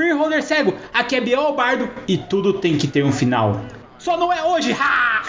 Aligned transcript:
Beer 0.00 0.16
Holder 0.16 0.42
Cego. 0.42 0.74
Aqui 0.94 1.14
é 1.14 1.20
Biel 1.20 1.52
Bardo 1.52 1.90
e 2.08 2.16
tudo 2.16 2.54
tem 2.54 2.78
que 2.78 2.88
ter 2.88 3.04
um 3.04 3.12
final. 3.12 3.60
Só 3.98 4.16
não 4.16 4.32
é 4.32 4.42
hoje! 4.42 4.72
Ha! 4.72 5.22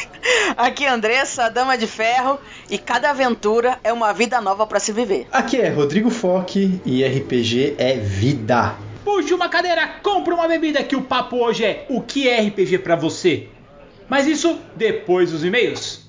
Aqui 0.56 0.86
é 0.86 0.88
Andressa, 0.88 1.50
Dama 1.50 1.76
de 1.76 1.86
Ferro, 1.86 2.40
e 2.70 2.78
cada 2.78 3.10
aventura 3.10 3.78
é 3.84 3.92
uma 3.92 4.14
vida 4.14 4.40
nova 4.40 4.66
para 4.66 4.80
se 4.80 4.92
viver. 4.92 5.26
Aqui 5.30 5.60
é 5.60 5.68
Rodrigo 5.68 6.08
Foque 6.08 6.80
e 6.86 7.04
RPG 7.04 7.74
é 7.76 7.98
vida. 7.98 8.76
Puxe 9.04 9.34
uma 9.34 9.50
cadeira, 9.50 9.86
compre 10.02 10.32
uma 10.32 10.48
bebida 10.48 10.82
que 10.82 10.96
o 10.96 11.02
papo 11.02 11.36
hoje 11.36 11.62
é 11.62 11.84
o 11.90 12.00
que 12.00 12.26
é 12.26 12.40
RPG 12.40 12.78
para 12.78 12.96
você. 12.96 13.48
Mas 14.08 14.26
isso 14.26 14.58
depois 14.74 15.32
dos 15.32 15.44
e-mails. 15.44 16.03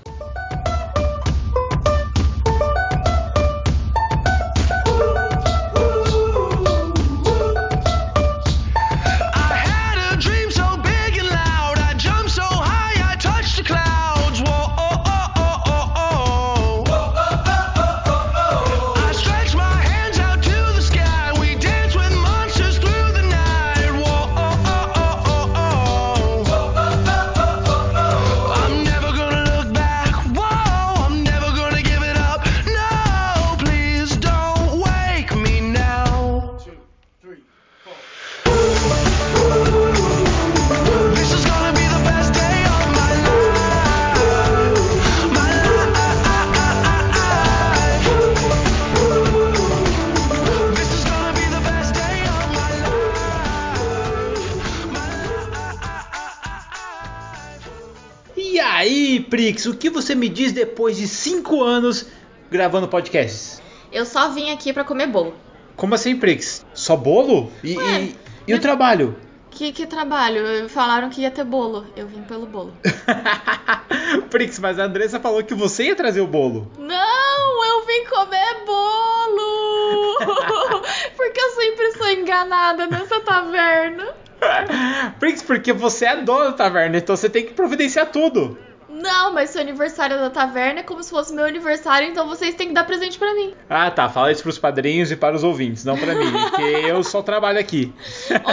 O 59.68 59.76
que 59.76 59.90
você 59.90 60.14
me 60.16 60.30
diz 60.30 60.52
depois 60.52 60.98
de 60.98 61.08
5 61.08 61.64
anos 61.64 62.06
gravando 62.52 62.88
podcasts? 62.88 63.62
Eu 63.92 64.06
só 64.06 64.30
vim 64.30 64.52
aqui 64.52 64.72
pra 64.74 64.84
comer 64.84 65.08
bolo. 65.08 65.34
Como 65.76 65.94
assim, 65.96 66.16
Prix? 66.18 66.66
Só 66.74 66.96
bolo? 66.96 67.52
E, 67.64 67.78
Ué, 67.78 68.02
e- 68.02 68.16
e 68.48 68.54
o 68.54 68.60
trabalho? 68.60 69.16
Que, 69.52 69.72
que 69.72 69.86
trabalho? 69.88 70.68
Falaram 70.68 71.10
que 71.10 71.22
ia 71.22 71.32
ter 71.32 71.44
bolo. 71.46 71.86
Eu 71.96 72.08
vim 72.08 72.22
pelo 72.24 72.46
bolo. 72.46 72.74
Prix, 74.30 74.60
mas 74.60 74.78
a 74.80 74.84
Andressa 74.84 75.20
falou 75.20 75.44
que 75.44 75.54
você 75.54 75.86
ia 75.86 75.96
trazer 75.96 76.22
o 76.22 76.28
bolo. 76.28 76.70
Não, 76.78 77.66
eu 77.66 77.86
vim 77.86 78.06
comer 78.06 78.66
bolo! 78.66 80.18
Porque 81.16 81.40
eu 81.40 81.50
sempre 81.52 81.92
sou 81.94 82.10
enganada 82.12 82.88
nessa 82.88 83.20
taverna. 83.22 84.14
Prix, 85.20 85.42
porque 85.42 85.72
você 85.74 86.06
é 86.06 86.18
dona 86.22 86.46
da 86.46 86.54
taverna, 86.54 86.98
então 86.98 87.16
você 87.16 87.30
tem 87.30 87.46
que 87.46 87.54
providenciar 87.54 88.12
tudo. 88.12 88.58
Não, 88.96 89.34
mas 89.34 89.50
seu 89.50 89.60
aniversário 89.60 90.18
da 90.18 90.30
taverna 90.30 90.80
é 90.80 90.84
como 90.84 91.04
se 91.04 91.10
fosse 91.10 91.34
meu 91.34 91.44
aniversário, 91.44 92.08
então 92.08 92.26
vocês 92.28 92.56
têm 92.56 92.70
que 92.70 92.74
dar 92.74 92.86
presente 92.86 93.20
pra 93.20 93.34
mim. 93.34 93.54
Ah, 93.70 93.92
tá. 93.92 94.08
Fala 94.08 94.32
isso 94.32 94.42
pros 94.42 94.58
padrinhos 94.58 95.12
e 95.12 95.18
para 95.18 95.36
os 95.36 95.44
ouvintes, 95.44 95.84
não 95.84 95.98
pra 95.98 96.16
mim, 96.16 96.32
porque 96.32 96.62
eu 96.62 97.04
só 97.04 97.22
trabalho 97.22 97.60
aqui. 97.60 97.94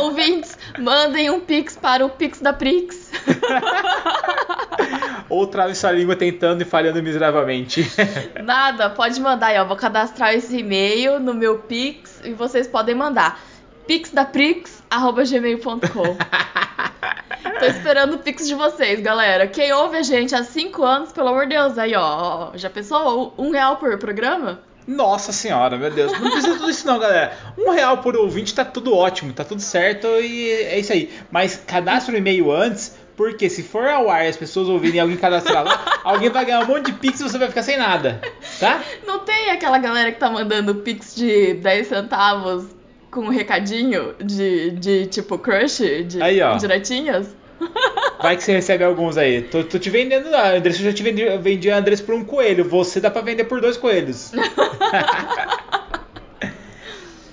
Ouvintes, 0.00 0.58
mandem 0.78 1.30
um 1.30 1.38
pix 1.38 1.76
para 1.76 2.04
o 2.04 2.10
pix 2.10 2.40
da 2.40 2.52
Prix. 2.52 3.12
Ou 5.30 5.46
trave 5.46 5.76
sua 5.76 5.92
língua 5.92 6.16
tentando 6.16 6.62
e 6.62 6.64
falhando 6.64 7.00
miseravelmente. 7.00 7.88
Nada, 8.42 8.90
pode 8.90 9.20
mandar 9.20 9.46
aí, 9.46 9.58
ó. 9.58 9.64
Vou 9.64 9.76
cadastrar 9.76 10.34
esse 10.34 10.58
e-mail 10.58 11.20
no 11.20 11.32
meu 11.32 11.60
Pix 11.60 12.20
e 12.24 12.32
vocês 12.32 12.66
podem 12.66 12.96
mandar. 12.96 13.38
pixdaprix.gmail.com 13.86 16.16
Tô 17.62 17.68
esperando 17.68 18.14
o 18.14 18.18
Pix 18.18 18.48
de 18.48 18.56
vocês, 18.56 18.98
galera. 18.98 19.46
Quem 19.46 19.72
ouve 19.72 19.96
a 19.96 20.02
gente 20.02 20.34
há 20.34 20.42
5 20.42 20.82
anos, 20.82 21.12
pelo 21.12 21.28
amor 21.28 21.46
de 21.46 21.50
Deus, 21.54 21.78
aí, 21.78 21.94
ó. 21.94 22.50
Já 22.56 22.68
pensou? 22.68 23.32
Um 23.38 23.52
real 23.52 23.76
por 23.76 23.96
programa? 23.98 24.58
Nossa 24.84 25.30
senhora, 25.30 25.78
meu 25.78 25.88
Deus. 25.88 26.10
Não 26.10 26.28
precisa 26.28 26.54
de 26.54 26.58
tudo 26.58 26.70
isso 26.70 26.84
não, 26.84 26.98
galera. 26.98 27.38
Um 27.56 27.70
real 27.70 27.98
por 27.98 28.16
ouvinte 28.16 28.52
tá 28.52 28.64
tudo 28.64 28.92
ótimo, 28.92 29.32
tá 29.32 29.44
tudo 29.44 29.62
certo 29.62 30.08
e 30.08 30.50
é 30.50 30.76
isso 30.80 30.92
aí. 30.92 31.08
Mas 31.30 31.54
cadastra 31.64 32.12
o 32.12 32.18
e-mail 32.18 32.50
antes, 32.50 32.98
porque 33.16 33.48
se 33.48 33.62
for 33.62 33.86
ao 33.86 34.10
ar 34.10 34.24
e 34.24 34.28
as 34.28 34.36
pessoas 34.36 34.68
ouvirem 34.68 34.98
alguém 34.98 35.16
cadastrar 35.16 35.62
lá, 35.62 35.84
alguém 36.02 36.30
vai 36.30 36.44
ganhar 36.44 36.62
um 36.62 36.66
monte 36.66 36.86
de 36.86 36.94
pix 36.94 37.20
e 37.20 37.22
você 37.22 37.38
vai 37.38 37.46
ficar 37.46 37.62
sem 37.62 37.76
nada, 37.76 38.20
tá? 38.58 38.82
Não 39.06 39.20
tem 39.20 39.52
aquela 39.52 39.78
galera 39.78 40.10
que 40.10 40.18
tá 40.18 40.28
mandando 40.28 40.74
Pix 40.74 41.14
de 41.14 41.54
10 41.54 41.86
centavos 41.86 42.64
com 43.08 43.20
um 43.20 43.28
recadinho 43.28 44.16
de, 44.18 44.72
de 44.72 45.06
tipo 45.06 45.38
crush, 45.38 45.78
de 46.08 46.20
Aí, 46.20 46.42
ó. 46.42 46.56
diretinhas? 46.56 47.40
Vai 48.20 48.36
que 48.36 48.44
você 48.44 48.52
recebe 48.52 48.84
alguns 48.84 49.16
aí. 49.16 49.42
Tô, 49.42 49.64
tô 49.64 49.78
te 49.78 49.90
vendendo 49.90 50.30
lá. 50.30 50.54
Andressa, 50.54 50.80
eu 50.80 50.84
já 50.84 50.92
te 50.92 51.02
vendi, 51.02 51.24
vendi 51.38 51.70
a 51.70 51.78
Andressa 51.78 52.04
por 52.04 52.14
um 52.14 52.24
coelho. 52.24 52.64
Você 52.68 53.00
dá 53.00 53.10
pra 53.10 53.20
vender 53.20 53.44
por 53.44 53.60
dois 53.60 53.76
coelhos. 53.76 54.32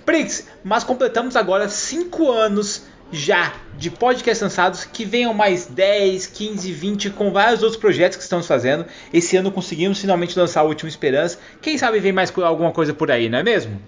Prix, 0.06 0.48
mas 0.64 0.84
completamos 0.84 1.36
agora 1.36 1.70
5 1.70 2.32
anos 2.32 2.88
já 3.12 3.54
de 3.78 3.92
podcast 3.92 4.44
lançados. 4.44 4.84
Que 4.86 5.06
venham 5.06 5.34
mais 5.34 5.68
10, 5.68 6.26
15, 6.26 6.72
20 6.72 7.10
com 7.12 7.32
vários 7.32 7.62
outros 7.62 7.80
projetos 7.80 8.18
que 8.18 8.24
estamos 8.24 8.48
fazendo. 8.48 8.86
Esse 9.14 9.38
ano 9.38 9.52
conseguimos 9.52 10.00
finalmente 10.00 10.38
lançar 10.38 10.64
o 10.64 10.68
Última 10.70 10.90
Esperança. 10.90 11.38
Quem 11.62 11.78
sabe 11.78 12.00
vem 12.00 12.12
mais 12.12 12.34
alguma 12.36 12.72
coisa 12.72 12.94
por 12.94 13.12
aí, 13.12 13.30
não 13.30 13.38
é 13.38 13.44
mesmo? 13.44 13.80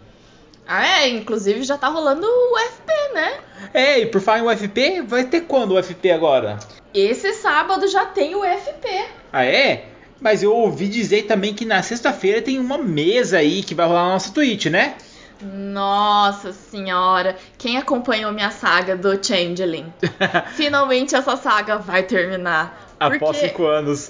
Ah, 0.73 1.01
é, 1.01 1.09
inclusive 1.09 1.63
já 1.63 1.77
tá 1.77 1.89
rolando 1.89 2.25
o 2.25 2.57
FP, 2.57 2.93
né? 3.13 3.33
É, 3.73 3.99
e 3.99 4.05
por 4.05 4.21
falar 4.21 4.39
em 4.39 4.47
UFP, 4.47 5.01
vai 5.01 5.25
ter 5.25 5.41
quando 5.41 5.71
o 5.71 5.77
UFP 5.77 6.09
agora? 6.09 6.57
Esse 6.93 7.33
sábado 7.33 7.89
já 7.89 8.05
tem 8.05 8.35
o 8.35 8.45
FP. 8.45 8.87
Ah, 9.33 9.43
é? 9.43 9.89
Mas 10.21 10.41
eu 10.41 10.55
ouvi 10.55 10.87
dizer 10.87 11.23
também 11.23 11.53
que 11.53 11.65
na 11.65 11.83
sexta-feira 11.83 12.41
tem 12.41 12.57
uma 12.57 12.77
mesa 12.77 13.39
aí 13.39 13.63
que 13.63 13.75
vai 13.75 13.85
rolar 13.85 14.05
na 14.05 14.13
nossa 14.13 14.33
Twitch, 14.33 14.67
né? 14.67 14.95
Nossa 15.41 16.53
senhora, 16.53 17.35
quem 17.57 17.75
acompanhou 17.75 18.31
minha 18.31 18.51
saga 18.51 18.95
do 18.95 19.21
Changeling? 19.21 19.91
Finalmente 20.55 21.15
essa 21.15 21.35
saga 21.35 21.79
vai 21.79 22.03
terminar. 22.03 22.90
Após 23.01 23.37
Porque 23.37 23.47
cinco 23.47 23.65
anos. 23.65 24.09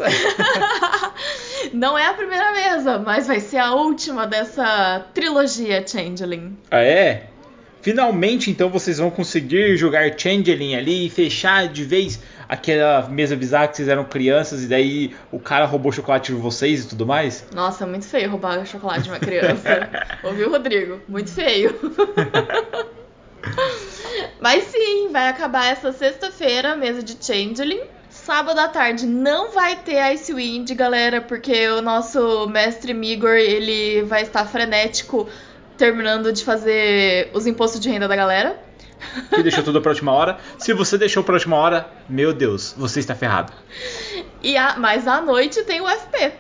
não 1.72 1.98
é 1.98 2.08
a 2.08 2.14
primeira 2.14 2.52
mesa, 2.52 3.00
mas 3.00 3.26
vai 3.26 3.40
ser 3.40 3.58
a 3.58 3.74
última 3.74 4.28
dessa 4.28 5.06
trilogia 5.14 5.86
Changeling. 5.88 6.58
ah, 6.70 6.82
é? 6.82 7.28
Finalmente, 7.82 8.52
então, 8.52 8.70
vocês 8.70 9.00
vão 9.00 9.10
conseguir 9.10 9.76
jogar 9.76 10.12
Changeling 10.16 10.76
ali 10.76 11.08
e 11.08 11.10
fechar 11.10 11.68
de 11.68 11.84
vez 11.84 12.22
aquela 12.48 13.08
mesa 13.08 13.36
bizarra 13.36 13.70
que 13.70 13.78
vocês 13.78 13.88
eram 13.88 14.04
crianças 14.04 14.64
e 14.64 14.68
daí 14.68 15.16
o 15.32 15.40
cara 15.40 15.66
roubou 15.66 15.92
chocolate 15.92 16.34
de 16.34 16.38
vocês 16.38 16.84
e 16.84 16.90
tudo 16.90 17.08
mais? 17.08 17.48
Nossa, 17.56 17.88
muito 17.88 18.06
feio 18.06 18.30
roubar 18.30 18.64
chocolate 18.66 19.04
de 19.04 19.10
uma 19.10 19.20
criança. 19.20 19.90
Ouviu, 20.22 20.52
Rodrigo? 20.52 21.00
Muito 21.08 21.32
feio. 21.32 21.74
Mas 24.40 24.66
sim, 24.66 25.10
vai 25.12 25.30
acabar 25.30 25.66
essa 25.68 25.92
sexta-feira 25.92 26.74
a 26.74 26.76
mesa 26.76 27.02
de 27.02 27.18
Changeling. 27.20 27.82
Sábado 28.26 28.60
à 28.60 28.68
tarde 28.68 29.08
não 29.08 29.52
vai 29.52 29.76
ter 29.78 30.14
Ice 30.14 30.32
Wind, 30.32 30.70
galera, 30.76 31.22
porque 31.22 31.68
o 31.70 31.82
nosso 31.82 32.48
mestre 32.48 32.94
Migor, 32.94 33.32
ele 33.32 34.04
vai 34.04 34.22
estar 34.22 34.46
frenético 34.46 35.28
terminando 35.76 36.32
de 36.32 36.44
fazer 36.46 37.32
os 37.34 37.48
impostos 37.48 37.80
de 37.80 37.90
renda 37.90 38.08
da 38.08 38.16
galera. 38.16 38.62
Que 39.34 39.42
deixou 39.42 39.64
tudo 39.64 39.82
pra 39.82 39.90
última 39.90 40.12
hora. 40.12 40.38
Se 40.60 40.72
você 40.72 41.00
deixou 41.00 41.24
pra 41.24 41.34
última 41.34 41.56
hora, 41.56 41.90
meu 42.08 42.32
Deus, 42.32 42.76
você 42.78 43.00
está 43.00 43.16
ferrado. 43.16 43.52
E 44.44 44.56
a, 44.56 44.78
mas 44.78 45.08
à 45.08 45.20
noite 45.20 45.64
tem 45.64 45.82
o 45.82 45.88
FP. 45.88 46.32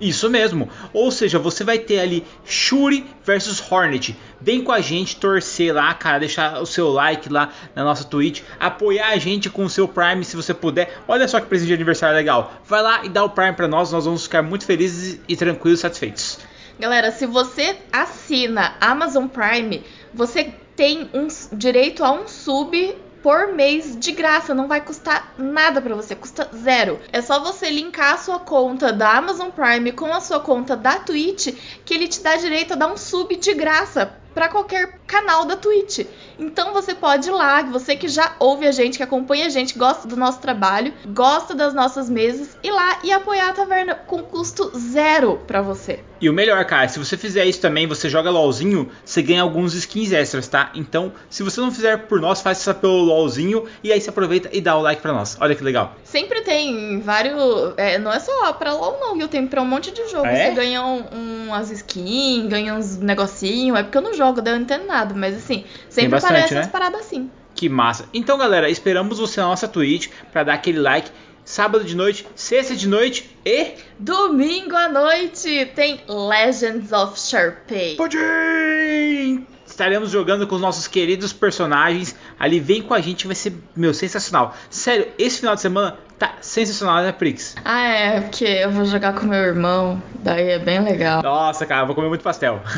Isso 0.00 0.28
mesmo. 0.28 0.68
Ou 0.92 1.10
seja, 1.10 1.38
você 1.38 1.62
vai 1.62 1.78
ter 1.78 2.00
ali 2.00 2.24
Shuri 2.44 3.06
versus 3.24 3.62
Hornet. 3.70 4.16
Vem 4.40 4.62
com 4.62 4.72
a 4.72 4.80
gente 4.80 5.16
torcer 5.16 5.72
lá, 5.72 5.94
cara, 5.94 6.18
deixar 6.18 6.60
o 6.60 6.66
seu 6.66 6.90
like 6.90 7.28
lá 7.28 7.50
na 7.74 7.84
nossa 7.84 8.04
Twitch, 8.04 8.42
apoiar 8.58 9.10
a 9.10 9.18
gente 9.18 9.48
com 9.48 9.64
o 9.64 9.70
seu 9.70 9.86
Prime 9.86 10.24
se 10.24 10.34
você 10.34 10.52
puder. 10.52 11.00
Olha 11.06 11.28
só 11.28 11.38
que 11.40 11.46
presente 11.46 11.68
de 11.68 11.74
aniversário 11.74 12.16
legal. 12.16 12.52
Vai 12.66 12.82
lá 12.82 13.04
e 13.04 13.08
dá 13.08 13.22
o 13.22 13.30
Prime 13.30 13.52
pra 13.52 13.68
nós, 13.68 13.92
nós 13.92 14.04
vamos 14.04 14.24
ficar 14.24 14.42
muito 14.42 14.64
felizes 14.64 15.20
e 15.28 15.36
tranquilos, 15.36 15.80
satisfeitos. 15.80 16.38
Galera, 16.78 17.12
se 17.12 17.26
você 17.26 17.76
assina 17.92 18.74
Amazon 18.80 19.26
Prime, 19.28 19.84
você 20.12 20.52
tem 20.74 21.08
um 21.14 21.28
direito 21.52 22.02
a 22.02 22.10
um 22.10 22.26
sub 22.26 22.96
por 23.22 23.52
mês 23.52 23.96
de 23.98 24.12
graça, 24.12 24.54
não 24.54 24.66
vai 24.66 24.80
custar 24.80 25.34
nada 25.38 25.80
pra 25.80 25.94
você, 25.94 26.14
custa 26.14 26.50
zero. 26.54 26.98
É 27.12 27.22
só 27.22 27.40
você 27.40 27.70
linkar 27.70 28.14
a 28.14 28.18
sua 28.18 28.40
conta 28.40 28.92
da 28.92 29.16
Amazon 29.16 29.50
Prime 29.50 29.92
com 29.92 30.12
a 30.12 30.20
sua 30.20 30.40
conta 30.40 30.76
da 30.76 30.98
Twitch 30.98 31.54
que 31.84 31.94
ele 31.94 32.08
te 32.08 32.20
dá 32.20 32.36
direito 32.36 32.72
a 32.72 32.76
dar 32.76 32.92
um 32.92 32.96
sub 32.96 33.34
de 33.36 33.54
graça 33.54 34.18
para 34.34 34.48
qualquer 34.48 34.98
canal 35.06 35.44
da 35.44 35.56
Twitch. 35.56 36.06
Então 36.38 36.72
você 36.72 36.94
pode 36.94 37.28
ir 37.28 37.32
lá, 37.32 37.62
você 37.62 37.94
que 37.94 38.08
já 38.08 38.34
ouve 38.38 38.66
a 38.66 38.72
gente, 38.72 38.96
que 38.96 39.02
acompanha 39.02 39.46
a 39.46 39.50
gente, 39.50 39.78
gosta 39.78 40.08
do 40.08 40.16
nosso 40.16 40.40
trabalho, 40.40 40.92
gosta 41.08 41.54
das 41.54 41.74
nossas 41.74 42.08
mesas, 42.08 42.56
ir 42.62 42.70
lá 42.70 42.98
e 43.04 43.12
apoiar 43.12 43.50
a 43.50 43.54
taverna 43.54 43.94
com 43.94 44.22
custo 44.22 44.72
zero 44.76 45.38
para 45.46 45.62
você. 45.62 46.02
E 46.22 46.30
o 46.30 46.32
melhor, 46.32 46.64
cara, 46.64 46.86
se 46.86 47.00
você 47.00 47.16
fizer 47.16 47.44
isso 47.46 47.60
também, 47.60 47.84
você 47.84 48.08
joga 48.08 48.30
LOLzinho, 48.30 48.88
você 49.04 49.20
ganha 49.20 49.42
alguns 49.42 49.74
skins 49.74 50.12
extras, 50.12 50.46
tá? 50.46 50.70
Então, 50.72 51.12
se 51.28 51.42
você 51.42 51.60
não 51.60 51.72
fizer 51.72 51.96
por 52.06 52.20
nós, 52.20 52.40
faz 52.40 52.60
isso 52.60 52.72
pelo 52.76 53.02
LOLzinho 53.02 53.64
e 53.82 53.92
aí 53.92 54.00
você 54.00 54.08
aproveita 54.08 54.48
e 54.52 54.60
dá 54.60 54.76
o 54.76 54.80
like 54.82 55.02
pra 55.02 55.12
nós. 55.12 55.36
Olha 55.40 55.52
que 55.56 55.64
legal. 55.64 55.96
Sempre 56.04 56.42
tem 56.42 57.00
vários. 57.00 57.34
é, 57.76 57.98
não 57.98 58.12
é 58.12 58.20
só 58.20 58.52
pra 58.52 58.72
LOL, 58.72 59.00
não, 59.00 59.16
viu? 59.16 59.26
Tem 59.26 59.44
pra 59.48 59.60
um 59.60 59.66
monte 59.66 59.90
de 59.90 60.08
jogo. 60.10 60.24
Ah, 60.24 60.30
é? 60.30 60.50
Você 60.50 60.54
ganha 60.54 60.84
um, 60.84 61.48
umas 61.48 61.72
skins, 61.72 62.46
ganha 62.46 62.72
uns 62.72 62.98
negocinhos. 62.98 63.76
É 63.76 63.82
porque 63.82 63.98
eu 63.98 64.02
não 64.02 64.14
jogo, 64.14 64.40
daí 64.40 64.54
eu 64.54 64.58
não 64.58 64.64
entendo 64.64 64.86
nada. 64.86 65.12
Mas 65.16 65.36
assim, 65.36 65.64
sempre 65.88 66.10
bastante, 66.10 66.34
aparece 66.34 66.54
né? 66.54 66.60
umas 66.60 66.70
paradas 66.70 67.00
assim. 67.00 67.28
Que 67.52 67.68
massa. 67.68 68.06
Então, 68.14 68.38
galera, 68.38 68.70
esperamos 68.70 69.18
você 69.18 69.40
na 69.40 69.48
nossa 69.48 69.66
Twitch 69.66 70.08
pra 70.32 70.44
dar 70.44 70.54
aquele 70.54 70.78
like. 70.78 71.10
Sábado 71.44 71.84
de 71.84 71.96
noite, 71.96 72.26
sexta 72.36 72.74
de 72.76 72.86
noite 72.86 73.36
e. 73.44 73.74
Domingo 73.98 74.76
à 74.76 74.88
noite 74.88 75.66
tem 75.74 76.00
Legends 76.08 76.92
of 76.92 77.18
Sharpay. 77.18 77.96
Pudim! 77.96 79.46
Estaremos 79.66 80.10
jogando 80.10 80.46
com 80.46 80.54
os 80.54 80.60
nossos 80.60 80.86
queridos 80.86 81.32
personagens. 81.32 82.14
Ali, 82.38 82.60
vem 82.60 82.82
com 82.82 82.94
a 82.94 83.00
gente, 83.00 83.26
vai 83.26 83.34
ser, 83.34 83.54
meu, 83.74 83.92
sensacional. 83.92 84.54
Sério, 84.70 85.08
esse 85.18 85.40
final 85.40 85.54
de 85.54 85.62
semana 85.62 85.98
tá 86.18 86.34
sensacional, 86.40 87.02
né, 87.02 87.10
Prix? 87.10 87.56
Ah, 87.64 87.88
é, 87.88 88.20
porque 88.20 88.44
eu 88.44 88.70
vou 88.70 88.84
jogar 88.84 89.14
com 89.14 89.26
meu 89.26 89.40
irmão. 89.40 90.00
Daí 90.20 90.50
é 90.50 90.58
bem 90.58 90.80
legal. 90.80 91.22
Nossa, 91.22 91.66
cara, 91.66 91.84
vou 91.84 91.94
comer 91.94 92.08
muito 92.08 92.22
pastel. 92.22 92.60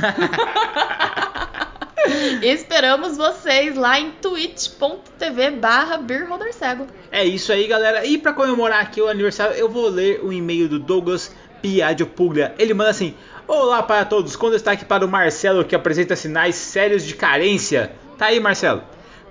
Esperamos 2.42 3.16
vocês 3.16 3.76
lá 3.76 3.98
em 3.98 4.10
twitch.tv 4.12 5.50
barra 5.52 5.96
beerholdercego. 5.98 6.86
é 7.10 7.24
isso 7.24 7.52
aí, 7.52 7.66
galera. 7.66 8.04
E 8.04 8.18
pra 8.18 8.32
comemorar 8.32 8.80
aqui 8.80 9.00
o 9.00 9.08
aniversário, 9.08 9.54
eu 9.56 9.68
vou 9.68 9.88
ler 9.88 10.20
o 10.22 10.32
e-mail 10.32 10.68
do 10.68 10.78
Douglas 10.78 11.34
Piadio 11.62 12.06
Puglia. 12.06 12.54
Ele 12.58 12.74
manda 12.74 12.90
assim: 12.90 13.14
Olá 13.46 13.82
para 13.82 14.04
todos, 14.04 14.36
com 14.36 14.50
destaque 14.50 14.84
para 14.84 15.04
o 15.04 15.08
Marcelo 15.08 15.64
que 15.64 15.74
apresenta 15.74 16.16
sinais 16.16 16.54
sérios 16.54 17.04
de 17.04 17.14
carência. 17.14 17.92
Tá 18.18 18.26
aí, 18.26 18.40
Marcelo. 18.40 18.82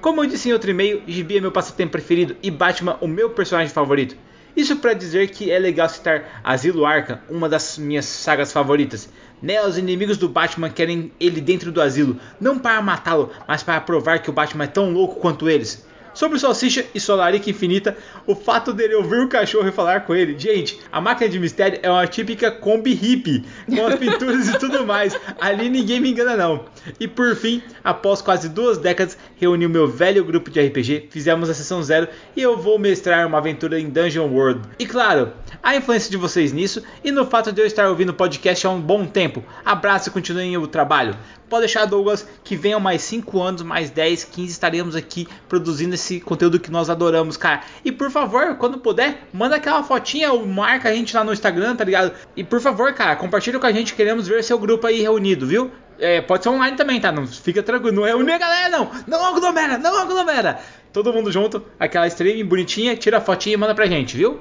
Como 0.01 0.21
eu 0.21 0.27
disse 0.27 0.49
em 0.49 0.53
outro 0.53 0.69
e-mail, 0.69 1.01
Gibi 1.07 1.37
é 1.37 1.41
meu 1.41 1.51
passatempo 1.51 1.93
preferido 1.93 2.35
e 2.43 2.51
Batman 2.51 2.97
o 2.99 3.07
meu 3.07 3.29
personagem 3.29 3.73
favorito. 3.73 4.15
Isso 4.55 4.75
para 4.75 4.93
dizer 4.93 5.29
que 5.29 5.49
é 5.49 5.57
legal 5.57 5.89
citar 5.89 6.41
Asilo 6.43 6.85
Arkham, 6.85 7.19
uma 7.27 7.49
das 7.49 7.77
minhas 7.77 8.05
sagas 8.05 8.51
favoritas. 8.51 9.09
Nela, 9.43 9.67
os 9.67 9.77
inimigos 9.77 10.15
do 10.15 10.29
Batman 10.29 10.69
querem 10.69 11.11
ele 11.19 11.41
dentro 11.41 11.69
do 11.69 11.81
asilo, 11.81 12.17
não 12.39 12.57
para 12.57 12.81
matá-lo, 12.81 13.29
mas 13.45 13.61
para 13.61 13.81
provar 13.81 14.19
que 14.19 14.29
o 14.29 14.33
Batman 14.33 14.63
é 14.63 14.67
tão 14.67 14.93
louco 14.93 15.19
quanto 15.19 15.49
eles. 15.49 15.85
Sobre 16.13 16.37
o 16.37 16.39
Salsicha 16.39 16.85
e 16.93 16.99
sua 16.99 17.15
larica 17.15 17.49
infinita, 17.49 17.97
o 18.27 18.35
fato 18.35 18.71
dele 18.71 18.93
ouvir 18.93 19.19
o 19.19 19.27
cachorro 19.27 19.67
e 19.67 19.71
falar 19.71 20.01
com 20.01 20.13
ele. 20.13 20.37
Gente, 20.37 20.79
a 20.91 21.01
máquina 21.01 21.27
de 21.27 21.39
mistério 21.39 21.79
é 21.81 21.89
uma 21.89 22.05
típica 22.05 22.51
Kombi 22.51 22.93
hippie, 22.93 23.43
com 23.67 23.85
as 23.85 23.95
pinturas 23.99 24.47
e 24.47 24.59
tudo 24.59 24.85
mais. 24.85 25.17
Ali 25.41 25.69
ninguém 25.69 25.99
me 25.99 26.11
engana 26.11 26.37
não. 26.37 26.65
E 26.99 27.07
por 27.07 27.35
fim, 27.35 27.63
após 27.83 28.21
quase 28.21 28.47
duas 28.47 28.77
décadas, 28.77 29.17
reuni 29.37 29.65
o 29.65 29.69
meu 29.69 29.87
velho 29.87 30.23
grupo 30.23 30.51
de 30.51 30.61
RPG, 30.61 31.07
fizemos 31.09 31.49
a 31.49 31.53
sessão 31.53 31.81
zero 31.81 32.07
e 32.35 32.41
eu 32.41 32.57
vou 32.57 32.77
mestrar 32.77 33.27
uma 33.27 33.39
aventura 33.39 33.79
em 33.79 33.89
Dungeon 33.89 34.27
World. 34.27 34.61
E 34.77 34.85
claro, 34.85 35.33
a 35.63 35.77
influência 35.77 36.11
de 36.11 36.17
vocês 36.17 36.51
nisso 36.51 36.83
e 37.01 37.09
no 37.09 37.25
fato 37.25 37.53
de 37.53 37.61
eu 37.61 37.65
estar 37.65 37.87
ouvindo 37.87 38.09
o 38.09 38.13
podcast 38.13 38.67
há 38.67 38.69
um 38.69 38.81
bom 38.81 39.05
tempo. 39.05 39.41
Abraço 39.63 40.09
e 40.09 40.11
continuem 40.11 40.57
o 40.57 40.67
trabalho. 40.67 41.15
Pode 41.49 41.61
deixar, 41.61 41.85
Douglas, 41.85 42.27
que 42.43 42.57
venham 42.57 42.81
mais 42.81 43.01
5 43.03 43.41
anos, 43.41 43.61
mais 43.61 43.89
10, 43.89 44.25
15, 44.25 44.51
estaremos 44.51 44.95
aqui 44.95 45.25
produzindo 45.47 45.95
esse 45.95 46.19
conteúdo 46.19 46.59
que 46.59 46.69
nós 46.69 46.89
adoramos, 46.89 47.37
cara. 47.37 47.61
E 47.85 47.91
por 47.91 48.11
favor, 48.11 48.57
quando 48.57 48.77
puder, 48.77 49.27
manda 49.31 49.55
aquela 49.55 49.83
fotinha 49.83 50.33
ou 50.33 50.45
marca 50.45 50.89
a 50.89 50.93
gente 50.93 51.15
lá 51.15 51.23
no 51.23 51.31
Instagram, 51.31 51.75
tá 51.75 51.85
ligado? 51.85 52.11
E 52.35 52.43
por 52.43 52.59
favor, 52.59 52.91
cara, 52.93 53.15
compartilha 53.15 53.57
com 53.57 53.65
a 53.65 53.71
gente, 53.71 53.93
queremos 53.93 54.27
ver 54.27 54.43
seu 54.43 54.59
grupo 54.59 54.85
aí 54.85 55.01
reunido, 55.01 55.47
viu? 55.47 55.71
É, 55.97 56.21
pode 56.21 56.43
ser 56.43 56.49
online 56.49 56.75
também, 56.75 56.99
tá? 56.99 57.11
Não 57.11 57.25
fica 57.25 57.63
tranquilo, 57.63 57.95
não 57.95 58.03
reúne 58.03 58.31
a 58.31 58.37
galera, 58.37 58.69
não! 58.69 58.91
Não 59.07 59.25
aglomera, 59.25 59.77
não 59.77 59.97
aglomera! 59.97 60.59
Todo 60.91 61.13
mundo 61.13 61.31
junto, 61.31 61.63
aquela 61.79 62.07
stream 62.07 62.45
bonitinha, 62.45 62.97
tira 62.97 63.19
a 63.19 63.21
fotinha 63.21 63.53
e 63.53 63.57
manda 63.57 63.73
pra 63.73 63.85
gente, 63.85 64.17
viu? 64.17 64.39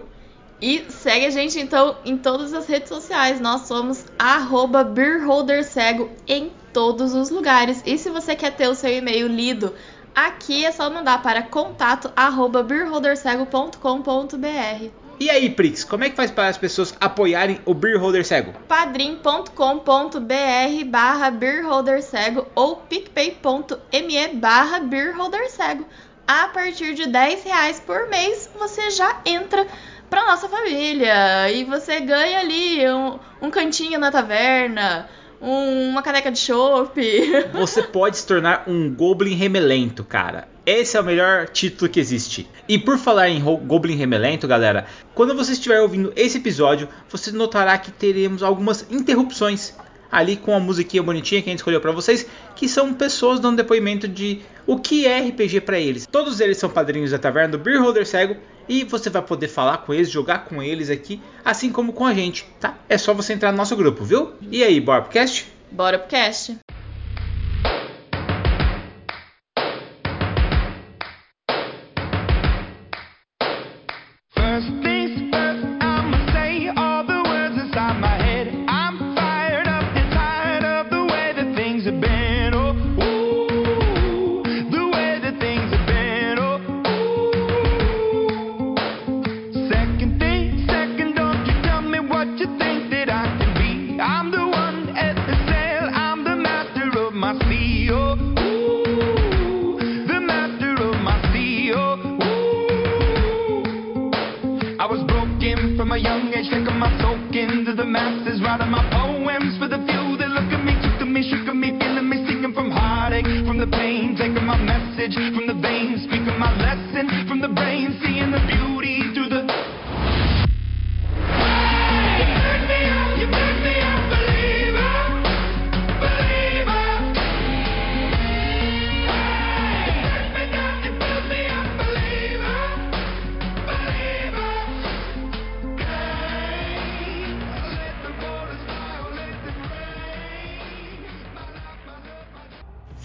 E 0.63 0.87
segue 0.89 1.27
a 1.27 1.31
gente 1.31 1.59
então 1.59 1.97
em 2.05 2.17
todas 2.17 2.55
as 2.55 2.69
redes 2.69 2.89
sociais. 2.89 3.41
Nós 3.41 3.63
somos 3.63 4.05
arroba 4.17 4.85
beerholdercego 4.85 6.09
em 6.29 6.53
todos 6.73 7.15
os 7.15 7.31
lugares. 7.31 7.83
E 7.85 7.99
se 7.99 8.09
você 8.09 8.37
quer 8.37 8.53
ter 8.53 8.69
o 8.69 8.75
seu 8.77 8.97
e-mail 8.97 9.27
lido 9.27 9.75
aqui, 10.15 10.65
é 10.65 10.71
só 10.71 10.89
mandar 10.89 11.21
para 11.21 11.43
contato 11.43 12.13
arroba 12.15 12.63
beerholdercego.com.br. 12.63 14.91
E 15.19 15.31
aí, 15.31 15.51
Prix, 15.51 15.83
como 15.85 16.05
é 16.05 16.11
que 16.11 16.17
faz 16.17 16.31
para 16.31 16.49
as 16.49 16.57
pessoas 16.57 16.95
apoiarem 17.01 17.61
o 17.65 17.75
Beer 17.75 18.01
Holder 18.01 18.25
Cego? 18.25 18.53
padrim.com.br 18.67 20.85
barra 20.87 21.31
beerholdercego 21.31 22.47
ou 22.55 22.77
picpay.me 22.77 24.29
barra 24.35 24.81
beerholdercego. 24.81 25.87
A 26.27 26.49
partir 26.49 26.95
de 26.95 27.07
10 27.07 27.45
reais 27.45 27.81
por 27.81 28.09
mês, 28.09 28.51
você 28.59 28.91
já 28.91 29.21
entra 29.27 29.67
pra 30.13 30.27
nossa 30.27 30.47
família 30.47 31.51
e 31.51 31.65
você 31.65 31.99
ganha 32.01 32.41
ali 32.41 32.87
um, 32.91 33.19
um 33.41 33.51
cantinho 33.51 33.99
na 33.99 34.11
taverna, 34.11 35.09
um- 35.41 35.89
uma 35.89 36.03
caneca 36.03 36.31
de 36.31 36.39
chopp. 36.39 37.01
Você 37.55 37.83
pode 37.83 38.19
se 38.19 38.27
tornar 38.27 38.65
um 38.67 38.95
Goblin 38.95 39.35
Remelento, 39.35 40.05
cara. 40.05 40.47
Esse 40.67 40.99
é 40.99 41.01
o 41.01 41.05
melhor 41.05 41.49
título 41.49 41.91
que 41.91 41.99
existe. 41.99 42.47
E 42.69 42.79
por 42.79 42.99
falar 42.99 43.31
em 43.31 43.41
Goblin 43.41 43.97
Remelento, 43.97 44.47
galera, 44.47 44.85
quando 45.15 45.35
você 45.35 45.53
estiver 45.53 45.81
ouvindo 45.81 46.13
esse 46.15 46.37
episódio, 46.37 46.89
você 47.09 47.33
notará 47.33 47.79
que 47.79 47.91
teremos 47.91 48.43
algumas 48.43 48.87
interrupções 48.91 49.75
ali 50.11 50.37
com 50.37 50.55
a 50.55 50.61
musiquinha 50.61 51.03
bonitinha 51.03 51.41
que 51.41 51.49
a 51.49 51.53
gente 51.53 51.61
escolheu 51.61 51.81
pra 51.81 51.91
vocês, 51.91 52.27
que 52.55 52.69
são 52.69 52.93
pessoas 52.93 53.41
dando 53.41 53.57
depoimento 53.57 54.07
de 54.07 54.41
o 54.67 54.79
que 54.79 55.07
é 55.07 55.21
RPG 55.21 55.63
pra 55.63 55.79
eles. 55.81 56.07
Todos 56.07 56.39
eles 56.39 56.59
são 56.59 56.69
padrinhos 56.69 57.13
da 57.13 57.19
taverna 57.19 57.53
do 57.53 57.59
Beer 57.59 57.81
Holder 57.83 58.07
Cego 58.07 58.37
e 58.69 58.85
você 58.85 59.11
vai 59.11 59.23
poder 59.23 59.49
falar 59.49 59.79
com 59.79 59.93
eles, 59.93 60.11
jogar 60.11 60.45
com 60.45 60.63
eles 60.63 60.91
aqui, 60.91 61.21
assim 61.45 61.71
como 61.71 61.93
com 61.93 62.07
a 62.07 62.15
gente, 62.15 62.47
tá? 62.61 62.77
É 62.89 62.97
só 62.97 63.13
você 63.15 63.33
entrar 63.33 63.53
no 63.53 63.59
nosso 63.59 63.77
grupo, 63.77 64.05
viu? 64.05 64.33
E 64.51 64.63
aí, 64.63 64.81
Borbcast? 64.81 65.47
Bora 65.71 65.99
pro 65.99 66.09
cast. 66.09 66.62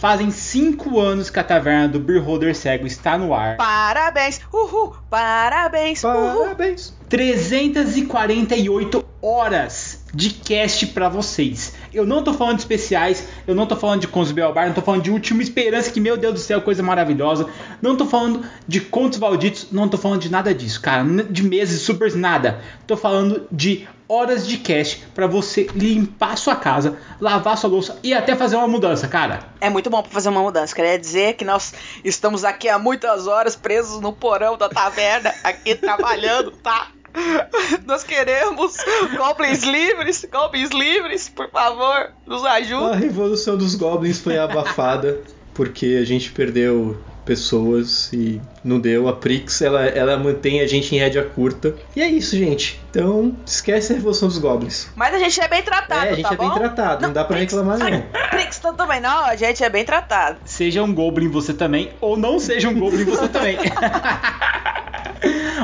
Fazem 0.08 0.32
5 0.32 1.02
anos 1.02 1.30
que 1.30 1.38
a 1.38 1.44
taverna 1.44 1.90
do 1.90 2.00
Beer 2.00 2.24
Holder 2.24 2.56
Cego 2.56 2.88
está 2.88 3.18
no 3.18 3.34
ar. 3.34 3.58
Parabéns, 3.58 4.40
uhul, 4.54 4.96
parabéns, 5.10 6.02
uhul. 6.02 6.44
Parabéns. 6.46 6.94
348 7.10 9.06
horas 9.22 10.06
de 10.14 10.30
cast 10.30 10.88
pra 10.88 11.10
vocês. 11.10 11.74
Eu 11.98 12.06
não 12.06 12.24
tô 12.24 12.32
falando 12.32 12.58
de 12.58 12.62
especiais, 12.62 13.28
eu 13.48 13.56
não 13.56 13.66
tô 13.66 13.76
falando 13.76 14.02
de 14.02 14.08
Contos 14.08 14.32
Belbar, 14.32 14.68
não 14.68 14.74
tô 14.76 14.84
falando 14.84 15.02
de 15.02 15.10
Última 15.10 15.42
Esperança, 15.42 15.92
que 15.92 16.00
meu 16.00 16.16
Deus 16.16 16.34
do 16.36 16.40
céu, 16.40 16.62
coisa 16.62 16.84
maravilhosa. 16.84 17.50
Não 17.82 17.96
tô 17.96 18.06
falando 18.06 18.46
de 18.68 18.80
Contos 18.80 19.18
Valditos, 19.18 19.70
não 19.72 19.90
tô 19.90 19.98
falando 19.98 20.22
de 20.22 20.30
nada 20.30 20.54
disso, 20.54 20.80
cara. 20.80 21.04
De 21.24 21.42
meses, 21.42 21.82
supers, 21.82 22.14
nada. 22.14 22.62
Tô 22.86 22.96
falando 22.96 23.48
de 23.52 23.88
horas 24.08 24.48
de 24.48 24.58
cash 24.58 25.00
para 25.14 25.26
você 25.26 25.68
limpar 25.74 26.38
sua 26.38 26.56
casa, 26.56 26.98
lavar 27.20 27.58
sua 27.58 27.70
louça 27.70 27.98
e 28.04 28.14
até 28.14 28.36
fazer 28.36 28.56
uma 28.56 28.68
mudança, 28.68 29.08
cara. 29.08 29.40
É 29.60 29.70
muito 29.70 29.90
bom 29.90 30.02
pra 30.04 30.12
fazer 30.12 30.30
uma 30.30 30.42
mudança. 30.42 30.76
Queria 30.76 30.98
dizer 30.98 31.34
que 31.34 31.44
nós 31.44 31.74
estamos 32.04 32.46
aqui 32.46 32.70
há 32.70 32.78
muitas 32.78 33.28
horas 33.28 33.56
presos 33.56 34.00
no 34.00 34.14
porão 34.14 34.56
da 34.56 34.70
taverna, 34.70 35.34
aqui 35.44 35.76
trabalhando, 35.76 36.52
tá? 36.52 36.90
Nós 37.86 38.04
queremos 38.04 38.76
goblins 39.16 39.64
livres, 39.64 40.26
goblins 40.32 40.70
livres, 40.70 41.30
por 41.30 41.50
favor, 41.50 42.12
nos 42.26 42.44
ajude. 42.46 42.92
A 42.92 42.96
revolução 42.96 43.58
dos 43.58 43.76
goblins 43.76 44.20
foi 44.20 44.38
abafada 44.38 45.22
porque 45.54 45.98
a 46.02 46.06
gente 46.06 46.32
perdeu 46.32 46.98
pessoas 47.28 48.12
e 48.14 48.42
não 48.64 48.80
deu. 48.80 49.08
A 49.08 49.14
Prix, 49.14 49.62
ela, 49.62 49.86
ela 49.86 50.18
mantém 50.18 50.62
a 50.62 50.68
gente 50.68 50.96
em 50.96 51.00
rédea 51.00 51.24
curta. 51.24 51.76
E 51.96 52.02
é 52.02 52.08
isso, 52.08 52.36
gente. 52.36 52.82
Então, 52.90 53.36
esquece 53.46 53.92
a 53.94 53.96
revolução 53.98 54.28
dos 54.28 54.38
goblins. 54.38 54.88
Mas 54.96 55.14
a 55.14 55.20
gente 55.20 55.40
é 55.40 55.48
bem 55.48 55.62
tratado, 55.62 56.06
é, 56.06 56.10
a 56.10 56.14
gente 56.14 56.28
tá 56.28 56.34
é 56.34 56.38
bem 56.38 56.48
bom? 56.50 56.56
tratado, 56.56 57.02
não, 57.06 57.14
dá 57.14 57.24
pra 57.26 57.36
Prix- 57.38 57.54
reclamar 57.54 57.78
não. 57.78 58.02
Prix 58.32 58.58
tá 58.60 58.74
também 58.74 59.00
não, 59.02 59.26
a 59.26 59.36
gente 59.36 59.64
é 59.64 59.70
bem 59.70 59.84
tratado. 59.86 60.38
Seja 60.46 60.82
um 60.82 60.94
Goblin 60.94 61.28
você 61.30 61.54
também, 61.54 61.92
ou 62.02 62.18
não 62.18 62.40
seja 62.40 62.70
um 62.70 62.80
Goblin 62.80 63.04
você 63.04 63.28
também. 63.30 63.58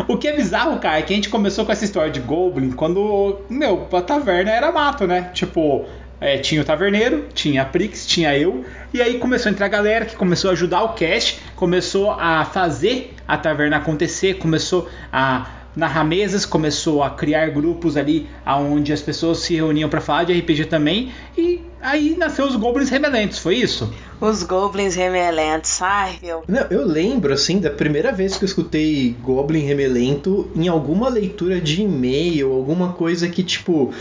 o 0.07 0.17
que 0.17 0.27
é 0.27 0.35
bizarro, 0.35 0.77
cara, 0.79 0.99
é 0.99 1.01
que 1.01 1.13
a 1.13 1.15
gente 1.15 1.29
começou 1.29 1.65
com 1.65 1.71
essa 1.71 1.85
história 1.85 2.11
de 2.11 2.19
Goblin 2.19 2.71
quando, 2.71 3.39
meu, 3.49 3.87
a 3.91 4.01
taverna 4.01 4.51
era 4.51 4.71
mato, 4.71 5.07
né? 5.07 5.29
Tipo, 5.33 5.85
é, 6.19 6.37
tinha 6.37 6.61
o 6.61 6.65
taverneiro, 6.65 7.27
tinha 7.33 7.61
a 7.61 7.65
Prix, 7.65 8.05
tinha 8.05 8.37
eu, 8.37 8.63
e 8.93 9.01
aí 9.01 9.17
começou 9.17 9.49
a 9.49 9.53
entrar 9.53 9.65
a 9.65 9.69
galera 9.69 10.05
que 10.05 10.15
começou 10.15 10.49
a 10.49 10.53
ajudar 10.53 10.83
o 10.83 10.93
cast, 10.93 11.39
começou 11.55 12.11
a 12.11 12.45
fazer 12.45 13.13
a 13.27 13.37
taverna 13.37 13.77
acontecer, 13.77 14.35
começou 14.35 14.87
a 15.11 15.47
narrar 15.75 16.03
mesas, 16.03 16.45
começou 16.45 17.01
a 17.01 17.09
criar 17.09 17.49
grupos 17.49 17.97
ali 17.97 18.27
onde 18.45 18.93
as 18.93 19.01
pessoas 19.01 19.39
se 19.39 19.55
reuniam 19.55 19.89
pra 19.89 19.99
falar 19.99 20.25
de 20.25 20.33
RPG 20.33 20.65
também, 20.65 21.11
e 21.37 21.61
aí 21.81 22.15
nasceu 22.17 22.45
os 22.45 22.55
Goblins 22.55 22.89
Remelentos, 22.89 23.39
foi 23.39 23.55
isso? 23.55 23.91
Os 24.21 24.41
goblins 24.43 24.95
remelentos, 24.95 25.81
ai, 25.81 26.17
meu. 26.21 26.43
Não, 26.47 26.61
eu 26.69 26.87
lembro, 26.87 27.33
assim, 27.33 27.59
da 27.59 27.69
primeira 27.69 28.09
vez 28.09 28.37
que 28.37 28.45
eu 28.45 28.45
escutei 28.45 29.13
Goblin 29.21 29.65
Remelento 29.65 30.49
em 30.55 30.69
alguma 30.69 31.09
leitura 31.09 31.59
de 31.59 31.81
e-mail, 31.81 32.53
alguma 32.53 32.93
coisa 32.93 33.27
que, 33.27 33.43
tipo, 33.43 33.93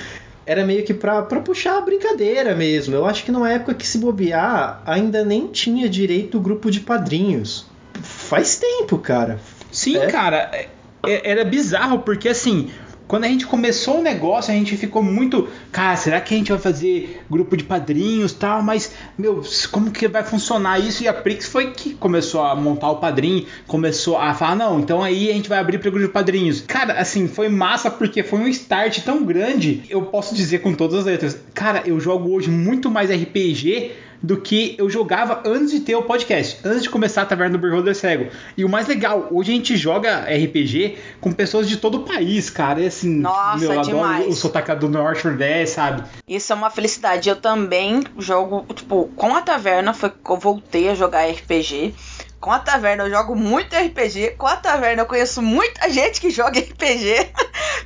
era 0.45 0.65
meio 0.67 0.85
que 0.85 0.93
pra, 0.95 1.23
pra 1.23 1.41
puxar 1.41 1.79
a 1.79 1.81
brincadeira 1.81 2.55
mesmo. 2.55 2.95
Eu 2.95 3.07
acho 3.07 3.25
que 3.25 3.31
numa 3.33 3.51
época 3.51 3.75
que 3.75 3.87
se 3.87 3.99
bobear, 3.99 4.83
ainda 4.87 5.25
nem 5.25 5.47
tinha 5.49 5.89
direito 5.89 6.39
o 6.39 6.41
grupo 6.41 6.71
de 6.71 6.81
padrinhos. 6.81 7.67
Faz 8.03 8.57
tempo, 8.57 8.99
cara. 8.99 9.39
Sim, 9.71 9.97
É? 9.97 10.07
cara, 10.09 10.51
é- 10.53 10.69
é- 11.07 11.31
era 11.31 11.45
bizarro, 11.45 12.01
porque 12.01 12.29
assim, 12.29 12.71
quando 13.13 13.25
a 13.25 13.29
gente 13.29 13.45
começou 13.45 13.99
o 13.99 14.03
negócio, 14.03 14.51
a 14.51 14.57
gente 14.57 14.75
ficou 14.75 15.03
muito, 15.03 15.47
cara, 15.71 15.95
será 15.97 16.19
que 16.19 16.33
a 16.33 16.39
gente 16.39 16.51
vai 16.51 16.59
fazer 16.59 17.21
grupo 17.31 17.55
de 17.59 17.63
padrinhos 17.63 18.33
tal? 18.33 18.63
Mas, 18.63 18.91
meu, 19.19 19.43
como 19.71 19.91
que 19.91 20.09
vai 20.09 20.25
funcionar 20.25 20.79
isso? 20.79 21.03
E 21.03 21.09
a 21.09 21.13
Prix 21.13 21.47
foi 21.47 21.73
que 21.73 21.93
começou 21.93 22.43
a 22.43 22.57
montar 22.57 22.91
o 22.91 22.97
padrinho, 22.97 23.45
começou 23.67 24.17
a 24.17 24.33
falar, 24.33 24.57
não, 24.57 24.81
então 24.81 25.03
aí 25.03 25.29
a 25.29 25.35
gente 25.35 25.47
vai 25.47 25.59
abrir 25.59 25.77
para 25.77 25.91
grupo 25.91 26.07
de 26.07 26.11
padrinhos. 26.11 26.63
Cara, 26.63 26.95
assim, 26.95 27.29
foi 27.29 27.51
massa 27.51 27.91
porque 27.91 28.23
foi 28.23 28.39
um 28.39 28.49
start 28.49 29.01
tão 29.01 29.23
grande, 29.23 29.83
eu 29.91 30.01
posso 30.07 30.35
dizer 30.35 30.61
com 30.61 30.73
todas 30.73 31.01
as 31.01 31.05
letras, 31.05 31.39
cara, 31.53 31.83
eu 31.85 32.01
jogo 32.01 32.33
hoje 32.35 32.49
muito 32.49 32.91
mais 32.91 33.11
RPG 33.11 33.93
do 34.23 34.41
que 34.41 34.77
eu 34.79 34.89
jogava 34.89 35.43
antes 35.45 35.71
de 35.73 35.81
ter 35.81 35.97
o 35.97 36.03
podcast, 36.03 36.61
antes 36.65 36.83
de 36.83 36.91
começar 36.91 37.23
a 37.23 37.27
Taverna 37.27 37.59
do 37.59 37.61
Beholder 37.67 37.95
Cego. 37.95 38.31
E 38.57 38.65
o 38.65 38.69
mais 38.69 38.87
legal, 38.87 39.27
hoje 39.31 39.51
a 39.53 39.55
gente 39.55 39.77
joga 39.77 40.21
RPG 40.21 40.97
com 41.21 41.33
pessoas 41.33 41.69
de 41.69 41.77
todo 41.77 41.99
o 41.99 42.01
país, 42.05 42.49
cara. 42.49 42.81
E 42.81 42.87
assim, 42.87 43.09
Nossa, 43.21 43.59
meu, 43.59 43.73
eu 43.73 43.81
adoro 43.81 43.97
demais. 43.97 44.27
o 44.29 44.33
sotaque 44.33 44.75
do 44.77 44.89
Norte 44.89 45.27
Nordeste, 45.27 45.75
sabe? 45.75 46.05
Isso 46.29 46.53
é 46.53 46.57
uma 46.57 46.71
felicidade. 46.71 47.29
Eu 47.29 47.37
também 47.37 48.05
jogo, 48.19 48.65
tipo, 48.75 49.11
com 49.17 49.35
a 49.35 49.43
taverna 49.43 49.93
foi 49.93 50.11
que 50.11 50.31
eu 50.31 50.37
voltei 50.37 50.89
a 50.89 50.95
jogar 50.95 51.29
RPG. 51.29 51.95
Com 52.41 52.51
a 52.51 52.59
taverna 52.59 53.05
eu 53.05 53.11
jogo 53.11 53.37
muito 53.37 53.75
RPG. 53.77 54.31
Com 54.37 54.47
a 54.47 54.57
taverna 54.57 55.03
eu 55.03 55.07
conheço 55.07 55.41
muita 55.41 55.89
gente 55.91 56.21
que 56.21 56.31
joga 56.31 56.59
RPG. 56.61 57.29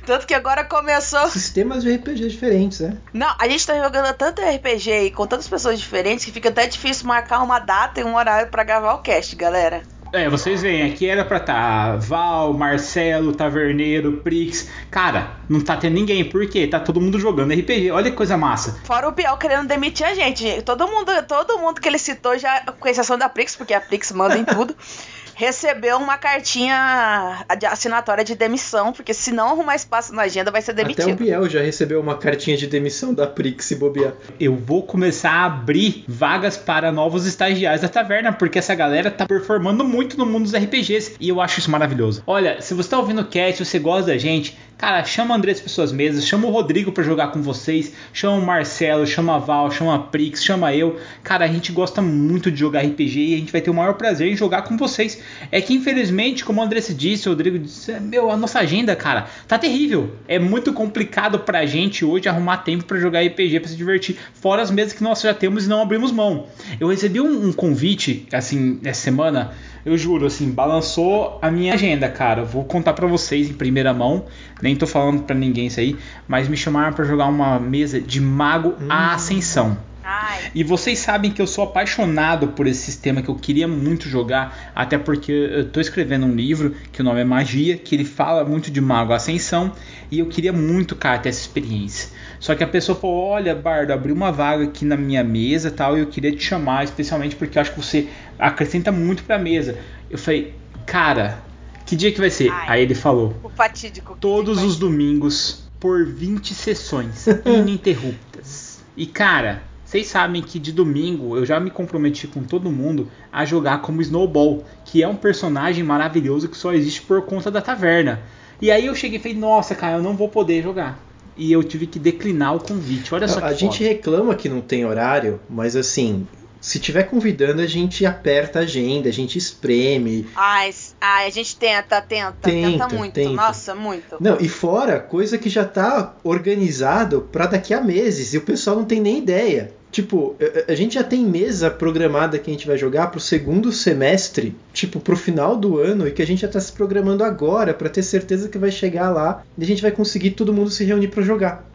Tanto 0.05 0.25
que 0.25 0.33
agora 0.33 0.63
começou. 0.63 1.27
Sistemas 1.29 1.83
de 1.83 1.95
RPG 1.95 2.27
diferentes, 2.27 2.79
né? 2.79 2.97
Não, 3.13 3.33
a 3.39 3.47
gente 3.47 3.65
tá 3.65 3.77
jogando 3.81 4.13
tanto 4.13 4.41
RPG 4.41 4.91
e 5.05 5.11
com 5.11 5.27
tantas 5.27 5.47
pessoas 5.47 5.79
diferentes 5.79 6.25
que 6.25 6.31
fica 6.31 6.49
até 6.49 6.67
difícil 6.67 7.07
marcar 7.07 7.41
uma 7.41 7.59
data 7.59 7.99
e 7.99 8.03
um 8.03 8.15
horário 8.15 8.49
pra 8.49 8.63
gravar 8.63 8.93
o 8.93 9.01
cast, 9.01 9.35
galera. 9.35 9.83
É, 10.13 10.29
vocês 10.29 10.61
veem, 10.61 10.89
aqui 10.89 11.07
era 11.07 11.25
pra 11.25 11.37
estar 11.37 11.97
Val, 11.97 12.53
Marcelo, 12.53 13.33
Taverneiro, 13.33 14.13
Prix. 14.23 14.69
Cara, 14.89 15.31
não 15.49 15.59
tá 15.59 15.75
tendo 15.75 15.95
ninguém, 15.95 16.23
por 16.23 16.47
quê? 16.47 16.65
Tá 16.65 16.79
todo 16.79 17.01
mundo 17.01 17.19
jogando 17.19 17.53
RPG. 17.53 17.91
Olha 17.91 18.09
que 18.09 18.15
coisa 18.15 18.37
massa. 18.37 18.79
Fora 18.85 19.07
o 19.07 19.11
Biel 19.11 19.35
querendo 19.37 19.67
demitir 19.67 20.05
a 20.05 20.15
gente. 20.15 20.61
Todo 20.61 20.87
mundo, 20.87 21.11
todo 21.27 21.59
mundo 21.59 21.81
que 21.81 21.87
ele 21.87 21.99
citou 21.99 22.37
já, 22.37 22.61
com 22.79 22.87
exceção 22.87 23.17
da 23.17 23.27
Prix, 23.27 23.55
porque 23.55 23.73
a 23.73 23.81
Prix 23.81 24.11
manda 24.13 24.37
em 24.37 24.45
tudo, 24.45 24.75
recebeu 25.37 25.97
uma 25.97 26.17
cartinha 26.17 27.45
de 27.59 27.67
assinatória 27.67 28.23
de 28.23 28.33
demissão, 28.33 28.91
porque 28.91 29.13
se 29.13 29.31
não 29.31 29.49
arrumar 29.49 29.75
espaço 29.75 30.11
na 30.11 30.23
agenda 30.23 30.49
vai 30.49 30.63
ser 30.63 30.71
Até 30.71 30.81
o 30.81 30.85
demitido. 30.85 31.15
Biel 31.15 31.47
já 31.47 31.61
recebeu 31.61 32.01
uma 32.01 32.17
cartinha 32.17 32.57
de 32.57 32.65
demissão 32.65 33.13
da 33.13 33.27
Prix 33.27 33.65
se 33.65 33.75
bobear. 33.75 34.13
Eu 34.39 34.55
vou 34.55 34.81
começar 34.81 35.29
a 35.29 35.45
abrir 35.45 36.03
vagas 36.07 36.57
para 36.57 36.91
novos 36.91 37.27
estagiários 37.27 37.83
da 37.83 37.87
taverna, 37.87 38.33
porque 38.33 38.57
essa 38.57 38.73
galera 38.73 39.11
tá 39.11 39.27
performando 39.27 39.83
muito 39.83 40.17
no 40.17 40.25
mundo 40.25 40.45
dos 40.45 40.55
RPGs 40.55 41.17
e 41.19 41.29
eu 41.29 41.39
acho 41.39 41.59
isso 41.59 41.69
maravilhoso. 41.69 42.23
Olha, 42.25 42.59
se 42.59 42.73
você 42.73 42.89
tá 42.89 42.97
ouvindo 42.97 43.21
o 43.21 43.25
cast, 43.25 43.63
você 43.63 43.77
gosta 43.77 44.07
da 44.07 44.17
gente, 44.17 44.57
cara, 44.77 45.03
chama 45.03 45.33
o 45.33 45.37
Andrés 45.37 45.59
para 45.59 45.69
suas 45.69 45.91
mesas, 45.91 46.25
chama 46.25 46.47
o 46.47 46.51
Rodrigo 46.51 46.91
para 46.91 47.03
jogar 47.03 47.31
com 47.31 47.41
vocês, 47.41 47.93
chama 48.13 48.37
o 48.37 48.45
Marcelo, 48.45 49.07
chama 49.07 49.35
a 49.35 49.39
Val, 49.39 49.71
chama 49.71 49.95
a 49.95 49.99
Prix, 49.99 50.43
chama 50.43 50.73
eu. 50.75 50.99
Cara, 51.23 51.45
a 51.45 51.47
gente 51.47 51.71
gosta 51.71 52.01
muito 52.01 52.51
de 52.51 52.59
jogar 52.59 52.81
RPG 52.81 53.19
e 53.19 53.33
a 53.33 53.37
gente 53.37 53.51
vai 53.51 53.61
ter 53.61 53.69
o 53.69 53.73
maior 53.73 53.93
prazer 53.95 54.31
em 54.31 54.35
jogar 54.35 54.61
com 54.61 54.77
vocês. 54.77 55.21
É 55.51 55.59
que 55.59 55.73
infelizmente, 55.73 56.45
como 56.45 56.61
o 56.61 56.63
Andrés 56.63 56.93
disse, 56.95 57.27
o 57.27 57.31
Rodrigo 57.31 57.57
disse, 57.57 57.91
é, 57.91 57.99
meu, 57.99 58.29
a 58.29 58.37
nossa 58.37 58.59
agenda, 58.59 58.95
cara, 58.95 59.27
tá 59.47 59.57
terrível. 59.57 60.15
É 60.27 60.37
muito 60.37 60.71
complicado 60.71 61.39
pra 61.39 61.65
gente 61.65 62.05
hoje 62.05 62.29
arrumar 62.29 62.57
tempo 62.57 62.85
pra 62.85 62.99
jogar 62.99 63.25
RPG, 63.25 63.59
pra 63.59 63.69
se 63.69 63.75
divertir, 63.75 64.17
fora 64.33 64.61
as 64.61 64.69
mesas 64.69 64.93
que 64.93 65.03
nós 65.03 65.21
já 65.21 65.33
temos 65.33 65.65
e 65.65 65.69
não 65.69 65.81
abrimos 65.81 66.11
mão. 66.11 66.47
Eu 66.79 66.89
recebi 66.89 67.19
um, 67.19 67.47
um 67.47 67.53
convite, 67.53 68.27
assim, 68.31 68.79
essa 68.83 69.01
semana, 69.01 69.53
eu 69.87 69.97
juro, 69.97 70.25
assim, 70.25 70.51
balançou 70.51 71.39
a 71.41 71.49
minha 71.49 71.73
agenda, 71.73 72.09
cara. 72.09 72.41
Eu 72.41 72.45
Vou 72.45 72.65
contar 72.65 72.91
pra 72.91 73.07
vocês 73.07 73.49
em 73.49 73.53
primeira 73.53 73.93
mão, 73.93 74.25
nem 74.61 74.75
tô 74.75 74.85
falando 74.85 75.23
pra 75.23 75.33
ninguém 75.33 75.67
isso 75.67 75.79
aí, 75.79 75.95
mas 76.27 76.49
me 76.49 76.57
chamaram 76.57 76.91
pra 76.91 77.05
jogar 77.05 77.27
uma 77.27 77.57
mesa 77.57 78.01
de 78.01 78.19
Mago 78.19 78.75
à 78.89 79.13
Ascensão. 79.13 79.77
Ai, 80.03 80.51
E 80.53 80.63
vocês 80.63 80.99
sabem 80.99 81.31
que 81.31 81.41
eu 81.41 81.47
sou 81.47 81.63
apaixonado 81.63 82.49
por 82.49 82.67
esse 82.67 82.81
sistema 82.81 83.21
que 83.21 83.29
eu 83.29 83.35
queria 83.35 83.67
muito 83.67 84.09
jogar, 84.09 84.71
até 84.75 84.97
porque 84.97 85.31
eu 85.31 85.69
tô 85.69 85.79
escrevendo 85.79 86.25
um 86.25 86.35
livro 86.35 86.75
que 86.91 87.01
o 87.01 87.03
nome 87.03 87.21
é 87.21 87.23
Magia, 87.23 87.77
que 87.77 87.95
ele 87.95 88.05
fala 88.05 88.43
muito 88.43 88.69
de 88.69 88.81
Mago 88.81 89.13
Ascensão, 89.13 89.71
e 90.11 90.19
eu 90.19 90.25
queria 90.25 90.51
muito, 90.51 90.97
cara, 90.97 91.17
ter 91.19 91.29
essa 91.29 91.41
experiência. 91.41 92.09
Só 92.39 92.55
que 92.55 92.63
a 92.63 92.67
pessoa 92.67 92.97
falou: 92.97 93.27
"Olha, 93.27 93.55
Bardo, 93.55 93.91
abriu 93.91 94.15
uma 94.15 94.31
vaga 94.31 94.63
aqui 94.65 94.85
na 94.85 94.97
minha 94.97 95.23
mesa, 95.23 95.71
tal, 95.71 95.97
e 95.97 96.01
eu 96.01 96.07
queria 96.07 96.31
te 96.31 96.43
chamar 96.43 96.83
especialmente 96.83 97.35
porque 97.35 97.57
eu 97.57 97.61
acho 97.61 97.71
que 97.71 97.81
você 97.81 98.07
acrescenta 98.37 98.91
muito 98.91 99.23
pra 99.23 99.37
mesa". 99.37 99.77
Eu 100.09 100.17
falei: 100.17 100.55
"Cara, 100.85 101.41
que 101.85 101.95
dia 101.95 102.11
que 102.11 102.19
vai 102.19 102.29
ser?". 102.29 102.49
Ai. 102.51 102.65
Aí 102.67 102.81
ele 102.83 102.95
falou: 102.95 103.35
o 103.43 103.49
fatídico. 103.49 104.17
todos 104.19 104.61
os 104.63 104.77
domingos 104.77 105.67
por 105.79 106.05
20 106.05 106.53
sessões 106.53 107.25
ininterruptas. 107.45 108.83
E 108.95 109.05
cara, 109.05 109.61
vocês 109.87 110.07
sabem 110.07 110.41
que 110.41 110.59
de 110.59 110.73
domingo 110.73 111.37
eu 111.37 111.45
já 111.45 111.61
me 111.61 111.69
comprometi 111.69 112.27
com 112.27 112.43
todo 112.43 112.69
mundo 112.69 113.09
a 113.31 113.45
jogar 113.45 113.81
como 113.81 114.01
Snowball, 114.01 114.65
que 114.83 115.01
é 115.01 115.07
um 115.07 115.15
personagem 115.15 115.81
maravilhoso 115.81 116.49
que 116.49 116.57
só 116.57 116.73
existe 116.73 117.03
por 117.03 117.21
conta 117.21 117.49
da 117.49 117.61
taverna. 117.61 118.21
E 118.61 118.69
aí 118.69 118.87
eu 118.87 118.93
cheguei 118.93 119.17
e 119.17 119.21
falei, 119.21 119.37
nossa, 119.37 119.75
cara, 119.75 119.97
eu 119.97 120.03
não 120.03 120.17
vou 120.17 120.27
poder 120.27 120.61
jogar. 120.61 120.99
E 121.37 121.51
eu 121.51 121.63
tive 121.63 121.85
que 121.85 121.99
declinar 121.99 122.55
o 122.55 122.59
convite. 122.59 123.13
Olha 123.13 123.27
só 123.27 123.39
que 123.39 123.45
A 123.47 123.53
gente 123.53 123.83
reclama 123.83 124.35
que 124.35 124.49
não 124.49 124.59
tem 124.61 124.85
horário, 124.85 125.39
mas 125.49 125.75
assim, 125.75 126.25
se 126.59 126.79
tiver 126.79 127.03
convidando, 127.03 127.61
a 127.61 127.67
gente 127.67 128.05
aperta 128.05 128.59
a 128.59 128.61
agenda, 128.63 129.07
a 129.07 129.13
gente 129.13 129.37
espreme. 129.37 130.27
Ai, 130.35 130.73
ai, 130.99 131.27
a 131.27 131.29
gente 131.29 131.55
tenta, 131.55 132.01
tenta, 132.01 132.31
tenta, 132.41 132.71
Tenta, 132.71 132.87
muito. 132.89 133.13
tenta. 133.13 133.31
Nossa, 133.31 133.75
muito. 133.75 134.17
Não, 134.19 134.37
e 134.39 134.49
fora, 134.49 134.99
coisa 134.99 135.37
que 135.37 135.49
já 135.49 135.63
tá 135.63 136.15
organizado 136.23 137.21
pra 137.31 137.45
daqui 137.45 137.73
a 137.73 137.81
meses 137.81 138.33
e 138.33 138.37
o 138.37 138.41
pessoal 138.41 138.75
não 138.75 138.85
tem 138.85 138.99
nem 138.99 139.19
ideia. 139.19 139.76
Tipo, 139.91 140.35
é, 140.39 140.65
é, 140.67 140.71
a 140.71 140.75
gente 140.75 140.95
já 140.95 141.03
tem 141.03 141.25
mesa 141.25 141.71
programada 141.71 142.37
que 142.37 142.49
a 142.49 142.53
gente 142.53 142.67
vai 142.67 142.77
jogar 142.77 143.07
pro 143.07 143.19
segundo 143.19 143.71
semestre, 143.71 144.55
tipo, 144.73 144.99
pro 144.99 145.15
final 145.15 145.55
do 145.55 145.79
ano, 145.79 146.07
e 146.07 146.11
que 146.11 146.21
a 146.21 146.25
gente 146.27 146.41
já 146.41 146.47
tá 146.47 146.59
se 146.59 146.71
programando 146.71 147.23
agora 147.23 147.73
para 147.73 147.89
ter 147.89 148.03
certeza 148.03 148.49
que 148.49 148.57
vai 148.57 148.69
chegar 148.69 149.09
lá 149.09 149.43
e 149.57 149.63
a 149.63 149.65
gente 149.65 149.81
vai 149.81 149.91
conseguir 149.91 150.31
todo 150.31 150.53
mundo 150.53 150.69
se 150.69 150.83
reunir 150.83 151.07
para 151.07 151.23
jogar. 151.23 151.65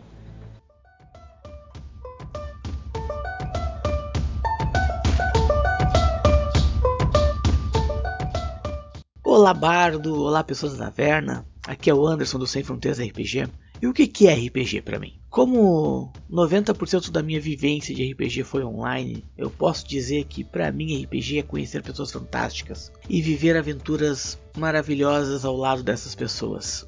Olá, 9.25 9.55
bardo! 9.55 10.15
Olá, 10.23 10.45
pessoas 10.45 10.77
da 10.77 10.85
taverna! 10.85 11.47
Aqui 11.67 11.89
é 11.89 11.95
o 11.95 12.07
Anderson 12.07 12.39
do 12.39 12.47
Sem 12.47 12.63
Fronteiras 12.63 13.01
RPG. 13.01 13.49
E 13.81 13.87
o 13.87 13.93
que 13.93 14.29
é 14.29 14.35
RPG 14.35 14.83
para 14.83 14.99
mim? 14.99 15.22
Como 15.33 16.13
90% 16.31 17.11
da 17.11 17.23
minha 17.23 17.41
vivência 17.41 17.95
de 17.95 18.13
RPG 18.13 18.45
foi 18.45 18.63
online, 18.63 19.25
eu 19.35 19.49
posso 19.49 19.89
dizer 19.89 20.25
que 20.25 20.45
pra 20.45 20.71
mim 20.71 21.03
RPG 21.03 21.39
é 21.39 21.43
conhecer 21.43 21.83
pessoas 21.83 22.13
fantásticas 22.13 22.93
e 23.09 23.23
viver 23.23 23.57
aventuras 23.57 24.39
maravilhosas 24.55 25.47
ao 25.47 25.57
lado 25.57 25.83
dessas 25.83 26.15
pessoas. 26.15 26.87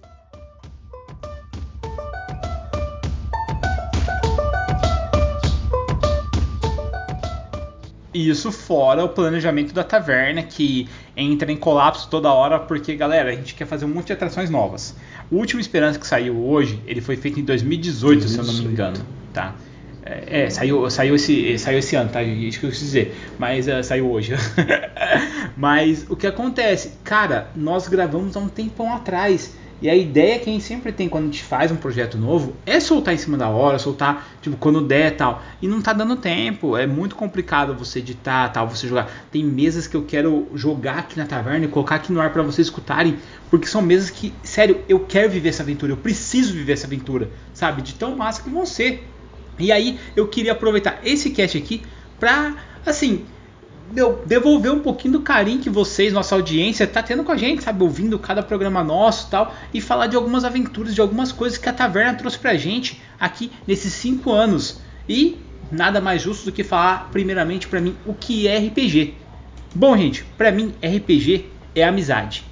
Isso 8.12 8.52
fora 8.52 9.04
o 9.04 9.08
planejamento 9.08 9.72
da 9.72 9.82
taverna, 9.82 10.42
que 10.42 10.86
entra 11.16 11.50
em 11.50 11.56
colapso 11.56 12.08
toda 12.08 12.32
hora, 12.32 12.58
porque, 12.58 12.94
galera, 12.96 13.30
a 13.30 13.34
gente 13.34 13.54
quer 13.54 13.66
fazer 13.66 13.84
um 13.84 13.88
monte 13.88 14.08
de 14.08 14.12
atrações 14.12 14.50
novas. 14.50 14.94
O 15.30 15.36
último 15.36 15.60
Esperança 15.60 15.98
que 15.98 16.06
saiu 16.06 16.36
hoje, 16.44 16.80
ele 16.86 17.00
foi 17.00 17.16
feito 17.16 17.38
em 17.40 17.44
2018, 17.44 18.28
se 18.28 18.38
eu 18.38 18.44
não 18.44 18.54
me 18.54 18.64
engano, 18.64 18.98
tá? 19.32 19.54
É, 20.06 20.42
é, 20.42 20.50
saiu, 20.50 20.90
saiu, 20.90 21.14
esse, 21.14 21.58
saiu 21.58 21.78
esse 21.78 21.96
ano, 21.96 22.10
tá? 22.10 22.22
Isso 22.22 22.60
que 22.60 22.66
eu 22.66 22.70
quis 22.70 22.78
dizer. 22.78 23.16
Mas 23.38 23.66
uh, 23.66 23.82
saiu 23.82 24.10
hoje. 24.10 24.34
Mas 25.56 26.04
o 26.10 26.14
que 26.14 26.26
acontece? 26.26 26.92
Cara, 27.02 27.48
nós 27.56 27.88
gravamos 27.88 28.36
há 28.36 28.40
um 28.40 28.48
tempão 28.48 28.92
atrás. 28.92 29.56
E 29.82 29.90
a 29.90 29.94
ideia 29.94 30.38
que 30.38 30.48
a 30.48 30.52
gente 30.52 30.64
sempre 30.64 30.92
tem 30.92 31.08
quando 31.08 31.24
a 31.24 31.26
gente 31.26 31.42
faz 31.42 31.70
um 31.70 31.76
projeto 31.76 32.16
novo 32.16 32.54
é 32.64 32.78
soltar 32.80 33.12
em 33.12 33.18
cima 33.18 33.36
da 33.36 33.48
hora, 33.48 33.78
soltar 33.78 34.28
tipo 34.40 34.56
quando 34.56 34.80
der 34.80 35.16
tal. 35.16 35.42
E 35.60 35.68
não 35.68 35.82
tá 35.82 35.92
dando 35.92 36.16
tempo, 36.16 36.76
é 36.76 36.86
muito 36.86 37.16
complicado 37.16 37.74
você 37.74 37.98
editar, 37.98 38.48
tal, 38.50 38.68
você 38.68 38.88
jogar. 38.88 39.10
Tem 39.30 39.44
mesas 39.44 39.86
que 39.86 39.96
eu 39.96 40.04
quero 40.04 40.48
jogar 40.54 40.98
aqui 40.98 41.18
na 41.18 41.26
taverna 41.26 41.66
e 41.66 41.68
colocar 41.68 41.96
aqui 41.96 42.12
no 42.12 42.20
ar 42.20 42.32
para 42.32 42.42
vocês 42.42 42.66
escutarem, 42.66 43.18
porque 43.50 43.66
são 43.66 43.82
mesas 43.82 44.10
que, 44.10 44.32
sério, 44.42 44.80
eu 44.88 45.00
quero 45.00 45.30
viver 45.30 45.50
essa 45.50 45.62
aventura, 45.62 45.92
eu 45.92 45.96
preciso 45.96 46.52
viver 46.52 46.72
essa 46.72 46.86
aventura, 46.86 47.30
sabe? 47.52 47.82
De 47.82 47.94
tão 47.94 48.16
massa 48.16 48.42
que 48.42 48.66
ser. 48.66 49.06
E 49.58 49.70
aí 49.70 49.98
eu 50.16 50.26
queria 50.28 50.52
aproveitar 50.52 51.00
esse 51.04 51.30
cast 51.30 51.56
aqui 51.56 51.82
pra, 52.18 52.56
assim, 52.84 53.24
meu, 53.92 54.22
devolver 54.26 54.72
um 54.72 54.80
pouquinho 54.80 55.12
do 55.12 55.20
carinho 55.20 55.60
que 55.60 55.70
vocês, 55.70 56.12
nossa 56.12 56.34
audiência, 56.34 56.86
tá 56.86 57.02
tendo 57.02 57.22
com 57.22 57.32
a 57.32 57.36
gente, 57.36 57.62
sabe? 57.62 57.82
Ouvindo 57.82 58.18
cada 58.18 58.42
programa 58.42 58.82
nosso 58.82 59.30
tal. 59.30 59.54
E 59.72 59.80
falar 59.80 60.06
de 60.06 60.16
algumas 60.16 60.44
aventuras, 60.44 60.94
de 60.94 61.00
algumas 61.00 61.32
coisas 61.32 61.58
que 61.58 61.68
a 61.68 61.72
taverna 61.72 62.14
trouxe 62.14 62.38
pra 62.38 62.54
gente 62.56 63.00
aqui 63.18 63.50
nesses 63.66 63.92
cinco 63.92 64.32
anos. 64.32 64.80
E 65.08 65.36
nada 65.70 66.00
mais 66.00 66.22
justo 66.22 66.46
do 66.46 66.52
que 66.52 66.64
falar, 66.64 67.08
primeiramente, 67.10 67.68
pra 67.68 67.80
mim, 67.80 67.96
o 68.06 68.14
que 68.14 68.48
é 68.48 68.58
RPG. 68.58 69.14
Bom, 69.74 69.96
gente, 69.96 70.24
pra 70.36 70.50
mim, 70.50 70.72
RPG 70.82 71.46
é 71.74 71.84
amizade. 71.84 72.44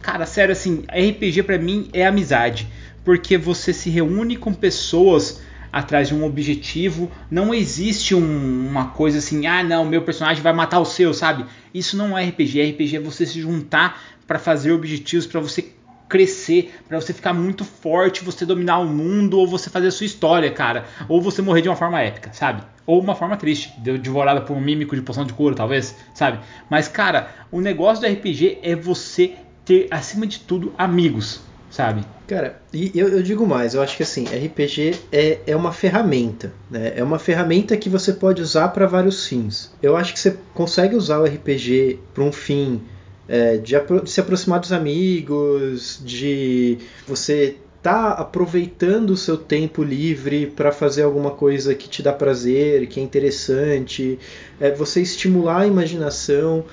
Cara, 0.00 0.26
sério, 0.26 0.52
assim, 0.52 0.84
RPG 0.88 1.42
pra 1.42 1.58
mim 1.58 1.88
é 1.92 2.06
amizade. 2.06 2.66
Porque 3.04 3.36
você 3.36 3.72
se 3.72 3.90
reúne 3.90 4.36
com 4.36 4.54
pessoas 4.54 5.40
atrás 5.72 6.08
de 6.08 6.14
um 6.14 6.24
objetivo. 6.24 7.10
Não 7.30 7.54
existe 7.54 8.14
um, 8.14 8.68
uma 8.68 8.88
coisa 8.88 9.18
assim, 9.18 9.46
ah, 9.46 9.62
não, 9.62 9.84
meu 9.84 10.02
personagem 10.02 10.42
vai 10.42 10.52
matar 10.52 10.80
o 10.80 10.84
seu, 10.84 11.14
sabe? 11.14 11.46
Isso 11.72 11.96
não 11.96 12.16
é 12.16 12.26
RPG. 12.26 12.72
RPG 12.72 12.96
é 12.96 13.00
você 13.00 13.24
se 13.24 13.40
juntar 13.40 14.00
para 14.26 14.38
fazer 14.38 14.72
objetivos, 14.72 15.26
para 15.26 15.40
você 15.40 15.72
crescer, 16.12 16.74
para 16.86 17.00
você 17.00 17.14
ficar 17.14 17.32
muito 17.32 17.64
forte, 17.64 18.22
você 18.22 18.44
dominar 18.44 18.80
o 18.80 18.86
mundo 18.86 19.38
ou 19.38 19.46
você 19.46 19.70
fazer 19.70 19.86
a 19.86 19.90
sua 19.90 20.04
história, 20.04 20.50
cara, 20.50 20.84
ou 21.08 21.22
você 21.22 21.40
morrer 21.40 21.62
de 21.62 21.70
uma 21.70 21.76
forma 21.76 21.98
épica, 22.02 22.30
sabe? 22.34 22.62
Ou 22.84 23.00
uma 23.00 23.14
forma 23.14 23.34
triste, 23.38 23.72
devorada 23.80 24.42
por 24.42 24.54
um 24.54 24.60
mímico 24.60 24.94
de 24.94 25.00
poção 25.00 25.24
de 25.24 25.32
cura, 25.32 25.54
talvez, 25.54 25.96
sabe? 26.12 26.40
Mas 26.68 26.86
cara, 26.86 27.30
o 27.50 27.62
negócio 27.62 28.06
do 28.06 28.12
RPG 28.12 28.58
é 28.62 28.76
você 28.76 29.36
ter 29.64 29.88
acima 29.90 30.26
de 30.26 30.40
tudo 30.40 30.74
amigos, 30.76 31.40
sabe? 31.70 32.04
Cara, 32.32 32.62
e 32.72 32.90
eu, 32.94 33.08
eu, 33.08 33.22
digo 33.22 33.46
mais, 33.46 33.74
eu 33.74 33.82
acho 33.82 33.94
que 33.94 34.02
assim, 34.02 34.24
RPG 34.24 34.94
é, 35.12 35.40
é 35.48 35.54
uma 35.54 35.70
ferramenta, 35.70 36.50
né? 36.70 36.94
É 36.96 37.04
uma 37.04 37.18
ferramenta 37.18 37.76
que 37.76 37.90
você 37.90 38.10
pode 38.10 38.40
usar 38.40 38.68
para 38.68 38.86
vários 38.86 39.26
fins. 39.26 39.70
Eu 39.82 39.98
acho 39.98 40.14
que 40.14 40.18
você 40.18 40.34
consegue 40.54 40.96
usar 40.96 41.18
o 41.18 41.26
RPG 41.26 41.98
para 42.14 42.24
um 42.24 42.32
fim 42.32 42.80
é, 43.28 43.58
de, 43.58 43.74
de, 43.78 44.10
se 44.10 44.18
aproximar 44.18 44.60
dos 44.60 44.72
amigos, 44.72 46.00
de 46.02 46.78
você 47.06 47.56
tá 47.82 48.12
aproveitando 48.12 49.10
o 49.10 49.16
seu 49.16 49.36
tempo 49.36 49.82
livre 49.82 50.46
para 50.46 50.72
fazer 50.72 51.02
alguma 51.02 51.32
coisa 51.32 51.74
que 51.74 51.86
te 51.86 52.02
dá 52.02 52.14
prazer, 52.14 52.86
que 52.86 52.98
é 52.98 53.02
interessante, 53.02 54.18
é, 54.58 54.70
você 54.70 55.02
estimular 55.02 55.60
a 55.60 55.66
imaginação. 55.66 56.64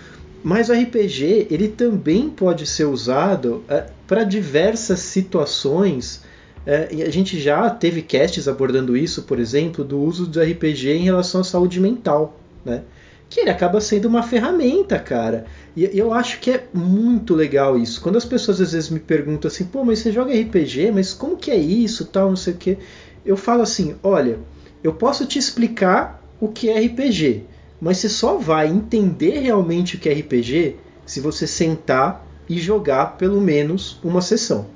Mas 0.43 0.69
o 0.69 0.73
RPG 0.73 1.47
ele 1.49 1.67
também 1.67 2.30
pode 2.30 2.65
ser 2.65 2.86
usado 2.86 3.63
é, 3.67 3.86
para 4.08 4.23
diversas 4.23 4.99
situações. 4.99 6.23
É, 6.65 6.88
e 6.91 7.04
a 7.04 7.10
gente 7.10 7.39
já 7.39 7.69
teve 7.69 8.02
casts 8.02 8.47
abordando 8.47 8.95
isso, 8.95 9.23
por 9.23 9.39
exemplo, 9.39 9.84
do 9.84 9.99
uso 9.99 10.25
do 10.25 10.41
RPG 10.41 10.91
em 10.91 11.04
relação 11.04 11.41
à 11.41 11.43
saúde 11.43 11.80
mental, 11.80 12.39
né? 12.63 12.84
Que 13.30 13.41
ele 13.41 13.49
acaba 13.49 13.80
sendo 13.80 14.08
uma 14.08 14.23
ferramenta, 14.23 14.97
cara. 14.97 15.45
E 15.75 15.97
eu 15.97 16.13
acho 16.13 16.39
que 16.39 16.52
é 16.52 16.63
muito 16.73 17.36
legal 17.36 17.78
isso. 17.78 18.02
Quando 18.02 18.17
as 18.17 18.25
pessoas 18.25 18.60
às 18.60 18.71
vezes 18.71 18.89
me 18.89 18.99
perguntam 18.99 19.47
assim, 19.47 19.65
pô, 19.65 19.84
mas 19.84 19.99
você 19.99 20.12
joga 20.12 20.34
RPG, 20.34 20.91
mas 20.91 21.13
como 21.13 21.38
que 21.38 21.52
é 21.52 21.58
isso, 21.58 22.06
tal, 22.06 22.30
não 22.30 22.36
sei 22.36 22.54
o 22.54 22.58
que. 22.58 22.78
Eu 23.23 23.38
falo 23.38 23.62
assim, 23.62 23.95
olha, 24.02 24.39
eu 24.84 24.93
posso 24.93 25.25
te 25.25 25.38
explicar 25.38 26.23
o 26.39 26.47
que 26.47 26.69
é 26.69 26.80
RPG, 26.80 27.43
mas 27.81 27.97
você 27.97 28.09
só 28.09 28.37
vai 28.37 28.67
entender 28.67 29.39
realmente 29.39 29.95
o 29.95 29.99
que 29.99 30.09
é 30.09 30.13
RPG 30.13 30.75
se 31.05 31.19
você 31.19 31.47
sentar 31.47 32.25
e 32.47 32.59
jogar 32.59 33.17
pelo 33.17 33.39
menos 33.39 33.99
uma 34.03 34.21
sessão. 34.21 34.67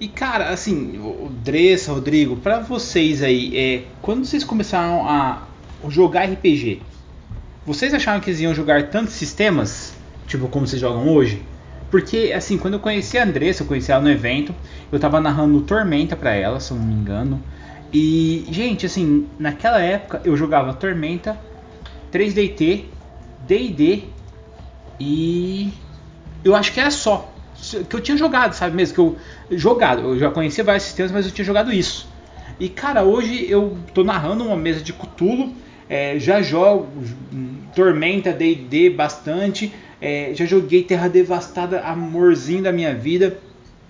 E 0.00 0.06
cara, 0.06 0.50
assim, 0.50 1.00
Dressa, 1.42 1.92
Rodrigo, 1.92 2.36
para 2.36 2.60
vocês 2.60 3.22
aí, 3.22 3.56
é, 3.56 3.82
quando 4.00 4.24
vocês 4.24 4.44
começaram 4.44 5.08
a 5.08 5.42
jogar 5.88 6.24
RPG, 6.24 6.82
vocês 7.66 7.92
acharam 7.92 8.20
que 8.20 8.30
eles 8.30 8.40
iam 8.40 8.54
jogar 8.54 8.90
tantos 8.90 9.14
sistemas, 9.14 9.92
tipo 10.26 10.48
como 10.48 10.66
vocês 10.66 10.80
jogam 10.80 11.08
hoje? 11.08 11.42
Porque, 11.90 12.32
assim, 12.34 12.58
quando 12.58 12.74
eu 12.74 12.80
conheci 12.80 13.18
a 13.18 13.24
Andressa, 13.24 13.62
eu 13.62 13.66
conheci 13.66 13.90
ela 13.90 14.02
no 14.02 14.10
evento, 14.10 14.54
eu 14.92 15.00
tava 15.00 15.20
narrando 15.20 15.60
Tormenta 15.62 16.14
pra 16.14 16.32
ela, 16.32 16.60
se 16.60 16.70
eu 16.70 16.76
não 16.76 16.84
me 16.84 16.94
engano. 16.94 17.42
E, 17.92 18.44
gente, 18.50 18.86
assim, 18.86 19.26
naquela 19.38 19.80
época 19.80 20.20
eu 20.24 20.36
jogava 20.36 20.74
Tormenta, 20.74 21.38
3DT, 22.12 22.84
D&D 23.46 24.04
e 25.00 25.72
eu 26.44 26.54
acho 26.54 26.72
que 26.72 26.80
era 26.80 26.90
só 26.90 27.32
que 27.88 27.96
eu 27.96 28.00
tinha 28.00 28.16
jogado, 28.16 28.52
sabe 28.52 28.76
mesmo 28.76 28.94
que 28.94 29.00
eu 29.00 29.16
jogado, 29.58 30.02
eu 30.02 30.18
já 30.18 30.30
conhecia 30.30 30.62
vários 30.62 30.84
sistemas, 30.84 31.10
mas 31.10 31.26
eu 31.26 31.32
tinha 31.32 31.44
jogado 31.44 31.72
isso. 31.72 32.08
E 32.60 32.68
cara, 32.68 33.02
hoje 33.02 33.46
eu 33.50 33.76
tô 33.92 34.04
narrando 34.04 34.44
uma 34.44 34.56
mesa 34.56 34.80
de 34.80 34.92
Cthulhu, 34.92 35.52
é, 35.88 36.18
já 36.18 36.40
jogo 36.40 36.88
Tormenta 37.74 38.32
D&D 38.32 38.90
bastante, 38.90 39.72
é, 40.00 40.32
já 40.34 40.44
joguei 40.44 40.84
Terra 40.84 41.08
Devastada, 41.08 41.80
amorzinho 41.80 42.62
da 42.62 42.72
minha 42.72 42.94
vida. 42.94 43.38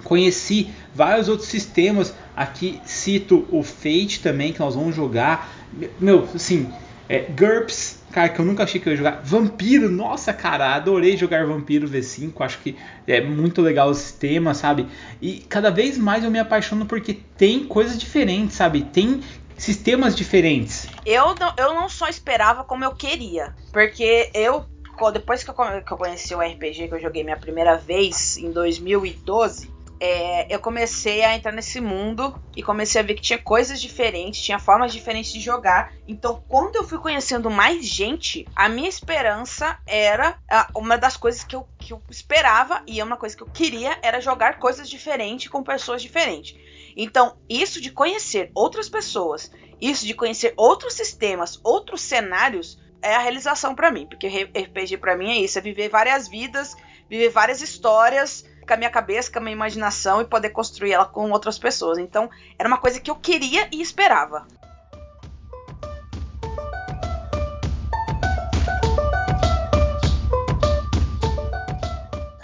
Conheci 0.04 0.70
vários 0.94 1.28
outros 1.28 1.48
sistemas. 1.48 2.14
Aqui 2.36 2.80
cito 2.84 3.46
o 3.50 3.62
Fate 3.62 4.20
também 4.22 4.52
que 4.52 4.60
nós 4.60 4.74
vamos 4.74 4.94
jogar. 4.94 5.52
Meu, 6.00 6.26
assim, 6.34 6.70
é, 7.08 7.18
GURPS, 7.18 7.97
cara, 8.12 8.28
que 8.28 8.40
eu 8.40 8.44
nunca 8.44 8.64
achei 8.64 8.80
que 8.80 8.88
eu 8.88 8.92
ia 8.92 8.96
jogar. 8.96 9.20
Vampiro, 9.22 9.88
nossa, 9.88 10.32
cara, 10.32 10.74
adorei 10.74 11.16
jogar 11.16 11.46
Vampiro 11.46 11.88
V5. 11.88 12.32
Acho 12.40 12.58
que 12.58 12.76
é 13.06 13.20
muito 13.20 13.62
legal 13.62 13.88
o 13.88 13.94
sistema, 13.94 14.54
sabe? 14.54 14.86
E 15.20 15.40
cada 15.48 15.70
vez 15.70 15.96
mais 15.98 16.24
eu 16.24 16.30
me 16.30 16.38
apaixono 16.38 16.86
porque 16.86 17.14
tem 17.36 17.64
coisas 17.64 17.98
diferentes, 17.98 18.56
sabe? 18.56 18.82
Tem 18.82 19.20
sistemas 19.56 20.14
diferentes. 20.14 20.88
Eu 21.04 21.34
não, 21.34 21.52
eu 21.56 21.74
não 21.74 21.88
só 21.88 22.08
esperava 22.08 22.64
como 22.64 22.84
eu 22.84 22.92
queria. 22.92 23.54
Porque 23.72 24.30
eu, 24.34 24.64
depois 25.12 25.42
que 25.42 25.50
eu, 25.50 25.54
que 25.54 25.92
eu 25.92 25.96
conheci 25.96 26.34
o 26.34 26.40
RPG, 26.40 26.88
que 26.88 26.94
eu 26.94 27.00
joguei 27.00 27.24
minha 27.24 27.36
primeira 27.36 27.76
vez 27.76 28.36
em 28.36 28.50
2012 28.50 29.77
é, 30.00 30.52
eu 30.54 30.60
comecei 30.60 31.24
a 31.24 31.34
entrar 31.34 31.52
nesse 31.52 31.80
mundo 31.80 32.40
e 32.56 32.62
comecei 32.62 33.00
a 33.00 33.04
ver 33.04 33.14
que 33.14 33.22
tinha 33.22 33.38
coisas 33.38 33.80
diferentes, 33.80 34.40
tinha 34.40 34.58
formas 34.58 34.92
diferentes 34.92 35.32
de 35.32 35.40
jogar. 35.40 35.92
Então, 36.06 36.42
quando 36.48 36.76
eu 36.76 36.84
fui 36.86 36.98
conhecendo 36.98 37.50
mais 37.50 37.84
gente, 37.84 38.46
a 38.54 38.68
minha 38.68 38.88
esperança 38.88 39.78
era 39.86 40.38
uma 40.74 40.96
das 40.96 41.16
coisas 41.16 41.42
que 41.42 41.56
eu, 41.56 41.66
que 41.78 41.92
eu 41.92 42.02
esperava 42.10 42.82
e 42.86 43.02
uma 43.02 43.16
coisa 43.16 43.36
que 43.36 43.42
eu 43.42 43.48
queria 43.48 43.98
era 44.02 44.20
jogar 44.20 44.58
coisas 44.58 44.88
diferentes 44.88 45.48
com 45.48 45.62
pessoas 45.62 46.00
diferentes. 46.00 46.56
Então, 46.96 47.36
isso 47.48 47.80
de 47.80 47.90
conhecer 47.90 48.50
outras 48.54 48.88
pessoas, 48.88 49.50
isso 49.80 50.06
de 50.06 50.14
conhecer 50.14 50.54
outros 50.56 50.94
sistemas, 50.94 51.60
outros 51.64 52.02
cenários, 52.02 52.78
é 53.00 53.14
a 53.14 53.20
realização 53.20 53.74
para 53.74 53.92
mim, 53.92 54.06
porque 54.06 54.26
RPG 54.26 54.98
para 54.98 55.16
mim 55.16 55.30
é 55.30 55.38
isso, 55.38 55.58
é 55.58 55.62
viver 55.62 55.88
várias 55.88 56.26
vidas, 56.26 56.76
viver 57.08 57.30
várias 57.30 57.62
histórias 57.62 58.44
com 58.68 58.74
a 58.74 58.76
minha 58.76 58.90
cabeça, 58.90 59.32
com 59.32 59.38
a 59.38 59.40
minha 59.40 59.54
imaginação 59.54 60.20
e 60.20 60.26
poder 60.26 60.50
construir 60.50 60.92
ela 60.92 61.06
com 61.06 61.30
outras 61.30 61.58
pessoas. 61.58 61.96
Então, 61.98 62.28
era 62.58 62.68
uma 62.68 62.76
coisa 62.76 63.00
que 63.00 63.10
eu 63.10 63.16
queria 63.16 63.66
e 63.72 63.80
esperava. 63.80 64.46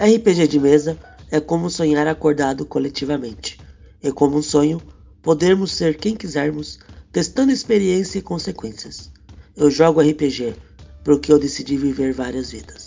RPG 0.01 0.49
de 0.49 0.59
mesa 0.59 0.99
é 1.31 1.41
como 1.41 1.71
sonhar 1.71 2.07
acordado 2.07 2.67
coletivamente. 2.67 3.61
É 4.03 4.11
como 4.11 4.37
um 4.37 4.43
sonho 4.43 4.81
podermos 5.23 5.73
ser 5.73 5.97
quem 5.97 6.17
quisermos, 6.17 6.79
testando 7.13 7.53
experiência 7.53 8.19
e 8.19 8.23
consequências. 8.23 9.11
Eu 9.57 9.71
jogo 9.71 10.01
RPG 10.01 10.57
porque 11.05 11.33
eu 11.33 11.39
decidi 11.39 11.77
viver 11.77 12.13
várias 12.13 12.51
vidas. 12.51 12.84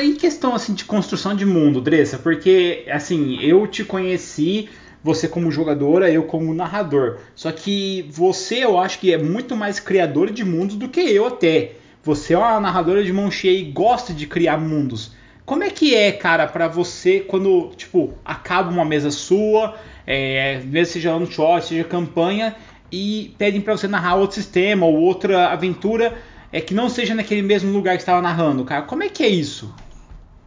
Cara, 0.00 0.10
e 0.10 0.14
questão 0.14 0.54
assim 0.54 0.72
de 0.72 0.86
construção 0.86 1.36
de 1.36 1.44
mundo, 1.44 1.78
Dressa? 1.78 2.16
Porque 2.16 2.86
assim, 2.90 3.38
eu 3.42 3.66
te 3.66 3.84
conheci 3.84 4.66
você 5.04 5.28
como 5.28 5.50
jogadora, 5.50 6.10
eu 6.10 6.22
como 6.22 6.54
narrador. 6.54 7.18
Só 7.34 7.52
que 7.52 8.08
você, 8.10 8.64
eu 8.64 8.78
acho 8.78 8.98
que 8.98 9.12
é 9.12 9.18
muito 9.18 9.54
mais 9.54 9.78
criador 9.78 10.30
de 10.30 10.42
mundos 10.42 10.76
do 10.76 10.88
que 10.88 11.00
eu 11.00 11.26
até. 11.26 11.72
Você 12.02 12.32
é 12.32 12.38
uma 12.38 12.58
narradora 12.58 13.04
de 13.04 13.12
mão 13.12 13.30
cheia 13.30 13.58
e 13.58 13.70
gosta 13.70 14.14
de 14.14 14.26
criar 14.26 14.56
mundos. 14.56 15.12
Como 15.44 15.64
é 15.64 15.68
que 15.68 15.94
é, 15.94 16.10
cara, 16.12 16.46
para 16.46 16.66
você 16.66 17.20
quando, 17.20 17.70
tipo, 17.76 18.14
acaba 18.24 18.70
uma 18.70 18.86
mesa 18.86 19.10
sua, 19.10 19.76
é, 20.06 20.62
mesmo 20.64 20.94
seja 20.94 21.14
one 21.14 21.30
shot, 21.30 21.66
seja 21.66 21.84
campanha, 21.84 22.56
e 22.90 23.34
pedem 23.36 23.60
para 23.60 23.76
você 23.76 23.86
narrar 23.86 24.14
outro 24.14 24.36
sistema 24.36 24.86
ou 24.86 24.94
outra 24.94 25.48
aventura 25.48 26.16
é 26.50 26.58
que 26.58 26.72
não 26.72 26.88
seja 26.88 27.14
naquele 27.14 27.42
mesmo 27.42 27.70
lugar 27.70 27.96
que 27.96 28.02
estava 28.02 28.22
narrando, 28.22 28.64
cara? 28.64 28.80
Como 28.82 29.02
é 29.02 29.10
que 29.10 29.22
é 29.22 29.28
isso? 29.28 29.74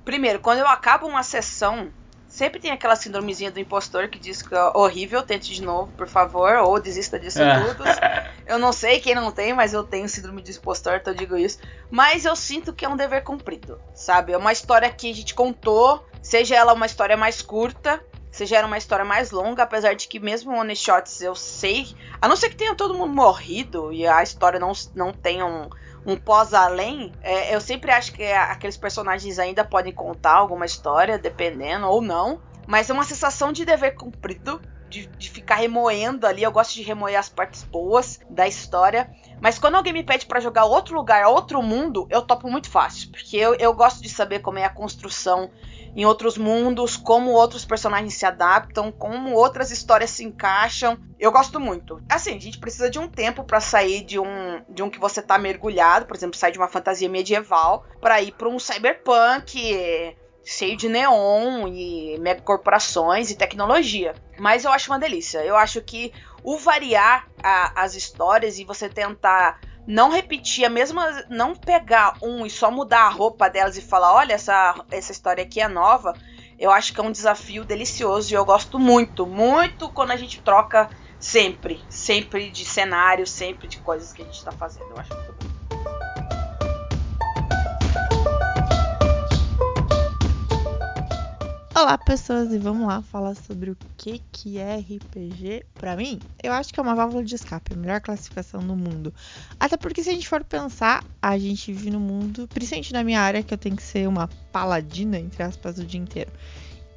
Primeiro, 0.06 0.40
quando 0.40 0.60
eu 0.60 0.68
acabo 0.68 1.08
uma 1.08 1.24
sessão, 1.24 1.92
sempre 2.28 2.60
tem 2.60 2.72
aquela 2.72 2.96
síndromezinha 2.96 3.52
do 3.52 3.60
impostor 3.60 4.08
que 4.10 4.20
diz 4.20 4.42
que 4.42 4.54
é 4.54 4.72
horrível, 4.76 5.22
tente 5.24 5.54
de 5.54 5.62
novo, 5.62 5.92
por 5.94 6.08
favor, 6.08 6.56
ou 6.58 6.80
desista 6.80 7.20
disso 7.20 7.42
É. 7.42 7.60
tudo. 7.60 7.84
Eu 8.46 8.60
não 8.60 8.74
sei 8.74 9.00
quem 9.00 9.16
não 9.16 9.32
tem, 9.32 9.54
mas 9.54 9.74
eu 9.74 9.86
tenho 9.86 10.10
síndrome 10.10 10.42
de 10.42 10.52
impostor, 10.52 10.96
então 10.96 11.14
eu 11.14 11.18
digo 11.18 11.38
isso. 11.38 11.60
Mas 11.90 12.26
eu 12.26 12.36
sinto 12.36 12.74
que 12.74 12.84
é 12.84 12.90
um 12.90 12.98
dever 12.98 13.24
cumprido, 13.24 13.80
sabe? 13.96 14.34
É 14.34 14.38
uma 14.38 14.52
história 14.52 14.90
que 14.92 15.10
a 15.10 15.16
gente 15.16 15.34
contou, 15.34 16.06
seja 16.22 16.54
ela 16.54 16.74
uma 16.74 16.86
história 16.86 17.16
mais 17.16 17.42
curta, 17.42 18.04
seja 18.30 18.58
ela 18.58 18.68
uma 18.68 18.78
história 18.78 19.06
mais 19.06 19.32
longa, 19.32 19.64
apesar 19.64 19.96
de 19.96 20.10
que 20.10 20.20
mesmo 20.20 20.52
one 20.54 20.76
shots 20.76 21.22
eu 21.22 21.34
sei, 21.36 21.88
a 22.22 22.28
não 22.28 22.36
ser 22.36 22.50
que 22.50 22.58
tenha 22.58 22.76
todo 22.76 22.94
mundo 22.94 23.14
morrido 23.14 23.94
e 23.94 24.06
a 24.06 24.22
história 24.22 24.60
não, 24.60 24.74
não 24.94 25.14
tenha 25.14 25.46
um, 25.46 25.70
um 26.06 26.18
pós-além, 26.18 27.14
é, 27.22 27.56
eu 27.56 27.62
sempre 27.62 27.92
acho 27.92 28.14
que 28.14 28.24
aqueles 28.24 28.78
personagens 28.78 29.40
ainda 29.40 29.64
podem 29.64 29.94
contar 29.94 30.34
alguma 30.34 30.66
história, 30.66 31.18
dependendo 31.18 31.88
ou 31.88 32.02
não. 32.02 32.42
Mas 32.68 32.90
é 32.90 32.94
uma 32.94 33.04
sensação 33.04 33.52
de 33.52 33.66
dever 33.66 33.96
cumprido, 33.96 34.62
de, 34.90 35.08
de 35.08 35.30
ficar 35.30 35.56
remoendo 35.56 36.26
ali. 36.26 36.44
Eu 36.44 36.52
gosto 36.52 36.74
de 36.74 36.82
remoer 36.82 37.18
as 37.18 37.30
partes 37.30 37.64
boas 37.64 38.20
da 38.30 38.48
história. 38.48 39.10
Mas 39.42 39.60
quando 39.60 39.76
alguém 39.76 39.94
me 39.94 40.04
pede 40.04 40.26
pra 40.26 40.40
jogar 40.40 40.66
outro 40.66 40.96
lugar, 40.96 41.26
outro 41.28 41.62
mundo, 41.62 42.08
eu 42.10 42.22
topo 42.22 42.50
muito 42.50 42.70
fácil. 42.70 43.12
Porque 43.12 43.36
eu, 43.38 43.56
eu 43.56 43.74
gosto 43.74 44.02
de 44.02 44.10
saber 44.10 44.40
como 44.40 44.60
é 44.60 44.66
a 44.66 44.70
construção 44.70 45.50
em 45.96 46.06
outros 46.06 46.38
mundos, 46.38 46.98
como 46.98 47.32
outros 47.32 47.64
personagens 47.66 48.16
se 48.16 48.26
adaptam, 48.26 48.92
como 48.92 49.34
outras 49.34 49.70
histórias 49.72 50.10
se 50.10 50.24
encaixam. 50.24 50.98
Eu 51.20 51.32
gosto 51.32 51.60
muito. 51.60 52.02
Assim, 52.10 52.36
a 52.36 52.40
gente 52.40 52.58
precisa 52.60 52.90
de 52.90 52.98
um 53.00 53.08
tempo 53.08 53.44
pra 53.44 53.60
sair 53.62 54.04
de 54.04 54.20
um 54.20 54.64
de 54.70 54.82
um 54.82 54.90
que 54.90 55.00
você 55.00 55.22
tá 55.22 55.38
mergulhado, 55.38 56.06
por 56.06 56.16
exemplo, 56.16 56.38
sair 56.38 56.52
de 56.52 56.58
uma 56.58 56.68
fantasia 56.68 57.08
medieval 57.10 57.86
pra 58.02 58.22
ir 58.22 58.32
pra 58.32 58.50
um 58.50 58.58
cyberpunk 58.60 60.16
cheio 60.46 60.76
de 60.76 60.90
neon 60.90 61.68
e 61.70 62.18
megacorporações 62.20 63.32
e 63.32 63.36
tecnologia. 63.36 64.14
Mas 64.38 64.66
eu 64.66 64.72
acho 64.72 64.92
uma 64.92 65.00
delícia. 65.00 65.40
Eu 65.46 65.56
acho 65.56 65.82
que 65.82 66.12
o 66.44 66.58
variar 66.58 67.28
a- 67.42 67.84
as 67.84 67.96
histórias 67.96 68.60
e 68.60 68.66
você 68.66 68.90
tentar 68.90 69.60
não 69.86 70.10
repetir 70.10 70.66
a 70.66 70.70
mesma. 70.70 71.26
Não 71.30 71.56
pegar 71.56 72.18
um 72.22 72.46
e 72.46 72.50
só 72.50 72.72
mudar 72.72 73.04
a 73.04 73.10
roupa 73.10 73.50
delas 73.50 73.78
e 73.78 73.82
falar: 73.82 74.14
olha, 74.14 74.34
essa, 74.34 74.76
essa 74.92 75.12
história 75.12 75.44
aqui 75.44 75.60
é 75.60 75.68
nova. 75.68 76.14
Eu 76.58 76.72
acho 76.72 76.94
que 76.94 77.00
é 77.00 77.04
um 77.04 77.12
desafio 77.12 77.66
delicioso 77.66 78.32
e 78.32 78.36
eu 78.36 78.46
gosto 78.46 78.80
muito, 78.80 79.26
muito 79.26 79.90
quando 79.90 80.12
a 80.12 80.16
gente 80.16 80.42
troca 80.42 80.90
sempre. 81.20 81.84
Sempre 81.90 82.50
de 82.50 82.64
cenário, 82.64 83.28
sempre 83.28 83.68
de 83.68 83.80
coisas 83.80 84.14
que 84.14 84.22
a 84.22 84.26
gente 84.26 84.44
tá 84.44 84.52
fazendo. 84.52 84.90
Eu 84.92 84.98
acho 84.98 85.14
muito 85.14 85.34
bom. 85.34 85.53
Olá, 91.76 91.98
pessoas, 91.98 92.54
e 92.54 92.60
vamos 92.60 92.86
lá 92.86 93.02
falar 93.02 93.34
sobre 93.34 93.72
o 93.72 93.78
que, 93.98 94.22
que 94.32 94.60
é 94.60 94.78
RPG 94.78 95.66
pra 95.74 95.96
mim. 95.96 96.20
Eu 96.44 96.54
acho 96.54 96.72
que 96.72 96.80
é 96.80 96.84
uma 96.84 96.94
válvula 96.94 97.24
de 97.24 97.34
escape, 97.34 97.74
a 97.74 97.76
melhor 97.76 98.00
classificação 98.00 98.62
do 98.62 98.76
mundo. 98.76 99.12
Até 99.60 99.76
porque, 99.76 100.04
se 100.04 100.12
a 100.12 100.14
gente 100.14 100.30
for 100.30 100.44
pensar, 100.44 101.04
a 101.20 101.36
gente 101.36 101.74
vive 101.74 101.90
no 101.90 102.00
mundo, 102.00 102.48
principalmente 102.54 102.94
na 102.94 103.04
minha 103.04 103.20
área, 103.20 103.42
que 103.42 103.52
eu 103.52 103.58
tenho 103.58 103.76
que 103.76 103.82
ser 103.82 104.08
uma 104.08 104.30
paladina, 104.52 105.18
entre 105.18 105.42
aspas, 105.42 105.80
o 105.80 105.84
dia 105.84 106.00
inteiro. 106.00 106.32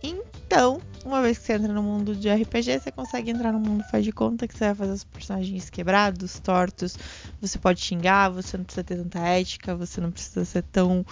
Então, 0.02 0.78
uma 1.06 1.22
vez 1.22 1.38
que 1.38 1.44
você 1.44 1.54
entra 1.54 1.72
no 1.72 1.82
mundo 1.82 2.14
de 2.14 2.28
RPG, 2.28 2.78
você 2.78 2.92
consegue 2.92 3.30
entrar 3.30 3.52
no 3.52 3.58
mundo 3.58 3.82
faz 3.84 4.04
de 4.04 4.12
conta 4.12 4.46
que 4.46 4.52
você 4.52 4.66
vai 4.66 4.74
fazer 4.74 4.92
os 4.92 5.04
personagens 5.04 5.70
quebrados, 5.70 6.38
tortos. 6.38 6.98
Você 7.40 7.58
pode 7.58 7.80
xingar, 7.80 8.28
você 8.28 8.58
não 8.58 8.64
precisa 8.64 8.84
ter 8.84 8.96
tanta 8.96 9.20
ética, 9.20 9.74
você 9.74 10.02
não 10.02 10.10
precisa 10.10 10.44
ser 10.44 10.62
tão 10.64 11.04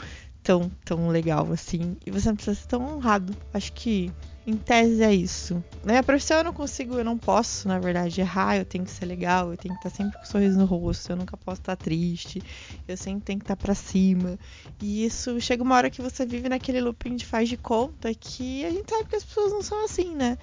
tão, 0.44 0.70
tão 0.84 1.08
legal 1.08 1.50
assim. 1.50 1.96
E 2.06 2.10
você 2.10 2.28
não 2.28 2.36
precisa 2.36 2.54
ser 2.54 2.68
tão 2.68 2.96
honrado. 2.96 3.34
Acho 3.52 3.72
que, 3.72 4.12
em 4.46 4.54
tese, 4.54 5.02
é 5.02 5.12
isso. 5.12 5.54
Na 5.82 5.94
minha 5.94 6.02
profissão 6.02 6.36
eu 6.36 6.44
não 6.44 6.52
consigo, 6.52 6.98
eu 6.98 7.04
não 7.04 7.16
posso, 7.16 7.66
na 7.66 7.78
verdade, 7.78 8.20
errar. 8.20 8.58
Eu 8.58 8.64
tenho 8.66 8.84
que 8.84 8.90
ser 8.90 9.06
legal, 9.06 9.50
eu 9.50 9.56
tenho 9.56 9.74
que 9.74 9.80
estar 9.80 9.96
sempre 9.96 10.18
com 10.18 10.22
um 10.22 10.26
sorriso 10.26 10.58
no 10.58 10.66
rosto. 10.66 11.10
Eu 11.10 11.16
nunca 11.16 11.36
posso 11.36 11.62
estar 11.62 11.74
triste. 11.76 12.42
Eu 12.86 12.96
sempre 12.96 13.22
tenho 13.22 13.38
que 13.38 13.44
estar 13.44 13.56
pra 13.56 13.74
cima. 13.74 14.38
E 14.80 15.06
isso 15.06 15.40
chega 15.40 15.62
uma 15.62 15.74
hora 15.74 15.88
que 15.88 16.02
você 16.02 16.26
vive 16.26 16.48
naquele 16.48 16.80
looping 16.80 17.16
de 17.16 17.24
faz 17.24 17.48
de 17.48 17.56
conta 17.56 18.12
que 18.14 18.64
a 18.66 18.70
gente 18.70 18.88
sabe 18.88 19.08
que 19.08 19.16
as 19.16 19.24
pessoas 19.24 19.50
não 19.50 19.62
são 19.62 19.84
assim, 19.84 20.14
né? 20.14 20.36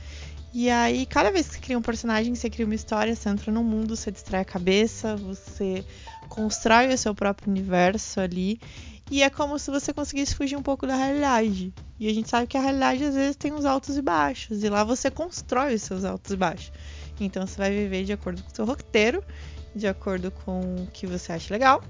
E 0.53 0.69
aí, 0.69 1.05
cada 1.05 1.31
vez 1.31 1.47
que 1.47 1.53
você 1.53 1.61
cria 1.61 1.77
um 1.77 1.81
personagem, 1.81 2.35
você 2.35 2.49
cria 2.49 2.65
uma 2.65 2.75
história, 2.75 3.15
você 3.15 3.29
entra 3.29 3.51
num 3.53 3.63
mundo, 3.63 3.95
você 3.95 4.11
distrai 4.11 4.41
a 4.41 4.45
cabeça, 4.45 5.15
você 5.15 5.85
constrói 6.27 6.93
o 6.93 6.97
seu 6.97 7.15
próprio 7.15 7.49
universo 7.49 8.19
ali. 8.19 8.59
E 9.11 9.21
é 9.21 9.29
como 9.29 9.59
se 9.59 9.69
você 9.69 9.93
conseguisse 9.93 10.33
fugir 10.33 10.55
um 10.55 10.63
pouco 10.63 10.87
da 10.87 10.95
realidade. 10.95 11.73
E 11.99 12.07
a 12.09 12.13
gente 12.13 12.29
sabe 12.29 12.47
que 12.47 12.57
a 12.57 12.61
realidade 12.61 13.03
às 13.03 13.13
vezes 13.13 13.35
tem 13.35 13.51
uns 13.51 13.65
altos 13.65 13.97
e 13.97 14.01
baixos. 14.01 14.63
E 14.63 14.69
lá 14.69 14.85
você 14.85 15.11
constrói 15.11 15.75
os 15.75 15.81
seus 15.81 16.05
altos 16.05 16.31
e 16.31 16.37
baixos. 16.37 16.71
Então 17.19 17.45
você 17.45 17.57
vai 17.57 17.71
viver 17.71 18.05
de 18.05 18.13
acordo 18.13 18.41
com 18.41 18.49
o 18.49 18.55
seu 18.55 18.63
roteiro, 18.63 19.21
de 19.75 19.85
acordo 19.85 20.31
com 20.31 20.61
o 20.61 20.87
que 20.87 21.05
você 21.05 21.33
acha 21.33 21.53
legal. 21.53 21.83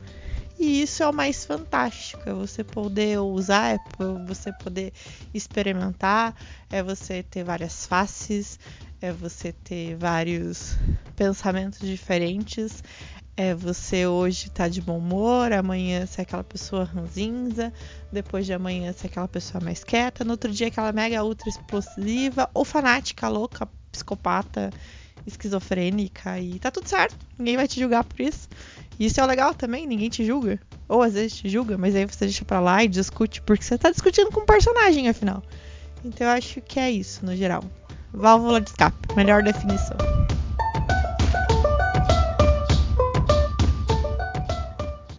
E 0.59 0.81
isso 0.81 1.03
é 1.03 1.07
o 1.07 1.13
mais 1.13 1.45
fantástico, 1.45 2.27
é 2.27 2.33
você 2.33 2.63
poder 2.63 3.19
usar, 3.19 3.75
é 3.75 3.79
você 4.27 4.51
poder 4.53 4.91
experimentar, 5.31 6.35
é 6.71 6.81
você 6.81 7.21
ter 7.21 7.43
várias 7.43 7.85
faces, 7.85 8.59
é 8.99 9.11
você 9.11 9.51
ter 9.51 9.95
vários 9.95 10.75
pensamentos 11.15 11.79
diferentes, 11.79 12.83
é 13.41 13.55
você 13.55 14.05
hoje 14.05 14.51
tá 14.51 14.67
de 14.67 14.79
bom 14.79 14.99
humor, 14.99 15.51
amanhã 15.51 16.05
ser 16.05 16.21
aquela 16.21 16.43
pessoa 16.43 16.83
ranzinza, 16.83 17.73
depois 18.11 18.45
de 18.45 18.53
amanhã 18.53 18.93
ser 18.93 19.07
aquela 19.07 19.27
pessoa 19.27 19.63
mais 19.63 19.83
quieta, 19.83 20.23
no 20.23 20.31
outro 20.31 20.51
dia 20.51 20.67
aquela 20.67 20.91
mega 20.91 21.23
ultra 21.23 21.49
explosiva 21.49 22.47
ou 22.53 22.63
fanática, 22.63 23.27
louca, 23.27 23.67
psicopata, 23.91 24.69
esquizofrênica 25.25 26.39
e 26.39 26.59
tá 26.59 26.69
tudo 26.69 26.87
certo, 26.87 27.17
ninguém 27.35 27.57
vai 27.57 27.67
te 27.67 27.79
julgar 27.79 28.03
por 28.03 28.21
isso. 28.21 28.47
E 28.99 29.07
isso 29.07 29.19
é 29.19 29.23
o 29.23 29.27
legal 29.27 29.55
também, 29.55 29.87
ninguém 29.87 30.09
te 30.09 30.23
julga. 30.23 30.59
Ou 30.87 31.01
às 31.01 31.13
vezes 31.13 31.37
te 31.37 31.49
julga, 31.49 31.79
mas 31.79 31.95
aí 31.95 32.05
você 32.05 32.25
deixa 32.25 32.45
pra 32.45 32.59
lá 32.59 32.83
e 32.83 32.87
discute, 32.87 33.41
porque 33.41 33.63
você 33.63 33.75
tá 33.75 33.89
discutindo 33.89 34.29
com 34.29 34.41
um 34.41 34.45
personagem, 34.45 35.09
afinal. 35.09 35.41
Então 36.05 36.27
eu 36.27 36.33
acho 36.33 36.61
que 36.61 36.79
é 36.79 36.91
isso, 36.91 37.25
no 37.25 37.35
geral. 37.35 37.63
Válvula 38.13 38.61
de 38.61 38.69
escape, 38.69 39.15
melhor 39.15 39.41
definição. 39.41 39.97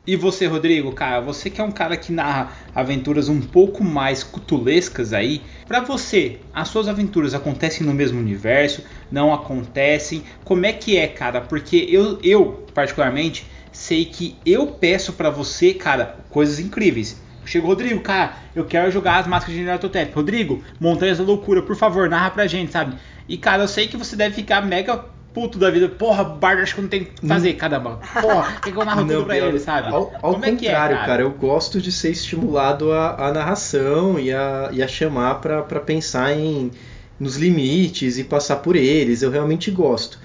E 0.05 0.17
você, 0.17 0.47
Rodrigo, 0.47 0.91
cara, 0.91 1.21
você 1.21 1.49
que 1.49 1.61
é 1.61 1.65
um 1.65 1.71
cara 1.71 1.97
que 1.97 2.11
narra 2.11 2.51
aventuras 2.75 3.29
um 3.29 3.41
pouco 3.41 3.85
mais 3.85 4.25
cutulescas 4.25 5.13
aí, 5.13 5.43
pra 5.65 5.79
você, 5.79 6.41
as 6.53 6.67
suas 6.67 6.89
aventuras 6.89 7.35
acontecem 7.35 7.87
no 7.87 7.95
mesmo 7.95 8.19
universo? 8.19 8.83
Não 9.09 9.33
acontecem? 9.33 10.25
Como 10.45 10.67
é 10.67 10.73
que 10.73 10.97
é, 10.97 11.07
cara? 11.07 11.41
Porque 11.41 11.87
eu, 11.89 12.19
eu 12.21 12.67
particularmente, 12.75 13.47
sei 13.71 14.05
que 14.05 14.37
eu 14.45 14.67
peço 14.67 15.13
pra 15.13 15.31
você, 15.31 15.73
cara, 15.73 16.19
coisas 16.29 16.59
incríveis. 16.59 17.23
Chega 17.45 17.65
o 17.65 17.69
Rodrigo, 17.69 18.01
cara, 18.01 18.37
eu 18.57 18.65
quero 18.65 18.91
jogar 18.91 19.19
as 19.19 19.29
máscaras 19.29 19.55
de 19.55 19.61
General 19.61 19.79
Totep. 19.79 20.13
Rodrigo, 20.13 20.65
Montanhas 20.81 21.19
da 21.19 21.25
Loucura, 21.25 21.63
por 21.63 21.77
favor, 21.77 22.09
narra 22.11 22.31
pra 22.31 22.49
gente, 22.49 22.73
sabe? 22.73 22.97
E, 23.29 23.37
cara, 23.37 23.63
eu 23.63 23.69
sei 23.69 23.87
que 23.87 23.97
você 23.97 24.17
deve 24.17 24.35
ficar 24.35 24.67
mega 24.67 25.12
puto 25.33 25.59
da 25.59 25.71
vida. 25.71 25.89
Porra, 25.89 26.25
Bard, 26.25 26.63
acho 26.63 26.75
que 26.75 26.81
não 26.83 26.89
tenho 26.89 27.07
que 27.07 27.27
fazer, 27.27 27.55
caramba. 27.55 28.01
Porra, 28.21 28.61
que, 28.61 28.73
que 28.73 28.79
eu 28.79 28.85
narro 28.85 29.03
tudo 29.03 29.13
Não, 29.15 29.25
pra 29.25 29.35
pior, 29.35 29.49
ele, 29.49 29.59
sabe? 29.59 29.89
Ao, 29.89 30.13
ao 30.23 30.33
Como 30.33 30.45
é 30.45 30.53
que 30.53 30.67
é, 30.67 30.71
contrário, 30.71 30.97
cara? 30.97 31.07
cara? 31.07 31.23
eu 31.23 31.31
gosto 31.31 31.81
de 31.81 31.91
ser 31.91 32.11
estimulado 32.11 32.93
a, 32.93 33.29
a 33.29 33.33
narração 33.33 34.19
e 34.19 34.33
a, 34.33 34.69
e 34.73 34.83
a 34.83 34.89
chamar 34.89 35.37
pra 35.37 35.63
pra 35.63 35.81
pensar 35.81 36.33
em 36.33 36.71
nos 37.19 37.37
limites 37.37 38.19
e 38.19 38.25
passar 38.25 38.57
por 38.57 38.75
eles. 38.77 39.23
Eu 39.23 39.31
realmente 39.31 39.71
gosto. 39.71 40.19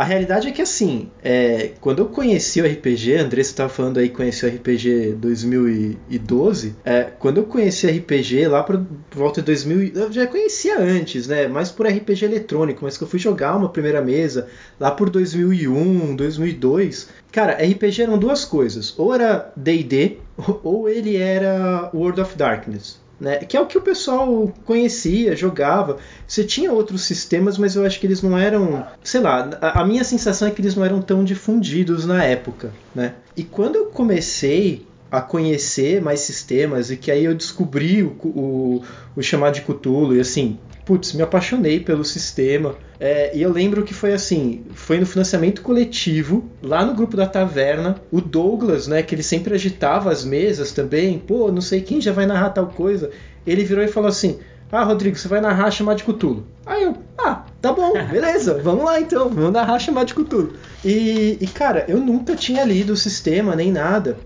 A 0.00 0.04
realidade 0.04 0.48
é 0.48 0.50
que 0.50 0.62
assim, 0.62 1.10
é, 1.22 1.72
quando 1.78 1.98
eu 1.98 2.06
conheci 2.06 2.62
o 2.62 2.64
RPG, 2.64 3.16
André, 3.16 3.42
você 3.42 3.50
estava 3.50 3.68
falando 3.68 3.98
aí 3.98 4.08
que 4.08 4.14
conheceu 4.14 4.48
o 4.48 4.54
RPG 4.54 5.16
2012. 5.18 6.74
É, 6.82 7.02
quando 7.02 7.36
eu 7.36 7.44
conheci 7.44 7.86
o 7.86 7.90
RPG 7.90 8.48
lá 8.48 8.62
por, 8.62 8.82
volta 9.12 9.42
de 9.42 9.46
2000, 9.48 9.92
eu 9.94 10.10
já 10.10 10.26
conhecia 10.26 10.80
antes, 10.80 11.26
né? 11.26 11.46
Mais 11.48 11.70
por 11.70 11.86
RPG 11.86 12.24
eletrônico, 12.24 12.82
mas 12.82 12.96
que 12.96 13.04
eu 13.04 13.08
fui 13.08 13.18
jogar 13.18 13.54
uma 13.54 13.68
primeira 13.68 14.00
mesa 14.00 14.48
lá 14.80 14.90
por 14.90 15.10
2001, 15.10 16.16
2002. 16.16 17.10
Cara, 17.30 17.62
RPG 17.62 18.00
eram 18.00 18.18
duas 18.18 18.42
coisas. 18.42 18.98
Ou 18.98 19.14
era 19.14 19.52
D&D, 19.54 20.16
ou 20.64 20.88
ele 20.88 21.18
era 21.18 21.90
World 21.92 22.22
of 22.22 22.38
Darkness. 22.38 22.98
Né? 23.20 23.36
Que 23.36 23.56
é 23.56 23.60
o 23.60 23.66
que 23.66 23.76
o 23.76 23.82
pessoal 23.82 24.50
conhecia, 24.64 25.36
jogava. 25.36 25.98
Você 26.26 26.42
tinha 26.42 26.72
outros 26.72 27.02
sistemas, 27.02 27.58
mas 27.58 27.76
eu 27.76 27.84
acho 27.84 28.00
que 28.00 28.06
eles 28.06 28.22
não 28.22 28.38
eram. 28.38 28.86
Sei 29.04 29.20
lá, 29.20 29.50
a, 29.60 29.82
a 29.82 29.84
minha 29.84 30.02
sensação 30.02 30.48
é 30.48 30.50
que 30.50 30.62
eles 30.62 30.74
não 30.74 30.84
eram 30.84 31.02
tão 31.02 31.22
difundidos 31.22 32.06
na 32.06 32.24
época. 32.24 32.72
Né? 32.94 33.14
E 33.36 33.44
quando 33.44 33.76
eu 33.76 33.86
comecei 33.86 34.86
a 35.10 35.20
conhecer 35.20 36.00
mais 36.00 36.20
sistemas 36.20 36.90
e 36.90 36.96
que 36.96 37.10
aí 37.10 37.24
eu 37.24 37.34
descobri 37.34 38.02
o, 38.02 38.16
o, 38.24 38.82
o 39.16 39.22
chamado 39.22 39.54
de 39.54 39.62
Cthulhu 39.62 40.16
e 40.16 40.20
assim, 40.20 40.58
putz, 40.90 41.12
me 41.12 41.22
apaixonei 41.22 41.78
pelo 41.78 42.04
sistema. 42.04 42.74
É, 42.98 43.30
e 43.36 43.40
eu 43.40 43.52
lembro 43.52 43.84
que 43.84 43.94
foi 43.94 44.12
assim, 44.12 44.64
foi 44.74 44.98
no 44.98 45.06
financiamento 45.06 45.62
coletivo, 45.62 46.50
lá 46.60 46.84
no 46.84 46.94
grupo 46.94 47.16
da 47.16 47.28
taverna, 47.28 47.94
o 48.10 48.20
Douglas, 48.20 48.88
né, 48.88 49.00
que 49.00 49.14
ele 49.14 49.22
sempre 49.22 49.54
agitava 49.54 50.10
as 50.10 50.24
mesas 50.24 50.72
também, 50.72 51.16
pô, 51.16 51.52
não 51.52 51.60
sei 51.60 51.80
quem 51.80 52.00
já 52.00 52.10
vai 52.10 52.26
narrar 52.26 52.50
tal 52.50 52.66
coisa. 52.66 53.08
Ele 53.46 53.62
virou 53.62 53.84
e 53.84 53.88
falou 53.88 54.08
assim: 54.08 54.40
Ah, 54.72 54.82
Rodrigo, 54.82 55.16
você 55.16 55.28
vai 55.28 55.40
narrar 55.40 55.70
chamar 55.70 55.94
de 55.94 56.02
Cthulhu. 56.02 56.44
Aí 56.66 56.82
eu, 56.82 56.96
ah, 57.16 57.44
tá 57.62 57.72
bom, 57.72 57.92
beleza, 58.10 58.60
vamos 58.60 58.84
lá 58.84 59.00
então, 59.00 59.28
vamos 59.28 59.52
narrar 59.52 59.78
chamar 59.78 60.04
de 60.04 60.14
Cthulhu. 60.14 60.54
E, 60.84 61.38
e 61.40 61.46
cara, 61.46 61.84
eu 61.86 61.98
nunca 61.98 62.34
tinha 62.34 62.64
lido 62.64 62.94
o 62.94 62.96
sistema 62.96 63.54
nem 63.54 63.70
nada. 63.70 64.18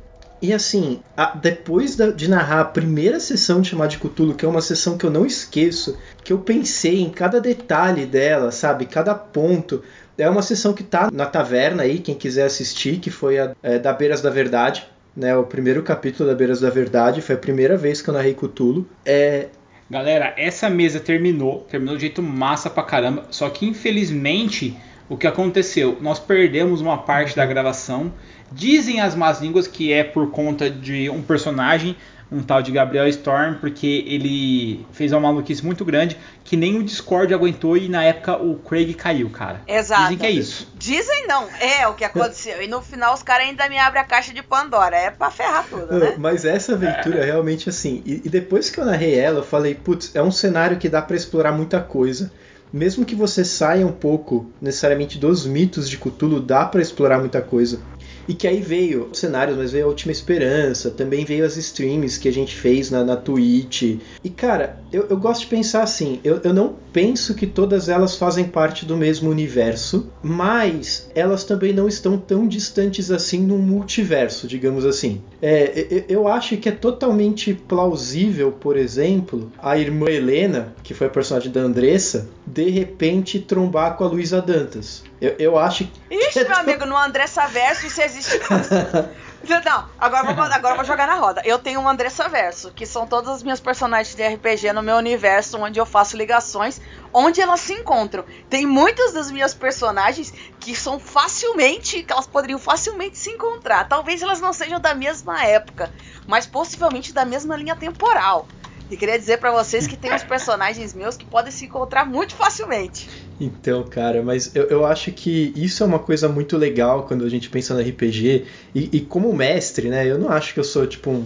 E 0.45 0.53
assim, 0.53 1.01
a, 1.17 1.35
depois 1.35 1.97
da, 1.97 2.11
de 2.11 2.29
narrar 2.29 2.61
a 2.61 2.65
primeira 2.67 3.19
sessão 3.19 3.63
de 3.63 3.71
Chamar 3.71 3.87
de 3.87 3.97
Cthulhu, 3.97 4.35
que 4.35 4.45
é 4.45 4.49
uma 4.49 4.61
sessão 4.61 4.99
que 4.99 5.07
eu 5.07 5.11
não 5.11 5.25
esqueço, 5.25 5.97
que 6.23 6.35
eu 6.35 6.39
pensei 6.39 7.01
em 7.01 7.09
cada 7.09 7.41
detalhe 7.41 8.05
dela, 8.05 8.51
sabe? 8.51 8.85
Cada 8.85 9.15
ponto. 9.15 9.83
É 10.19 10.29
uma 10.29 10.43
sessão 10.43 10.75
que 10.75 10.83
tá 10.83 11.09
na 11.11 11.25
taverna 11.25 11.85
aí, 11.85 11.99
quem 11.99 12.15
quiser 12.15 12.45
assistir, 12.45 12.99
que 12.99 13.11
foi 13.11 13.39
a 13.39 13.53
é, 13.63 13.79
da 13.79 13.91
Beiras 13.91 14.21
da 14.21 14.29
Verdade. 14.29 14.87
Né, 15.17 15.35
o 15.35 15.45
primeiro 15.45 15.83
capítulo 15.83 16.29
da 16.29 16.35
Beiras 16.35 16.61
da 16.61 16.69
Verdade, 16.69 17.23
foi 17.23 17.37
a 17.37 17.39
primeira 17.39 17.75
vez 17.75 18.03
que 18.03 18.11
eu 18.11 18.15
narrei 18.15 18.35
Cthulhu. 18.35 18.87
É, 19.07 19.47
Galera, 19.89 20.35
essa 20.37 20.69
mesa 20.69 21.01
terminou, 21.01 21.61
terminou 21.71 21.95
de 21.95 22.03
jeito 22.03 22.23
massa 22.23 22.69
pra 22.69 22.83
caramba, 22.83 23.25
só 23.31 23.49
que 23.49 23.65
infelizmente 23.65 24.77
o 25.09 25.17
que 25.17 25.27
aconteceu? 25.27 25.99
Nós 26.01 26.19
perdemos 26.19 26.81
uma 26.81 26.99
parte 26.99 27.37
da 27.37 27.45
gravação. 27.45 28.13
Dizem 28.55 29.01
as 29.01 29.15
más 29.15 29.41
línguas 29.41 29.67
que 29.67 29.93
é 29.93 30.05
por 30.05 30.31
conta 30.31 30.71
de 30.71 31.11
um 31.11 31.23
personagem, 31.23 31.97
um 32.31 32.43
tal 32.43 32.63
de 32.63 32.73
Gabriel 32.73 33.07
Storm, 33.09 33.55
porque 33.55 34.05
ele 34.07 34.87
fez 34.93 35.13
uma 35.13 35.21
maluquice 35.21 35.65
muito 35.65 35.85
grande 35.85 36.17
que 36.43 36.57
nem 36.57 36.79
o 36.79 36.83
Discord 36.83 37.33
aguentou 37.33 37.77
e 37.77 37.89
na 37.89 38.05
época 38.05 38.37
o 38.37 38.57
Craig 38.57 38.95
caiu, 38.95 39.31
cara. 39.31 39.61
Exato. 39.67 40.03
Dizem 40.03 40.19
que 40.19 40.27
é 40.27 40.31
isso. 40.31 40.73
Dizem 40.77 41.27
não, 41.27 41.49
é 41.61 41.87
o 41.89 41.95
que 41.95 42.05
aconteceu. 42.05 42.63
E 42.63 42.69
no 42.69 42.81
final 42.81 43.15
os 43.15 43.23
caras 43.23 43.47
ainda 43.47 43.69
me 43.69 43.79
abrem 43.79 44.03
a 44.03 44.05
caixa 44.05 44.33
de 44.33 44.43
Pandora. 44.43 44.97
É 44.97 45.11
pra 45.11 45.31
ferrar 45.31 45.67
tudo, 45.69 45.99
né? 45.99 46.15
Mas 46.19 46.45
essa 46.45 46.75
aventura 46.75 47.21
é 47.21 47.25
realmente 47.25 47.69
assim. 47.69 48.03
E, 48.05 48.23
e 48.25 48.29
depois 48.29 48.71
que 48.71 48.79
eu 48.79 48.85
narrei 48.85 49.19
ela, 49.19 49.41
eu 49.41 49.45
falei, 49.45 49.75
putz, 49.75 50.15
é 50.15 50.23
um 50.23 50.31
cenário 50.31 50.77
que 50.77 50.89
dá 50.89 51.03
para 51.03 51.17
explorar 51.17 51.53
muita 51.53 51.81
coisa. 51.81 52.33
Mesmo 52.73 53.05
que 53.05 53.15
você 53.15 53.45
saia 53.45 53.87
um 53.87 53.93
pouco 53.93 54.51
necessariamente 54.61 55.17
dos 55.17 55.47
mitos 55.47 55.89
de 55.89 55.97
Cthulhu, 55.97 56.41
dá 56.41 56.65
para 56.65 56.83
explorar 56.83 57.21
muita 57.21 57.41
coisa. 57.41 57.81
E 58.29 58.35
que 58.35 58.47
aí 58.47 58.61
veio 58.61 59.11
cenários, 59.13 59.57
mas 59.57 59.73
veio 59.73 59.85
a 59.85 59.89
Última 59.89 60.13
Esperança, 60.13 60.91
também 60.91 61.25
veio 61.25 61.45
as 61.45 61.57
streams 61.57 62.19
que 62.19 62.29
a 62.29 62.33
gente 62.33 62.55
fez 62.55 62.91
na, 62.91 63.05
na 63.05 63.17
Twitch. 63.17 63.99
E 64.23 64.31
cara, 64.31 64.79
eu, 64.93 65.07
eu 65.09 65.17
gosto 65.17 65.43
de 65.43 65.47
pensar 65.49 65.83
assim: 65.83 66.21
eu, 66.25 66.41
eu 66.43 66.55
não 66.55 66.77
penso 66.93 67.35
que 67.35 67.47
todas 67.47 67.89
elas 67.89 68.17
fazem 68.17 68.45
parte 68.45 68.87
do 68.87 68.97
mesmo 68.97 69.31
universo, 69.31 70.09
mas 70.23 71.11
elas 71.15 71.45
também 71.45 71.73
não 71.73 71.89
estão 71.89 72.17
tão 72.17 72.47
distantes 72.47 73.11
assim 73.11 73.41
num 73.41 73.59
multiverso, 73.59 74.47
digamos 74.47 74.85
assim. 74.85 75.21
É, 75.43 76.05
eu 76.09 76.29
acho 76.29 76.57
que 76.57 76.69
é 76.69 76.73
totalmente 76.73 77.53
plausível, 77.53 78.53
por 78.53 78.77
exemplo, 78.77 79.51
a 79.59 79.77
irmã 79.77 80.09
Helena, 80.09 80.75
que 80.83 80.95
foi 80.95 81.07
a 81.07 81.11
personagem 81.11 81.51
da 81.51 81.61
Andressa, 81.61 82.29
de 82.47 82.69
repente 82.71 83.41
trombar 83.41 83.97
com 83.97 84.05
a 84.05 84.09
Luísa 84.09 84.41
Dantas. 84.43 85.03
Eu, 85.21 85.35
eu 85.39 85.59
acho 85.59 85.85
que. 85.85 86.15
Ixi, 86.15 86.45
meu 86.49 86.57
amigo, 86.57 86.85
no 86.85 86.97
Andressa 86.97 87.47
Verso 87.47 87.87
isso 87.87 88.03
existe. 88.03 88.39
Não, 89.47 89.89
agora 89.99 90.33
vou, 90.33 90.43
agora 90.43 90.75
vou 90.75 90.85
jogar 90.85 91.07
na 91.07 91.17
roda. 91.17 91.43
Eu 91.45 91.59
tenho 91.59 91.79
um 91.79 91.89
Andressa 91.89 92.29
Verso, 92.29 92.71
que 92.71 92.87
são 92.87 93.07
todas 93.07 93.29
as 93.29 93.43
minhas 93.43 93.61
personagens 93.61 94.15
de 94.15 94.27
RPG 94.27 94.73
no 94.73 94.83
meu 94.83 94.97
universo, 94.97 95.59
onde 95.59 95.79
eu 95.79 95.85
faço 95.85 96.17
ligações, 96.17 96.81
onde 97.13 97.43
elas 97.43 97.61
se 97.61 97.75
encontram. 97.75 98.25
Tem 98.49 98.65
muitas 98.65 99.13
das 99.13 99.31
minhas 99.31 99.53
personagens 99.53 100.33
que 100.59 100.75
são 100.75 100.99
facilmente, 100.99 102.03
que 102.03 102.13
elas 102.13 102.27
poderiam 102.27 102.59
facilmente 102.59 103.19
se 103.19 103.31
encontrar. 103.31 103.87
Talvez 103.87 104.23
elas 104.23 104.41
não 104.41 104.53
sejam 104.53 104.81
da 104.81 104.95
mesma 104.95 105.45
época, 105.45 105.93
mas 106.27 106.47
possivelmente 106.47 107.13
da 107.13 107.27
mesma 107.27 107.55
linha 107.55 107.77
temporal. 107.77 108.49
E 108.91 108.97
queria 108.97 109.19
dizer 109.19 109.39
pra 109.39 109.51
vocês 109.51 109.87
que 109.87 109.97
tem 109.97 110.13
uns 110.13 110.23
personagens 110.23 110.93
meus 110.93 111.17
que 111.17 111.25
podem 111.25 111.51
se 111.51 111.65
encontrar 111.65 112.05
muito 112.05 112.35
facilmente. 112.35 113.09
Então, 113.41 113.83
cara, 113.83 114.23
mas 114.23 114.55
eu, 114.55 114.65
eu 114.65 114.87
acho 114.87 115.11
que 115.11 115.53
isso 115.57 115.83
é 115.83 115.87
uma 115.87 115.99
coisa 115.99 116.29
muito 116.29 116.57
legal 116.57 117.05
quando 117.05 117.25
a 117.25 117.29
gente 117.29 117.49
pensa 117.49 117.75
no 117.75 117.81
RPG. 117.81 118.45
E, 118.75 118.91
e 118.93 119.01
como 119.01 119.33
mestre, 119.33 119.89
né? 119.89 120.07
Eu 120.07 120.19
não 120.19 120.29
acho 120.29 120.53
que 120.53 120.61
eu 120.61 120.65
sou 120.65 120.87
tipo 120.87 121.11
um, 121.11 121.25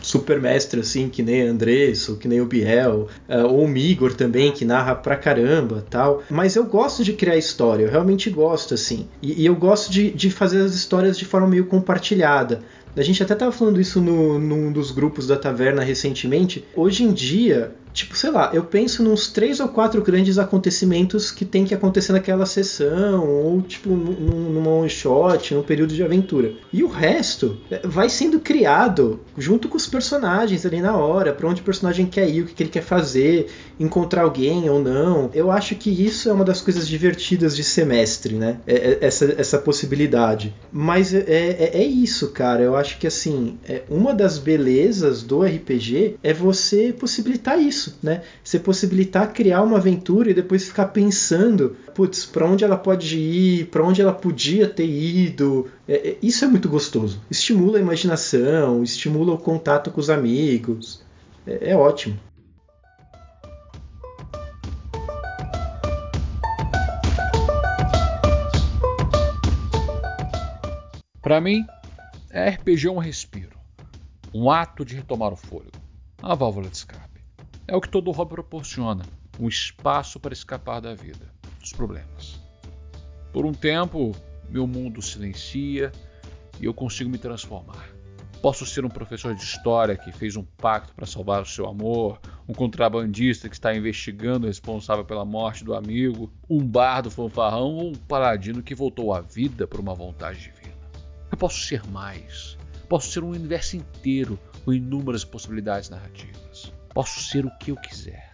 super 0.00 0.40
mestre 0.40 0.80
assim, 0.80 1.08
que 1.08 1.22
nem 1.22 1.42
Andrés, 1.42 2.08
ou 2.08 2.16
que 2.16 2.28
nem 2.28 2.40
o 2.40 2.46
Biel, 2.46 3.08
uh, 3.28 3.44
ou 3.44 3.64
o 3.64 3.68
Migor 3.68 4.14
também, 4.14 4.52
que 4.52 4.64
narra 4.64 4.94
pra 4.94 5.16
caramba 5.16 5.84
tal. 5.90 6.22
Mas 6.30 6.54
eu 6.56 6.64
gosto 6.64 7.02
de 7.02 7.12
criar 7.12 7.36
história, 7.36 7.84
eu 7.84 7.90
realmente 7.90 8.30
gosto, 8.30 8.74
assim. 8.74 9.08
E, 9.20 9.42
e 9.42 9.46
eu 9.46 9.54
gosto 9.54 9.90
de, 9.90 10.10
de 10.10 10.30
fazer 10.30 10.62
as 10.62 10.74
histórias 10.74 11.18
de 11.18 11.24
forma 11.24 11.48
meio 11.48 11.66
compartilhada. 11.66 12.62
A 12.96 13.02
gente 13.02 13.22
até 13.22 13.34
tava 13.34 13.50
falando 13.50 13.80
isso 13.80 14.00
no, 14.00 14.38
num 14.38 14.72
dos 14.72 14.90
grupos 14.90 15.26
da 15.26 15.36
taverna 15.36 15.82
recentemente. 15.82 16.64
Hoje 16.76 17.02
em 17.02 17.12
dia, 17.12 17.74
tipo, 17.94 18.16
sei 18.16 18.30
lá, 18.30 18.50
eu 18.52 18.64
penso 18.64 19.02
nos 19.02 19.28
três 19.28 19.60
ou 19.60 19.68
quatro 19.68 20.02
grandes 20.02 20.36
acontecimentos 20.36 21.30
que 21.30 21.44
tem 21.44 21.64
que 21.64 21.72
acontecer 21.72 22.12
naquela 22.12 22.44
sessão, 22.44 23.26
ou 23.26 23.62
tipo, 23.62 23.88
num, 23.90 24.66
one 24.68 24.90
shot, 24.90 25.54
num 25.54 25.62
período 25.62 25.94
de 25.94 26.02
aventura. 26.02 26.52
E 26.72 26.82
o 26.82 26.88
resto 26.88 27.56
vai 27.84 28.08
sendo 28.08 28.40
criado 28.40 29.20
junto 29.38 29.68
com 29.68 29.76
os 29.76 29.86
personagens 29.86 30.66
ali 30.66 30.80
na 30.80 30.96
hora, 30.96 31.32
pra 31.32 31.48
onde 31.48 31.60
o 31.60 31.64
personagem 31.64 32.06
quer 32.06 32.28
ir, 32.28 32.42
o 32.42 32.46
que, 32.46 32.62
ele 32.62 32.70
quer 32.70 32.82
fazer, 32.82 33.46
encontrar 33.78 34.22
alguém 34.22 34.68
ou 34.68 34.82
não. 34.82 35.30
Eu 35.32 35.50
acho 35.50 35.76
que 35.76 35.90
isso 35.90 36.28
é 36.28 36.32
uma 36.32 36.44
das 36.44 36.60
coisas 36.60 36.88
divertidas 36.88 37.54
de 37.54 37.62
semestre, 37.62 38.34
né? 38.34 38.58
É- 38.66 38.74
é- 38.74 38.98
essa, 39.00 39.34
essa 39.38 39.58
possibilidade. 39.58 40.52
Mas 40.72 41.14
é, 41.14 41.20
é, 41.28 41.70
é 41.74 41.84
isso, 41.84 42.30
cara. 42.30 42.62
Eu 42.62 42.74
acho 42.76 42.98
que 42.98 43.06
assim, 43.06 43.56
é, 43.68 43.82
uma 43.88 44.12
das 44.12 44.38
belezas 44.38 45.22
do 45.22 45.44
RPG 45.44 46.16
é 46.22 46.32
você 46.32 46.92
possibilitar 46.92 47.60
isso, 47.60 47.83
né? 48.02 48.22
Você 48.42 48.58
possibilitar 48.58 49.32
criar 49.32 49.62
uma 49.62 49.78
aventura 49.78 50.30
e 50.30 50.34
depois 50.34 50.64
ficar 50.64 50.86
pensando, 50.86 51.76
putz, 51.94 52.24
pra 52.24 52.46
onde 52.46 52.64
ela 52.64 52.76
pode 52.76 53.18
ir, 53.18 53.66
pra 53.66 53.84
onde 53.84 54.00
ela 54.00 54.12
podia 54.12 54.68
ter 54.68 54.86
ido. 54.86 55.68
É, 55.88 56.10
é- 56.10 56.18
isso 56.22 56.44
é 56.44 56.48
muito 56.48 56.68
gostoso. 56.68 57.20
Estimula 57.30 57.78
a 57.78 57.80
imaginação, 57.80 58.82
estimula 58.82 59.32
o 59.32 59.38
contato 59.38 59.90
com 59.90 60.00
os 60.00 60.10
amigos. 60.10 61.02
É, 61.46 61.70
é 61.70 61.76
ótimo. 61.76 62.18
Para 71.20 71.40
mim, 71.40 71.64
RPG 72.30 72.86
é 72.88 72.90
um 72.90 72.98
respiro, 72.98 73.56
um 74.34 74.50
ato 74.50 74.84
de 74.84 74.94
retomar 74.94 75.32
o 75.32 75.36
fôlego, 75.36 75.78
a 76.20 76.34
válvula 76.34 76.68
de 76.68 76.76
escape. 76.76 77.03
É 77.66 77.74
o 77.74 77.80
que 77.80 77.88
todo 77.88 78.10
hobby 78.10 78.34
proporciona, 78.34 79.04
um 79.40 79.48
espaço 79.48 80.20
para 80.20 80.34
escapar 80.34 80.80
da 80.80 80.94
vida, 80.94 81.32
dos 81.58 81.72
problemas. 81.72 82.38
Por 83.32 83.46
um 83.46 83.52
tempo, 83.52 84.14
meu 84.50 84.66
mundo 84.66 85.00
silencia 85.00 85.90
e 86.60 86.66
eu 86.66 86.74
consigo 86.74 87.08
me 87.08 87.16
transformar. 87.16 87.88
Posso 88.42 88.66
ser 88.66 88.84
um 88.84 88.90
professor 88.90 89.34
de 89.34 89.42
história 89.42 89.96
que 89.96 90.12
fez 90.12 90.36
um 90.36 90.44
pacto 90.44 90.94
para 90.94 91.06
salvar 91.06 91.40
o 91.40 91.46
seu 91.46 91.66
amor, 91.66 92.20
um 92.46 92.52
contrabandista 92.52 93.48
que 93.48 93.54
está 93.54 93.74
investigando 93.74 94.44
o 94.44 94.48
responsável 94.48 95.02
pela 95.02 95.24
morte 95.24 95.64
do 95.64 95.74
amigo, 95.74 96.30
um 96.50 96.62
bardo 96.62 97.10
fanfarrão 97.10 97.76
ou 97.76 97.88
um 97.88 97.94
paladino 97.94 98.62
que 98.62 98.74
voltou 98.74 99.14
à 99.14 99.22
vida 99.22 99.66
por 99.66 99.80
uma 99.80 99.94
vontade 99.94 100.38
divina. 100.38 100.76
Eu 101.32 101.38
posso 101.38 101.62
ser 101.62 101.82
mais. 101.88 102.58
Posso 102.90 103.10
ser 103.10 103.24
um 103.24 103.30
universo 103.30 103.74
inteiro 103.74 104.38
com 104.66 104.72
inúmeras 104.74 105.24
possibilidades 105.24 105.88
narrativas. 105.88 106.70
Posso 106.94 107.20
ser 107.24 107.44
o 107.44 107.50
que 107.58 107.72
eu 107.72 107.76
quiser. 107.76 108.32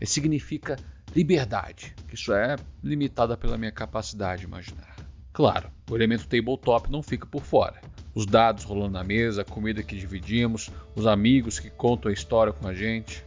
Isso 0.00 0.14
significa 0.14 0.76
liberdade, 1.14 1.94
que 2.08 2.14
isso 2.14 2.32
é 2.32 2.56
limitada 2.82 3.36
pela 3.36 3.58
minha 3.58 3.70
capacidade 3.70 4.40
de 4.40 4.46
imaginar. 4.46 4.96
Claro, 5.34 5.70
o 5.90 5.94
elemento 5.94 6.26
tabletop 6.26 6.90
não 6.90 7.02
fica 7.02 7.26
por 7.26 7.42
fora. 7.42 7.78
Os 8.14 8.24
dados 8.24 8.64
rolando 8.64 8.94
na 8.94 9.04
mesa, 9.04 9.42
a 9.42 9.44
comida 9.44 9.82
que 9.82 9.96
dividimos, 9.96 10.70
os 10.96 11.06
amigos 11.06 11.60
que 11.60 11.68
contam 11.68 12.10
a 12.10 12.14
história 12.14 12.52
com 12.52 12.66
a 12.66 12.74
gente. 12.74 13.22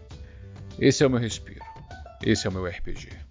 Esse 0.79 1.03
é 1.03 1.07
o 1.07 1.09
meu 1.09 1.19
respiro. 1.19 1.63
Esse 2.23 2.47
é 2.47 2.49
o 2.49 2.53
meu 2.53 2.65
RPG. 2.65 3.22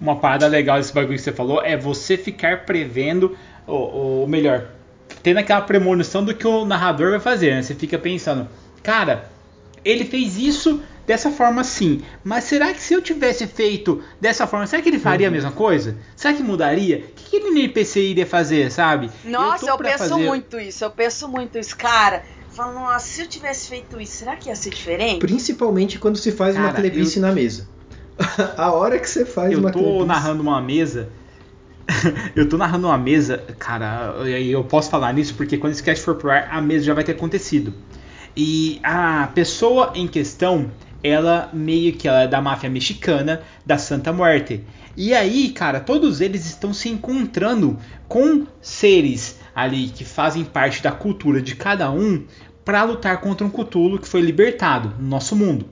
Uma 0.00 0.16
parada 0.16 0.46
legal 0.46 0.78
desse 0.78 0.92
bagulho 0.94 1.16
que 1.16 1.22
você 1.22 1.32
falou 1.32 1.62
é 1.62 1.76
você 1.76 2.16
ficar 2.16 2.64
prevendo, 2.64 3.36
ou, 3.66 4.20
ou 4.22 4.26
melhor, 4.26 4.66
tendo 5.22 5.38
aquela 5.38 5.60
premonição 5.60 6.24
do 6.24 6.34
que 6.34 6.46
o 6.46 6.64
narrador 6.64 7.10
vai 7.10 7.20
fazer. 7.20 7.54
Né? 7.54 7.62
Você 7.62 7.74
fica 7.74 7.98
pensando, 7.98 8.48
cara, 8.82 9.30
ele 9.84 10.04
fez 10.04 10.38
isso 10.38 10.82
dessa 11.06 11.30
forma 11.30 11.64
sim, 11.64 12.02
mas 12.22 12.44
será 12.44 12.72
que 12.72 12.80
se 12.80 12.94
eu 12.94 13.02
tivesse 13.02 13.46
feito 13.46 14.00
dessa 14.20 14.46
forma, 14.46 14.66
será 14.66 14.80
que 14.80 14.88
ele 14.88 14.98
faria 14.98 15.26
a 15.26 15.30
mesma 15.30 15.50
coisa? 15.50 15.96
Será 16.14 16.32
que 16.32 16.42
mudaria? 16.42 16.98
O 16.98 17.00
que, 17.14 17.30
que 17.30 17.36
ele 17.36 17.50
no 17.50 17.58
NPC 17.58 18.00
iria 18.00 18.26
fazer, 18.26 18.70
sabe? 18.70 19.10
Nossa, 19.24 19.68
eu, 19.68 19.76
pra 19.76 19.90
penso 19.90 20.08
fazer- 20.10 20.26
muito 20.26 20.58
isso, 20.60 20.84
eu 20.84 20.90
penso 20.90 21.28
muito 21.28 21.58
isso, 21.58 21.76
cara. 21.76 22.22
Falo, 22.50 22.74
nossa, 22.74 23.06
se 23.06 23.22
eu 23.22 23.26
tivesse 23.26 23.68
feito 23.68 24.00
isso, 24.00 24.18
será 24.18 24.36
que 24.36 24.48
ia 24.48 24.56
ser 24.56 24.70
diferente? 24.70 25.18
Principalmente 25.18 25.98
quando 25.98 26.16
se 26.16 26.30
faz 26.32 26.54
uma 26.54 26.66
Cara, 26.68 26.74
clebice 26.80 27.18
na 27.18 27.32
mesa. 27.32 27.68
A 28.56 28.72
hora 28.72 28.98
que 28.98 29.08
você 29.08 29.24
faz 29.24 29.52
Eu 29.52 29.60
uma 29.60 29.70
tô 29.70 29.78
clebice. 29.78 30.06
narrando 30.06 30.42
uma 30.42 30.60
mesa. 30.60 31.08
eu 32.36 32.48
tô 32.48 32.56
narrando 32.56 32.86
uma 32.86 32.98
mesa, 32.98 33.38
cara, 33.58 34.14
e 34.28 34.50
eu 34.50 34.62
posso 34.62 34.90
falar 34.90 35.12
nisso 35.12 35.34
porque 35.34 35.56
quando 35.58 35.72
esse 35.72 35.82
cast 35.82 36.04
for 36.04 36.14
pro 36.14 36.30
ar, 36.30 36.48
a 36.50 36.60
mesa 36.60 36.84
já 36.84 36.94
vai 36.94 37.02
ter 37.02 37.12
acontecido. 37.12 37.74
E 38.36 38.78
a 38.82 39.28
pessoa 39.34 39.92
em 39.94 40.06
questão, 40.06 40.70
ela 41.02 41.50
meio 41.52 41.92
que 41.94 42.06
ela 42.06 42.22
é 42.22 42.28
da 42.28 42.40
máfia 42.40 42.70
mexicana, 42.70 43.42
da 43.66 43.76
Santa 43.76 44.12
Muerte. 44.12 44.64
E 44.96 45.14
aí, 45.14 45.50
cara, 45.50 45.80
todos 45.80 46.20
eles 46.20 46.46
estão 46.46 46.72
se 46.72 46.88
encontrando 46.88 47.76
com 48.06 48.46
seres 48.60 49.38
ali 49.54 49.88
que 49.88 50.04
fazem 50.04 50.44
parte 50.44 50.82
da 50.82 50.92
cultura 50.92 51.40
de 51.42 51.56
cada 51.56 51.90
um 51.90 52.24
para 52.64 52.84
lutar 52.84 53.20
contra 53.20 53.46
um 53.46 53.50
Cthulhu 53.50 53.98
que 53.98 54.06
foi 54.06 54.20
libertado 54.20 54.94
no 54.98 55.08
nosso 55.08 55.34
mundo. 55.34 55.66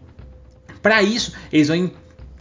Para 0.82 1.02
isso, 1.02 1.32
eles 1.52 1.68
vão 1.68 1.90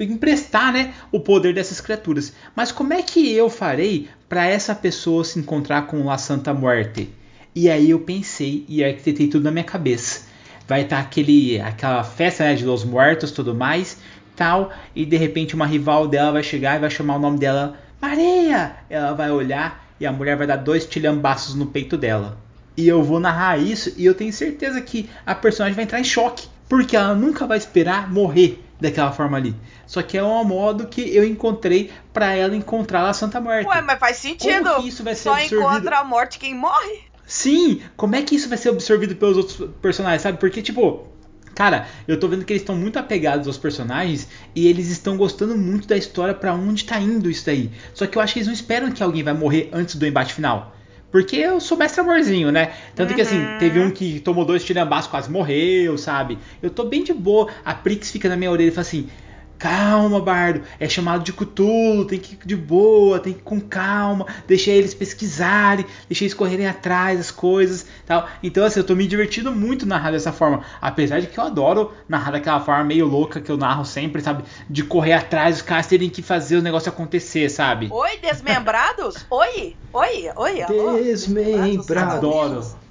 emprestar, 0.03 0.71
né, 0.71 0.93
o 1.11 1.19
poder 1.19 1.53
dessas 1.53 1.81
criaturas. 1.81 2.33
Mas 2.55 2.71
como 2.71 2.93
é 2.93 3.01
que 3.01 3.31
eu 3.33 3.49
farei 3.49 4.07
para 4.29 4.45
essa 4.45 4.75
pessoa 4.75 5.23
se 5.23 5.39
encontrar 5.39 5.87
com 5.87 6.05
La 6.05 6.17
Santa 6.17 6.53
Muerte? 6.53 7.09
E 7.55 7.69
aí 7.69 7.89
eu 7.89 7.99
pensei 7.99 8.65
e 8.69 8.83
arquitetei 8.83 9.27
tudo 9.27 9.43
na 9.43 9.51
minha 9.51 9.63
cabeça. 9.63 10.27
Vai 10.67 10.81
estar 10.81 10.99
aquele 10.99 11.59
aquela 11.59 12.03
festa 12.03 12.43
né, 12.43 12.53
de 12.53 12.65
Los 12.65 12.83
Muertos, 12.83 13.31
tudo 13.31 13.55
mais, 13.55 13.97
tal, 14.35 14.71
e 14.95 15.05
de 15.05 15.17
repente 15.17 15.55
uma 15.55 15.65
rival 15.65 16.07
dela 16.07 16.33
vai 16.33 16.43
chegar 16.43 16.75
e 16.75 16.79
vai 16.79 16.89
chamar 16.89 17.15
o 17.15 17.19
nome 17.19 17.39
dela 17.39 17.77
Maria. 18.01 18.75
Ela 18.89 19.13
vai 19.13 19.31
olhar 19.31 19.87
e 19.99 20.05
a 20.05 20.11
mulher 20.11 20.37
vai 20.37 20.45
dar 20.45 20.57
dois 20.57 20.85
tilhambaços 20.85 21.55
no 21.55 21.65
peito 21.65 21.97
dela. 21.97 22.37
E 22.75 22.87
eu 22.87 23.01
vou 23.01 23.19
narrar 23.19 23.57
isso 23.57 23.91
e 23.97 24.05
eu 24.05 24.13
tenho 24.13 24.31
certeza 24.31 24.79
que 24.79 25.09
a 25.25 25.33
personagem 25.33 25.75
vai 25.75 25.85
entrar 25.85 25.99
em 25.99 26.03
choque. 26.03 26.47
Porque 26.69 26.95
ela 26.95 27.15
nunca 27.15 27.47
vai 27.47 27.57
esperar 27.57 28.11
morrer 28.11 28.63
daquela 28.79 29.11
forma 29.11 29.37
ali. 29.37 29.55
Só 29.85 30.01
que 30.01 30.17
é 30.17 30.23
um 30.23 30.43
modo 30.43 30.87
que 30.87 31.01
eu 31.15 31.23
encontrei 31.23 31.91
pra 32.13 32.33
ela 32.33 32.55
encontrar 32.55 33.07
a 33.09 33.13
Santa 33.13 33.39
Muerte. 33.41 33.67
Ué, 33.67 33.81
mas 33.81 33.99
faz 33.99 34.17
sentido. 34.17 34.69
Como 34.69 34.81
que 34.81 34.89
isso 34.89 35.03
vai 35.03 35.15
ser 35.15 35.23
Só 35.23 35.33
absorvido? 35.33 35.61
encontra 35.61 35.99
a 35.99 36.03
morte 36.03 36.39
quem 36.39 36.53
morre. 36.53 37.01
Sim, 37.25 37.81
como 37.95 38.15
é 38.15 38.21
que 38.21 38.35
isso 38.35 38.47
vai 38.47 38.57
ser 38.57 38.69
absorvido 38.69 39.15
pelos 39.15 39.37
outros 39.37 39.69
personagens, 39.81 40.21
sabe? 40.21 40.37
Porque, 40.37 40.61
tipo, 40.61 41.05
cara, 41.53 41.87
eu 42.07 42.17
tô 42.19 42.27
vendo 42.27 42.45
que 42.45 42.53
eles 42.53 42.61
estão 42.61 42.75
muito 42.75 42.97
apegados 42.97 43.47
aos 43.47 43.57
personagens 43.57 44.27
e 44.55 44.67
eles 44.67 44.87
estão 44.89 45.17
gostando 45.17 45.57
muito 45.57 45.87
da 45.87 45.97
história 45.97 46.33
pra 46.33 46.53
onde 46.53 46.85
tá 46.85 46.99
indo 46.99 47.29
isso 47.29 47.45
daí. 47.45 47.69
Só 47.93 48.07
que 48.07 48.17
eu 48.17 48.21
acho 48.21 48.33
que 48.33 48.39
eles 48.39 48.47
não 48.47 48.53
esperam 48.53 48.91
que 48.91 49.03
alguém 49.03 49.23
vai 49.23 49.33
morrer 49.33 49.69
antes 49.73 49.95
do 49.95 50.05
embate 50.05 50.33
final. 50.33 50.73
Porque 51.17 51.35
eu 51.35 51.59
sou 51.59 51.75
mestre 51.75 51.99
amorzinho, 51.99 52.51
né? 52.51 52.73
Tanto 52.93 53.15
que 53.15 53.21
assim, 53.21 53.43
teve 53.57 53.79
um 53.79 53.89
que 53.89 54.19
tomou 54.19 54.45
dois 54.45 54.63
tirambás, 54.63 55.07
quase 55.07 55.31
morreu, 55.31 55.97
sabe? 55.97 56.37
Eu 56.61 56.69
tô 56.69 56.83
bem 56.83 57.03
de 57.03 57.11
boa. 57.11 57.49
A 57.65 57.73
Prix 57.73 58.11
fica 58.11 58.29
na 58.29 58.35
minha 58.35 58.51
orelha 58.51 58.67
e 58.67 58.71
fala 58.71 58.81
assim: 58.85 59.09
Calma, 59.57 60.21
Bardo, 60.21 60.61
é 60.79 60.87
chamado 60.87 61.23
de 61.23 61.33
Cthulhu, 61.33 62.05
tem 62.05 62.19
que 62.19 62.35
ir 62.35 62.39
de 62.45 62.55
boa, 62.55 63.19
tem 63.19 63.33
que 63.33 63.39
ir 63.39 63.43
com 63.43 63.59
calma, 63.59 64.25
deixa 64.47 64.69
eles 64.71 64.93
pesquisarem, 64.93 65.85
deixa 66.07 66.23
eles 66.23 66.33
correrem 66.33 66.67
atrás 66.67 67.17
das 67.17 67.31
coisas 67.31 67.85
tal. 68.05 68.27
Então, 68.43 68.63
assim, 68.65 68.79
eu 68.79 68.85
tô 68.85 68.95
me 68.95 69.07
divertindo 69.07 69.51
muito 69.51 69.85
narrar 69.85 70.11
dessa 70.11 70.31
forma. 70.31 70.63
Apesar 70.79 71.19
de 71.19 71.27
que 71.27 71.39
eu 71.39 71.43
adoro 71.43 71.91
narrar 72.07 72.31
daquela 72.31 72.59
forma 72.59 72.83
meio 72.83 73.07
louca 73.07 73.41
que 73.41 73.51
eu 73.51 73.57
narro 73.57 73.83
sempre, 73.83 74.21
sabe? 74.21 74.43
De 74.69 74.83
correr 74.83 75.13
atrás, 75.13 75.57
os 75.57 75.61
caras 75.61 75.87
terem 75.87 76.09
que 76.09 76.21
fazer 76.21 76.57
o 76.57 76.61
negócio 76.61 76.89
acontecer, 76.89 77.49
sabe? 77.49 77.89
Oi, 77.91 78.19
desmembrados? 78.21 79.25
Oi? 79.31 79.75
Oi? 79.93 80.29
Oi? 80.37 80.61
alô? 80.61 80.93
Desmembrados. 80.93 81.91
Adoro. 81.91 82.87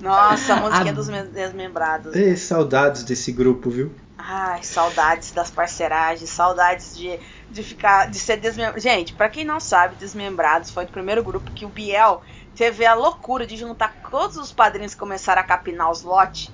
Nossa, 0.00 0.54
a 0.54 0.56
musiquinha 0.60 0.92
Ad- 0.92 0.94
dos 0.94 1.08
me- 1.08 1.24
desmembrados. 1.24 2.14
Ê, 2.16 2.36
saudades 2.36 3.04
desse 3.04 3.32
grupo, 3.32 3.70
viu? 3.70 3.94
Ai, 4.20 4.62
saudades 4.64 5.30
das 5.30 5.48
parceiragens, 5.50 6.28
saudades 6.30 6.96
de, 6.96 7.18
de 7.48 7.62
ficar, 7.62 8.10
de 8.10 8.18
ser 8.18 8.36
desmembrado. 8.38 8.80
Gente, 8.80 9.12
pra 9.14 9.28
quem 9.28 9.44
não 9.44 9.60
sabe, 9.60 9.94
Desmembrados 9.94 10.70
foi 10.70 10.84
o 10.84 10.88
primeiro 10.88 11.22
grupo 11.22 11.52
que 11.52 11.64
o 11.64 11.68
Biel 11.68 12.20
teve 12.56 12.84
a 12.84 12.94
loucura 12.94 13.46
de 13.46 13.56
juntar 13.56 13.94
todos 14.10 14.36
os 14.36 14.50
padrinhos 14.52 14.92
que 14.92 14.98
começaram 14.98 15.40
a 15.40 15.44
capinar 15.44 15.88
os 15.90 16.02
lotes 16.02 16.50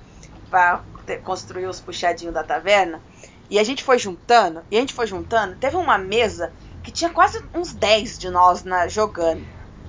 pra 0.49 0.83
ter- 1.07 1.21
construir 1.21 1.65
os 1.65 1.79
puxadinhos 1.81 2.35
da 2.35 2.43
taverna. 2.43 3.01
E 3.49 3.57
a 3.57 3.63
gente 3.63 3.83
foi 3.83 3.97
juntando, 3.97 4.63
e 4.69 4.77
a 4.77 4.79
gente 4.79 4.93
foi 4.93 5.07
juntando. 5.07 5.55
Teve 5.55 5.75
uma 5.75 5.97
mesa 5.97 6.51
que 6.83 6.91
tinha 6.91 7.09
quase 7.09 7.43
uns 7.53 7.73
10 7.73 8.19
de 8.19 8.29
nós 8.29 8.63
na, 8.63 8.87
jogando. 8.87 9.43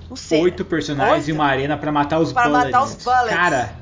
Não 0.09 0.15
sei. 0.15 0.41
Oito 0.41 0.65
personagens 0.65 1.17
Oito? 1.19 1.29
e 1.29 1.31
uma 1.31 1.45
arena 1.45 1.77
pra 1.77 1.91
matar 1.91 2.19
os 2.19 2.33
Pra 2.33 2.43
bullets. 2.47 2.71
matar 2.71 2.83
os 2.83 2.95
bullets. 3.03 3.29
Cara, 3.35 3.75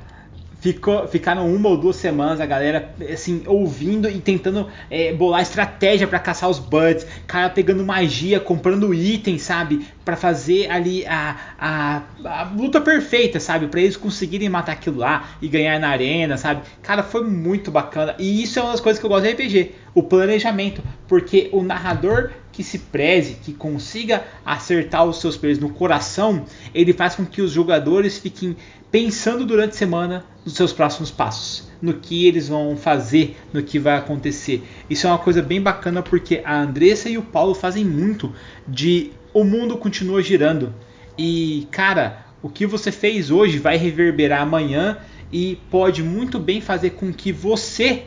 ficou, 0.72 1.06
ficaram 1.06 1.52
uma 1.52 1.68
ou 1.68 1.76
duas 1.76 1.96
semanas 1.96 2.40
a 2.40 2.46
galera 2.46 2.94
assim 3.12 3.42
ouvindo 3.46 4.08
e 4.08 4.20
tentando 4.20 4.68
é, 4.90 5.12
bolar 5.12 5.42
estratégia 5.42 6.06
pra 6.06 6.18
caçar 6.18 6.48
os 6.48 6.58
bullets. 6.58 7.06
Cara 7.26 7.50
pegando 7.50 7.84
magia, 7.84 8.40
comprando 8.40 8.92
itens, 8.94 9.42
sabe, 9.42 9.86
Pra 10.04 10.16
fazer 10.16 10.70
ali 10.70 11.04
a, 11.06 11.36
a, 11.58 12.02
a 12.24 12.44
luta 12.44 12.80
perfeita, 12.80 13.40
sabe, 13.40 13.66
Pra 13.66 13.80
eles 13.80 13.96
conseguirem 13.96 14.48
matar 14.48 14.72
aquilo 14.72 14.98
lá 14.98 15.30
e 15.42 15.48
ganhar 15.48 15.78
na 15.78 15.88
arena, 15.88 16.36
sabe? 16.36 16.62
Cara, 16.82 17.02
foi 17.02 17.24
muito 17.24 17.70
bacana. 17.70 18.14
E 18.18 18.42
isso 18.42 18.58
é 18.58 18.62
uma 18.62 18.72
das 18.72 18.80
coisas 18.80 19.00
que 19.00 19.06
eu 19.06 19.10
gosto 19.10 19.24
de 19.24 19.32
RPG, 19.32 19.72
o 19.94 20.02
planejamento, 20.02 20.82
porque 21.08 21.48
o 21.52 21.62
narrador 21.62 22.30
que 22.56 22.64
se 22.64 22.78
preze, 22.78 23.34
que 23.34 23.52
consiga 23.52 24.24
acertar 24.42 25.04
os 25.04 25.20
seus 25.20 25.36
players 25.36 25.58
no 25.58 25.68
coração, 25.68 26.46
ele 26.74 26.94
faz 26.94 27.14
com 27.14 27.26
que 27.26 27.42
os 27.42 27.50
jogadores 27.52 28.16
fiquem 28.16 28.56
pensando 28.90 29.44
durante 29.44 29.72
a 29.72 29.76
semana 29.76 30.24
nos 30.42 30.54
seus 30.54 30.72
próximos 30.72 31.10
passos, 31.10 31.68
no 31.82 31.92
que 31.92 32.26
eles 32.26 32.48
vão 32.48 32.74
fazer, 32.74 33.36
no 33.52 33.62
que 33.62 33.78
vai 33.78 33.98
acontecer. 33.98 34.66
Isso 34.88 35.06
é 35.06 35.10
uma 35.10 35.18
coisa 35.18 35.42
bem 35.42 35.60
bacana 35.60 36.02
porque 36.02 36.40
a 36.46 36.58
Andressa 36.58 37.10
e 37.10 37.18
o 37.18 37.22
Paulo 37.22 37.54
fazem 37.54 37.84
muito 37.84 38.32
de 38.66 39.10
o 39.34 39.44
mundo 39.44 39.76
continua 39.76 40.22
girando. 40.22 40.72
E, 41.18 41.68
cara, 41.70 42.24
o 42.40 42.48
que 42.48 42.64
você 42.64 42.90
fez 42.90 43.30
hoje 43.30 43.58
vai 43.58 43.76
reverberar 43.76 44.40
amanhã 44.40 44.96
e 45.30 45.58
pode 45.70 46.02
muito 46.02 46.38
bem 46.38 46.62
fazer 46.62 46.90
com 46.90 47.12
que 47.12 47.32
você 47.32 48.04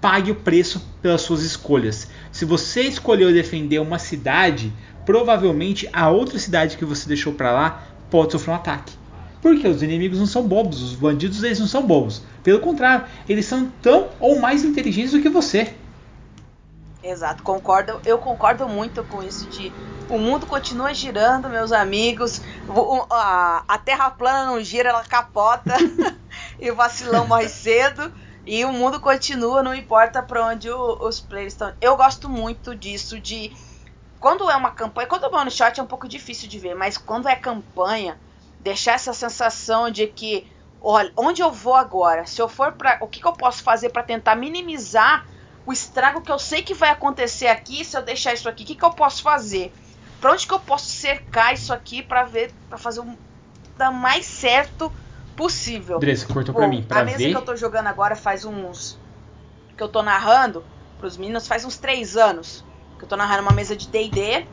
pague 0.00 0.30
o 0.30 0.36
preço 0.36 0.86
pelas 1.02 1.22
suas 1.22 1.42
escolhas. 1.42 2.08
Se 2.30 2.44
você 2.44 2.82
escolheu 2.82 3.32
defender 3.32 3.78
uma 3.80 3.98
cidade, 3.98 4.72
provavelmente 5.04 5.88
a 5.92 6.08
outra 6.10 6.38
cidade 6.38 6.76
que 6.76 6.84
você 6.84 7.08
deixou 7.08 7.32
para 7.32 7.52
lá 7.52 7.82
pode 8.10 8.32
sofrer 8.32 8.52
um 8.52 8.56
ataque. 8.56 8.92
Porque 9.40 9.66
os 9.66 9.82
inimigos 9.82 10.18
não 10.18 10.26
são 10.26 10.42
bobos, 10.42 10.82
os 10.82 10.94
bandidos 10.94 11.42
eles 11.42 11.60
não 11.60 11.66
são 11.66 11.82
bobos. 11.82 12.22
Pelo 12.42 12.60
contrário, 12.60 13.06
eles 13.28 13.46
são 13.46 13.70
tão 13.82 14.08
ou 14.18 14.40
mais 14.40 14.64
inteligentes 14.64 15.12
do 15.12 15.22
que 15.22 15.28
você. 15.28 15.74
Exato, 17.02 17.42
concordo. 17.42 18.00
Eu 18.04 18.18
concordo 18.18 18.68
muito 18.68 19.04
com 19.04 19.22
isso 19.22 19.48
de 19.48 19.72
o 20.08 20.18
mundo 20.18 20.46
continua 20.46 20.94
girando, 20.94 21.48
meus 21.48 21.70
amigos. 21.70 22.40
A 22.68 23.78
Terra 23.84 24.10
plana 24.10 24.46
não 24.46 24.62
gira, 24.62 24.88
ela 24.88 25.04
capota. 25.04 25.74
e 26.58 26.70
o 26.70 26.74
vacilão 26.74 27.26
morre 27.26 27.48
cedo. 27.48 28.10
E 28.48 28.64
o 28.64 28.72
mundo 28.72 29.00
continua, 29.00 29.62
não 29.62 29.74
importa 29.74 30.22
pra 30.22 30.46
onde 30.46 30.70
o- 30.70 30.98
os 31.06 31.20
players 31.20 31.52
estão. 31.52 31.72
Eu 31.80 31.96
gosto 31.96 32.28
muito 32.28 32.74
disso 32.74 33.20
de 33.20 33.52
quando 34.20 34.50
é 34.50 34.56
uma 34.56 34.70
campanha, 34.72 35.06
quando 35.08 35.26
é 35.26 35.36
one 35.36 35.50
shot 35.50 35.78
é 35.78 35.82
um 35.82 35.86
pouco 35.86 36.08
difícil 36.08 36.48
de 36.48 36.58
ver, 36.58 36.74
mas 36.74 36.98
quando 36.98 37.28
é 37.28 37.36
campanha, 37.36 38.20
deixar 38.58 38.92
essa 38.94 39.12
sensação 39.14 39.90
de 39.90 40.06
que, 40.08 40.48
olha, 40.80 41.12
onde 41.16 41.42
eu 41.42 41.52
vou 41.52 41.74
agora? 41.74 42.26
Se 42.26 42.40
eu 42.42 42.48
for 42.48 42.72
para, 42.72 42.98
o 43.02 43.08
que, 43.08 43.20
que 43.20 43.26
eu 43.28 43.34
posso 43.36 43.62
fazer 43.62 43.90
para 43.90 44.02
tentar 44.04 44.36
minimizar 44.36 45.24
o 45.66 45.72
estrago 45.72 46.22
que 46.22 46.32
eu 46.32 46.38
sei 46.38 46.62
que 46.62 46.74
vai 46.74 46.90
acontecer 46.90 47.48
aqui 47.48 47.84
se 47.84 47.96
eu 47.96 48.02
deixar 48.02 48.34
isso 48.34 48.48
aqui? 48.48 48.64
O 48.64 48.66
que, 48.66 48.76
que 48.76 48.84
eu 48.84 48.92
posso 48.94 49.22
fazer? 49.22 49.74
Pra 50.20 50.32
onde 50.32 50.46
que 50.46 50.54
eu 50.54 50.60
posso 50.60 50.88
cercar 50.88 51.54
isso 51.54 51.72
aqui 51.72 52.02
para 52.02 52.24
ver, 52.24 52.56
para 52.68 52.78
fazer 52.78 53.00
um 53.00 53.18
dar 53.76 53.90
mais 53.92 54.26
certo 54.26 54.92
possível. 55.38 56.00
Cortou 56.34 56.52
pra 56.52 56.66
mim. 56.66 56.82
Pra 56.82 57.00
a 57.00 57.04
mesa 57.04 57.18
ver. 57.18 57.30
que 57.30 57.36
eu 57.36 57.42
tô 57.42 57.54
jogando 57.54 57.86
agora 57.86 58.16
faz 58.16 58.44
uns. 58.44 58.98
que 59.76 59.82
eu 59.82 59.88
tô 59.88 60.02
narrando 60.02 60.64
pros 60.98 61.16
meninos 61.16 61.46
faz 61.46 61.64
uns 61.64 61.78
três 61.78 62.16
anos. 62.16 62.64
Que 62.98 63.04
eu 63.04 63.08
tô 63.08 63.16
narrando 63.16 63.42
uma 63.42 63.52
mesa 63.52 63.76
de 63.76 63.86
DD. 63.86 64.44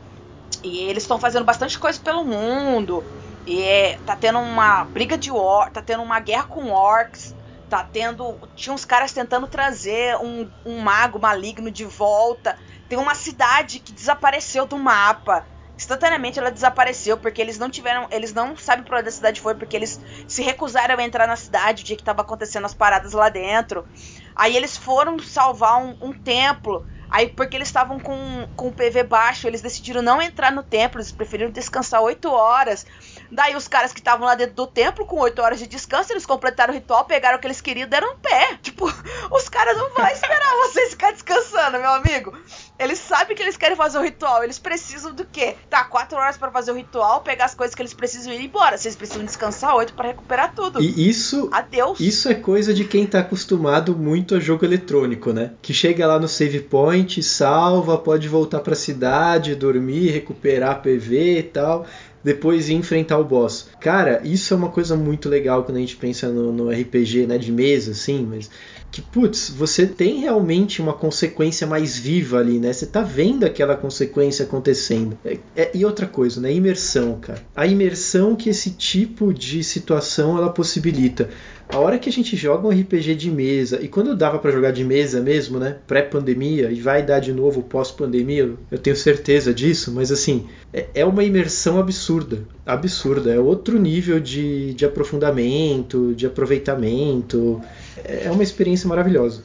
E 0.62 0.78
eles 0.84 1.02
estão 1.02 1.18
fazendo 1.18 1.44
bastante 1.44 1.76
coisa 1.76 1.98
pelo 1.98 2.24
mundo. 2.24 3.02
E 3.44 3.60
é, 3.60 3.98
tá 4.06 4.14
tendo 4.14 4.38
uma 4.38 4.84
briga 4.84 5.18
de 5.18 5.30
orcs, 5.30 5.72
tá 5.72 5.82
tendo 5.82 6.04
uma 6.04 6.20
guerra 6.20 6.44
com 6.44 6.70
orcs. 6.70 7.34
Tá 7.68 7.82
tendo. 7.82 8.38
Tinha 8.54 8.72
uns 8.72 8.84
caras 8.84 9.12
tentando 9.12 9.48
trazer 9.48 10.16
um, 10.18 10.48
um 10.64 10.78
mago 10.78 11.18
maligno 11.18 11.68
de 11.68 11.84
volta. 11.84 12.56
Tem 12.88 12.96
uma 12.96 13.16
cidade 13.16 13.80
que 13.80 13.92
desapareceu 13.92 14.66
do 14.66 14.78
mapa. 14.78 15.44
Instantaneamente 15.86 16.36
ela 16.36 16.50
desapareceu 16.50 17.16
porque 17.16 17.40
eles 17.40 17.58
não 17.58 17.70
tiveram. 17.70 18.08
Eles 18.10 18.34
não 18.34 18.56
sabem 18.56 18.84
pra 18.84 18.98
onde 18.98 19.08
a 19.08 19.12
cidade 19.12 19.40
foi, 19.40 19.54
porque 19.54 19.76
eles 19.76 20.00
se 20.26 20.42
recusaram 20.42 20.98
a 20.98 21.04
entrar 21.04 21.28
na 21.28 21.36
cidade 21.36 21.84
o 21.84 21.86
dia 21.86 21.96
que 21.96 22.02
tava 22.02 22.22
acontecendo 22.22 22.64
as 22.64 22.74
paradas 22.74 23.12
lá 23.12 23.28
dentro. 23.28 23.86
Aí 24.34 24.56
eles 24.56 24.76
foram 24.76 25.16
salvar 25.20 25.78
um, 25.78 25.96
um 26.00 26.12
templo. 26.12 26.84
Aí, 27.08 27.28
porque 27.28 27.56
eles 27.56 27.68
estavam 27.68 28.00
com, 28.00 28.48
com 28.56 28.66
o 28.66 28.72
PV 28.72 29.04
baixo, 29.04 29.46
eles 29.46 29.62
decidiram 29.62 30.02
não 30.02 30.20
entrar 30.20 30.50
no 30.50 30.64
templo, 30.64 30.98
eles 30.98 31.12
preferiram 31.12 31.52
descansar 31.52 32.02
8 32.02 32.28
horas. 32.28 32.84
Daí 33.30 33.56
os 33.56 33.68
caras 33.68 33.92
que 33.92 34.00
estavam 34.00 34.26
lá 34.26 34.34
dentro 34.34 34.54
do 34.54 34.66
templo, 34.66 35.06
com 35.06 35.18
8 35.18 35.40
horas 35.40 35.58
de 35.58 35.66
descanso, 35.66 36.12
eles 36.12 36.26
completaram 36.26 36.72
o 36.72 36.76
ritual, 36.76 37.04
pegaram 37.04 37.38
o 37.38 37.40
que 37.40 37.46
eles 37.46 37.60
queriam 37.60 37.86
e 37.86 37.90
deram 37.90 38.14
um 38.14 38.18
pé. 38.18 38.58
Tipo, 38.66 38.86
os 39.30 39.48
caras 39.48 39.76
não 39.76 39.92
vão 39.94 40.06
esperar 40.08 40.52
vocês 40.66 40.90
ficar 40.90 41.12
descansando, 41.12 41.78
meu 41.78 41.90
amigo. 41.90 42.36
Eles 42.78 42.98
sabem 42.98 43.34
que 43.36 43.42
eles 43.42 43.56
querem 43.56 43.76
fazer 43.76 43.98
o 43.98 44.02
ritual, 44.02 44.44
eles 44.44 44.58
precisam 44.58 45.14
do 45.14 45.24
quê? 45.24 45.56
Tá, 45.70 45.84
4 45.84 46.18
horas 46.18 46.36
pra 46.36 46.50
fazer 46.50 46.72
o 46.72 46.74
ritual, 46.74 47.22
pegar 47.22 47.46
as 47.46 47.54
coisas 47.54 47.74
que 47.74 47.80
eles 47.80 47.94
precisam 47.94 48.32
e 48.32 48.36
ir 48.36 48.44
embora. 48.44 48.76
Vocês 48.76 48.94
precisam 48.94 49.24
descansar 49.24 49.74
8 49.74 49.94
pra 49.94 50.08
recuperar 50.08 50.54
tudo. 50.54 50.82
E 50.82 51.08
isso, 51.08 51.48
Adeus. 51.52 51.98
isso 52.00 52.28
é 52.28 52.34
coisa 52.34 52.74
de 52.74 52.84
quem 52.84 53.06
tá 53.06 53.20
acostumado 53.20 53.96
muito 53.96 54.34
a 54.34 54.40
jogo 54.40 54.64
eletrônico, 54.64 55.32
né? 55.32 55.52
Que 55.62 55.72
chega 55.72 56.06
lá 56.06 56.18
no 56.18 56.28
save 56.28 56.60
point, 56.60 57.22
salva, 57.22 57.96
pode 57.96 58.28
voltar 58.28 58.60
pra 58.60 58.74
cidade, 58.74 59.54
dormir, 59.54 60.10
recuperar 60.10 60.82
PV 60.82 61.38
e 61.38 61.42
tal, 61.42 61.86
depois 62.26 62.68
ir 62.68 62.74
enfrentar 62.74 63.18
o 63.18 63.24
boss. 63.24 63.68
Cara, 63.78 64.20
isso 64.24 64.52
é 64.52 64.56
uma 64.56 64.68
coisa 64.68 64.96
muito 64.96 65.28
legal 65.28 65.62
quando 65.62 65.76
a 65.76 65.80
gente 65.80 65.94
pensa 65.94 66.28
no, 66.28 66.50
no 66.52 66.68
RPG, 66.68 67.24
né, 67.24 67.38
de 67.38 67.52
mesa, 67.52 67.92
assim, 67.92 68.26
mas 68.28 68.50
que, 68.90 69.00
putz, 69.00 69.48
você 69.50 69.86
tem 69.86 70.20
realmente 70.20 70.82
uma 70.82 70.92
consequência 70.92 71.66
mais 71.68 71.96
viva 71.96 72.38
ali, 72.38 72.58
né? 72.58 72.72
Você 72.72 72.86
tá 72.86 73.02
vendo 73.02 73.44
aquela 73.44 73.76
consequência 73.76 74.44
acontecendo. 74.44 75.16
É- 75.24 75.38
é- 75.54 75.70
e 75.72 75.84
outra 75.84 76.06
coisa, 76.06 76.40
né? 76.40 76.52
Imersão, 76.52 77.20
cara. 77.20 77.42
A 77.54 77.64
imersão 77.66 78.34
que 78.34 78.48
esse 78.48 78.70
tipo 78.70 79.32
de 79.32 79.62
situação 79.62 80.36
ela 80.36 80.50
possibilita. 80.50 81.28
A 81.68 81.78
hora 81.78 81.98
que 81.98 82.08
a 82.08 82.12
gente 82.12 82.36
joga 82.36 82.66
um 82.66 82.70
RPG 82.70 83.14
de 83.16 83.30
mesa, 83.30 83.80
e 83.82 83.88
quando 83.88 84.16
dava 84.16 84.38
pra 84.38 84.50
jogar 84.50 84.70
de 84.70 84.84
mesa 84.84 85.20
mesmo, 85.20 85.58
né? 85.58 85.76
Pré-pandemia, 85.86 86.70
e 86.70 86.80
vai 86.80 87.02
dar 87.02 87.18
de 87.20 87.32
novo 87.32 87.62
pós-pandemia, 87.62 88.54
eu 88.70 88.78
tenho 88.78 88.96
certeza 88.96 89.52
disso, 89.52 89.92
mas 89.92 90.10
assim, 90.12 90.46
é- 90.72 90.86
é 90.94 91.04
uma 91.04 91.24
imersão 91.24 91.78
absurda. 91.78 92.46
Absurda. 92.64 93.32
É 93.34 93.38
outro 93.38 93.78
nível 93.78 94.18
de, 94.20 94.74
de 94.74 94.84
aprofundamento, 94.86 96.14
de 96.14 96.26
aproveitamento. 96.26 97.60
É 98.04 98.30
uma 98.30 98.42
experiência 98.42 98.88
maravilhosa. 98.88 99.42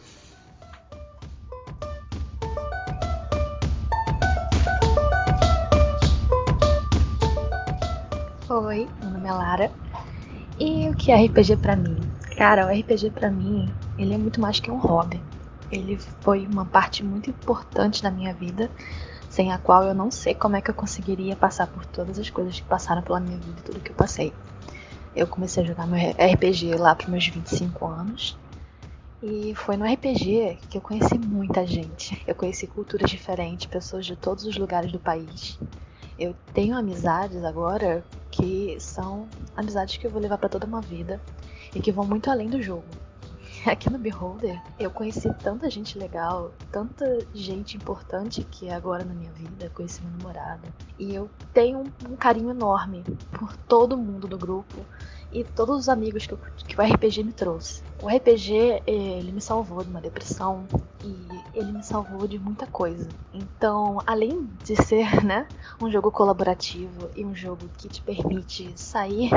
Oi, 8.49 8.87
meu 9.01 9.09
nome 9.11 9.27
é 9.27 9.31
Lara. 9.31 9.71
E 10.59 10.89
o 10.89 10.93
que 10.95 11.11
é 11.11 11.15
RPG 11.25 11.57
pra 11.57 11.75
mim? 11.75 11.97
Cara, 12.41 12.65
o 12.65 12.69
RPG 12.71 13.11
pra 13.11 13.29
mim, 13.29 13.71
ele 13.99 14.15
é 14.15 14.17
muito 14.17 14.41
mais 14.41 14.59
que 14.59 14.71
um 14.71 14.79
hobby. 14.79 15.21
Ele 15.71 15.95
foi 16.21 16.47
uma 16.47 16.65
parte 16.65 17.05
muito 17.05 17.29
importante 17.29 18.01
da 18.01 18.09
minha 18.09 18.33
vida, 18.33 18.67
sem 19.29 19.51
a 19.53 19.59
qual 19.59 19.83
eu 19.83 19.93
não 19.93 20.09
sei 20.09 20.33
como 20.33 20.55
é 20.55 20.61
que 20.61 20.71
eu 20.71 20.73
conseguiria 20.73 21.35
passar 21.35 21.67
por 21.67 21.85
todas 21.85 22.17
as 22.17 22.31
coisas 22.31 22.59
que 22.59 22.65
passaram 22.65 23.03
pela 23.03 23.19
minha 23.19 23.37
vida 23.37 23.59
e 23.59 23.61
tudo 23.61 23.79
que 23.79 23.91
eu 23.91 23.95
passei. 23.95 24.33
Eu 25.15 25.27
comecei 25.27 25.61
a 25.61 25.67
jogar 25.67 25.85
meu 25.85 25.99
RPG 25.99 26.73
lá 26.77 26.95
pros 26.95 27.09
meus 27.09 27.27
25 27.27 27.85
anos. 27.85 28.35
E 29.21 29.53
foi 29.53 29.77
no 29.77 29.85
RPG 29.85 30.57
que 30.67 30.79
eu 30.79 30.81
conheci 30.81 31.19
muita 31.19 31.63
gente. 31.67 32.23
Eu 32.25 32.33
conheci 32.33 32.65
culturas 32.65 33.07
diferentes, 33.07 33.67
pessoas 33.67 34.03
de 34.03 34.15
todos 34.15 34.45
os 34.45 34.57
lugares 34.57 34.91
do 34.91 34.97
país. 34.97 35.59
Eu 36.17 36.33
tenho 36.55 36.75
amizades 36.75 37.43
agora 37.43 38.03
que 38.31 38.77
são 38.79 39.27
amizades 39.55 39.97
que 39.97 40.07
eu 40.07 40.09
vou 40.09 40.19
levar 40.19 40.39
pra 40.39 40.49
toda 40.49 40.65
uma 40.65 40.81
vida 40.81 41.21
e 41.75 41.79
que 41.79 41.91
vão 41.91 42.05
muito 42.05 42.29
além 42.29 42.49
do 42.49 42.61
jogo. 42.61 42.85
Aqui 43.65 43.89
no 43.91 43.99
Beholder, 43.99 44.59
eu 44.79 44.89
conheci 44.89 45.31
tanta 45.35 45.69
gente 45.69 45.97
legal, 45.97 46.51
tanta 46.71 47.19
gente 47.33 47.77
importante 47.77 48.43
que 48.43 48.67
é 48.67 48.73
agora 48.73 49.03
na 49.03 49.13
minha 49.13 49.31
vida, 49.31 49.69
conheci 49.73 50.01
meu 50.01 50.11
namorado. 50.17 50.67
E 50.97 51.13
eu 51.13 51.29
tenho 51.53 51.79
um, 51.79 52.11
um 52.13 52.15
carinho 52.15 52.49
enorme 52.49 53.03
por 53.31 53.55
todo 53.55 53.97
mundo 53.97 54.27
do 54.27 54.37
grupo 54.37 54.77
e 55.31 55.43
todos 55.43 55.77
os 55.77 55.89
amigos 55.89 56.25
que, 56.25 56.33
eu- 56.33 56.39
que 56.67 56.79
o 56.79 56.83
RPG 56.83 57.23
me 57.23 57.31
trouxe. 57.31 57.83
O 58.01 58.09
RPG, 58.09 58.81
ele 58.85 59.31
me 59.31 59.41
salvou 59.41 59.83
de 59.83 59.89
uma 59.89 60.01
depressão 60.01 60.65
e 61.03 61.41
ele 61.53 61.71
me 61.71 61.83
salvou 61.83 62.27
de 62.27 62.37
muita 62.39 62.65
coisa. 62.65 63.07
Então, 63.33 63.99
além 64.05 64.49
de 64.63 64.75
ser, 64.83 65.23
né, 65.23 65.47
um 65.79 65.89
jogo 65.89 66.11
colaborativo 66.11 67.09
e 67.15 67.23
um 67.23 67.35
jogo 67.35 67.69
que 67.77 67.87
te 67.87 68.01
permite 68.01 68.71
sair 68.75 69.29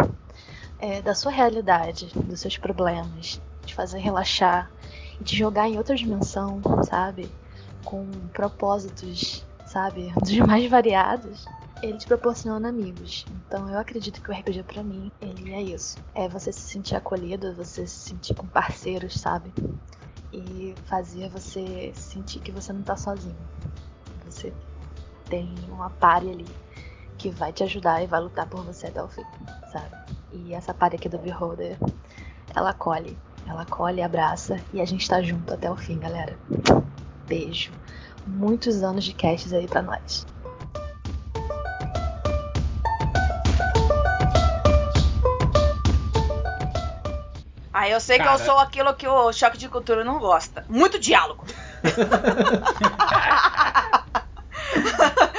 é, 0.85 1.01
da 1.01 1.14
sua 1.14 1.32
realidade, 1.32 2.11
dos 2.14 2.41
seus 2.41 2.59
problemas, 2.59 3.41
te 3.64 3.74
fazer 3.74 4.01
relaxar 4.01 4.70
e 5.18 5.24
te 5.24 5.35
jogar 5.35 5.66
em 5.66 5.78
outra 5.78 5.97
dimensão, 5.97 6.61
sabe? 6.87 7.26
Com 7.82 8.07
propósitos, 8.35 9.47
sabe? 9.64 10.12
Dos 10.20 10.37
mais 10.41 10.68
variados. 10.68 11.47
Ele 11.82 11.97
te 11.97 12.07
proporciona 12.07 12.68
amigos. 12.68 13.24
Então 13.30 13.66
eu 13.70 13.78
acredito 13.78 14.20
que 14.20 14.30
o 14.30 14.35
RPG 14.35 14.62
pra 14.64 14.82
mim, 14.82 15.11
ele 15.22 15.55
é 15.55 15.62
isso. 15.62 15.97
É 16.14 16.28
você 16.28 16.53
se 16.53 16.61
sentir 16.61 16.97
acolhido, 16.97 17.55
você 17.55 17.87
se 17.87 18.11
sentir 18.11 18.35
com 18.35 18.47
parceiros, 18.47 19.14
sabe? 19.14 19.51
E 20.30 20.74
fazer 20.85 21.30
você 21.30 21.93
sentir 21.95 22.41
que 22.41 22.53
você 22.53 22.74
não 22.74 22.82
tá 22.82 22.95
sozinho. 22.95 23.37
Você 24.26 24.53
tem 25.30 25.49
uma 25.70 25.89
pare 25.89 26.30
ali 26.30 26.47
que 27.16 27.30
vai 27.30 27.55
te 27.55 27.62
ajudar 27.64 28.03
e 28.03 28.07
vai 28.07 28.20
lutar 28.20 28.47
por 28.47 28.62
você 28.64 28.87
até 28.89 29.03
o 29.03 29.09
fim, 29.09 29.24
sabe? 29.72 30.04
E 30.35 30.53
essa 30.53 30.74
pare 30.74 30.97
aqui 30.97 31.09
do 31.09 31.16
Beholder, 31.16 31.78
ela 32.55 32.70
acolhe. 32.70 33.16
Ela 33.47 33.62
acolhe, 33.62 34.03
abraça 34.03 34.59
e 34.72 34.80
a 34.80 34.85
gente 34.85 35.09
tá 35.09 35.22
junto 35.22 35.55
até 35.55 35.70
o 35.70 35.76
fim, 35.76 35.99
galera. 35.99 36.37
Beijo. 37.26 37.70
Muitos 38.26 38.82
anos 38.82 39.05
de 39.05 39.12
casts 39.12 39.53
aí 39.53 39.68
pra 39.68 39.80
nós. 39.80 40.26
Ah, 47.72 47.89
eu 47.89 48.01
sei 48.01 48.18
que 48.18 48.24
Cara. 48.24 48.41
eu 48.41 48.45
sou 48.45 48.59
aquilo 48.59 48.95
que 48.95 49.07
o 49.07 49.32
choque 49.32 49.59
de 49.59 49.68
cultura 49.68 50.05
não 50.05 50.18
gosta. 50.18 50.64
Muito 50.68 50.99
diálogo. 50.99 51.45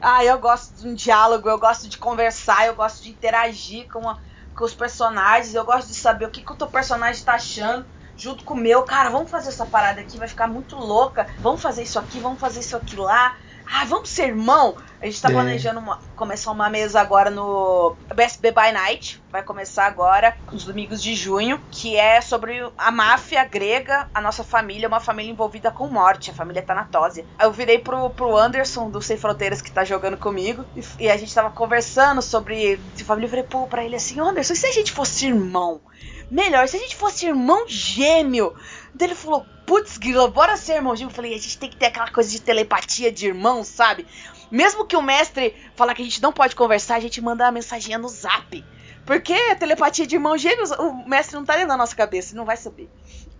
ah, 0.00 0.24
eu 0.24 0.38
gosto 0.38 0.74
de 0.76 0.88
um 0.88 0.94
diálogo, 0.94 1.48
eu 1.48 1.58
gosto 1.58 1.88
de 1.88 1.98
conversar, 1.98 2.66
eu 2.66 2.74
gosto 2.76 3.02
de 3.02 3.10
interagir 3.10 3.86
com, 3.88 4.08
a- 4.08 4.18
com 4.54 4.64
os 4.64 4.74
personagens, 4.74 5.54
eu 5.54 5.64
gosto 5.64 5.88
de 5.88 5.94
saber 5.94 6.26
o 6.26 6.30
que, 6.30 6.42
que 6.42 6.52
o 6.52 6.56
teu 6.56 6.68
personagem 6.68 7.22
tá 7.24 7.34
achando 7.34 7.86
junto 8.16 8.44
com 8.44 8.54
o 8.54 8.56
meu. 8.56 8.82
Cara, 8.84 9.10
vamos 9.10 9.30
fazer 9.30 9.48
essa 9.50 9.66
parada 9.66 10.00
aqui, 10.00 10.18
vai 10.18 10.28
ficar 10.28 10.48
muito 10.48 10.76
louca. 10.76 11.26
Vamos 11.42 11.62
fazer 11.62 11.82
isso 11.82 11.98
aqui, 11.98 12.20
vamos 12.20 12.40
fazer 12.40 12.60
isso 12.60 12.76
aqui 12.76 12.96
lá. 12.96 13.32
Ah, 13.70 13.84
vamos 13.84 14.08
ser 14.08 14.28
irmão? 14.28 14.74
A 15.00 15.04
gente 15.06 15.20
tá 15.20 15.28
É. 15.28 15.32
planejando 15.32 15.78
uma- 15.78 16.00
começar 16.16 16.50
uma 16.50 16.70
mesa 16.70 17.00
agora 17.00 17.30
no 17.30 17.98
BSB 18.14 18.50
by 18.50 18.72
Night. 18.72 19.22
Vai 19.30 19.42
começar 19.42 19.84
agora, 19.86 20.34
nos 20.50 20.64
domingos 20.64 21.02
de 21.02 21.14
junho, 21.14 21.62
que 21.70 21.94
é 21.94 22.20
sobre 22.22 22.60
a 22.78 22.90
máfia 22.90 23.44
grega, 23.44 24.08
a 24.14 24.20
nossa 24.22 24.42
família, 24.42 24.88
uma 24.88 25.00
família 25.00 25.30
envolvida 25.30 25.70
com 25.70 25.86
morte, 25.88 26.30
a 26.30 26.34
família 26.34 26.62
Thanatósia. 26.62 27.26
Eu 27.40 27.52
virei 27.52 27.78
pro, 27.78 28.10
pro 28.14 28.36
Anderson 28.36 28.90
do 28.90 29.02
Sem 29.02 29.18
Fronteiras 29.18 29.60
que 29.60 29.70
tá 29.72 29.84
jogando 29.84 30.16
comigo 30.16 30.66
e, 30.74 30.80
e 31.00 31.10
a 31.10 31.16
gente 31.18 31.34
tava 31.34 31.50
conversando 31.50 32.22
sobre 32.22 32.82
família. 33.04 33.26
Eu 33.26 33.30
falei 33.30 33.44
pô, 33.44 33.66
pra 33.68 33.84
ele 33.84 33.96
assim: 33.96 34.18
Anderson, 34.18 34.54
e 34.54 34.56
se 34.56 34.66
a 34.66 34.72
gente 34.72 34.92
fosse 34.92 35.26
irmão? 35.26 35.82
Melhor, 36.30 36.68
se 36.68 36.76
a 36.76 36.80
gente 36.80 36.96
fosse 36.96 37.26
irmão 37.26 37.66
gêmeo. 37.66 38.54
Daí 38.94 39.08
ele 39.08 39.14
falou, 39.14 39.46
putz, 39.66 39.96
Grilo, 39.96 40.28
bora 40.28 40.56
ser 40.56 40.74
irmão 40.74 40.94
gêmeo. 40.94 41.10
Eu 41.10 41.14
falei, 41.14 41.34
a 41.34 41.38
gente 41.38 41.58
tem 41.58 41.70
que 41.70 41.76
ter 41.76 41.86
aquela 41.86 42.10
coisa 42.10 42.30
de 42.30 42.40
telepatia 42.40 43.10
de 43.10 43.26
irmão, 43.26 43.64
sabe? 43.64 44.06
Mesmo 44.50 44.86
que 44.86 44.96
o 44.96 45.02
mestre 45.02 45.54
falar 45.74 45.94
que 45.94 46.02
a 46.02 46.04
gente 46.04 46.22
não 46.22 46.32
pode 46.32 46.56
conversar, 46.56 46.96
a 46.96 47.00
gente 47.00 47.20
manda 47.20 47.44
uma 47.44 47.52
mensaginha 47.52 47.98
no 47.98 48.08
zap. 48.08 48.64
Porque 49.06 49.32
a 49.32 49.56
telepatia 49.56 50.06
de 50.06 50.16
irmão 50.16 50.36
gêmeos, 50.36 50.70
o 50.70 51.08
mestre 51.08 51.36
não 51.36 51.44
tá 51.44 51.54
dentro 51.54 51.68
da 51.68 51.76
nossa 51.76 51.96
cabeça, 51.96 52.36
não 52.36 52.44
vai 52.44 52.56
saber. 52.56 52.90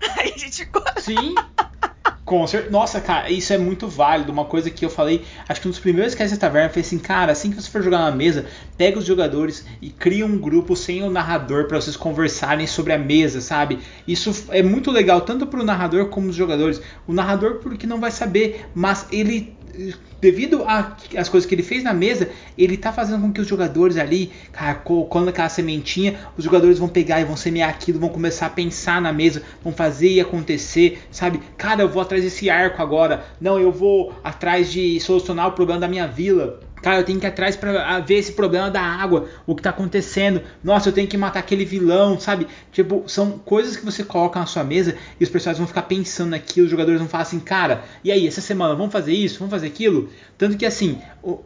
Aí 0.18 0.32
a 0.34 0.38
gente. 0.38 0.68
Sim. 0.98 1.34
Com 2.24 2.46
cer- 2.46 2.70
Nossa, 2.70 3.00
cara, 3.00 3.30
isso 3.30 3.52
é 3.54 3.58
muito 3.58 3.88
válido. 3.88 4.30
Uma 4.32 4.44
coisa 4.44 4.70
que 4.70 4.84
eu 4.84 4.90
falei, 4.90 5.24
acho 5.48 5.60
que 5.62 5.68
um 5.68 5.70
dos 5.70 5.80
primeiros 5.80 6.14
que 6.14 6.22
essa 6.22 6.36
taverna 6.36 6.68
foi 6.70 6.82
assim, 6.82 6.98
cara, 6.98 7.32
assim 7.32 7.50
que 7.50 7.60
você 7.60 7.70
for 7.70 7.82
jogar 7.82 8.00
na 8.00 8.12
mesa, 8.12 8.46
pega 8.76 8.98
os 8.98 9.06
jogadores 9.06 9.64
e 9.80 9.90
cria 9.90 10.26
um 10.26 10.38
grupo 10.38 10.76
sem 10.76 11.02
o 11.02 11.10
narrador 11.10 11.66
para 11.66 11.80
vocês 11.80 11.96
conversarem 11.96 12.66
sobre 12.66 12.92
a 12.92 12.98
mesa, 12.98 13.40
sabe? 13.40 13.80
Isso 14.06 14.46
é 14.50 14.62
muito 14.62 14.90
legal 14.90 15.22
tanto 15.22 15.46
pro 15.46 15.64
narrador 15.64 16.08
como 16.10 16.28
os 16.28 16.36
jogadores. 16.36 16.82
O 17.06 17.14
narrador 17.14 17.56
porque 17.60 17.86
não 17.86 17.98
vai 18.00 18.10
saber, 18.10 18.66
mas 18.74 19.06
ele 19.10 19.57
devido 20.20 20.64
às 20.66 21.28
coisas 21.28 21.48
que 21.48 21.54
ele 21.54 21.62
fez 21.62 21.84
na 21.84 21.92
mesa, 21.92 22.28
ele 22.56 22.76
tá 22.76 22.92
fazendo 22.92 23.22
com 23.22 23.32
que 23.32 23.40
os 23.40 23.46
jogadores 23.46 23.96
ali, 23.96 24.32
cara, 24.52 24.74
colocando 24.74 25.28
aquela 25.28 25.48
sementinha, 25.48 26.18
os 26.36 26.44
jogadores 26.44 26.78
vão 26.78 26.88
pegar 26.88 27.20
e 27.20 27.24
vão 27.24 27.36
semear 27.36 27.70
aquilo, 27.70 27.98
vão 27.98 28.08
começar 28.08 28.46
a 28.46 28.50
pensar 28.50 29.00
na 29.00 29.12
mesa, 29.12 29.42
vão 29.62 29.72
fazer 29.72 30.10
e 30.10 30.20
acontecer, 30.20 31.00
sabe? 31.10 31.40
Cara, 31.56 31.82
eu 31.82 31.88
vou 31.88 32.02
atrás 32.02 32.24
desse 32.24 32.50
arco 32.50 32.82
agora. 32.82 33.24
Não, 33.40 33.58
eu 33.58 33.70
vou 33.70 34.12
atrás 34.24 34.70
de 34.70 34.98
solucionar 35.00 35.48
o 35.48 35.52
problema 35.52 35.80
da 35.80 35.88
minha 35.88 36.06
vila. 36.06 36.60
Cara, 36.88 37.00
eu 37.00 37.04
tenho 37.04 37.20
que 37.20 37.26
ir 37.26 37.28
atrás 37.28 37.54
para 37.54 38.00
ver 38.00 38.14
esse 38.14 38.32
problema 38.32 38.70
da 38.70 38.80
água, 38.80 39.28
o 39.46 39.54
que 39.54 39.60
tá 39.60 39.68
acontecendo. 39.68 40.40
Nossa, 40.64 40.88
eu 40.88 40.92
tenho 40.94 41.06
que 41.06 41.18
matar 41.18 41.40
aquele 41.40 41.62
vilão, 41.62 42.18
sabe? 42.18 42.46
Tipo, 42.72 43.04
são 43.06 43.32
coisas 43.32 43.76
que 43.76 43.84
você 43.84 44.02
coloca 44.02 44.40
na 44.40 44.46
sua 44.46 44.64
mesa 44.64 44.96
e 45.20 45.22
os 45.22 45.28
personagens 45.28 45.58
vão 45.58 45.66
ficar 45.66 45.82
pensando 45.82 46.30
naquilo, 46.30 46.64
os 46.64 46.70
jogadores 46.70 46.98
vão 46.98 47.06
falar 47.06 47.24
assim, 47.24 47.40
cara, 47.40 47.84
e 48.02 48.10
aí, 48.10 48.26
essa 48.26 48.40
semana 48.40 48.74
vamos 48.74 48.90
fazer 48.90 49.12
isso, 49.12 49.38
vamos 49.38 49.50
fazer 49.50 49.66
aquilo? 49.66 50.08
Tanto 50.38 50.56
que 50.56 50.64
assim, 50.64 50.98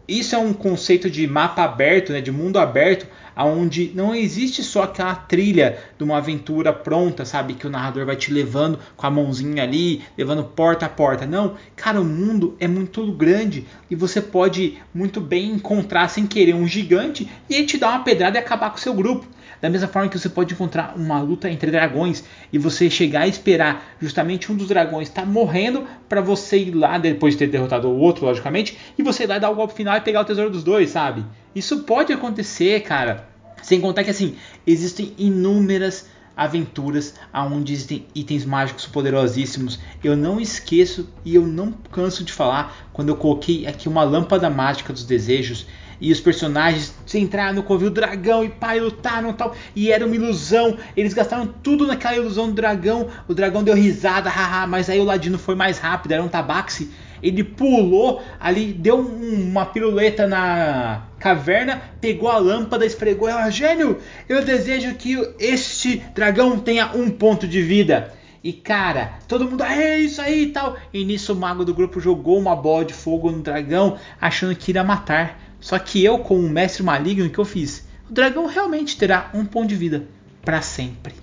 isso 0.07 0.37
é 0.37 0.39
um 0.39 0.53
conceito 0.53 1.11
de 1.11 1.27
mapa 1.27 1.65
aberto, 1.65 2.13
né, 2.13 2.21
de 2.21 2.31
mundo 2.31 2.61
aberto, 2.61 3.05
onde 3.37 3.93
não 3.95 4.15
existe 4.15 4.63
só 4.63 4.83
aquela 4.83 5.15
trilha 5.15 5.79
de 5.97 6.05
uma 6.05 6.19
aventura 6.19 6.73
pronta, 6.73 7.25
sabe? 7.25 7.55
Que 7.55 7.67
o 7.67 7.71
narrador 7.71 8.07
vai 8.07 8.17
te 8.17 8.33
levando 8.33 8.79
com 8.97 9.07
a 9.07 9.11
mãozinha 9.11 9.63
ali, 9.63 10.03
levando 10.17 10.45
porta 10.45 10.87
a 10.87 10.89
porta. 10.89 11.27
Não, 11.27 11.55
cara, 11.77 12.01
o 12.01 12.05
mundo 12.05 12.57
é 12.61 12.69
muito 12.69 13.11
grande 13.13 13.67
e 13.91 13.95
você 13.95 14.21
pode 14.21 14.79
muito 14.95 15.21
bem 15.21 15.51
encontrar 15.51 16.09
sem 16.09 16.27
querer 16.27 16.55
um 16.55 16.67
gigante 16.67 17.29
e 17.49 17.55
ele 17.55 17.67
te 17.67 17.79
dar 17.79 17.91
uma 17.91 18.05
pedrada 18.05 18.39
e 18.39 18.41
acabar 18.41 18.71
com 18.71 18.77
o 18.77 18.81
seu 18.81 18.95
grupo. 18.95 19.27
Da 19.63 19.71
mesma 19.71 19.87
forma 19.87 20.09
que 20.09 20.19
você 20.19 20.29
pode 20.29 20.55
encontrar 20.55 20.95
uma 20.97 21.21
luta 21.21 21.49
entre 21.49 21.71
dragões 21.71 22.25
e 22.53 22.59
você 22.59 22.91
chegar 22.91 23.29
e 23.29 23.31
esperar 23.31 23.95
justamente 24.01 24.51
um 24.51 24.57
dos 24.57 24.67
dragões 24.67 25.07
estar 25.07 25.23
tá 25.23 25.29
morrendo 25.29 25.87
para 26.09 26.21
você 26.21 26.59
ir 26.59 26.75
lá 26.75 26.99
depois 26.99 27.35
de 27.35 27.39
ter 27.39 27.47
derrotado 27.47 27.89
o 27.89 27.97
outro, 27.97 28.27
logicamente, 28.27 28.77
e 28.99 29.05
você 29.05 29.23
ir 29.23 29.29
lá 29.29 29.39
dar 29.39 29.51
o 29.51 29.55
golpe 29.55 29.75
final 29.75 29.97
e 29.97 30.01
pegar 30.01 30.23
o 30.23 30.25
tesouro 30.25 30.51
dos 30.51 30.65
dois, 30.65 30.91
sabe? 30.91 31.25
Isso 31.55 31.81
pode 31.85 32.13
acontecer, 32.13 32.81
cara. 32.81 33.29
Sem 33.63 33.81
contar 33.81 34.05
que 34.05 34.11
assim, 34.11 34.37
existem 34.67 35.15
inúmeras 35.17 36.07
aventuras 36.37 37.15
onde 37.33 37.73
existem 37.73 38.07
itens 38.15 38.45
mágicos 38.45 38.87
poderosíssimos. 38.87 39.79
Eu 40.03 40.17
não 40.17 40.41
esqueço 40.41 41.09
e 41.25 41.35
eu 41.35 41.47
não 41.47 41.73
canso 41.73 42.25
de 42.25 42.33
falar 42.33 42.89
quando 42.93 43.11
eu 43.11 43.17
coloquei 43.17 43.67
aqui 43.67 43.89
uma 43.89 44.03
lâmpada 44.03 44.49
mágica 44.49 44.93
dos 44.93 45.05
desejos 45.05 45.67
e 46.03 46.11
os 46.11 46.19
personagens 46.19 46.93
entraram 47.15 47.55
no 47.55 47.63
covil 47.63 47.89
dragão 47.89 48.43
e 48.43 48.49
pai 48.49 48.81
lutaram 48.81 49.33
tal. 49.33 49.55
E 49.75 49.93
era 49.93 50.05
uma 50.05 50.17
ilusão. 50.17 50.77
Eles 50.97 51.15
gastaram 51.15 51.47
tudo 51.47 51.87
naquela 51.87 52.17
ilusão 52.17 52.49
do 52.49 52.55
dragão. 52.55 53.09
O 53.29 53.35
dragão 53.35 53.63
deu 53.63 53.77
risada, 53.77 54.29
haha, 54.29 54.67
mas 54.67 54.91
aí 54.91 54.99
o 54.99 55.05
ladino 55.05 55.39
foi 55.39 55.55
mais 55.55 55.79
rápido, 55.79 56.11
era 56.11 56.23
um 56.23 56.29
tabaxi. 56.29 56.91
Ele 57.23 57.45
pulou 57.45 58.21
ali, 58.41 58.73
deu 58.73 58.99
um, 58.99 59.51
uma 59.51 59.65
piruleta 59.65 60.27
na 60.27 61.05
caverna, 61.19 61.81
pegou 62.01 62.29
a 62.29 62.39
lâmpada, 62.39 62.85
esfregou 62.85 63.29
ela. 63.29 63.49
Gênio, 63.51 63.99
eu 64.29 64.45
desejo 64.45 64.95
que 64.95 65.17
este 65.39 66.03
dragão 66.15 66.59
tenha 66.59 66.91
um 66.95 67.11
ponto 67.11 67.47
de 67.47 67.63
vida. 67.63 68.13
E 68.43 68.53
cara, 68.53 69.19
todo 69.29 69.49
mundo, 69.49 69.63
é 69.63 70.01
isso 70.01 70.21
aí 70.21 70.45
e 70.45 70.49
tal. 70.49 70.77
E 70.93 71.05
nisso 71.05 71.33
o 71.33 71.37
mago 71.37 71.65
do 71.65 71.73
grupo 71.73 72.01
jogou 72.01 72.37
uma 72.37 72.57
bola 72.57 72.85
de 72.85 72.93
fogo 72.93 73.31
no 73.31 73.41
dragão, 73.41 73.97
achando 74.21 74.57
que 74.57 74.73
iria 74.73 74.83
matar. 74.83 75.41
Só 75.61 75.79
que 75.79 76.05
eu, 76.05 76.19
como 76.19 76.49
mestre 76.49 76.83
maligno, 76.83 77.27
o 77.27 77.31
que 77.31 77.39
eu 77.39 77.45
fiz? 77.45 77.87
O 78.11 78.13
dragão 78.13 78.47
realmente 78.47 78.97
terá 78.97 79.31
um 79.33 79.45
ponto 79.45 79.69
de 79.69 79.77
vida 79.77 80.09
para 80.45 80.61
sempre. 80.61 81.15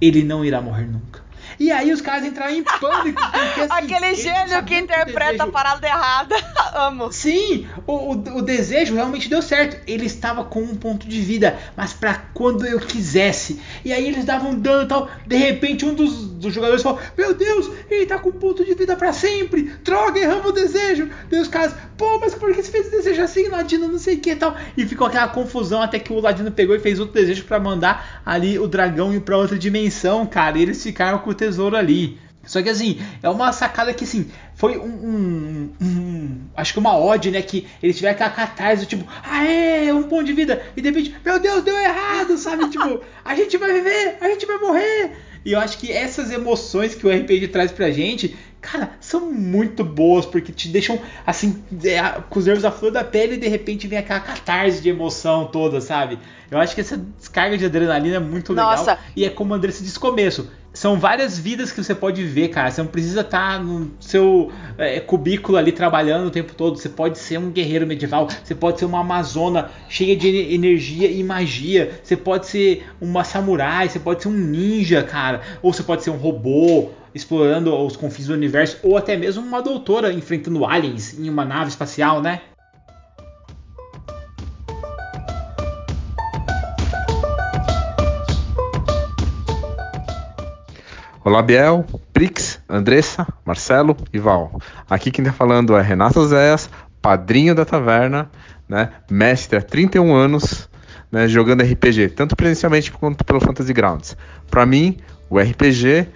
Ele 0.00 0.24
não 0.24 0.42
irá 0.42 0.62
morrer 0.62 0.86
nunca. 0.86 1.19
E 1.60 1.70
aí 1.70 1.92
os 1.92 2.00
caras 2.00 2.24
entraram 2.24 2.54
em 2.54 2.62
pânico. 2.62 3.20
Porque, 3.20 3.60
assim, 3.60 3.94
Aquele 3.94 4.14
gênio 4.14 4.64
que 4.64 4.78
interpreta 4.78 5.32
desejo... 5.32 5.42
a 5.42 5.52
parada 5.52 5.86
errada. 5.86 6.34
Amo. 6.72 7.12
Sim, 7.12 7.66
o, 7.86 7.92
o, 7.92 8.38
o, 8.38 8.42
desejo 8.42 8.94
realmente 8.94 9.28
deu 9.28 9.42
certo. 9.42 9.76
Ele 9.86 10.06
estava 10.06 10.42
com 10.42 10.62
um 10.62 10.74
ponto 10.74 11.06
de 11.06 11.20
vida, 11.20 11.58
mas 11.76 11.92
para 11.92 12.14
quando 12.32 12.64
eu 12.64 12.80
quisesse. 12.80 13.60
E 13.84 13.92
aí 13.92 14.08
eles 14.08 14.24
davam 14.24 14.54
dano 14.54 14.84
e 14.84 14.88
tal. 14.88 15.10
De 15.26 15.36
repente, 15.36 15.84
um 15.84 15.92
dos, 15.92 16.28
dos 16.28 16.54
jogadores 16.54 16.82
falou: 16.82 16.98
Meu 17.18 17.34
Deus, 17.34 17.70
ele 17.90 18.06
tá 18.06 18.18
com 18.18 18.30
um 18.30 18.32
ponto 18.32 18.64
de 18.64 18.72
vida 18.72 18.96
para 18.96 19.12
sempre. 19.12 19.64
Droga, 19.84 20.18
erramos 20.18 20.46
o 20.46 20.52
desejo. 20.52 21.10
Daí 21.28 21.40
os 21.40 21.48
caras, 21.48 21.74
pô, 21.98 22.18
mas 22.20 22.34
por 22.34 22.54
que 22.54 22.62
você 22.62 22.70
fez 22.70 22.86
o 22.86 22.90
desejo 22.90 23.20
assim, 23.20 23.48
Ladino? 23.48 23.86
Não 23.86 23.98
sei 23.98 24.14
o 24.14 24.20
que 24.20 24.30
e 24.30 24.36
tal. 24.36 24.56
E 24.78 24.86
ficou 24.86 25.06
aquela 25.06 25.28
confusão 25.28 25.82
até 25.82 25.98
que 25.98 26.10
o 26.10 26.20
Ladino 26.20 26.50
pegou 26.50 26.74
e 26.74 26.80
fez 26.80 26.98
outro 26.98 27.12
desejo 27.12 27.44
para 27.44 27.60
mandar 27.60 28.22
ali 28.24 28.58
o 28.58 28.66
dragão 28.66 29.12
ir 29.12 29.20
para 29.20 29.36
outra 29.36 29.58
dimensão, 29.58 30.24
cara. 30.24 30.56
E 30.56 30.62
eles 30.62 30.82
ficaram 30.82 31.18
com 31.18 31.28
o 31.28 31.34
tesouro 31.34 31.49
ali. 31.58 32.18
Só 32.44 32.62
que 32.62 32.70
assim, 32.70 32.98
é 33.22 33.28
uma 33.28 33.52
sacada 33.52 33.92
que 33.92 34.04
assim, 34.04 34.30
foi 34.54 34.78
um, 34.78 34.86
um, 34.86 35.70
um, 35.80 36.40
Acho 36.56 36.72
que 36.72 36.78
uma 36.78 36.96
ode, 36.98 37.30
né? 37.30 37.42
Que 37.42 37.66
eles 37.82 37.96
tiveram 37.96 38.14
aquela 38.14 38.30
catarse, 38.30 38.86
tipo, 38.86 39.06
aê, 39.22 39.92
um 39.92 40.04
ponto 40.04 40.24
de 40.24 40.32
vida. 40.32 40.62
E 40.76 40.80
de 40.80 40.88
repente, 40.88 41.14
meu 41.24 41.38
Deus, 41.38 41.62
deu 41.62 41.76
errado, 41.76 42.36
sabe? 42.38 42.68
tipo, 42.70 43.00
a 43.24 43.34
gente 43.34 43.56
vai 43.58 43.72
viver, 43.72 44.16
a 44.20 44.28
gente 44.28 44.46
vai 44.46 44.58
morrer. 44.58 45.12
E 45.44 45.52
eu 45.52 45.60
acho 45.60 45.78
que 45.78 45.90
essas 45.90 46.30
emoções 46.30 46.94
que 46.94 47.06
o 47.06 47.10
RPG 47.10 47.48
traz 47.48 47.72
pra 47.72 47.90
gente, 47.90 48.36
cara, 48.60 48.90
são 49.00 49.32
muito 49.32 49.82
boas, 49.82 50.26
porque 50.26 50.52
te 50.52 50.68
deixam 50.68 51.00
assim, 51.26 51.62
é, 51.84 52.20
com 52.28 52.38
os 52.38 52.46
nervos 52.46 52.64
à 52.64 52.70
flor 52.70 52.90
da 52.90 53.02
pele 53.02 53.34
e 53.34 53.38
de 53.38 53.48
repente 53.48 53.86
vem 53.86 53.98
aquela 53.98 54.20
catarse 54.20 54.82
de 54.82 54.88
emoção 54.88 55.46
toda, 55.46 55.80
sabe? 55.80 56.18
Eu 56.50 56.58
acho 56.58 56.74
que 56.74 56.80
essa 56.80 56.96
descarga 56.96 57.56
de 57.56 57.64
adrenalina 57.64 58.16
é 58.16 58.20
muito 58.20 58.52
legal. 58.52 58.76
Nossa. 58.76 58.98
E 59.16 59.24
é 59.24 59.30
como 59.30 59.52
o 59.52 59.56
André 59.56 59.72
se 59.72 59.82
disse 59.82 59.94
no 59.94 60.00
começo. 60.00 60.50
São 60.72 60.98
várias 60.98 61.38
vidas 61.38 61.72
que 61.72 61.82
você 61.82 61.94
pode 61.94 62.22
viver, 62.22 62.48
cara. 62.48 62.70
Você 62.70 62.80
não 62.80 62.88
precisa 62.88 63.22
estar 63.22 63.62
no 63.62 63.90
seu 63.98 64.52
é, 64.78 65.00
cubículo 65.00 65.58
ali 65.58 65.72
trabalhando 65.72 66.28
o 66.28 66.30
tempo 66.30 66.54
todo. 66.54 66.78
Você 66.78 66.88
pode 66.88 67.18
ser 67.18 67.38
um 67.38 67.50
guerreiro 67.50 67.86
medieval. 67.86 68.28
Você 68.44 68.54
pode 68.54 68.78
ser 68.78 68.84
uma 68.84 69.00
amazona 69.00 69.70
cheia 69.88 70.16
de 70.16 70.28
energia 70.54 71.10
e 71.10 71.22
magia. 71.24 72.00
Você 72.02 72.16
pode 72.16 72.46
ser 72.46 72.86
uma 73.00 73.24
samurai. 73.24 73.88
Você 73.88 73.98
pode 73.98 74.22
ser 74.22 74.28
um 74.28 74.32
ninja, 74.32 75.02
cara. 75.02 75.40
Ou 75.60 75.72
você 75.72 75.82
pode 75.82 76.04
ser 76.04 76.10
um 76.10 76.16
robô 76.16 76.90
explorando 77.12 77.74
os 77.74 77.96
confins 77.96 78.28
do 78.28 78.34
universo. 78.34 78.78
Ou 78.84 78.96
até 78.96 79.16
mesmo 79.16 79.44
uma 79.44 79.60
doutora 79.60 80.12
enfrentando 80.12 80.64
aliens 80.64 81.18
em 81.18 81.28
uma 81.28 81.44
nave 81.44 81.70
espacial, 81.70 82.22
né? 82.22 82.42
Olá, 91.22 91.42
Biel, 91.42 91.84
Prix, 92.14 92.58
Andressa, 92.66 93.26
Marcelo 93.44 93.94
e 94.10 94.18
Val. 94.18 94.58
Aqui 94.88 95.10
quem 95.10 95.22
está 95.22 95.36
falando 95.36 95.76
é 95.76 95.82
Renato 95.82 96.26
Zéas, 96.26 96.70
padrinho 97.02 97.54
da 97.54 97.62
taverna, 97.66 98.30
né, 98.66 98.88
mestre 99.10 99.58
há 99.58 99.60
31 99.60 100.14
anos, 100.14 100.66
né, 101.12 101.28
jogando 101.28 101.62
RPG, 101.62 102.08
tanto 102.16 102.34
presencialmente 102.34 102.90
quanto 102.90 103.22
pelo 103.22 103.38
Fantasy 103.38 103.70
Grounds. 103.74 104.16
Para 104.50 104.64
mim, 104.64 104.96
o 105.28 105.38
RPG 105.38 106.08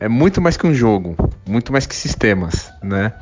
é 0.00 0.08
muito 0.08 0.40
mais 0.40 0.56
que 0.56 0.66
um 0.66 0.74
jogo, 0.74 1.14
muito 1.46 1.70
mais 1.70 1.86
que 1.86 1.94
sistemas, 1.94 2.68
né? 2.82 3.12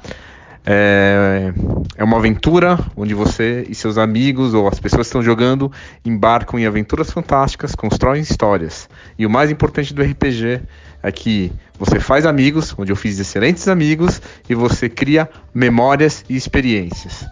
É, 0.69 1.53
é 1.97 2.03
uma 2.03 2.17
aventura 2.17 2.77
onde 2.97 3.15
você 3.15 3.65
e 3.69 3.75
seus 3.75 3.99
amigos 3.99 4.53
ou 4.53 4.67
as 4.67 4.81
pessoas 4.81 5.03
que 5.03 5.09
estão 5.11 5.23
jogando 5.23 5.71
embarcam 6.05 6.59
em 6.59 6.67
aventuras 6.67 7.11
fantásticas, 7.11 7.75
constroem 7.75 8.23
histórias. 8.23 8.89
E 9.17 9.25
o 9.25 9.31
mais 9.31 9.51
importante 9.51 9.95
do 9.95 10.03
RPG 10.03 10.63
é 11.07 11.13
que 11.13 11.53
você 11.79 12.01
faz 12.01 12.27
amigos, 12.27 12.75
onde 12.77 12.91
eu 12.91 12.97
fiz 12.97 13.17
excelentes 13.21 13.69
amigos, 13.69 14.21
e 14.49 14.57
você 14.57 14.89
cria 14.89 15.31
memórias 15.55 16.25
e 16.29 16.35
experiências. 16.35 17.25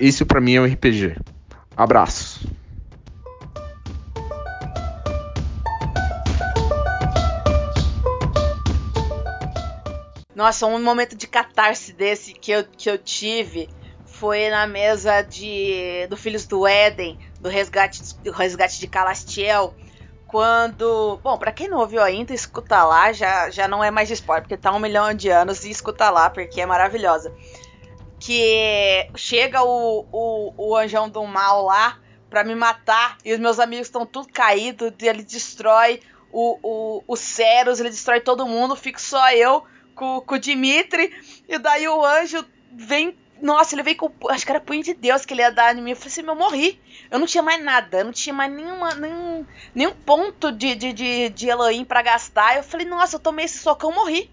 Isso 0.00 0.26
para 0.26 0.40
mim 0.40 0.54
é 0.56 0.60
um 0.60 0.64
RPG. 0.64 1.16
Abraço. 1.76 2.40
Nossa, 10.34 10.66
um 10.66 10.82
momento 10.82 11.14
de 11.14 11.28
catarse 11.28 11.92
desse 11.92 12.32
que 12.32 12.50
eu, 12.50 12.64
que 12.64 12.90
eu 12.90 12.98
tive 12.98 13.68
foi 14.06 14.50
na 14.50 14.66
mesa 14.66 15.22
de 15.22 16.06
do 16.08 16.16
Filhos 16.16 16.46
do 16.46 16.66
Éden, 16.66 17.16
do 17.40 17.48
resgate, 17.48 18.02
do 18.24 18.32
resgate 18.32 18.80
de 18.80 18.88
Calastiel. 18.88 19.72
Quando. 20.30 21.18
Bom, 21.22 21.36
pra 21.36 21.52
quem 21.52 21.68
não 21.68 21.78
ouviu 21.78 22.02
ainda, 22.02 22.32
escuta 22.32 22.84
lá, 22.84 23.12
já, 23.12 23.50
já 23.50 23.66
não 23.66 23.82
é 23.82 23.90
mais 23.90 24.10
spoiler, 24.10 24.42
porque 24.42 24.56
tá 24.56 24.72
um 24.72 24.78
milhão 24.78 25.12
de 25.12 25.28
anos 25.28 25.64
e 25.64 25.70
escuta 25.70 26.08
lá, 26.10 26.30
porque 26.30 26.60
é 26.60 26.66
maravilhosa. 26.66 27.34
Que 28.18 29.08
chega 29.16 29.62
o, 29.62 30.06
o, 30.12 30.54
o 30.56 30.76
anjão 30.76 31.08
do 31.08 31.24
mal 31.24 31.64
lá 31.64 31.98
pra 32.28 32.44
me 32.44 32.54
matar 32.54 33.18
e 33.24 33.32
os 33.32 33.40
meus 33.40 33.58
amigos 33.58 33.88
estão 33.88 34.06
tudo 34.06 34.28
caídos, 34.32 34.92
ele 35.00 35.24
destrói 35.24 36.00
o, 36.32 36.58
o, 36.62 37.04
o 37.08 37.16
Ceros, 37.16 37.80
ele 37.80 37.90
destrói 37.90 38.20
todo 38.20 38.46
mundo, 38.46 38.76
fico 38.76 39.00
só 39.00 39.32
eu 39.32 39.64
com, 39.94 40.20
com 40.20 40.34
o 40.36 40.38
Dimitri, 40.38 41.12
e 41.48 41.58
daí 41.58 41.88
o 41.88 42.04
anjo 42.04 42.44
vem. 42.72 43.18
Nossa, 43.40 43.74
ele 43.74 43.82
veio 43.82 43.96
com. 43.96 44.10
Acho 44.28 44.44
que 44.44 44.52
era 44.52 44.60
punho 44.60 44.82
de 44.82 44.94
Deus 44.94 45.24
que 45.24 45.32
ele 45.32 45.42
ia 45.42 45.50
dar 45.50 45.76
em 45.76 45.80
mim. 45.80 45.90
Eu 45.90 45.96
falei 45.96 46.12
assim, 46.12 46.26
eu 46.26 46.34
morri. 46.34 46.80
Eu 47.10 47.18
não 47.18 47.26
tinha 47.26 47.42
mais 47.42 47.62
nada. 47.62 47.98
Eu 47.98 48.04
não 48.04 48.12
tinha 48.12 48.34
mais 48.34 48.52
nenhuma, 48.52 48.94
nenhum, 48.94 49.46
nenhum 49.74 49.92
ponto 49.92 50.52
de, 50.52 50.74
de, 50.74 50.92
de, 50.92 51.28
de 51.30 51.48
Elohim 51.48 51.84
pra 51.84 52.02
gastar. 52.02 52.56
Eu 52.56 52.62
falei, 52.62 52.86
nossa, 52.86 53.16
eu 53.16 53.20
tomei 53.20 53.46
esse 53.46 53.58
socão, 53.58 53.92
morri. 53.92 54.30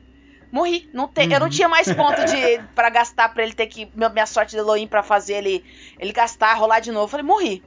Morri. 0.51 0.89
Não 0.93 1.08
te, 1.08 1.22
Eu 1.32 1.39
não 1.39 1.49
tinha 1.49 1.70
mais 1.70 1.91
ponto 1.91 2.26
de 2.26 2.62
para 2.76 2.89
gastar 2.89 3.30
pra 3.30 3.43
ele 3.43 3.53
ter 3.53 3.68
que. 3.68 3.89
Minha, 3.95 4.10
minha 4.10 4.26
sorte 4.26 4.51
de 4.51 4.58
Elohim 4.58 4.88
pra 4.88 5.03
fazer 5.03 5.36
ele, 5.36 5.64
ele 5.99 6.12
gastar, 6.12 6.53
rolar 6.53 6.80
de 6.80 6.91
novo. 6.91 7.05
Eu 7.05 7.10
falei, 7.10 7.26
morri. 7.26 7.64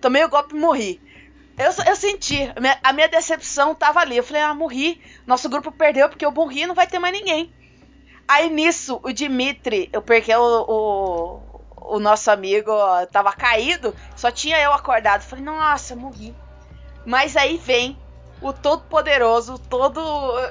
Tomei 0.00 0.24
o 0.24 0.28
golpe 0.28 0.54
e 0.54 0.58
morri. 0.58 1.00
Eu, 1.56 1.70
eu 1.86 1.96
senti, 1.96 2.50
a 2.56 2.60
minha, 2.60 2.78
a 2.82 2.92
minha 2.92 3.08
decepção 3.08 3.74
tava 3.74 4.00
ali. 4.00 4.16
Eu 4.16 4.24
falei, 4.24 4.42
ah, 4.42 4.54
morri. 4.54 5.00
Nosso 5.26 5.48
grupo 5.48 5.70
perdeu 5.70 6.08
porque 6.08 6.24
eu 6.24 6.32
morri 6.32 6.66
não 6.66 6.74
vai 6.74 6.86
ter 6.86 6.98
mais 6.98 7.14
ninguém. 7.14 7.52
Aí 8.26 8.50
nisso, 8.50 9.00
o 9.02 9.12
Dimitri, 9.12 9.88
eu 9.92 10.00
porque 10.00 10.34
o, 10.34 10.64
o, 10.68 11.96
o 11.96 11.98
nosso 12.00 12.30
amigo 12.30 12.72
tava 13.10 13.32
caído, 13.32 13.94
só 14.16 14.30
tinha 14.30 14.58
eu 14.60 14.72
acordado. 14.72 15.22
Falei, 15.22 15.44
nossa, 15.44 15.94
morri. 15.94 16.34
Mas 17.04 17.36
aí 17.36 17.56
vem 17.56 17.98
o 18.40 18.52
todo 18.52 18.82
poderoso, 18.84 19.58
todo 19.58 20.00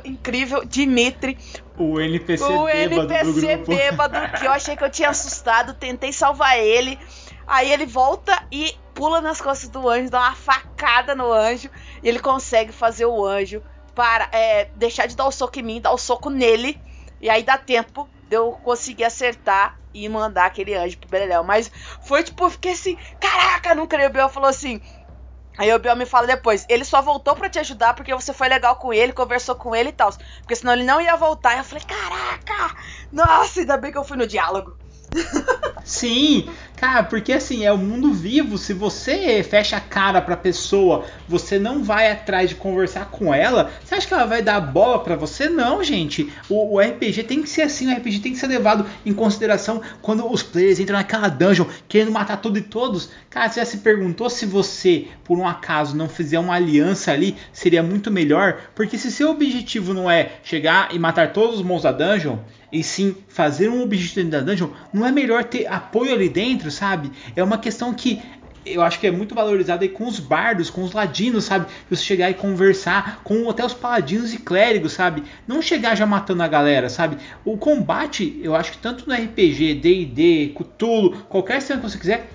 incrível 0.05 0.63
Dimitri, 0.65 1.38
O 1.78 1.99
NPC 1.99 2.43
o 2.43 2.65
bêbado 2.65 3.07
do 3.07 3.13
NPC 3.13 3.55
grupo. 3.55 3.76
bêbado, 3.76 4.39
que 4.39 4.45
eu 4.45 4.51
achei 4.51 4.76
que 4.76 4.84
eu 4.84 4.89
tinha 4.89 5.09
assustado, 5.09 5.74
tentei 5.74 6.13
salvar 6.13 6.57
ele. 6.57 6.97
Aí 7.45 7.72
ele 7.72 7.86
volta 7.86 8.43
e 8.51 8.74
pula 8.93 9.19
nas 9.19 9.41
costas 9.41 9.69
do 9.69 9.89
anjo, 9.89 10.09
dá 10.09 10.19
uma 10.19 10.36
facada 10.36 11.13
no 11.15 11.34
anjo, 11.34 11.69
e 12.01 12.07
ele 12.07 12.19
consegue 12.19 12.72
fazer 12.72 13.05
o 13.05 13.26
anjo 13.26 13.61
para 13.93 14.30
é, 14.32 14.69
deixar 14.76 15.05
de 15.05 15.15
dar 15.15 15.26
o 15.26 15.32
soco 15.32 15.59
em 15.59 15.63
mim, 15.63 15.82
dar 15.82 15.91
o 15.91 15.97
soco 15.97 16.30
nele, 16.30 16.80
e 17.22 17.30
aí 17.30 17.43
dá 17.43 17.57
tempo 17.57 18.11
de 18.24 18.38
eu 18.38 18.53
conseguir 18.53 19.03
acertar 19.05 19.78
e 19.93 20.07
mandar 20.09 20.45
aquele 20.45 20.74
anjo 20.74 20.97
pro 20.99 21.09
Beleléu. 21.09 21.43
Mas 21.43 21.69
foi 22.01 22.24
tipo, 22.24 22.45
eu 22.45 22.49
fiquei 22.51 22.74
assim, 22.74 22.97
caraca, 23.19 23.76
não 23.76 23.88
creio. 23.88 24.09
O 24.09 24.13
Biel 24.13 24.30
falou 24.30 24.49
assim, 24.49 24.82
Aí 25.57 25.74
o 25.74 25.80
Biel 25.80 25.95
me 25.95 26.05
fala 26.05 26.28
depois, 26.28 26.65
ele 26.69 26.86
só 26.86 27.01
voltou 27.01 27.36
pra 27.36 27.49
te 27.49 27.59
ajudar 27.59 27.93
porque 27.93 28.13
você 28.15 28.34
foi 28.34 28.47
legal 28.49 28.76
com 28.78 28.93
ele, 28.93 29.13
conversou 29.13 29.55
com 29.55 29.76
ele 29.76 29.89
e 29.89 29.93
tal. 29.93 30.11
Porque 30.41 30.55
senão 30.57 30.74
ele 30.74 30.84
não 30.84 31.01
ia 31.01 31.15
voltar. 31.17 31.57
Eu 31.57 31.63
falei, 31.63 31.84
caraca! 31.86 32.76
Nossa, 33.11 33.59
ainda 33.61 33.78
bem 33.78 33.91
que 33.91 33.97
eu 33.97 34.03
fui 34.05 34.17
no 34.17 34.28
diálogo. 34.28 34.78
Sim, 35.84 36.47
cara, 36.76 37.03
porque 37.03 37.34
assim, 37.34 37.66
é 37.66 37.72
o 37.72 37.78
mundo 37.78 38.14
vivo. 38.14 38.57
Se 38.57 38.74
você 38.74 39.43
fecha 39.43 39.78
a 39.78 39.82
cara 39.82 40.22
pra 40.22 40.38
pessoa, 40.38 41.05
você 41.28 41.59
não 41.59 41.84
vai 41.84 42.09
atrás 42.12 42.49
de 42.49 42.55
conversar 42.55 43.05
com 43.05 43.34
ela, 43.34 43.72
você 43.84 43.95
acha 43.95 44.07
que 44.07 44.14
ela 44.14 44.26
vai 44.26 44.41
dar 44.41 44.59
bola 44.62 44.99
pra 45.03 45.16
você? 45.16 45.49
Não, 45.49 45.84
gente. 45.84 46.32
O, 46.47 46.76
o 46.76 46.80
RPG 46.80 47.24
tem 47.24 47.41
que 47.41 47.49
ser 47.49 47.64
assim, 47.64 47.91
o 47.91 47.97
RPG 47.97 48.20
tem 48.20 48.32
que 48.32 48.38
ser 48.39 48.47
levado 48.47 48.86
em 49.05 49.14
consideração 49.14 49.82
quando 50.01 50.26
os 50.32 50.43
players 50.43 50.80
entram 50.80 50.97
naquela 50.97 51.28
dungeon 51.28 51.66
querendo 51.88 52.12
matar 52.12 52.38
tudo 52.38 52.57
e 52.57 52.62
todos. 52.62 53.09
Cara, 53.30 53.49
você 53.49 53.59
já 53.59 53.66
se 53.66 53.78
perguntou 53.80 54.30
se 54.30 54.45
você, 54.45 55.07
por 55.24 55.38
um 55.38 55.47
acaso, 55.47 55.95
não 55.95 56.07
fizer 56.07 56.39
uma 56.39 56.55
aliança 56.55 57.12
ali, 57.12 57.36
seria 57.51 57.82
muito 57.82 58.12
melhor? 58.12 58.62
Porque 58.76 58.97
se 58.97 59.12
seu 59.12 59.32
objetivo 59.32 59.93
não 59.93 60.09
é 60.09 60.34
chegar 60.43 60.93
e 60.93 60.99
matar 60.99 61.34
todos 61.34 61.57
os 61.57 61.62
monstros 61.66 61.95
da 61.95 62.05
dungeon, 62.14 62.38
e 62.72 62.84
sim 62.84 63.15
fazer 63.28 63.69
um 63.69 63.82
objetivo 63.82 64.15
dentro 64.15 64.32
da 64.32 64.39
dungeon, 64.39 64.69
não 64.93 65.05
é 65.05 65.11
melhor 65.11 65.43
ter 65.43 65.67
apoio 65.67 66.13
ali 66.13 66.30
dentro, 66.30 66.72
sabe? 66.72 67.11
É 67.36 67.43
uma 67.43 67.57
questão 67.57 67.93
que 67.93 68.22
eu 68.65 68.82
acho 68.82 68.99
que 68.99 69.07
é 69.07 69.11
muito 69.11 69.34
valorizada 69.34 69.88
com 69.89 70.07
os 70.07 70.19
bardos, 70.19 70.69
com 70.69 70.84
os 70.84 70.93
ladinos, 70.93 71.45
sabe? 71.45 71.65
Você 71.89 72.03
chegar 72.03 72.30
e 72.30 72.34
conversar 72.34 73.22
com 73.24 73.49
até 73.49 73.65
os 73.65 73.74
paladinos 73.74 74.34
e 74.34 74.38
clérigos, 74.38 74.93
sabe? 74.93 75.24
Não 75.47 75.61
chegar 75.61 75.95
já 75.95 76.05
matando 76.05 76.43
a 76.43 76.47
galera, 76.47 76.89
sabe? 76.89 77.17
O 77.43 77.57
combate, 77.57 78.39
eu 78.43 78.55
acho 78.55 78.74
que 78.74 78.78
tanto 78.78 79.07
no 79.07 79.15
RPG, 79.15 79.76
D&D, 79.76 80.53
Cthulhu, 80.55 81.24
qualquer 81.28 81.59
sistema 81.59 81.82
que 81.82 81.89
você 81.89 81.97
quiser, 81.97 82.30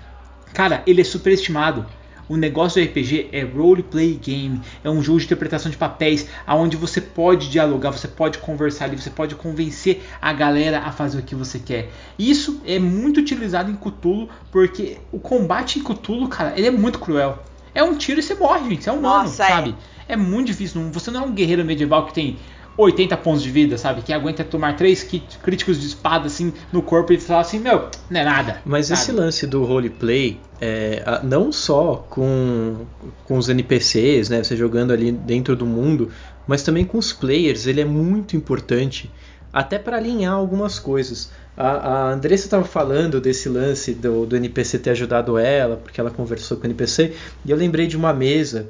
cara, 0.53 0.83
ele 0.85 1.01
é 1.01 1.03
superestimado. 1.03 1.85
O 2.29 2.35
negócio 2.35 2.81
do 2.81 2.87
RPG 2.87 3.29
é 3.31 3.43
roleplay 3.43 4.13
game, 4.15 4.61
é 4.83 4.89
um 4.89 5.01
jogo 5.01 5.19
de 5.19 5.25
interpretação 5.25 5.71
de 5.71 5.77
papéis, 5.77 6.27
aonde 6.45 6.75
você 6.75 6.99
pode 6.99 7.49
dialogar, 7.49 7.91
você 7.91 8.07
pode 8.07 8.37
conversar 8.39 8.85
ali, 8.85 8.99
você 8.99 9.09
pode 9.09 9.35
convencer 9.35 10.03
a 10.21 10.33
galera 10.33 10.79
a 10.79 10.91
fazer 10.91 11.19
o 11.19 11.23
que 11.23 11.35
você 11.35 11.59
quer. 11.59 11.89
Isso 12.19 12.61
é 12.65 12.79
muito 12.79 13.19
utilizado 13.19 13.71
em 13.71 13.75
Cthulhu, 13.75 14.29
porque 14.51 14.97
o 15.11 15.19
combate 15.19 15.79
em 15.79 15.83
Cthulhu, 15.83 16.27
cara, 16.27 16.53
ele 16.57 16.67
é 16.67 16.71
muito 16.71 16.99
cruel. 16.99 17.43
É 17.73 17.83
um 17.83 17.95
tiro 17.95 18.19
e 18.19 18.23
você 18.23 18.33
morre, 18.33 18.69
gente. 18.69 18.83
Você 18.83 18.89
é 18.89 18.93
um 18.93 18.97
humano, 18.97 19.23
Nossa, 19.23 19.43
é. 19.43 19.47
sabe? 19.47 19.75
É 20.07 20.15
muito 20.15 20.47
difícil. 20.47 20.81
Você 20.91 21.11
não 21.11 21.21
é 21.21 21.25
um 21.25 21.31
guerreiro 21.31 21.63
medieval 21.63 22.07
que 22.07 22.13
tem 22.13 22.37
80 22.77 23.17
pontos 23.17 23.41
de 23.41 23.49
vida, 23.49 23.77
sabe? 23.77 24.01
Que 24.03 24.13
aguenta 24.13 24.43
tomar 24.43 24.75
três 24.75 25.03
críticos 25.41 25.81
de 25.81 25.87
espada 25.87 26.27
assim 26.27 26.53
no 26.71 26.81
corpo 26.81 27.11
e 27.11 27.19
falar 27.19 27.41
assim, 27.41 27.59
meu, 27.59 27.89
não 28.09 28.21
é 28.21 28.23
nada. 28.23 28.61
Mas 28.63 28.91
esse 28.91 29.11
lance 29.11 29.47
do 29.47 29.63
roleplay, 29.65 30.39
é, 30.61 31.21
não 31.23 31.51
só 31.51 32.05
com, 32.09 32.85
com 33.25 33.37
os 33.37 33.49
NPCs, 33.49 34.29
né, 34.29 34.43
você 34.43 34.55
jogando 34.55 34.93
ali 34.93 35.11
dentro 35.11 35.55
do 35.55 35.65
mundo, 35.65 36.11
mas 36.45 36.61
também 36.61 36.85
com 36.85 36.99
os 36.99 37.11
players, 37.11 37.65
ele 37.65 37.81
é 37.81 37.85
muito 37.85 38.37
importante, 38.37 39.11
até 39.51 39.79
para 39.79 39.97
alinhar 39.97 40.33
algumas 40.33 40.77
coisas. 40.77 41.31
A, 41.57 41.69
a 41.69 42.11
Andressa 42.11 42.45
estava 42.45 42.63
falando 42.63 43.19
desse 43.19 43.49
lance 43.49 43.93
do, 43.93 44.25
do 44.25 44.35
NPC 44.35 44.77
ter 44.77 44.91
ajudado 44.91 45.37
ela, 45.39 45.77
porque 45.77 45.99
ela 45.99 46.11
conversou 46.11 46.57
com 46.57 46.63
o 46.63 46.67
NPC, 46.67 47.13
e 47.43 47.49
eu 47.49 47.57
lembrei 47.57 47.87
de 47.87 47.97
uma 47.97 48.13
mesa 48.13 48.69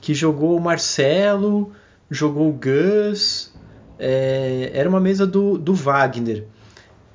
que 0.00 0.12
jogou 0.12 0.56
o 0.56 0.60
Marcelo, 0.60 1.72
jogou 2.10 2.48
o 2.48 2.52
Gus, 2.52 3.52
é, 3.98 4.70
era 4.74 4.88
uma 4.88 5.00
mesa 5.00 5.26
do, 5.26 5.58
do 5.58 5.74
Wagner. 5.74 6.46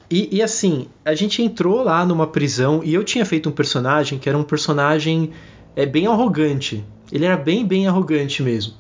E, 0.10 0.38
e, 0.38 0.42
assim, 0.42 0.88
a 1.06 1.16
gente 1.16 1.42
entrou 1.42 1.84
lá 1.84 2.06
numa 2.06 2.28
prisão 2.28 2.82
e 2.84 2.94
eu 2.94 3.04
tinha 3.04 3.26
feito 3.26 3.48
um 3.48 3.52
personagem 3.52 4.20
que 4.20 4.28
era 4.28 4.38
um 4.38 4.44
personagem 4.44 5.32
é, 5.74 5.86
bem 5.86 6.06
arrogante. 6.06 6.84
Ele 7.12 7.26
era 7.26 7.38
bem, 7.38 7.66
bem 7.66 7.88
arrogante 7.88 8.44
mesmo. 8.44 8.74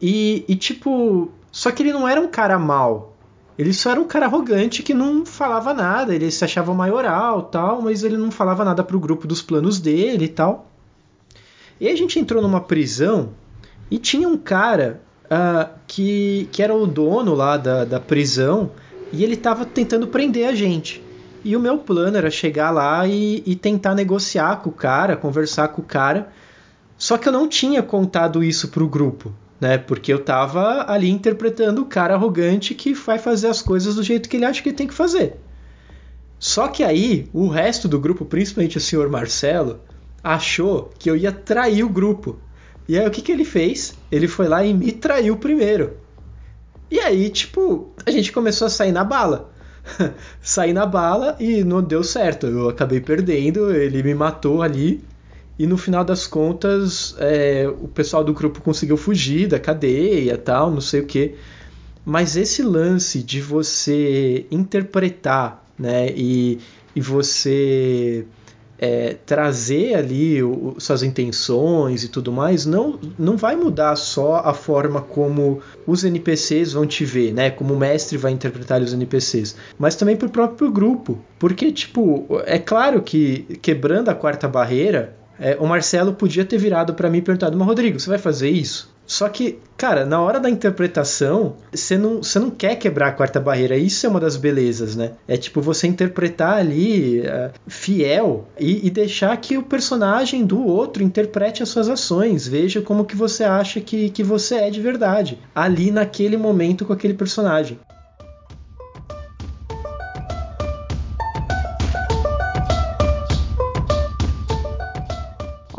E, 0.00 0.44
e 0.46 0.54
tipo, 0.54 1.30
só 1.50 1.70
que 1.70 1.82
ele 1.82 1.92
não 1.92 2.06
era 2.06 2.20
um 2.20 2.28
cara 2.28 2.58
mal. 2.58 3.16
Ele 3.58 3.72
só 3.72 3.92
era 3.92 4.00
um 4.00 4.06
cara 4.06 4.26
arrogante 4.26 4.82
que 4.82 4.92
não 4.92 5.24
falava 5.24 5.72
nada. 5.72 6.14
Ele 6.14 6.30
se 6.30 6.44
achava 6.44 6.74
maioral 6.74 7.44
tal, 7.44 7.80
mas 7.80 8.02
ele 8.02 8.18
não 8.18 8.30
falava 8.30 8.64
nada 8.64 8.82
pro 8.82 9.00
grupo 9.00 9.26
dos 9.26 9.40
planos 9.40 9.78
dele 9.78 10.26
e 10.26 10.28
tal. 10.28 10.70
E 11.80 11.88
a 11.88 11.96
gente 11.96 12.18
entrou 12.18 12.42
numa 12.42 12.60
prisão 12.60 13.30
e 13.90 13.98
tinha 13.98 14.28
um 14.28 14.36
cara 14.36 15.00
ah, 15.34 15.70
que, 15.86 16.46
que 16.52 16.62
era 16.62 16.74
o 16.74 16.86
dono 16.86 17.34
lá 17.34 17.56
da, 17.56 17.86
da 17.86 17.98
prisão 17.98 18.70
e 19.10 19.24
ele 19.24 19.32
estava 19.32 19.64
tentando 19.64 20.06
prender 20.06 20.46
a 20.46 20.54
gente. 20.54 21.02
E 21.42 21.56
o 21.56 21.60
meu 21.60 21.78
plano 21.78 22.18
era 22.18 22.30
chegar 22.30 22.70
lá 22.70 23.06
e, 23.06 23.42
e 23.46 23.56
tentar 23.56 23.94
negociar 23.94 24.56
com 24.56 24.68
o 24.68 24.72
cara, 24.72 25.16
conversar 25.16 25.68
com 25.68 25.80
o 25.80 25.84
cara. 25.84 26.30
Só 26.98 27.16
que 27.16 27.26
eu 27.26 27.32
não 27.32 27.48
tinha 27.48 27.82
contado 27.82 28.44
isso 28.44 28.68
pro 28.68 28.86
grupo, 28.86 29.32
né? 29.58 29.78
Porque 29.78 30.12
eu 30.12 30.22
tava 30.22 30.84
ali 30.86 31.08
interpretando 31.10 31.80
o 31.80 31.86
cara 31.86 32.12
arrogante 32.12 32.74
que 32.74 32.92
vai 32.92 33.18
fazer 33.18 33.48
as 33.48 33.62
coisas 33.62 33.94
do 33.94 34.02
jeito 34.02 34.28
que 34.28 34.36
ele 34.36 34.44
acha 34.44 34.62
que 34.62 34.70
tem 34.70 34.86
que 34.86 34.92
fazer. 34.92 35.36
Só 36.38 36.68
que 36.68 36.84
aí, 36.84 37.26
o 37.32 37.48
resto 37.48 37.88
do 37.88 37.98
grupo, 37.98 38.26
principalmente 38.26 38.76
o 38.76 38.80
senhor 38.80 39.08
Marcelo, 39.08 39.80
achou 40.22 40.90
que 40.98 41.08
eu 41.08 41.16
ia 41.16 41.32
trair 41.32 41.84
o 41.84 41.88
grupo. 41.88 42.38
E 42.88 42.98
aí 42.98 43.06
o 43.06 43.10
que, 43.10 43.22
que 43.22 43.32
ele 43.32 43.44
fez? 43.44 43.94
Ele 44.10 44.28
foi 44.28 44.48
lá 44.48 44.64
e 44.64 44.74
me 44.74 44.92
traiu 44.92 45.36
primeiro. 45.36 45.96
E 46.90 47.00
aí, 47.00 47.30
tipo, 47.30 47.90
a 48.04 48.10
gente 48.10 48.32
começou 48.32 48.66
a 48.66 48.70
sair 48.70 48.92
na 48.92 49.02
bala. 49.02 49.50
Saí 50.42 50.72
na 50.72 50.84
bala 50.84 51.36
e 51.40 51.64
não 51.64 51.82
deu 51.82 52.04
certo. 52.04 52.46
Eu 52.46 52.68
acabei 52.68 53.00
perdendo, 53.00 53.74
ele 53.74 54.02
me 54.02 54.14
matou 54.14 54.62
ali. 54.62 55.02
E 55.58 55.66
no 55.66 55.76
final 55.76 56.04
das 56.04 56.26
contas, 56.26 57.14
é, 57.18 57.66
o 57.80 57.88
pessoal 57.88 58.24
do 58.24 58.32
grupo 58.32 58.60
conseguiu 58.60 58.96
fugir 58.96 59.48
da 59.48 59.58
cadeia 59.58 60.36
tal, 60.36 60.70
não 60.70 60.80
sei 60.80 61.00
o 61.00 61.06
que. 61.06 61.34
Mas 62.04 62.36
esse 62.36 62.62
lance 62.62 63.22
de 63.22 63.40
você 63.40 64.44
interpretar, 64.50 65.64
né, 65.78 66.08
e, 66.14 66.58
e 66.96 67.00
você 67.00 68.26
é, 68.82 69.14
trazer 69.24 69.94
ali 69.94 70.42
o, 70.42 70.74
suas 70.76 71.04
intenções 71.04 72.02
e 72.02 72.08
tudo 72.08 72.32
mais, 72.32 72.66
não, 72.66 72.98
não 73.16 73.36
vai 73.36 73.54
mudar 73.54 73.94
só 73.94 74.42
a 74.44 74.52
forma 74.52 75.00
como 75.00 75.60
os 75.86 76.02
NPCs 76.02 76.72
vão 76.72 76.84
te 76.84 77.04
ver, 77.04 77.32
né? 77.32 77.48
Como 77.48 77.74
o 77.74 77.78
mestre 77.78 78.18
vai 78.18 78.32
interpretar 78.32 78.82
os 78.82 78.92
NPCs, 78.92 79.54
mas 79.78 79.94
também 79.94 80.16
pro 80.16 80.28
próprio 80.28 80.68
grupo. 80.68 81.16
Porque, 81.38 81.70
tipo, 81.70 82.26
é 82.44 82.58
claro 82.58 83.00
que 83.02 83.56
quebrando 83.62 84.08
a 84.08 84.16
quarta 84.16 84.48
barreira, 84.48 85.16
é, 85.42 85.56
o 85.58 85.66
Marcelo 85.66 86.12
podia 86.12 86.44
ter 86.44 86.56
virado 86.56 86.94
para 86.94 87.10
mim 87.10 87.18
e 87.18 87.22
perguntado, 87.22 87.58
mas 87.58 87.66
Rodrigo, 87.66 87.98
você 87.98 88.08
vai 88.08 88.18
fazer 88.18 88.48
isso? 88.48 88.92
Só 89.04 89.28
que, 89.28 89.58
cara, 89.76 90.06
na 90.06 90.20
hora 90.20 90.38
da 90.38 90.48
interpretação, 90.48 91.56
você 91.72 91.98
não, 91.98 92.22
você 92.22 92.38
não 92.38 92.48
quer 92.48 92.76
quebrar 92.76 93.08
a 93.08 93.12
quarta 93.12 93.40
barreira. 93.40 93.76
Isso 93.76 94.06
é 94.06 94.08
uma 94.08 94.20
das 94.20 94.36
belezas, 94.36 94.94
né? 94.94 95.12
É 95.26 95.36
tipo 95.36 95.60
você 95.60 95.88
interpretar 95.88 96.58
ali 96.58 97.20
uh, 97.20 97.50
fiel 97.66 98.46
e, 98.58 98.86
e, 98.86 98.90
deixar 98.90 99.36
que 99.36 99.58
o 99.58 99.64
personagem 99.64 100.46
do 100.46 100.64
outro 100.64 101.02
interprete 101.02 101.62
as 101.62 101.68
suas 101.68 101.88
ações. 101.88 102.46
Veja 102.46 102.80
como 102.80 103.04
que 103.04 103.16
você 103.16 103.42
acha 103.42 103.80
que, 103.80 104.08
que 104.10 104.22
você 104.22 104.54
é 104.54 104.70
de 104.70 104.80
verdade. 104.80 105.38
Ali 105.52 105.90
naquele 105.90 106.36
momento 106.36 106.84
com 106.84 106.92
aquele 106.92 107.14
personagem. 107.14 107.78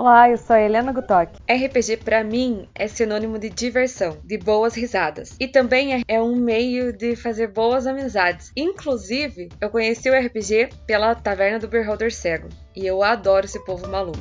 Olá, 0.05 0.29
eu 0.29 0.35
sou 0.35 0.53
a 0.53 0.61
Helena 0.61 0.91
Gutock. 0.91 1.31
RPG 1.49 1.95
pra 2.03 2.25
mim 2.25 2.67
é 2.75 2.89
sinônimo 2.89 3.39
de 3.39 3.49
diversão, 3.49 4.17
de 4.21 4.37
boas 4.37 4.75
risadas. 4.75 5.37
E 5.39 5.47
também 5.47 5.93
é- 5.93 6.01
é 6.05 6.21
um 6.21 6.35
meio 6.35 6.91
de 6.91 7.15
fazer 7.15 7.47
boas 7.47 7.87
amizades. 7.87 8.51
Inclusive, 8.53 9.47
eu 9.61 9.69
conheci 9.69 10.09
o 10.09 10.13
RPG 10.13 10.71
pela 10.85 11.15
Taverna 11.15 11.57
do 11.57 11.69
Beholder 11.69 12.13
Cego. 12.13 12.49
E 12.75 12.85
eu 12.85 13.01
adoro 13.01 13.45
esse 13.45 13.63
povo 13.63 13.87
maluco. 13.87 14.19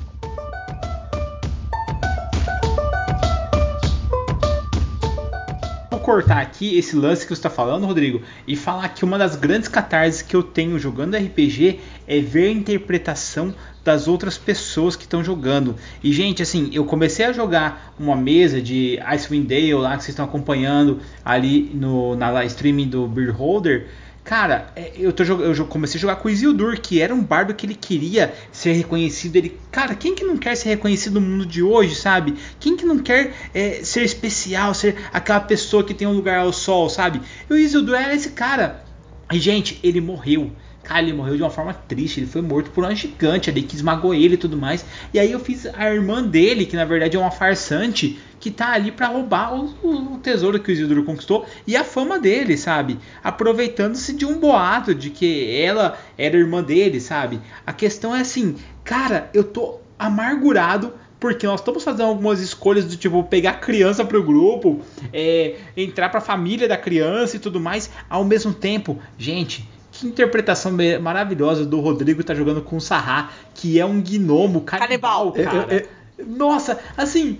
Vou 5.90 5.98
cortar 5.98 6.40
aqui 6.40 6.78
esse 6.78 6.94
lance 6.94 7.22
que 7.22 7.34
você 7.34 7.40
está 7.40 7.50
falando, 7.50 7.86
Rodrigo, 7.86 8.22
e 8.46 8.54
falar 8.54 8.88
que 8.88 9.04
uma 9.04 9.18
das 9.18 9.34
grandes 9.34 9.68
catarses 9.68 10.22
que 10.22 10.36
eu 10.36 10.44
tenho 10.44 10.78
jogando 10.78 11.16
RPG 11.16 11.80
é 12.06 12.20
ver 12.20 12.48
a 12.48 12.52
interpretação 12.52 13.52
das 13.84 14.06
outras 14.06 14.38
pessoas 14.38 14.96
que 14.96 15.04
estão 15.04 15.22
jogando. 15.24 15.76
E, 16.02 16.12
gente, 16.12 16.42
assim, 16.42 16.70
eu 16.72 16.84
comecei 16.84 17.26
a 17.26 17.32
jogar 17.32 17.94
uma 17.98 18.16
mesa 18.16 18.60
de 18.60 18.98
Icewind 19.00 19.46
Dale 19.46 19.74
lá 19.74 19.96
que 19.96 20.04
vocês 20.04 20.10
estão 20.10 20.24
acompanhando 20.24 21.00
ali 21.24 21.70
no, 21.74 22.14
na 22.16 22.30
live 22.30 22.48
streaming 22.48 22.88
do 22.88 23.06
Beer 23.06 23.34
Holder. 23.34 23.88
Cara, 24.24 24.72
é, 24.76 24.92
eu, 24.96 25.12
tô, 25.12 25.24
eu 25.24 25.66
comecei 25.66 25.98
a 25.98 26.00
jogar 26.00 26.16
com 26.16 26.28
o 26.28 26.30
Isildur, 26.30 26.80
que 26.80 27.00
era 27.00 27.12
um 27.12 27.22
bardo 27.22 27.52
que 27.54 27.66
ele 27.66 27.74
queria 27.74 28.32
ser 28.52 28.72
reconhecido. 28.72 29.34
Ele, 29.34 29.58
cara, 29.70 29.96
quem 29.96 30.14
que 30.14 30.22
não 30.22 30.36
quer 30.36 30.54
ser 30.56 30.68
reconhecido 30.68 31.20
no 31.20 31.26
mundo 31.26 31.44
de 31.44 31.60
hoje, 31.60 31.96
sabe? 31.96 32.34
Quem 32.60 32.76
que 32.76 32.84
não 32.84 33.00
quer 33.00 33.34
é, 33.52 33.80
ser 33.82 34.02
especial, 34.02 34.74
ser 34.74 34.96
aquela 35.12 35.40
pessoa 35.40 35.82
que 35.82 35.92
tem 35.92 36.06
um 36.06 36.12
lugar 36.12 36.38
ao 36.38 36.52
sol, 36.52 36.88
sabe? 36.88 37.20
E 37.50 37.52
o 37.52 37.56
Isildur 37.56 37.96
era 37.96 38.14
esse 38.14 38.30
cara. 38.30 38.84
E, 39.32 39.40
gente, 39.40 39.80
ele 39.82 40.00
morreu. 40.00 40.52
Cara, 40.84 41.00
ele 41.02 41.12
morreu 41.12 41.36
de 41.36 41.42
uma 41.42 41.50
forma 41.50 41.72
triste. 41.72 42.20
Ele 42.20 42.26
foi 42.26 42.42
morto 42.42 42.70
por 42.70 42.82
uma 42.84 42.94
gigante 42.94 43.48
ali 43.48 43.62
que 43.62 43.76
esmagou 43.76 44.12
ele 44.14 44.34
e 44.34 44.36
tudo 44.38 44.56
mais. 44.56 44.84
E 45.14 45.18
aí 45.18 45.30
eu 45.30 45.38
fiz 45.38 45.66
a 45.66 45.88
irmã 45.92 46.22
dele, 46.22 46.66
que 46.66 46.74
na 46.76 46.84
verdade 46.84 47.16
é 47.16 47.20
uma 47.20 47.30
farsante, 47.30 48.18
que 48.40 48.50
tá 48.50 48.72
ali 48.72 48.90
pra 48.90 49.06
roubar 49.06 49.54
o, 49.54 49.72
o- 49.82 50.14
o 50.14 50.18
tesouro 50.18 50.58
que 50.58 50.70
o 50.70 50.72
Isildur 50.72 51.04
conquistou 51.04 51.46
e 51.66 51.76
a 51.76 51.84
fama 51.84 52.18
dele, 52.18 52.56
sabe? 52.56 52.98
Aproveitando-se 53.22 54.12
de 54.12 54.26
um 54.26 54.40
boato 54.40 54.92
de 54.94 55.10
que 55.10 55.54
ela 55.56 55.96
era 56.18 56.36
irmã 56.36 56.62
dele, 56.62 57.00
sabe? 57.00 57.40
A 57.64 57.72
questão 57.72 58.14
é 58.14 58.20
assim, 58.20 58.56
cara, 58.82 59.30
eu 59.32 59.44
tô 59.44 59.78
amargurado 59.96 60.92
porque 61.20 61.46
nós 61.46 61.60
estamos 61.60 61.84
fazendo 61.84 62.08
algumas 62.08 62.40
escolhas 62.40 62.84
do 62.84 62.96
tipo 62.96 63.22
pegar 63.22 63.54
criança 63.60 64.04
pro 64.04 64.22
grupo, 64.24 64.80
é, 65.12 65.54
entrar 65.76 66.08
pra 66.08 66.20
família 66.20 66.66
da 66.66 66.76
criança 66.76 67.36
e 67.36 67.38
tudo 67.38 67.60
mais, 67.60 67.88
ao 68.10 68.24
mesmo 68.24 68.52
tempo, 68.52 68.98
gente. 69.16 69.68
Que 70.02 70.08
interpretação 70.08 70.72
maravilhosa 71.00 71.64
do 71.64 71.78
Rodrigo 71.78 72.24
tá 72.24 72.34
jogando 72.34 72.60
com 72.60 72.76
o 72.76 72.80
Sarra, 72.80 73.30
que 73.54 73.78
é 73.78 73.86
um 73.86 74.02
gnomo 74.02 74.62
canibal, 74.62 75.30
Canibal. 75.30 75.66
cara. 75.66 75.86
Nossa, 76.26 76.76
assim, 76.96 77.38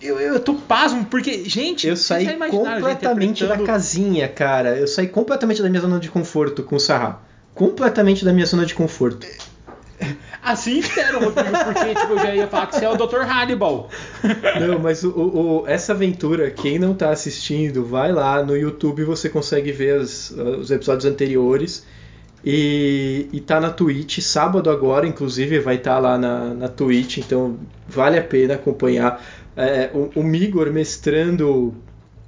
eu, 0.00 0.20
eu 0.20 0.38
tô 0.38 0.54
pasmo, 0.54 1.04
porque, 1.06 1.48
gente, 1.48 1.88
Eu 1.88 1.96
saí 1.96 2.26
já 2.26 2.48
completamente 2.48 3.44
da 3.44 3.58
casinha, 3.58 4.28
cara. 4.28 4.76
Eu 4.76 4.86
saí 4.86 5.08
completamente 5.08 5.60
da 5.60 5.68
minha 5.68 5.80
zona 5.80 5.98
de 5.98 6.08
conforto 6.08 6.62
com 6.62 6.76
o 6.76 6.80
Sarra. 6.80 7.20
Completamente 7.52 8.24
da 8.24 8.32
minha 8.32 8.46
zona 8.46 8.64
de 8.64 8.74
conforto. 8.74 9.26
Assim 10.52 10.78
espero, 10.78 11.18
porque 11.32 11.94
tipo, 12.00 12.12
eu 12.12 12.18
já 12.18 12.34
ia 12.34 12.46
falar 12.46 12.66
que 12.68 12.76
você 12.76 12.84
é 12.84 12.88
o 12.90 12.96
Dr. 12.96 13.22
Hannibal. 13.28 13.88
Não, 14.60 14.78
mas 14.78 15.02
o, 15.02 15.10
o- 15.10 15.64
essa 15.66 15.92
aventura, 15.92 16.50
quem 16.50 16.78
não 16.78 16.94
tá 16.94 17.10
assistindo, 17.10 17.84
vai 17.84 18.12
lá 18.12 18.42
no 18.44 18.56
YouTube 18.56 19.02
você 19.04 19.28
consegue 19.28 19.72
ver 19.72 20.00
as- 20.00 20.30
os 20.30 20.70
episódios 20.70 21.04
anteriores. 21.04 21.84
E, 22.44 23.28
e 23.32 23.40
tá 23.40 23.58
na 23.60 23.70
Twitch, 23.70 24.20
sábado 24.20 24.70
agora, 24.70 25.04
inclusive, 25.06 25.58
vai 25.58 25.74
estar 25.76 25.98
lá 25.98 26.16
na, 26.16 26.54
na 26.54 26.68
Twitch, 26.68 27.18
então 27.18 27.56
vale 27.88 28.16
a 28.16 28.22
pena 28.22 28.54
acompanhar. 28.54 29.20
É, 29.56 29.90
o, 29.92 30.20
o 30.20 30.22
Migor 30.22 30.70
mestrando 30.70 31.74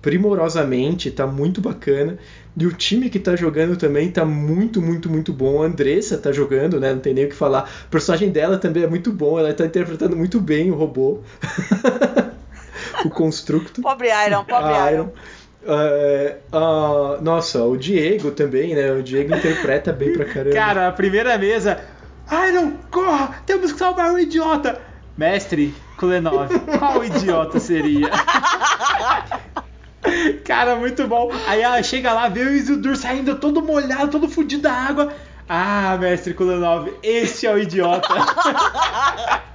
primorosamente, 0.01 1.11
tá 1.11 1.27
muito 1.27 1.61
bacana. 1.61 2.19
E 2.57 2.67
o 2.67 2.73
time 2.73 3.09
que 3.09 3.19
tá 3.19 3.37
jogando 3.37 3.77
também 3.77 4.11
tá 4.11 4.25
muito, 4.25 4.83
muito, 4.83 5.09
muito 5.09 5.33
bom. 5.33 5.63
A 5.63 5.67
Andressa 5.67 6.19
tá 6.19 6.33
jogando, 6.33 6.81
né? 6.81 6.93
Não 6.93 7.01
tem 7.01 7.15
nem 7.15 7.27
o 7.27 7.29
que 7.29 7.35
falar. 7.35 7.71
O 7.87 7.89
personagem 7.89 8.31
dela 8.31 8.59
também 8.59 8.83
é 8.83 8.87
muito 8.87 9.13
bom, 9.13 9.39
ela 9.39 9.53
tá 9.55 9.65
interpretando 9.65 10.17
muito 10.17 10.41
bem 10.41 10.71
o 10.71 10.75
robô. 10.75 11.21
o 13.05 13.11
Constructo. 13.11 13.81
Pobre 13.81 14.09
Iron, 14.27 14.45
pobre 14.45 14.73
A 14.73 14.93
Iron. 14.93 15.11
É, 15.67 16.37
ah, 16.53 17.19
nossa, 17.21 17.63
o 17.63 17.77
Diego 17.77 18.31
também, 18.31 18.75
né? 18.75 18.93
O 18.93 19.03
Diego 19.03 19.35
interpreta 19.35 19.93
bem 19.93 20.13
pra 20.13 20.25
caramba. 20.25 20.55
Cara, 20.55 20.89
a 20.89 20.93
primeira 20.93 21.37
mesa. 21.37 21.79
Iron, 22.49 22.73
corra! 22.91 23.41
Temos 23.47 23.73
que 23.73 23.79
salvar 23.79 24.13
o 24.13 24.19
idiota! 24.19 24.81
Mestre 25.17 25.75
Kulenov, 25.99 26.49
qual 26.79 27.05
idiota 27.05 27.59
seria? 27.59 28.09
Cara, 30.45 30.77
muito 30.77 31.07
bom. 31.07 31.31
Aí 31.47 31.63
ela 31.63 31.83
chega 31.83 32.13
lá, 32.13 32.29
vê 32.29 32.43
o 32.43 32.55
Isildur 32.55 32.97
saindo 32.97 33.37
todo 33.37 33.63
molhado, 33.63 34.11
todo 34.11 34.29
fudido 34.29 34.63
da 34.63 34.73
água. 34.73 35.13
Ah, 35.49 35.97
mestre 35.99 36.35
Kulenov, 36.35 36.93
esse 37.03 37.47
é 37.47 37.53
o 37.55 37.59
idiota. 37.59 38.07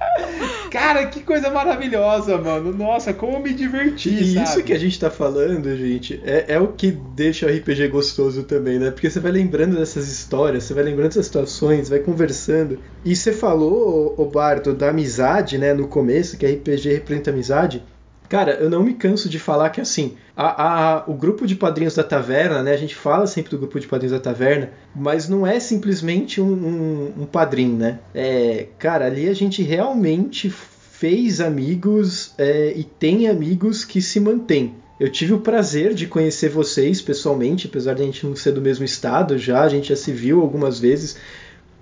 Cara, 0.70 1.06
que 1.06 1.20
coisa 1.20 1.50
maravilhosa, 1.50 2.36
mano. 2.36 2.72
Nossa, 2.72 3.12
como 3.14 3.38
me 3.38 3.54
diverti, 3.54 4.08
E 4.08 4.34
sabe? 4.34 4.44
isso 4.44 4.62
que 4.64 4.72
a 4.72 4.78
gente 4.78 4.98
tá 4.98 5.08
falando, 5.08 5.76
gente, 5.76 6.20
é, 6.24 6.46
é 6.54 6.60
o 6.60 6.68
que 6.68 6.90
deixa 6.90 7.46
o 7.46 7.48
RPG 7.48 7.86
gostoso 7.88 8.42
também, 8.42 8.80
né? 8.80 8.90
Porque 8.90 9.08
você 9.08 9.20
vai 9.20 9.30
lembrando 9.30 9.76
dessas 9.76 10.10
histórias, 10.10 10.64
você 10.64 10.74
vai 10.74 10.82
lembrando 10.82 11.10
dessas 11.10 11.26
situações, 11.26 11.88
vai 11.88 12.00
conversando. 12.00 12.80
E 13.04 13.14
você 13.14 13.32
falou, 13.32 14.16
o 14.18 14.24
Bardo, 14.24 14.74
da 14.74 14.88
amizade, 14.88 15.58
né, 15.58 15.72
no 15.72 15.86
começo, 15.86 16.36
que 16.36 16.44
RPG 16.44 16.92
representa 16.94 17.30
amizade. 17.30 17.84
Cara, 18.34 18.54
eu 18.54 18.68
não 18.68 18.82
me 18.82 18.94
canso 18.94 19.28
de 19.28 19.38
falar 19.38 19.70
que 19.70 19.80
assim, 19.80 20.16
a, 20.36 20.96
a- 20.96 21.04
o 21.06 21.14
grupo 21.14 21.46
de 21.46 21.54
padrinhos 21.54 21.94
da 21.94 22.02
taverna, 22.02 22.64
né? 22.64 22.72
A 22.72 22.76
gente 22.76 22.92
fala 22.92 23.28
sempre 23.28 23.52
do 23.52 23.58
grupo 23.58 23.78
de 23.78 23.86
padrinhos 23.86 24.10
da 24.10 24.18
taverna, 24.18 24.72
mas 24.92 25.28
não 25.28 25.46
é 25.46 25.60
simplesmente 25.60 26.40
um, 26.40 26.52
um, 26.52 27.12
um 27.22 27.26
padrinho, 27.26 27.76
né? 27.76 28.00
É, 28.12 28.66
cara, 28.76 29.06
ali 29.06 29.28
a 29.28 29.32
gente 29.34 29.62
realmente 29.62 30.50
fez 30.50 31.40
amigos 31.40 32.34
é, 32.36 32.72
e 32.74 32.82
tem 32.82 33.28
amigos 33.28 33.84
que 33.84 34.02
se 34.02 34.18
mantêm. 34.18 34.74
Eu 34.98 35.08
tive 35.12 35.32
o 35.34 35.38
prazer 35.38 35.94
de 35.94 36.08
conhecer 36.08 36.48
vocês 36.48 37.00
pessoalmente, 37.00 37.68
apesar 37.68 37.94
de 37.94 38.02
a 38.02 38.04
gente 38.04 38.26
não 38.26 38.34
ser 38.34 38.50
do 38.50 38.60
mesmo 38.60 38.84
estado 38.84 39.38
já, 39.38 39.62
a 39.62 39.68
gente 39.68 39.90
já 39.90 39.96
se 39.96 40.10
viu 40.10 40.40
algumas 40.40 40.80
vezes. 40.80 41.16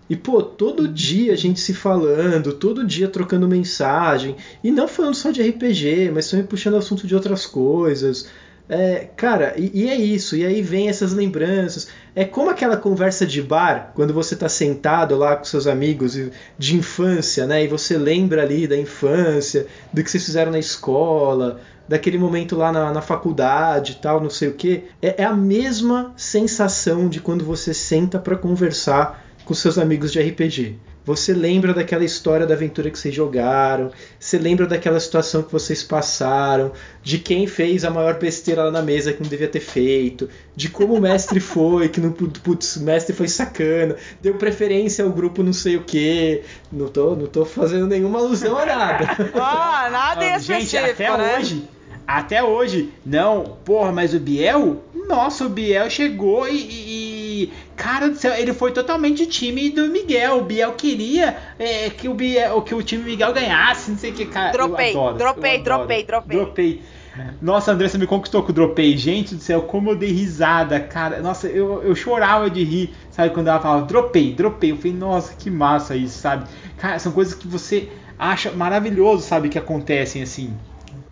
E, 0.08 0.16
pô, 0.16 0.42
todo 0.42 0.88
dia 0.88 1.32
a 1.32 1.36
gente 1.36 1.60
se 1.60 1.72
falando, 1.72 2.52
todo 2.52 2.86
dia 2.86 3.08
trocando 3.08 3.48
mensagem. 3.48 4.36
E 4.62 4.70
não 4.70 4.86
falando 4.88 5.14
só 5.14 5.30
de 5.30 5.42
RPG, 5.42 6.10
mas 6.12 6.28
também 6.28 6.44
puxando 6.44 6.76
assunto 6.76 7.06
de 7.06 7.14
outras 7.14 7.46
coisas. 7.46 8.28
É, 8.68 9.08
cara, 9.16 9.54
e, 9.56 9.70
e 9.82 9.88
é 9.88 9.96
isso. 9.96 10.36
E 10.36 10.44
aí 10.46 10.62
vem 10.62 10.88
essas 10.88 11.12
lembranças. 11.12 11.88
É 12.14 12.24
como 12.24 12.50
aquela 12.50 12.76
conversa 12.76 13.26
de 13.26 13.42
bar, 13.42 13.92
quando 13.94 14.14
você 14.14 14.36
tá 14.36 14.48
sentado 14.48 15.16
lá 15.16 15.36
com 15.36 15.44
seus 15.44 15.66
amigos 15.66 16.18
de 16.58 16.76
infância, 16.76 17.46
né? 17.46 17.64
E 17.64 17.68
você 17.68 17.96
lembra 17.96 18.42
ali 18.42 18.66
da 18.66 18.76
infância, 18.76 19.66
do 19.92 20.02
que 20.02 20.10
vocês 20.10 20.24
fizeram 20.24 20.52
na 20.52 20.58
escola, 20.58 21.60
daquele 21.88 22.18
momento 22.18 22.56
lá 22.56 22.72
na, 22.72 22.92
na 22.92 23.02
faculdade 23.02 23.92
e 23.92 23.94
tal, 23.96 24.20
não 24.20 24.30
sei 24.30 24.48
o 24.48 24.54
que. 24.54 24.84
É, 25.00 25.22
é 25.22 25.24
a 25.24 25.34
mesma 25.34 26.12
sensação 26.16 27.08
de 27.08 27.20
quando 27.20 27.44
você 27.44 27.74
senta 27.74 28.18
para 28.18 28.36
conversar 28.36 29.31
com 29.44 29.54
seus 29.54 29.78
amigos 29.78 30.12
de 30.12 30.20
RPG. 30.20 30.76
Você 31.04 31.32
lembra 31.34 31.74
daquela 31.74 32.04
história 32.04 32.46
da 32.46 32.54
aventura 32.54 32.88
que 32.88 32.96
vocês 32.96 33.12
jogaram, 33.12 33.90
você 34.20 34.38
lembra 34.38 34.68
daquela 34.68 35.00
situação 35.00 35.42
que 35.42 35.50
vocês 35.50 35.82
passaram, 35.82 36.70
de 37.02 37.18
quem 37.18 37.44
fez 37.48 37.84
a 37.84 37.90
maior 37.90 38.20
besteira 38.20 38.62
lá 38.64 38.70
na 38.70 38.82
mesa 38.82 39.12
que 39.12 39.20
não 39.20 39.28
devia 39.28 39.48
ter 39.48 39.58
feito, 39.58 40.28
de 40.54 40.68
como 40.68 40.94
o 40.94 41.00
mestre 41.00 41.40
foi, 41.40 41.88
que 41.88 42.00
não 42.00 42.12
putz, 42.12 42.76
o 42.76 42.84
mestre 42.84 43.12
foi 43.16 43.26
sacana, 43.26 43.96
deu 44.20 44.34
preferência 44.34 45.04
ao 45.04 45.10
grupo 45.10 45.42
não 45.42 45.52
sei 45.52 45.76
o 45.76 45.82
que. 45.82 46.42
Não 46.70 46.86
tô, 46.86 47.16
não 47.16 47.26
tô 47.26 47.44
fazendo 47.44 47.88
nenhuma 47.88 48.20
alusão 48.20 48.56
a 48.56 48.64
nada. 48.64 49.16
Ah, 49.34 49.88
nada 49.90 50.24
é 50.24 50.38
Gente, 50.38 50.76
até 50.76 51.16
né? 51.16 51.38
hoje. 51.38 51.68
Até 52.06 52.42
hoje. 52.42 52.92
Não, 53.04 53.56
porra, 53.64 53.90
mas 53.90 54.14
o 54.14 54.20
Biel. 54.20 54.82
Nossa, 55.08 55.46
o 55.46 55.48
Biel 55.48 55.90
chegou 55.90 56.48
e. 56.48 56.56
e- 56.56 57.01
cara 57.76 58.08
do 58.08 58.16
céu, 58.16 58.34
ele 58.34 58.52
foi 58.52 58.72
totalmente 58.72 59.26
time 59.26 59.70
do 59.70 59.88
Miguel. 59.88 60.38
O 60.38 60.44
Biel 60.44 60.72
queria 60.72 61.36
é, 61.58 61.90
que, 61.90 62.08
o 62.08 62.14
Biel, 62.14 62.62
que 62.62 62.74
o 62.74 62.82
time 62.82 63.04
Miguel 63.04 63.32
ganhasse, 63.32 63.90
não 63.90 63.98
sei 63.98 64.10
o 64.10 64.14
que, 64.14 64.26
cara. 64.26 64.52
Dropei, 64.52 64.90
adoro, 64.90 65.18
dropei, 65.18 65.62
dropei, 65.62 66.04
dropei. 66.04 66.36
Dropei. 66.36 66.82
Nossa, 67.42 67.70
a 67.70 67.74
Andressa 67.74 67.98
me 67.98 68.06
conquistou 68.06 68.42
com 68.42 68.50
o 68.50 68.54
dropei. 68.54 68.96
Gente 68.96 69.34
do 69.34 69.40
céu, 69.42 69.62
como 69.62 69.90
eu 69.90 69.96
dei 69.96 70.10
risada, 70.10 70.80
cara. 70.80 71.20
Nossa, 71.20 71.46
eu, 71.46 71.82
eu 71.82 71.94
chorava 71.94 72.48
de 72.48 72.64
rir, 72.64 72.94
sabe? 73.10 73.30
Quando 73.34 73.48
ela 73.48 73.60
falava 73.60 73.86
dropei, 73.86 74.32
dropei. 74.32 74.72
Eu 74.72 74.76
falei, 74.76 74.94
nossa, 74.94 75.34
que 75.34 75.50
massa 75.50 75.94
isso, 75.94 76.18
sabe? 76.18 76.48
Cara, 76.78 76.98
são 76.98 77.12
coisas 77.12 77.34
que 77.34 77.46
você 77.46 77.88
acha 78.18 78.50
maravilhoso, 78.52 79.22
sabe? 79.22 79.48
Que 79.48 79.58
acontecem 79.58 80.22
assim. 80.22 80.56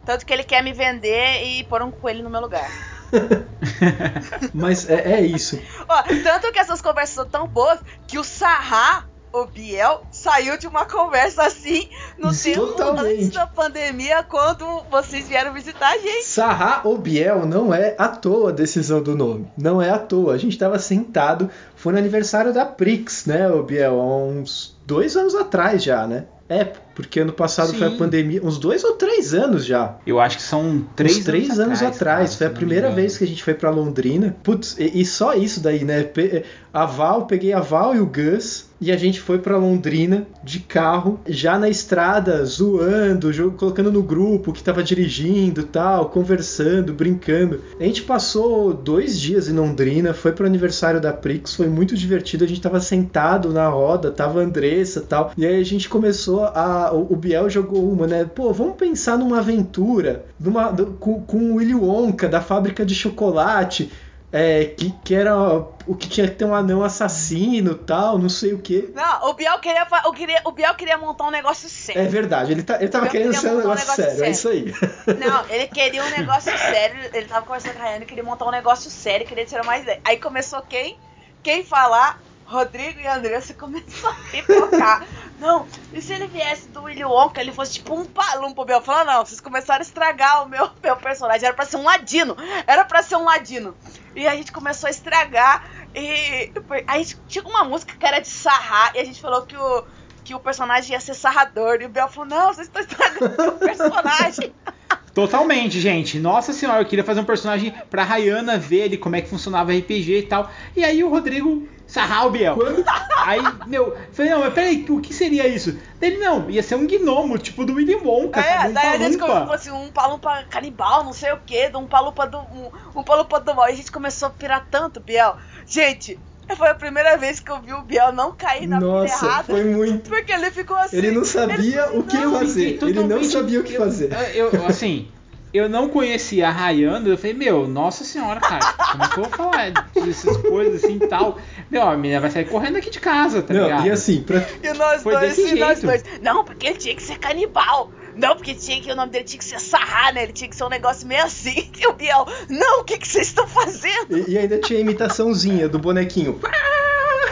Tanto 0.05 0.25
que 0.25 0.33
ele 0.33 0.45
quer 0.45 0.63
me 0.63 0.73
vender 0.73 1.45
e 1.45 1.65
pôr 1.65 1.83
um 1.83 1.91
coelho 1.91 2.25
no 2.25 2.31
meu 2.31 2.41
lugar. 2.41 3.00
Mas 4.55 4.89
é, 4.89 5.15
é 5.15 5.21
isso. 5.23 5.61
Ó, 5.89 6.03
tanto 6.23 6.53
que 6.53 6.59
essas 6.59 6.81
conversas 6.81 7.15
são 7.15 7.27
tão 7.27 7.47
boas 7.47 7.81
que 8.07 8.19
o 8.19 8.25
Sarra, 8.25 9.09
o 9.33 9.45
Biel, 9.47 10.03
saiu 10.11 10.59
de 10.59 10.67
uma 10.67 10.85
conversa 10.85 11.45
assim 11.45 11.89
no 12.19 12.35
tempo 12.35 12.75
antes 12.99 13.31
da 13.31 13.47
pandemia, 13.47 14.23
quando 14.25 14.65
vocês 14.91 15.29
vieram 15.29 15.53
visitar 15.53 15.91
a 15.91 15.99
gente. 15.99 16.25
Sarra 16.25 16.81
ou 16.85 16.99
Biel 16.99 17.47
não 17.47 17.73
é 17.73 17.95
à 17.99 18.09
toa 18.09 18.51
a 18.51 18.53
decisão 18.53 19.03
do 19.03 19.17
nome. 19.17 19.51
Não 19.57 19.81
é 19.81 19.91
à 19.91 19.99
toa. 19.99 20.35
A 20.35 20.39
gente 20.39 20.59
tava 20.59 20.79
sentado, 20.79 21.51
foi 21.77 21.93
no 21.93 21.99
aniversário 21.99 22.53
da 22.53 22.67
Prix, 22.67 23.27
né, 23.27 23.49
o 23.49 23.63
Biel? 23.63 24.01
Há 24.01 24.17
uns 24.25 24.77
dois 24.87 25.17
anos 25.17 25.35
atrás 25.35 25.83
já, 25.83 26.07
né? 26.07 26.27
É, 26.51 26.65
porque 26.95 27.21
ano 27.21 27.33
passado 27.33 27.73
foi 27.73 27.87
a 27.87 27.91
Sim. 27.91 27.97
pandemia, 27.97 28.41
uns 28.45 28.59
dois 28.59 28.83
ou 28.85 28.93
três 28.95 29.33
anos 29.33 29.65
já. 29.65 29.97
Eu 30.07 30.19
acho 30.21 30.37
que 30.37 30.43
são 30.43 30.85
três, 30.97 31.19
uns 31.19 31.25
três 31.25 31.61
anos, 31.61 31.81
atrás. 31.81 32.31
cara, 32.35 32.39
foi 32.39 32.47
a 32.49 32.51
primeira 32.51 32.91
vez 32.91 33.17
que 33.17 33.23
a 33.25 33.27
gente 33.27 33.43
foi 33.43 33.55
pra 33.55 33.71
Londrina. 33.71 34.37
Putz, 34.43 34.77
e, 34.79 35.01
e 35.01 35.05
só 35.07 35.33
isso 35.33 35.61
daí, 35.61 35.85
né? 35.85 36.03
Pe- 36.03 36.43
A 36.73 36.85
Val, 36.87 37.27
peguei 37.27 37.53
a 37.53 37.61
Val 37.61 37.95
e 37.95 38.01
o 38.01 38.07
Gus 38.07 38.69
e 38.81 38.91
a 38.91 38.97
gente 38.97 39.21
foi 39.21 39.39
pra 39.39 39.57
Londrina 39.59 40.27
de 40.43 40.59
carro, 40.61 41.21
já 41.27 41.59
na 41.59 41.69
estrada, 41.69 42.45
zoando, 42.45 43.31
colocando 43.57 43.93
no 43.93 44.03
grupo 44.03 44.53
que 44.53 44.63
tava 44.63 44.83
dirigindo, 44.83 45.65
tal, 45.65 46.09
conversando, 46.09 46.93
brincando. 46.95 47.61
A 47.79 47.85
gente 47.85 48.03
passou 48.03 48.73
dois 48.73 49.19
dias 49.21 49.49
em 49.49 49.53
Londrina, 49.53 50.15
foi 50.15 50.33
pro 50.33 50.47
aniversário 50.47 51.01
da 51.01 51.13
Prix, 51.13 51.55
foi 51.55 51.69
muito 51.69 51.95
divertido. 51.95 52.45
A 52.45 52.49
gente 52.49 52.61
tava 52.61 52.81
sentado 52.81 53.53
na 53.53 53.69
roda, 53.69 54.11
tava 54.11 54.41
a 54.41 54.45
Andressa, 54.45 55.01
tal. 55.07 55.33
E 55.37 55.45
aí 55.47 55.61
a 55.61 55.65
gente 55.65 55.89
começou 55.89 56.40
a 56.45 56.93
o, 56.93 57.17
Biel 57.17 57.49
jogou 57.51 57.91
uma, 57.91 58.07
né? 58.07 58.25
Pô, 58.25 58.53
vamos 58.53 58.77
pensar 58.77 59.17
numa 59.19 59.39
aventura, 59.39 60.27
numa, 60.39 60.71
do- 60.71 60.95
com, 60.95 61.23
com 61.25 61.37
o 61.53 61.55
Willy 61.57 61.75
Wonka 61.75 62.29
da 62.29 62.41
fábrica 62.41 62.85
de 62.85 62.95
chocolate. 62.95 63.91
É, 64.33 64.67
que, 64.67 64.93
que 65.05 65.13
era 65.13 65.37
o 65.37 65.97
que 65.97 66.09
tinha 66.09 66.29
que 66.29 66.37
ter 66.37 66.45
um 66.45 66.55
anão 66.55 66.85
assassino 66.85 67.75
tal, 67.75 68.17
não 68.17 68.29
sei 68.29 68.53
o 68.53 68.61
que. 68.61 68.89
Não, 68.95 69.29
o 69.29 69.35
Biel 69.35 69.59
queria, 69.59 69.85
o 70.07 70.13
queria, 70.13 70.41
o 70.45 70.53
Biel 70.53 70.73
queria 70.77 70.97
montar 70.97 71.25
um 71.27 71.33
negócio 71.33 71.69
sério. 71.69 72.01
É 72.03 72.07
verdade, 72.07 72.53
ele, 72.53 72.63
tá, 72.63 72.77
ele 72.77 72.89
tava 72.89 73.09
querendo 73.09 73.35
ser 73.35 73.49
um 73.49 73.57
montar 73.57 73.71
um 73.71 73.75
negócio, 73.75 74.03
negócio 74.03 74.05
sério, 74.05 74.25
é 74.25 74.31
isso 74.31 74.49
aí. 74.49 74.73
Não, 75.19 75.45
ele 75.49 75.67
queria 75.67 76.05
um 76.05 76.11
negócio 76.11 76.53
sério. 76.59 77.11
Ele 77.13 77.27
tava 77.27 77.45
conversando 77.45 77.73
com 77.75 77.81
a 77.81 77.85
Rayane, 77.87 78.07
queria 78.07 78.23
montar 78.23 78.47
um 78.47 78.53
negócio 78.53 78.89
sério, 78.89 79.27
queria 79.27 79.45
tirar 79.45 79.65
mais 79.65 79.83
ideia. 79.83 79.99
Aí 80.05 80.17
começou 80.17 80.63
quem? 80.63 80.97
Quem 81.43 81.65
falar? 81.65 82.21
Rodrigo 82.45 83.01
e 83.01 83.07
Andressa 83.09 83.53
começou 83.55 84.11
a 84.11 84.15
pipocar. 84.31 85.07
Não, 85.41 85.67
e 85.91 86.03
se 86.03 86.13
ele 86.13 86.27
viesse 86.27 86.69
do 86.69 86.83
Willy 86.83 87.03
Wonka, 87.03 87.41
ele 87.41 87.51
fosse 87.51 87.73
tipo 87.73 87.95
um 87.95 88.05
palumpa, 88.05 88.63
Biel? 88.63 88.83
Falou, 88.83 89.07
não, 89.07 89.25
vocês 89.25 89.41
começaram 89.41 89.81
a 89.81 89.83
estragar 89.83 90.45
o 90.45 90.49
meu, 90.49 90.71
meu 90.83 90.97
personagem. 90.97 91.47
Era 91.47 91.57
pra 91.57 91.65
ser 91.65 91.79
um 91.79 91.85
ladino. 91.85 92.37
Era 92.67 92.85
pra 92.85 93.03
ser 93.03 93.17
um 93.17 93.25
ladino. 93.25 93.75
E 94.15 94.29
a 94.29 94.37
gente 94.37 94.53
começou 94.53 94.87
a 94.87 94.91
estragar. 94.91 95.67
E 95.95 96.53
aí 96.87 97.07
tinha 97.27 97.43
uma 97.45 97.65
música 97.65 97.97
que 97.97 98.05
era 98.05 98.21
de 98.21 98.29
sarrar. 98.29 98.95
E 98.95 98.99
a 98.99 99.05
gente 99.05 99.19
falou 99.19 99.47
que 99.47 99.57
o, 99.57 99.85
que 100.23 100.35
o 100.35 100.41
personagem 100.41 100.93
ia 100.93 101.01
ser 101.01 101.15
sarrador. 101.15 101.81
E 101.81 101.87
o 101.87 101.89
Biel 101.89 102.09
falou, 102.09 102.29
não, 102.29 102.53
vocês 102.53 102.67
estão 102.67 102.83
estragando 102.83 103.49
o 103.49 103.59
personagem. 103.59 104.55
Totalmente, 105.21 105.79
gente. 105.79 106.19
Nossa 106.19 106.53
senhora, 106.53 106.81
eu 106.81 106.87
queria 106.87 107.05
fazer 107.05 107.21
um 107.21 107.25
personagem 107.25 107.75
pra 107.91 108.05
Rayana 108.05 108.57
ver 108.57 108.85
ali 108.85 108.97
como 108.97 109.17
é 109.17 109.21
que 109.21 109.29
funcionava 109.29 109.73
RPG 109.73 110.19
e 110.19 110.23
tal. 110.23 110.51
E 110.75 110.83
aí 110.83 111.05
o 111.05 111.11
Rodrigo 111.11 111.69
sarrar 111.87 112.27
o 112.27 112.31
Biel. 112.31 112.57
Aí, 113.21 113.43
meu, 113.67 113.89
eu 113.89 113.99
falei, 114.13 114.31
não, 114.31 114.41
mas 114.41 114.55
peraí, 114.55 114.87
o 114.89 114.99
que 114.99 115.13
seria 115.13 115.47
isso? 115.47 115.79
Ele, 116.01 116.17
não, 116.17 116.49
ia 116.49 116.63
ser 116.63 116.75
um 116.75 116.87
gnomo, 116.87 117.37
tipo 117.37 117.67
do 117.67 117.75
Willy 117.75 117.97
Wonka, 117.97 118.41
É, 118.41 118.57
sabe? 118.57 118.71
Um 118.71 118.73
daí 118.73 118.89
a 118.89 118.99
gente 118.99 119.19
começou 119.19 119.53
assim, 119.53 119.71
um 119.71 119.91
palumpa 119.91 120.43
canibal, 120.49 121.05
não 121.05 121.13
sei 121.13 121.31
o 121.33 121.37
que, 121.45 121.71
um 121.77 121.87
palumpa 121.87 122.27
do. 122.27 122.39
Um, 122.39 122.71
um 122.97 123.03
palumpa 123.03 123.39
do 123.39 123.55
mal. 123.55 123.69
E 123.69 123.73
a 123.73 123.77
gente 123.77 123.93
começou 123.93 124.29
a 124.29 124.31
pirar 124.31 124.67
tanto, 124.71 125.01
Biel. 125.01 125.37
Gente, 125.67 126.19
foi 126.57 126.69
a 126.69 126.75
primeira 126.75 127.17
vez 127.17 127.41
que 127.41 127.51
eu 127.51 127.61
vi 127.61 127.73
o 127.73 127.83
Biel 127.83 128.13
não 128.13 128.33
cair 128.33 128.67
na 128.67 128.79
Nossa, 128.81 129.27
errada. 129.27 129.45
foi 129.45 129.65
muito. 129.65 130.09
Porque 130.09 130.33
ele 130.33 130.51
ficou 130.51 130.77
assim. 130.77 130.97
Ele 130.97 131.11
não 131.13 131.25
sabia 131.25 131.87
ele 131.89 131.99
o 131.99 132.03
que 132.03 132.17
não, 132.19 132.39
fazer. 132.39 132.73
fiquei 132.73 132.89
Ele 132.89 133.03
não 133.05 133.25
sabia 133.25 133.61
o 133.61 133.65
que 133.65 133.75
eu- 133.75 133.81
fazer. 133.81 134.11
Eu, 134.35 134.51
eu, 134.51 134.67
assim, 134.67 135.09
eu 135.53 135.69
não 135.69 135.89
conhecia 135.89 136.47
a 136.49 136.51
Rayana, 136.51 137.09
eu 137.09 137.19
falei, 137.19 137.35
meu, 137.35 137.67
nossa 137.67 138.05
senhora, 138.05 138.39
cara, 138.41 138.73
como 138.93 139.03
é 139.05 139.09
que 139.09 139.19
eu 139.19 139.25
vou 139.25 139.33
falar 139.33 139.71
dessas 139.95 140.37
coisas 140.39 140.85
assim 140.85 140.97
e 141.03 141.07
tal? 141.09 141.39
Meu, 141.71 141.83
a 141.83 141.97
menina 141.97 142.21
vai 142.21 142.31
sair 142.31 142.45
correndo 142.45 142.77
aqui 142.77 142.89
de 142.91 143.01
casa, 143.01 143.43
tá 143.43 143.53
Não, 143.53 143.65
ligado? 143.65 143.87
e 143.87 143.91
assim, 143.91 144.23
pra, 144.23 144.45
E 144.63 144.73
nós 144.75 145.03
Foi 145.03 145.13
dois, 145.15 145.37
desse 145.37 145.57
e 145.57 145.59
nós 145.59 145.81
jeito. 145.81 145.87
dois. 145.87 146.05
Não, 146.23 146.45
porque 146.45 146.67
ele 146.69 146.79
tinha 146.79 146.95
que 146.95 147.03
ser 147.03 147.19
canibal. 147.19 147.91
Não, 148.21 148.37
porque 148.37 148.55
tinha 148.55 148.81
que 148.81 148.91
o 148.91 148.97
nome 148.97 149.11
dele 149.11 149.25
tinha 149.25 149.39
que 149.39 149.45
ser 149.45 149.61
Sarrar, 149.61 150.13
né? 150.15 150.25
Ele 150.25 150.33
tinha 150.33 150.49
que 150.49 150.57
ser 150.57 150.65
um 150.65 150.69
negócio 150.69 151.07
meio 151.07 151.25
assim. 151.25 151.71
E 151.81 151.87
o 151.87 151.95
Biel, 151.95 152.27
não, 152.49 152.81
o 152.81 152.85
que, 152.85 152.99
que 152.99 153.09
vocês 153.09 153.29
estão 153.29 153.49
fazendo? 153.49 154.19
E, 154.19 154.33
e 154.33 154.39
ainda 154.39 154.59
tinha 154.59 154.79
a 154.79 154.83
imitaçãozinha 154.83 155.67
do 155.67 155.79
bonequinho. 155.79 156.39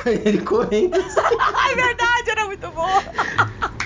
Ele 0.24 0.38
correndo. 0.38 0.94
Ai, 1.54 1.74
verdade, 1.74 2.30
era 2.30 2.44
muito 2.46 2.70
bom. 2.70 2.88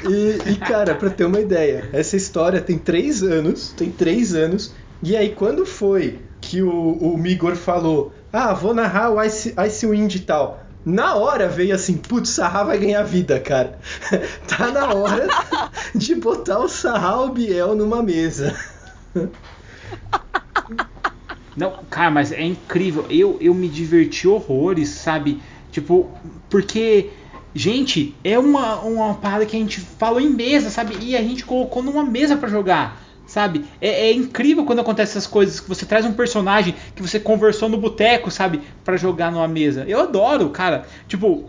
E, 0.08 0.52
e, 0.52 0.56
cara, 0.56 0.94
pra 0.94 1.10
ter 1.10 1.24
uma 1.24 1.40
ideia, 1.40 1.88
essa 1.92 2.16
história 2.16 2.60
tem 2.60 2.78
três 2.78 3.22
anos. 3.22 3.72
Tem 3.76 3.90
três 3.90 4.34
anos. 4.34 4.74
E 5.02 5.16
aí, 5.16 5.30
quando 5.30 5.64
foi 5.66 6.20
que 6.40 6.62
o, 6.62 6.70
o 6.70 7.16
Migor 7.16 7.56
falou: 7.56 8.12
Ah, 8.32 8.52
vou 8.52 8.74
narrar 8.74 9.10
o 9.10 9.22
Ice, 9.22 9.54
Ice 9.66 9.86
Wind 9.86 10.14
e 10.14 10.20
tal. 10.20 10.61
Na 10.84 11.14
hora 11.14 11.48
veio 11.48 11.74
assim, 11.74 11.96
putz, 11.96 12.30
Sarra 12.30 12.64
vai 12.64 12.78
ganhar 12.78 13.02
vida, 13.04 13.38
cara. 13.38 13.78
tá 14.48 14.70
na 14.70 14.92
hora 14.92 15.28
de 15.94 16.14
botar 16.16 16.58
o 16.58 16.68
Sarra 16.68 17.20
ou 17.20 17.26
o 17.26 17.32
Biel 17.32 17.74
numa 17.74 18.02
mesa. 18.02 18.56
Não, 21.56 21.84
cara, 21.88 22.10
mas 22.10 22.32
é 22.32 22.42
incrível. 22.42 23.06
Eu, 23.08 23.36
eu 23.40 23.54
me 23.54 23.68
diverti 23.68 24.26
horrores, 24.26 24.88
sabe? 24.88 25.40
Tipo, 25.70 26.10
porque, 26.50 27.10
gente, 27.54 28.16
é 28.24 28.38
uma, 28.38 28.80
uma 28.80 29.14
parada 29.14 29.46
que 29.46 29.56
a 29.56 29.60
gente 29.60 29.80
falou 29.80 30.20
em 30.20 30.30
mesa, 30.30 30.70
sabe? 30.70 30.96
E 31.00 31.16
a 31.16 31.22
gente 31.22 31.44
colocou 31.44 31.82
numa 31.82 32.04
mesa 32.04 32.36
pra 32.36 32.48
jogar, 32.48 33.01
sabe? 33.32 33.64
É, 33.80 34.08
é 34.08 34.12
incrível 34.12 34.66
quando 34.66 34.80
acontece 34.80 35.12
essas 35.12 35.26
coisas, 35.26 35.58
que 35.58 35.68
você 35.68 35.86
traz 35.86 36.04
um 36.04 36.12
personagem 36.12 36.74
que 36.94 37.00
você 37.00 37.18
conversou 37.18 37.66
no 37.66 37.78
boteco, 37.78 38.30
sabe? 38.30 38.60
Pra 38.84 38.98
jogar 38.98 39.32
numa 39.32 39.48
mesa. 39.48 39.86
Eu 39.88 40.00
adoro, 40.00 40.50
cara. 40.50 40.84
Tipo, 41.08 41.48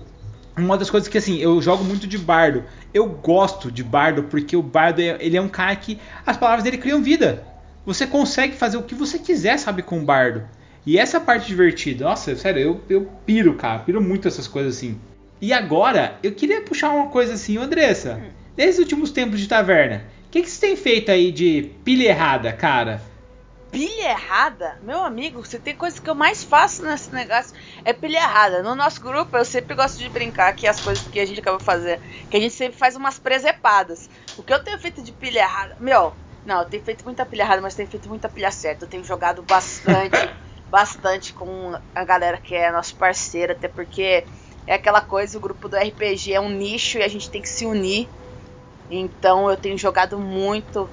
uma 0.56 0.78
das 0.78 0.90
coisas 0.90 1.10
que 1.10 1.18
assim, 1.18 1.40
eu 1.40 1.62
jogo 1.62 1.84
muito 1.84 2.08
de 2.08 2.18
bardo. 2.18 2.64
Eu 2.94 3.06
gosto 3.10 3.70
de 3.70 3.84
bardo 3.84 4.24
porque 4.24 4.56
o 4.56 4.64
bardo 4.64 5.02
é, 5.02 5.18
ele 5.20 5.36
é 5.36 5.42
um 5.42 5.50
cara 5.50 5.76
que 5.76 6.00
as 6.26 6.38
palavras 6.38 6.64
dele 6.64 6.78
criam 6.78 7.04
vida. 7.04 7.44
Você 7.86 8.08
consegue 8.08 8.56
fazer 8.56 8.78
o 8.78 8.84
que 8.84 8.96
você 8.96 9.20
quiser, 9.20 9.60
sabe, 9.60 9.82
com 9.82 10.00
o 10.00 10.06
bardo. 10.06 10.44
E 10.86 10.98
essa 10.98 11.20
parte 11.20 11.48
divertida, 11.48 12.06
nossa, 12.06 12.34
sério, 12.34 12.62
eu, 12.62 12.82
eu 12.90 13.10
piro, 13.26 13.56
cara, 13.56 13.80
piro 13.80 14.02
muito 14.02 14.28
essas 14.28 14.48
coisas 14.48 14.78
assim. 14.78 14.98
E 15.42 15.52
agora, 15.52 16.18
eu 16.24 16.32
queria 16.32 16.62
puxar 16.62 16.92
uma 16.92 17.08
coisa 17.08 17.34
assim, 17.34 17.58
Andressa, 17.58 18.22
desde 18.56 18.76
os 18.76 18.80
últimos 18.80 19.12
tempos 19.12 19.42
de 19.42 19.48
taverna, 19.50 20.06
que, 20.34 20.42
que 20.42 20.50
você 20.50 20.62
tem 20.62 20.76
feito 20.76 21.12
aí 21.12 21.32
de 21.32 21.62
pilha 21.86 22.10
errada, 22.10 22.52
cara? 22.52 23.00
pilha 23.72 24.12
errada, 24.12 24.78
meu 24.84 25.04
amigo, 25.04 25.44
você 25.44 25.58
tem 25.58 25.76
coisa 25.76 26.00
que 26.00 26.08
eu 26.08 26.14
mais 26.14 26.44
faço 26.44 26.84
nesse 26.84 27.12
negócio 27.14 27.56
é 27.84 27.92
pilha 27.92 28.18
errada. 28.18 28.62
No 28.62 28.76
nosso 28.76 29.02
grupo 29.02 29.36
eu 29.36 29.46
sempre 29.46 29.76
gosto 29.76 29.98
de 29.98 30.10
brincar 30.10 30.54
que 30.54 30.68
as 30.68 30.80
coisas 30.80 31.08
que 31.08 31.20
a 31.20 31.26
gente 31.26 31.40
acaba 31.40 31.60
fazer, 31.60 32.00
que 32.30 32.38
a 32.38 32.40
gente 32.40 32.54
sempre 32.54 32.78
faz 32.78 32.96
umas 32.96 33.18
presepadas. 33.18 34.10
O 34.38 34.44
que 34.44 34.54
eu 34.54 34.64
tenho 34.64 34.80
feito 34.80 35.04
de 35.04 35.12
pilha 35.12 35.40
errada, 35.40 35.76
meu, 35.80 36.14
não, 36.46 36.60
eu 36.60 36.66
tenho 36.66 36.84
feito 36.84 37.04
muita 37.04 37.26
pilha 37.26 37.44
errada, 37.44 37.62
mas 37.62 37.76
tenho 37.76 37.88
feito 37.88 38.10
muita 38.10 38.30
pilha 38.30 38.52
certa. 38.52 38.86
Eu 38.86 38.90
tenho 38.90 39.04
jogado 39.04 39.44
bastante, 39.44 40.18
bastante 40.70 41.34
com 41.34 41.78
a 41.96 42.04
galera 42.04 42.38
que 42.38 42.56
é 42.56 42.72
nosso 42.72 42.96
parceiro, 42.96 43.54
até 43.54 43.68
porque 43.68 44.24
é 44.68 44.76
aquela 44.76 45.02
coisa, 45.02 45.38
o 45.38 45.42
grupo 45.42 45.68
do 45.68 45.78
RPG 45.78 46.34
é 46.34 46.40
um 46.40 46.50
nicho 46.50 46.98
e 46.98 47.04
a 47.04 47.08
gente 47.08 47.30
tem 47.30 47.42
que 47.42 47.50
se 47.50 47.66
unir. 47.66 48.10
Então 48.90 49.50
eu 49.50 49.58
tenho 49.58 49.78
jogado 49.78 50.20
muito 50.20 50.90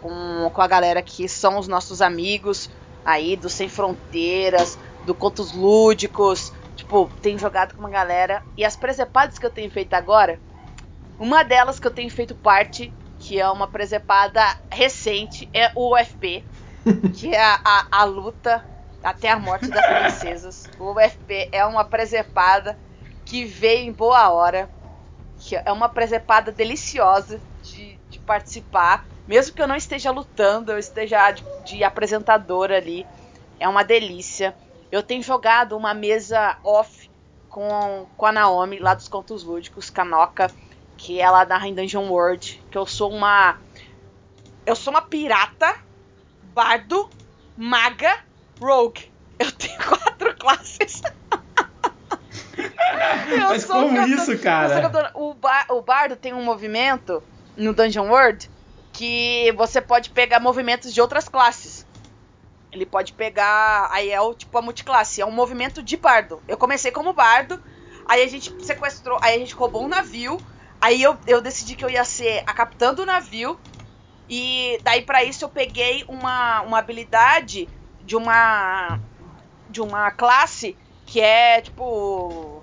com, 0.00 0.50
com 0.52 0.62
a 0.62 0.66
galera 0.66 1.02
que 1.02 1.28
são 1.28 1.58
os 1.58 1.68
nossos 1.68 2.00
amigos 2.00 2.70
aí 3.04 3.36
do 3.36 3.48
Sem 3.48 3.68
Fronteiras, 3.68 4.78
do 5.04 5.14
Contos 5.14 5.52
Lúdicos. 5.52 6.52
Tipo, 6.74 7.10
tenho 7.22 7.38
jogado 7.38 7.74
com 7.74 7.80
uma 7.80 7.90
galera. 7.90 8.42
E 8.56 8.64
as 8.64 8.76
presepadas 8.76 9.38
que 9.38 9.46
eu 9.46 9.50
tenho 9.50 9.70
feito 9.70 9.94
agora, 9.94 10.38
uma 11.18 11.42
delas 11.42 11.80
que 11.80 11.86
eu 11.86 11.90
tenho 11.90 12.10
feito 12.10 12.34
parte, 12.34 12.92
que 13.18 13.40
é 13.40 13.48
uma 13.48 13.66
presepada 13.66 14.42
recente, 14.70 15.48
é 15.54 15.70
o 15.74 15.94
UFP, 15.94 16.44
que 17.18 17.34
é 17.34 17.42
a, 17.42 17.60
a, 17.64 17.86
a 18.02 18.04
luta 18.04 18.64
até 19.02 19.30
a 19.30 19.38
morte 19.38 19.68
das 19.68 19.86
princesas. 19.86 20.64
O 20.78 20.92
UFP 20.92 21.48
é 21.52 21.64
uma 21.64 21.84
presepada 21.84 22.78
que 23.24 23.44
veio 23.44 23.88
em 23.88 23.92
boa 23.92 24.30
hora, 24.30 24.68
que 25.38 25.56
é 25.56 25.72
uma 25.72 25.88
presepada 25.88 26.50
deliciosa 26.50 27.40
de, 27.62 27.98
de 28.08 28.18
participar. 28.18 29.06
Mesmo 29.26 29.54
que 29.54 29.62
eu 29.62 29.68
não 29.68 29.76
esteja 29.76 30.10
lutando, 30.10 30.72
eu 30.72 30.78
esteja 30.78 31.30
de, 31.30 31.44
de 31.64 31.84
apresentadora 31.84 32.76
ali. 32.76 33.06
É 33.58 33.68
uma 33.68 33.82
delícia. 33.82 34.54
Eu 34.90 35.02
tenho 35.02 35.22
jogado 35.22 35.76
uma 35.76 35.92
mesa 35.92 36.56
off 36.62 37.10
com, 37.48 38.06
com 38.16 38.26
a 38.26 38.32
Naomi, 38.32 38.78
lá 38.78 38.94
dos 38.94 39.08
Contos 39.08 39.42
Lúdicos, 39.42 39.90
Kanoka, 39.90 40.50
que 40.96 41.20
ela 41.20 41.44
narra 41.44 41.68
em 41.68 41.74
Dungeon 41.74 42.08
World. 42.08 42.62
Que 42.70 42.78
eu 42.78 42.86
sou 42.86 43.10
uma. 43.10 43.58
Eu 44.64 44.76
sou 44.76 44.92
uma 44.92 45.02
pirata, 45.02 45.74
bardo, 46.54 47.08
maga, 47.56 48.24
rogue. 48.60 49.10
Eu 49.38 49.50
tenho 49.52 49.78
quatro 49.84 50.36
classes. 50.36 51.02
Eu 53.30 53.48
Mas 53.48 53.64
como 53.64 54.06
isso, 54.06 54.38
cara? 54.38 55.12
O, 55.14 55.34
bar- 55.34 55.66
o 55.70 55.82
bardo 55.82 56.16
tem 56.16 56.32
um 56.32 56.44
movimento 56.44 57.22
no 57.56 57.74
Dungeon 57.74 58.08
World 58.08 58.50
que 58.92 59.52
você 59.56 59.80
pode 59.80 60.10
pegar 60.10 60.40
movimentos 60.40 60.92
de 60.94 61.00
outras 61.00 61.28
classes. 61.28 61.86
Ele 62.72 62.86
pode 62.86 63.12
pegar. 63.12 63.88
Aí 63.90 64.10
é 64.10 64.20
o 64.20 64.34
tipo 64.34 64.56
a 64.56 64.62
multiclasse. 64.62 65.20
É 65.20 65.26
um 65.26 65.30
movimento 65.32 65.82
de 65.82 65.96
bardo. 65.96 66.42
Eu 66.46 66.56
comecei 66.56 66.90
como 66.90 67.12
bardo. 67.12 67.60
Aí 68.08 68.22
a 68.22 68.26
gente 68.28 68.54
sequestrou. 68.60 69.18
Aí 69.22 69.34
a 69.34 69.38
gente 69.38 69.54
roubou 69.54 69.84
um 69.84 69.88
navio. 69.88 70.40
Aí 70.80 71.02
eu, 71.02 71.18
eu 71.26 71.40
decidi 71.40 71.74
que 71.74 71.84
eu 71.84 71.90
ia 71.90 72.04
ser 72.04 72.42
a 72.46 72.52
capitã 72.52 72.94
do 72.94 73.06
navio. 73.06 73.58
E 74.28 74.80
daí 74.82 75.02
para 75.02 75.24
isso 75.24 75.44
eu 75.44 75.48
peguei 75.48 76.04
uma, 76.08 76.62
uma 76.62 76.78
habilidade 76.78 77.68
de 78.02 78.16
uma. 78.16 78.98
De 79.68 79.80
uma 79.80 80.10
classe 80.10 80.78
que 81.04 81.20
é 81.20 81.60
tipo. 81.60 82.55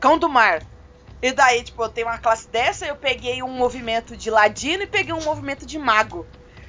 Cão 0.00 0.18
do 0.18 0.28
mar. 0.28 0.62
E 1.22 1.32
daí, 1.32 1.62
tipo, 1.62 1.82
eu 1.82 1.88
tenho 1.88 2.06
uma 2.06 2.18
classe 2.18 2.48
dessa, 2.48 2.86
eu 2.86 2.96
peguei 2.96 3.42
um 3.42 3.50
movimento 3.50 4.16
de 4.16 4.30
ladino 4.30 4.82
e 4.82 4.86
peguei 4.86 5.12
um 5.12 5.22
movimento 5.22 5.64
de 5.64 5.78
mago. 5.78 6.26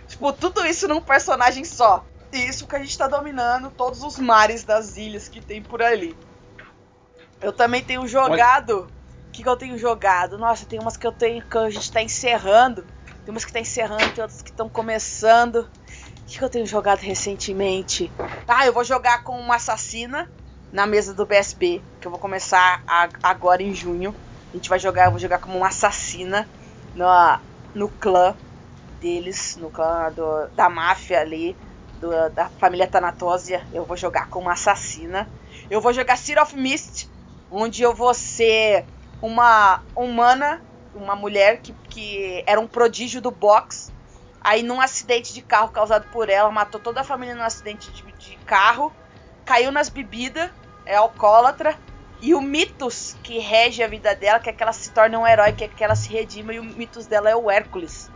Tipo, 0.08 0.32
tudo 0.32 0.66
isso 0.66 0.88
num 0.88 1.02
personagem 1.02 1.66
só. 1.66 2.06
E 2.32 2.38
isso 2.38 2.68
que 2.68 2.76
a 2.76 2.80
gente 2.80 2.98
tá 2.98 3.08
dominando 3.08 3.70
todos 3.72 4.02
os 4.04 4.18
mares 4.18 4.64
das 4.64 4.98
ilhas 4.98 5.28
que 5.28 5.42
tem 5.42 5.62
por 5.62 5.82
ali. 5.82 6.18
Eu 7.42 7.54
também 7.54 7.84
tenho 7.84 8.08
jogado. 8.08 8.92
O 9.28 9.32
que, 9.32 9.44
que 9.44 9.50
eu 9.50 9.58
tenho 9.58 9.78
jogado? 9.78 10.38
Nossa, 10.38 10.66
tem 10.66 10.80
umas 10.80 10.98
que 10.98 11.06
eu 11.06 11.12
tenho 11.12 11.44
que 11.46 11.58
a 11.58 11.70
gente 11.70 11.92
tá 11.92 12.02
encerrando. 12.02 12.84
Tem 13.24 13.32
umas 13.32 13.46
que 13.46 13.54
tá 13.54 13.60
encerrando, 13.60 14.12
tem 14.14 14.24
outras 14.24 14.42
que 14.42 14.50
estão 14.50 14.70
começando. 14.70 15.70
O 16.22 16.26
que, 16.26 16.38
que 16.38 16.44
eu 16.44 16.50
tenho 16.50 16.66
jogado 16.66 17.00
recentemente? 17.00 18.12
Ah, 18.48 18.66
eu 18.66 18.74
vou 18.74 18.84
jogar 18.84 19.24
com 19.24 19.40
uma 19.40 19.56
assassina 19.56 20.30
na 20.72 20.86
mesa 20.88 21.14
do 21.14 21.26
BSB, 21.26 21.86
que 22.00 22.08
eu 22.08 22.12
vou 22.12 22.20
começar 22.20 22.82
a- 22.88 23.10
agora 23.24 23.64
em 23.64 23.74
junho. 23.74 24.18
A 24.54 24.58
gente 24.58 24.70
vai 24.70 24.80
jogar, 24.80 25.06
eu 25.06 25.12
vou 25.12 25.20
jogar 25.20 25.40
como 25.40 25.58
uma 25.58 25.68
assassina 25.68 26.50
no, 26.94 27.06
no 27.74 27.90
clã 27.90 28.38
deles, 29.00 29.56
no 29.58 29.72
clã 29.72 30.12
do- 30.12 30.50
da 30.56 30.70
máfia 30.70 31.20
ali, 31.22 31.60
do- 31.96 32.30
da 32.32 32.50
família 32.60 32.88
Thanatósia. 32.88 33.68
Eu 33.72 33.86
vou 33.86 33.98
jogar 33.98 34.28
como 34.30 34.50
assassina. 34.50 35.32
Eu 35.70 35.82
vou 35.82 35.94
jogar 35.94 36.18
City 36.18 36.40
of 36.40 36.56
Mist, 36.56 37.10
onde 37.50 37.82
eu 37.84 37.94
vou 37.94 38.14
ser 38.14 38.90
uma 39.22 39.84
humana, 39.96 40.64
uma 40.94 41.16
mulher 41.16 41.62
que, 41.62 41.74
que 41.90 42.44
era 42.48 42.60
um 42.60 42.68
prodígio 42.68 43.22
do 43.22 43.32
box. 43.32 43.94
Aí, 44.42 44.64
num 44.64 44.80
acidente 44.80 45.34
de 45.34 45.42
carro 45.42 45.70
causado 45.72 46.08
por 46.10 46.30
ela, 46.30 46.52
matou 46.52 46.80
toda 46.80 47.02
a 47.02 47.04
família 47.04 47.36
num 47.36 47.44
acidente 47.44 47.92
de, 47.92 48.04
de 48.14 48.38
carro, 48.46 48.96
caiu 49.48 49.72
nas 49.72 49.90
bebidas, 49.90 50.50
é 50.86 50.98
alcoólatra. 50.98 51.76
E 52.20 52.36
o 52.36 52.42
mitos 52.42 53.16
que 53.24 53.40
rege 53.40 53.82
a 53.82 53.88
vida 53.88 54.14
dela, 54.16 54.40
que 54.40 54.50
é 54.50 54.54
que 54.54 54.62
ela 54.62 54.74
se 54.74 54.92
torne 54.92 55.16
um 55.16 55.26
herói, 55.26 55.54
que 55.54 55.64
é 55.64 55.68
que 55.68 55.84
ela 55.84 55.96
se 55.96 56.12
redima, 56.12 56.54
e 56.54 56.60
o 56.60 56.64
mitos 56.64 57.06
dela 57.06 57.30
é 57.30 57.36
o 57.36 57.50
Hércules. 57.50 58.10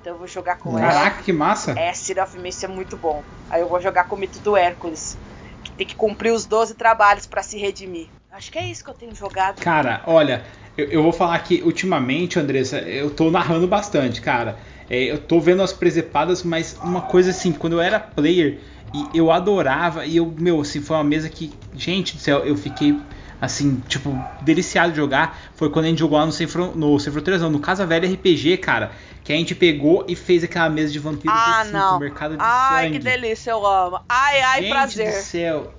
Então 0.00 0.12
eu 0.12 0.18
vou 0.18 0.26
jogar 0.26 0.56
com 0.58 0.78
ela. 0.78 0.92
Caraca, 0.92 1.22
que 1.22 1.32
massa. 1.32 1.72
É, 1.78 1.92
City 1.92 2.20
of 2.20 2.38
Mist 2.38 2.64
é 2.64 2.68
muito 2.68 2.96
bom. 2.96 3.22
Aí 3.50 3.60
eu 3.60 3.68
vou 3.68 3.80
jogar 3.80 4.04
com 4.04 4.14
o 4.14 4.18
mito 4.18 4.38
do 4.40 4.56
Hércules. 4.56 5.16
Que 5.64 5.70
tem 5.72 5.86
que 5.86 5.94
cumprir 5.94 6.32
os 6.32 6.46
12 6.46 6.74
trabalhos 6.74 7.26
pra 7.26 7.42
se 7.42 7.58
redimir. 7.58 8.08
Acho 8.30 8.52
que 8.52 8.58
é 8.58 8.64
isso 8.64 8.84
que 8.84 8.90
eu 8.90 8.94
tenho 8.94 9.14
jogado. 9.14 9.60
Cara, 9.60 10.02
olha, 10.06 10.44
eu, 10.76 10.86
eu 10.86 11.02
vou 11.02 11.12
falar 11.12 11.38
que 11.40 11.62
ultimamente, 11.62 12.38
Andressa, 12.38 12.78
eu 12.78 13.10
tô 13.10 13.30
narrando 13.30 13.66
bastante, 13.66 14.20
cara. 14.20 14.58
É, 14.90 15.04
eu 15.04 15.18
tô 15.18 15.38
vendo 15.40 15.62
as 15.62 15.72
presepadas, 15.72 16.42
mas 16.42 16.76
uma 16.82 17.00
coisa 17.00 17.30
assim, 17.30 17.52
quando 17.52 17.74
eu 17.74 17.80
era 17.80 18.00
player 18.00 18.58
e 18.92 19.08
eu 19.14 19.30
adorava, 19.30 20.04
e 20.04 20.16
eu, 20.16 20.26
meu, 20.36 20.60
assim, 20.60 20.80
foi 20.80 20.96
uma 20.96 21.04
mesa 21.04 21.28
que, 21.28 21.52
gente 21.72 22.16
do 22.16 22.20
céu, 22.20 22.40
eu 22.40 22.56
fiquei 22.56 23.00
assim, 23.40 23.80
tipo, 23.88 24.18
deliciado 24.42 24.90
de 24.90 24.96
jogar. 24.96 25.38
Foi 25.54 25.70
quando 25.70 25.86
a 25.86 25.88
gente 25.88 25.98
jogou 26.00 26.18
lá 26.18 26.26
no 26.26 26.32
Sem, 26.32 26.46
Fron 26.46 26.72
no 26.74 26.98
Sem 26.98 27.12
Fronteiras, 27.12 27.40
não, 27.40 27.48
no 27.50 27.60
Casa 27.60 27.86
Velha 27.86 28.06
RPG, 28.12 28.58
cara. 28.58 28.90
Que 29.24 29.32
a 29.32 29.36
gente 29.36 29.54
pegou 29.54 30.04
e 30.08 30.16
fez 30.16 30.42
aquela 30.44 30.68
mesa 30.68 30.92
de 30.92 30.98
vampiro 30.98 31.32
Ah, 31.32 31.62
D5, 31.64 31.72
não. 31.72 32.00
mercado 32.00 32.36
de 32.36 32.42
Ai, 32.42 32.86
sangue. 32.86 32.98
que 32.98 33.04
delícia, 33.04 33.50
eu 33.52 33.64
amo. 33.64 34.00
Ai, 34.08 34.40
ai, 34.42 34.60
Gente 34.62 34.70
prazer. 34.70 35.06
do 35.10 35.14
céu. 35.22 35.74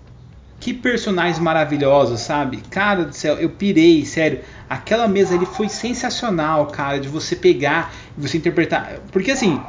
Que 0.62 0.76
personagens 0.76 1.40
maravilhosos, 1.40 2.22
sabe? 2.22 2.58
Cara 2.70 3.04
do 3.04 3.14
céu, 3.14 3.36
eu 3.38 3.50
pirei, 3.50 4.06
sério. 4.06 4.42
Aquela 4.70 5.08
mesa 5.08 5.36
ali 5.36 5.46
foi 5.46 5.68
sensacional, 5.68 6.68
cara, 6.68 7.00
de 7.00 7.10
você 7.10 7.36
pegar 7.36 7.92
você 8.16 8.38
interpretar. 8.38 9.00
Porque 9.12 9.32
assim, 9.32 9.60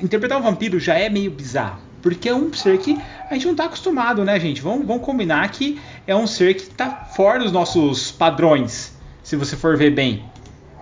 interpretar 0.00 0.38
um 0.38 0.42
vampiro 0.42 0.78
já 0.78 0.94
é 0.94 1.10
meio 1.10 1.32
bizarro. 1.32 1.80
Porque 2.00 2.28
é 2.28 2.34
um 2.34 2.52
ser 2.52 2.78
que 2.78 2.96
a 3.28 3.34
gente 3.34 3.46
não 3.46 3.56
tá 3.56 3.64
acostumado, 3.64 4.24
né, 4.24 4.38
gente? 4.38 4.62
Vamos, 4.62 4.86
vamos 4.86 5.04
combinar 5.04 5.48
que 5.50 5.80
é 6.06 6.14
um 6.14 6.28
ser 6.28 6.54
que 6.54 6.70
tá 6.70 7.08
fora 7.14 7.40
dos 7.40 7.50
nossos 7.52 8.12
padrões, 8.12 8.96
se 9.24 9.34
você 9.34 9.56
for 9.56 9.76
ver 9.76 9.90
bem. 9.90 10.24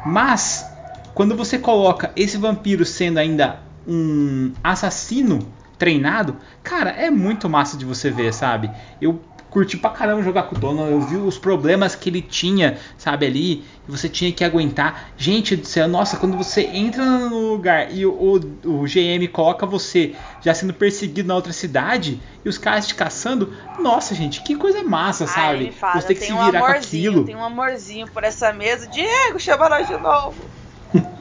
Mas, 0.05 0.65
quando 1.15 1.35
você 1.35 1.59
coloca 1.59 2.13
esse 2.15 2.37
vampiro 2.37 2.85
sendo 2.85 3.19
ainda 3.19 3.61
um 3.87 4.53
assassino 4.63 5.41
treinado, 5.79 6.37
cara, 6.63 6.91
é 6.91 7.11
muito 7.11 7.49
massa 7.49 7.77
de 7.77 7.85
você 7.85 8.11
ver, 8.11 8.33
sabe? 8.33 8.71
Eu 9.01 9.21
curti 9.59 9.77
pra 9.77 9.91
caramba 9.91 10.23
jogar 10.23 10.45
com 10.45 10.55
o 10.55 10.59
Dono, 10.59 10.87
eu 10.87 11.01
vi 11.01 11.17
os 11.17 11.37
problemas 11.37 11.97
que 11.97 12.09
ele 12.09 12.23
tinha, 12.23 12.79
sabe, 12.97 13.27
ali, 13.27 13.65
você 13.89 14.09
tinha 14.09 14.31
que 14.31 14.45
aguentar. 14.45 15.09
Gente 15.17 15.57
do 15.57 15.67
céu, 15.67 15.89
nossa, 15.89 16.17
quando 16.17 16.37
você 16.37 16.63
entra 16.63 17.05
no 17.05 17.55
lugar 17.55 17.93
e 17.93 18.07
o, 18.07 18.13
o, 18.65 18.83
o 18.83 18.85
GM 18.85 19.27
coloca 19.33 19.67
você 19.67 20.15
já 20.41 20.55
sendo 20.55 20.73
perseguido 20.73 21.27
na 21.27 21.35
outra 21.35 21.53
cidade 21.53 22.23
e 22.45 22.49
os 22.49 22.57
caras 22.57 22.87
te 22.87 22.95
caçando, 22.95 23.53
nossa, 23.77 24.15
gente, 24.15 24.43
que 24.43 24.55
coisa 24.55 24.85
massa, 24.85 25.25
Ai, 25.25 25.29
sabe? 25.29 25.73
fala, 25.73 26.01
você 26.01 26.07
tem 26.07 26.17
que 26.19 26.25
se 26.27 26.33
um 26.33 26.45
virar 26.45 26.61
com 26.61 26.67
amorzinho, 26.67 27.11
aquilo. 27.11 27.25
tem 27.25 27.35
um 27.35 27.45
amorzinho 27.45 28.07
por 28.07 28.23
essa 28.23 28.53
mesa. 28.53 28.87
Diego, 28.87 29.41
chama 29.41 29.69
nós 29.69 29.89
de 29.89 29.97
novo. 29.99 30.37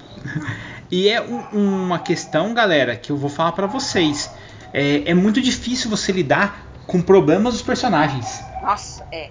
E 0.89 1.09
é 1.09 1.21
um- 1.21 1.43
uma 1.51 1.99
questão, 1.99 2.53
galera, 2.53 2.95
que 2.95 3.11
eu 3.11 3.17
vou 3.17 3.29
falar 3.29 3.51
pra 3.51 3.67
vocês. 3.67 4.33
É, 4.71 5.09
é 5.11 5.13
muito 5.13 5.41
difícil 5.41 5.89
você 5.89 6.11
lidar 6.11 6.66
com 6.88 7.01
problemas 7.01 7.53
dos 7.53 7.61
personagens. 7.61 8.41
Nossa, 8.61 9.05
é. 9.11 9.29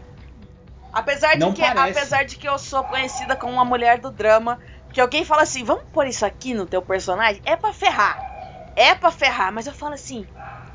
Apesar 0.92 1.36
de, 1.36 1.52
que, 1.52 1.60
parece. 1.60 1.98
apesar 1.98 2.24
de 2.24 2.36
que 2.36 2.48
eu 2.48 2.58
sou 2.58 2.84
conhecida 2.84 3.36
como 3.36 3.52
uma 3.52 3.64
mulher 3.64 3.98
do 3.98 4.10
drama, 4.10 4.58
que 4.92 5.00
alguém 5.00 5.24
fala 5.24 5.42
assim, 5.42 5.64
vamos 5.64 5.84
pôr 5.92 6.06
isso 6.06 6.24
aqui 6.24 6.54
no 6.54 6.64
teu 6.64 6.80
personagem? 6.80 7.42
É 7.44 7.54
pra 7.56 7.72
ferrar. 7.72 8.18
É 8.74 8.94
pra 8.94 9.10
ferrar, 9.10 9.52
mas 9.52 9.66
eu 9.66 9.72
falo 9.74 9.94
assim, 9.94 10.26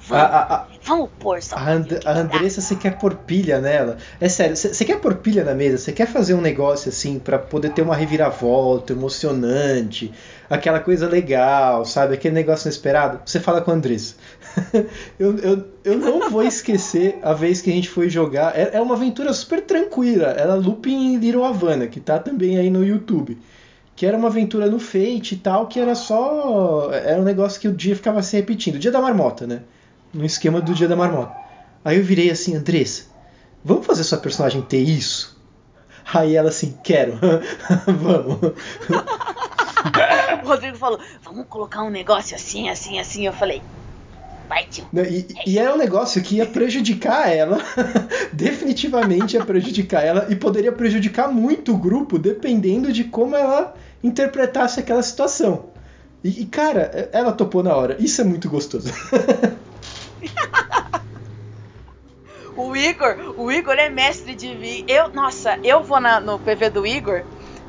vamos, 0.08 0.26
a, 0.26 0.56
a, 0.56 0.66
vamos 0.84 1.10
pôr 1.20 1.42
só. 1.42 1.56
a, 1.56 1.70
And- 1.72 1.88
a. 2.06 2.12
Andressa, 2.12 2.62
você 2.62 2.76
quer 2.76 2.98
pôr 2.98 3.16
pilha 3.16 3.60
nela? 3.60 3.98
É 4.20 4.28
sério, 4.30 4.56
você 4.56 4.74
você 4.74 4.86
quer 4.86 5.00
pôr 5.00 5.16
pilha 5.16 5.44
na 5.44 5.54
mesa? 5.54 5.78
Você 5.78 5.92
quer 5.92 6.08
fazer 6.08 6.34
um 6.34 6.42
negócio 6.42 6.90
assim 6.90 7.18
pra 7.20 7.38
poder 7.40 7.72
ter 7.74 7.82
uma 7.84 7.96
reviravolta 7.96 8.94
emocionante, 8.94 10.12
aquela 10.50 10.80
coisa 10.80 11.08
legal, 11.08 11.86
sabe? 11.86 12.14
Aquele 12.16 12.34
negócio 12.36 12.68
inesperado? 12.68 13.22
Você 13.26 13.40
fala 13.40 13.62
com 13.62 13.72
a 13.72 13.74
Andressa. 13.76 14.16
eu, 15.20 15.38
eu, 15.40 15.68
eu 15.84 15.98
não 15.98 16.30
vou 16.30 16.44
esquecer 16.44 17.20
a 17.22 17.34
vez 17.34 17.62
que 17.62 17.70
a 17.70 17.74
gente 17.74 17.90
foi 17.90 18.10
jogar. 18.10 18.58
É, 18.58 18.72
é 18.74 18.82
uma 18.82 18.96
aventura 18.96 19.32
super 19.34 19.62
tranquila. 19.62 20.28
Era 20.28 20.56
Looping 20.56 21.18
Little 21.18 21.44
Havana, 21.44 21.88
que 21.88 22.00
tá 22.00 22.20
também 22.20 22.58
aí 22.58 22.70
no 22.70 22.86
YouTube. 22.86 23.38
Que 23.96 24.06
era 24.06 24.18
uma 24.18 24.28
aventura 24.28 24.70
no 24.70 24.80
Fate 24.80 25.34
e 25.34 25.38
tal, 25.38 25.68
que 25.68 25.80
era 25.80 25.96
só. 25.96 26.90
Era 26.92 27.22
um 27.22 27.26
negócio 27.26 27.60
que 27.60 27.68
o 27.68 27.74
dia 27.74 27.96
ficava 27.96 28.22
se 28.24 28.36
repetindo. 28.36 28.80
Dia 28.80 28.92
da 28.92 29.02
marmota, 29.02 29.46
né? 29.46 29.62
No 30.14 30.26
esquema 30.26 30.60
do 30.60 30.74
dia 30.74 30.88
da 30.88 30.96
marmota. 30.96 31.36
Aí 31.84 31.98
eu 31.98 32.04
virei 32.04 32.30
assim, 32.30 32.56
Andressa, 32.56 33.06
vamos 33.64 33.86
fazer 33.86 34.04
sua 34.04 34.18
personagem 34.18 34.62
ter 34.62 34.82
isso? 34.82 35.40
Aí 36.14 36.36
ela 36.36 36.50
assim, 36.50 36.78
quero. 36.84 37.14
vamos. 37.88 38.54
O 40.44 40.48
Rodrigo 40.48 40.78
falou, 40.78 41.00
vamos 41.24 41.46
colocar 41.48 41.84
um 41.84 41.90
negócio 41.90 42.36
assim, 42.36 42.70
assim, 42.70 43.00
assim. 43.00 43.26
Eu 43.26 43.34
falei, 43.34 43.62
Não, 44.92 45.04
E, 45.04 45.28
e 45.46 45.58
era 45.60 45.74
um 45.74 45.78
negócio 45.78 46.22
que 46.22 46.36
ia 46.36 46.46
prejudicar 46.46 47.30
ela, 47.30 47.58
definitivamente 48.34 49.36
ia 49.36 49.46
prejudicar 49.46 50.04
ela, 50.04 50.28
e 50.30 50.36
poderia 50.36 50.72
prejudicar 50.72 51.32
muito 51.32 51.74
o 51.74 51.78
grupo, 51.78 52.20
dependendo 52.20 52.92
de 52.92 53.06
como 53.06 53.36
ela 53.36 53.74
interpretasse 54.04 54.80
aquela 54.80 55.04
situação. 55.04 55.72
E, 56.24 56.42
e, 56.42 56.46
cara, 56.46 57.10
ela 57.12 57.32
topou 57.32 57.64
na 57.64 57.76
hora. 57.76 57.96
Isso 58.00 58.22
é 58.22 58.24
muito 58.24 58.50
gostoso. 58.50 58.92
O 62.56 62.76
Igor, 62.76 63.16
o 63.38 63.52
Igor 63.52 63.76
é 63.76 63.90
mestre 63.90 64.36
de 64.36 64.54
vir. 64.56 64.84
Eu, 64.88 65.10
nossa, 65.14 65.58
eu 65.64 65.84
vou 65.84 66.00
na- 66.00 66.20
no 66.20 66.38
PV 66.38 66.70
do 66.70 66.86
Igor, 66.86 67.24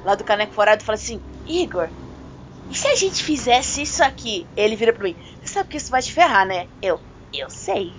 lá 0.05 0.15
do 0.15 0.25
Caneco 0.25 0.53
Forado, 0.53 0.83
e 0.83 0.85
falo 0.85 0.97
assim, 0.97 1.21
Igor, 1.47 1.89
e 2.71 2.75
se 2.75 2.87
a 2.89 2.95
gente 2.97 3.23
fizesse 3.23 3.83
isso 3.83 4.03
aqui? 4.03 4.47
Ele 4.57 4.77
vira 4.77 4.93
pra 4.93 5.05
mim, 5.05 5.17
você 5.43 5.55
sabe 5.55 5.69
que 5.69 5.77
isso 5.77 5.91
vai 5.91 6.01
te 6.03 6.13
ferrar, 6.13 6.47
né? 6.47 6.67
Eu, 6.81 7.01
eu 7.33 7.49
sei. 7.51 7.93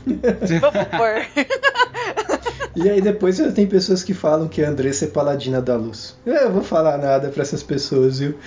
Vamos 0.06 0.84
pôr. 0.96 1.26
E 2.76 2.88
aí 2.88 3.00
depois 3.00 3.38
tem 3.54 3.66
pessoas 3.66 4.02
que 4.02 4.14
falam 4.14 4.48
que 4.48 4.62
a 4.64 4.68
Andressa 4.68 5.04
é 5.04 5.08
paladina 5.08 5.60
da 5.60 5.76
luz. 5.76 6.16
Eu 6.24 6.50
vou 6.52 6.62
falar 6.62 6.96
nada 6.98 7.28
pra 7.28 7.42
essas 7.42 7.62
pessoas, 7.62 8.18
viu? 8.18 8.38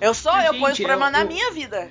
Eu 0.00 0.14
sou, 0.14 0.32
eu 0.32 0.52
Gente, 0.52 0.60
ponho 0.60 0.72
os 0.72 0.78
problemas 0.78 1.06
eu- 1.08 1.12
na 1.12 1.20
eu- 1.22 1.26
minha 1.28 1.50
vida. 1.52 1.88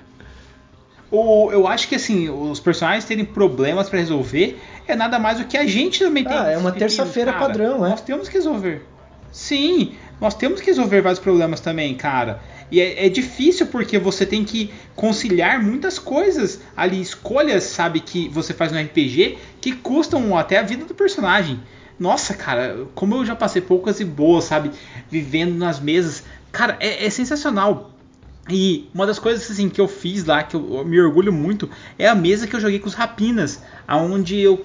O, 1.10 1.50
eu 1.52 1.66
acho 1.66 1.88
que 1.88 1.94
assim, 1.94 2.28
os 2.28 2.60
personagens 2.60 3.04
terem 3.04 3.24
problemas 3.24 3.88
pra 3.88 3.98
resolver 3.98 4.60
é 4.86 4.94
nada 4.94 5.18
mais 5.18 5.38
do 5.38 5.46
que 5.46 5.56
a 5.56 5.66
gente 5.66 5.98
também 6.00 6.22
tem. 6.24 6.36
Ah, 6.36 6.48
é 6.50 6.56
uma 6.58 6.70
terça-feira 6.72 7.32
padrão, 7.32 7.84
é. 7.84 7.90
Nós 7.90 8.00
temos 8.02 8.28
que 8.28 8.34
resolver. 8.34 8.86
Sim, 9.32 9.96
nós 10.20 10.34
temos 10.34 10.60
que 10.60 10.66
resolver 10.66 11.00
vários 11.00 11.20
problemas 11.20 11.60
também, 11.60 11.94
cara. 11.94 12.40
E 12.70 12.80
é, 12.80 13.06
é 13.06 13.08
difícil 13.08 13.66
porque 13.66 13.98
você 13.98 14.26
tem 14.26 14.44
que 14.44 14.72
conciliar 14.94 15.62
muitas 15.62 15.98
coisas 15.98 16.60
ali, 16.76 17.00
escolhas, 17.00 17.64
sabe, 17.64 18.00
que 18.00 18.28
você 18.28 18.52
faz 18.52 18.72
no 18.72 18.78
RPG 18.78 19.38
que 19.60 19.72
custam 19.72 20.36
até 20.36 20.58
a 20.58 20.62
vida 20.62 20.84
do 20.84 20.94
personagem. 20.94 21.60
Nossa, 21.98 22.34
cara, 22.34 22.86
como 22.94 23.16
eu 23.16 23.24
já 23.24 23.34
passei 23.34 23.60
poucas 23.60 23.98
e 24.00 24.04
boas, 24.04 24.44
sabe, 24.44 24.70
vivendo 25.10 25.54
nas 25.54 25.80
mesas. 25.80 26.22
Cara, 26.52 26.76
é, 26.78 27.06
é 27.06 27.10
sensacional. 27.10 27.90
E 28.50 28.88
uma 28.94 29.06
das 29.06 29.18
coisas 29.18 29.50
assim 29.50 29.68
que 29.68 29.80
eu 29.80 29.86
fiz 29.86 30.24
lá, 30.24 30.42
que 30.42 30.56
eu 30.56 30.82
me 30.84 30.98
orgulho 30.98 31.30
muito, 31.30 31.68
é 31.98 32.08
a 32.08 32.14
mesa 32.14 32.46
que 32.46 32.56
eu 32.56 32.60
joguei 32.60 32.78
com 32.78 32.88
os 32.88 32.94
rapinas, 32.94 33.62
aonde 33.86 34.38
eu 34.40 34.64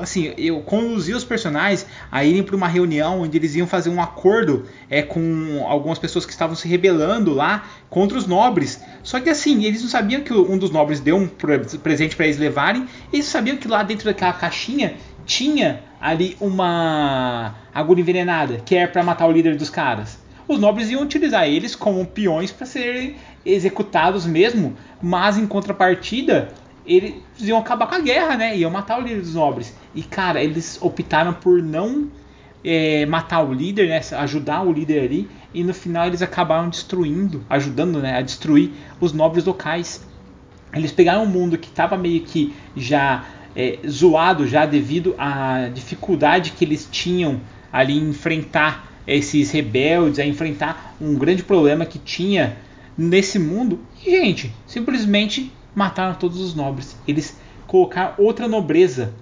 assim, 0.00 0.32
eu 0.38 0.60
conduzi 0.60 1.12
os 1.12 1.24
personagens 1.24 1.86
a 2.10 2.24
irem 2.24 2.42
para 2.44 2.54
uma 2.54 2.68
reunião 2.68 3.22
onde 3.22 3.36
eles 3.36 3.56
iam 3.56 3.66
fazer 3.66 3.90
um 3.90 4.00
acordo 4.00 4.66
é 4.88 5.02
com 5.02 5.66
algumas 5.68 5.98
pessoas 5.98 6.24
que 6.24 6.30
estavam 6.30 6.54
se 6.54 6.68
rebelando 6.68 7.34
lá 7.34 7.64
contra 7.90 8.16
os 8.16 8.26
nobres. 8.26 8.80
Só 9.02 9.18
que 9.18 9.28
assim, 9.28 9.64
eles 9.64 9.82
não 9.82 9.88
sabiam 9.88 10.22
que 10.22 10.32
um 10.32 10.56
dos 10.56 10.70
nobres 10.70 11.00
deu 11.00 11.16
um 11.16 11.26
presente 11.26 12.14
para 12.14 12.26
eles 12.26 12.38
levarem, 12.38 12.86
eles 13.12 13.26
sabiam 13.26 13.56
que 13.56 13.66
lá 13.66 13.82
dentro 13.82 14.04
daquela 14.04 14.32
caixinha 14.32 14.94
tinha 15.24 15.82
ali 16.00 16.36
uma 16.40 17.56
agulha 17.74 18.00
envenenada, 18.00 18.58
que 18.64 18.76
é 18.76 18.86
para 18.86 19.02
matar 19.02 19.26
o 19.26 19.32
líder 19.32 19.56
dos 19.56 19.68
caras 19.68 20.25
os 20.48 20.58
nobres 20.58 20.90
iam 20.90 21.02
utilizar 21.02 21.46
eles 21.46 21.74
como 21.74 22.04
peões 22.06 22.52
para 22.52 22.66
serem 22.66 23.16
executados 23.44 24.26
mesmo, 24.26 24.76
mas 25.02 25.36
em 25.36 25.46
contrapartida 25.46 26.52
eles 26.86 27.14
iam 27.40 27.58
acabar 27.58 27.86
com 27.88 27.96
a 27.96 28.00
guerra, 28.00 28.36
né? 28.36 28.56
Iam 28.56 28.70
matar 28.70 28.98
o 28.98 29.02
líder 29.02 29.20
dos 29.20 29.34
nobres. 29.34 29.74
E 29.94 30.02
cara, 30.02 30.42
eles 30.42 30.78
optaram 30.80 31.32
por 31.32 31.60
não 31.60 32.08
é, 32.64 33.04
matar 33.06 33.42
o 33.42 33.52
líder, 33.52 33.88
né? 33.88 34.00
Ajudar 34.18 34.62
o 34.62 34.72
líder 34.72 35.02
ali. 35.02 35.28
E 35.52 35.64
no 35.64 35.74
final 35.74 36.06
eles 36.06 36.22
acabaram 36.22 36.68
destruindo, 36.68 37.44
ajudando, 37.50 37.98
né? 37.98 38.16
A 38.16 38.22
destruir 38.22 38.70
os 39.00 39.12
nobres 39.12 39.44
locais. 39.44 40.06
Eles 40.72 40.92
pegaram 40.92 41.24
um 41.24 41.26
mundo 41.26 41.58
que 41.58 41.68
estava 41.68 41.96
meio 41.96 42.20
que 42.22 42.54
já 42.76 43.24
é, 43.56 43.78
zoado 43.88 44.46
já 44.46 44.66
devido 44.66 45.14
à 45.18 45.68
dificuldade 45.72 46.52
que 46.52 46.64
eles 46.64 46.86
tinham 46.90 47.40
ali 47.72 47.98
em 47.98 48.10
enfrentar 48.10 48.85
esses 49.06 49.50
rebeldes, 49.50 50.18
a 50.18 50.26
enfrentar 50.26 50.96
um 51.00 51.14
grande 51.14 51.42
problema 51.42 51.86
que 51.86 51.98
tinha 51.98 52.56
nesse 52.96 53.38
mundo. 53.38 53.78
E, 54.04 54.10
gente, 54.10 54.52
simplesmente 54.66 55.52
mataram 55.74 56.14
todos 56.14 56.40
os 56.40 56.54
nobres. 56.54 56.96
Eles 57.06 57.38
colocaram 57.66 58.14
outra 58.18 58.48
nobreza 58.48 59.14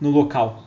no 0.00 0.10
local. 0.10 0.64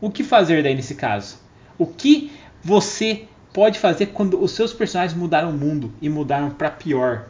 O 0.00 0.10
que 0.10 0.24
fazer 0.24 0.62
daí 0.62 0.74
nesse 0.74 0.94
caso? 0.94 1.38
O 1.78 1.86
que 1.86 2.32
você 2.62 3.26
pode 3.52 3.78
fazer 3.78 4.06
quando 4.06 4.42
os 4.42 4.52
seus 4.52 4.72
personagens 4.72 5.18
mudaram 5.18 5.50
o 5.50 5.52
mundo 5.52 5.92
e 6.00 6.08
mudaram 6.08 6.50
para 6.50 6.70
pior? 6.70 7.26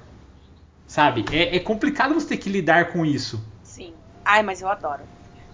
Sabe? 0.86 1.24
É, 1.32 1.56
é, 1.56 1.58
complicado 1.60 2.14
você 2.14 2.28
ter 2.28 2.36
que 2.36 2.48
lidar 2.48 2.92
com 2.92 3.04
isso. 3.04 3.42
Sim. 3.62 3.92
Ai, 4.24 4.42
mas 4.42 4.60
eu 4.60 4.68
adoro. 4.68 5.02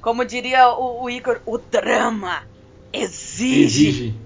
Como 0.00 0.24
diria 0.24 0.68
o, 0.68 1.04
o 1.04 1.10
Igor, 1.10 1.40
o 1.44 1.58
drama 1.58 2.42
exige. 2.92 3.88
Exige. 3.88 4.25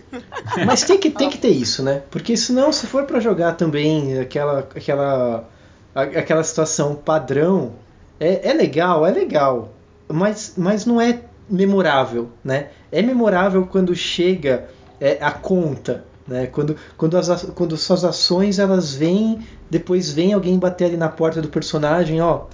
Mas 0.66 0.82
tem 0.82 0.98
que, 0.98 1.10
tem 1.10 1.30
que 1.30 1.38
ter 1.38 1.50
isso, 1.50 1.82
né? 1.82 2.02
Porque 2.10 2.36
senão, 2.36 2.72
se 2.72 2.86
for 2.86 3.04
para 3.04 3.20
jogar 3.20 3.52
também 3.52 4.18
aquela, 4.18 4.60
aquela, 4.60 5.48
aquela 5.94 6.44
situação 6.44 6.94
padrão, 6.94 7.72
é, 8.18 8.50
é 8.50 8.52
legal, 8.52 9.06
é 9.06 9.10
legal, 9.10 9.72
mas, 10.08 10.54
mas 10.56 10.86
não 10.86 11.00
é 11.00 11.20
memorável, 11.48 12.30
né? 12.44 12.68
É 12.90 13.02
memorável 13.02 13.66
quando 13.66 13.94
chega 13.94 14.68
é, 15.00 15.18
a 15.20 15.30
conta, 15.30 16.04
né? 16.26 16.46
Quando, 16.46 16.76
quando, 16.96 17.16
as, 17.16 17.44
quando 17.54 17.76
suas 17.76 18.04
ações 18.04 18.58
elas 18.58 18.94
vêm, 18.94 19.40
depois 19.68 20.12
vem 20.12 20.32
alguém 20.32 20.58
bater 20.58 20.86
ali 20.86 20.96
na 20.96 21.08
porta 21.08 21.42
do 21.42 21.48
personagem, 21.48 22.20
ó, 22.20 22.44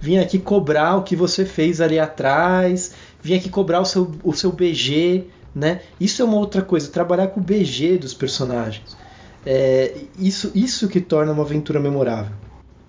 vim 0.00 0.18
aqui 0.18 0.38
cobrar 0.38 0.96
o 0.96 1.02
que 1.02 1.14
você 1.14 1.44
fez 1.44 1.80
ali 1.80 1.98
atrás, 1.98 2.92
vim 3.20 3.36
aqui 3.36 3.48
cobrar 3.50 3.80
o 3.80 3.84
seu, 3.84 4.10
o 4.24 4.32
seu 4.32 4.50
BG, 4.50 5.26
né? 5.58 5.82
Isso 5.98 6.22
é 6.22 6.24
uma 6.24 6.36
outra 6.36 6.62
coisa, 6.62 6.90
trabalhar 6.90 7.28
com 7.28 7.40
o 7.40 7.42
BG 7.42 7.98
dos 7.98 8.14
personagens. 8.14 8.96
É, 9.44 9.92
isso, 10.16 10.52
isso 10.54 10.88
que 10.88 11.00
torna 11.00 11.32
uma 11.32 11.42
aventura 11.42 11.80
memorável. 11.80 12.32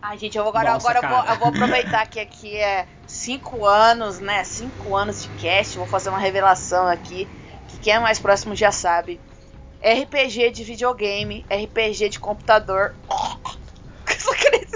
Ai, 0.02 0.18
gente, 0.18 0.38
eu 0.38 0.44
vou, 0.44 0.52
agora, 0.52 0.74
Nossa, 0.74 0.90
agora 0.90 1.06
eu 1.06 1.10
vou, 1.10 1.34
eu 1.34 1.40
vou 1.40 1.48
aproveitar 1.50 2.06
que 2.06 2.20
aqui 2.20 2.56
é 2.56 2.86
cinco 3.06 3.66
anos, 3.66 4.20
né? 4.20 4.44
Cinco 4.44 4.96
anos 4.96 5.22
de 5.22 5.30
cast, 5.30 5.78
vou 5.78 5.88
fazer 5.88 6.10
uma 6.10 6.20
revelação 6.20 6.88
aqui, 6.88 7.28
que 7.68 7.80
quem 7.80 7.94
é 7.94 8.00
mais 8.00 8.20
próximo 8.20 8.56
já 8.56 8.72
sabe. 8.72 9.20
RPG 9.82 10.52
de 10.52 10.64
videogame, 10.64 11.46
RPG 11.50 12.10
de 12.10 12.20
computador. 12.20 12.94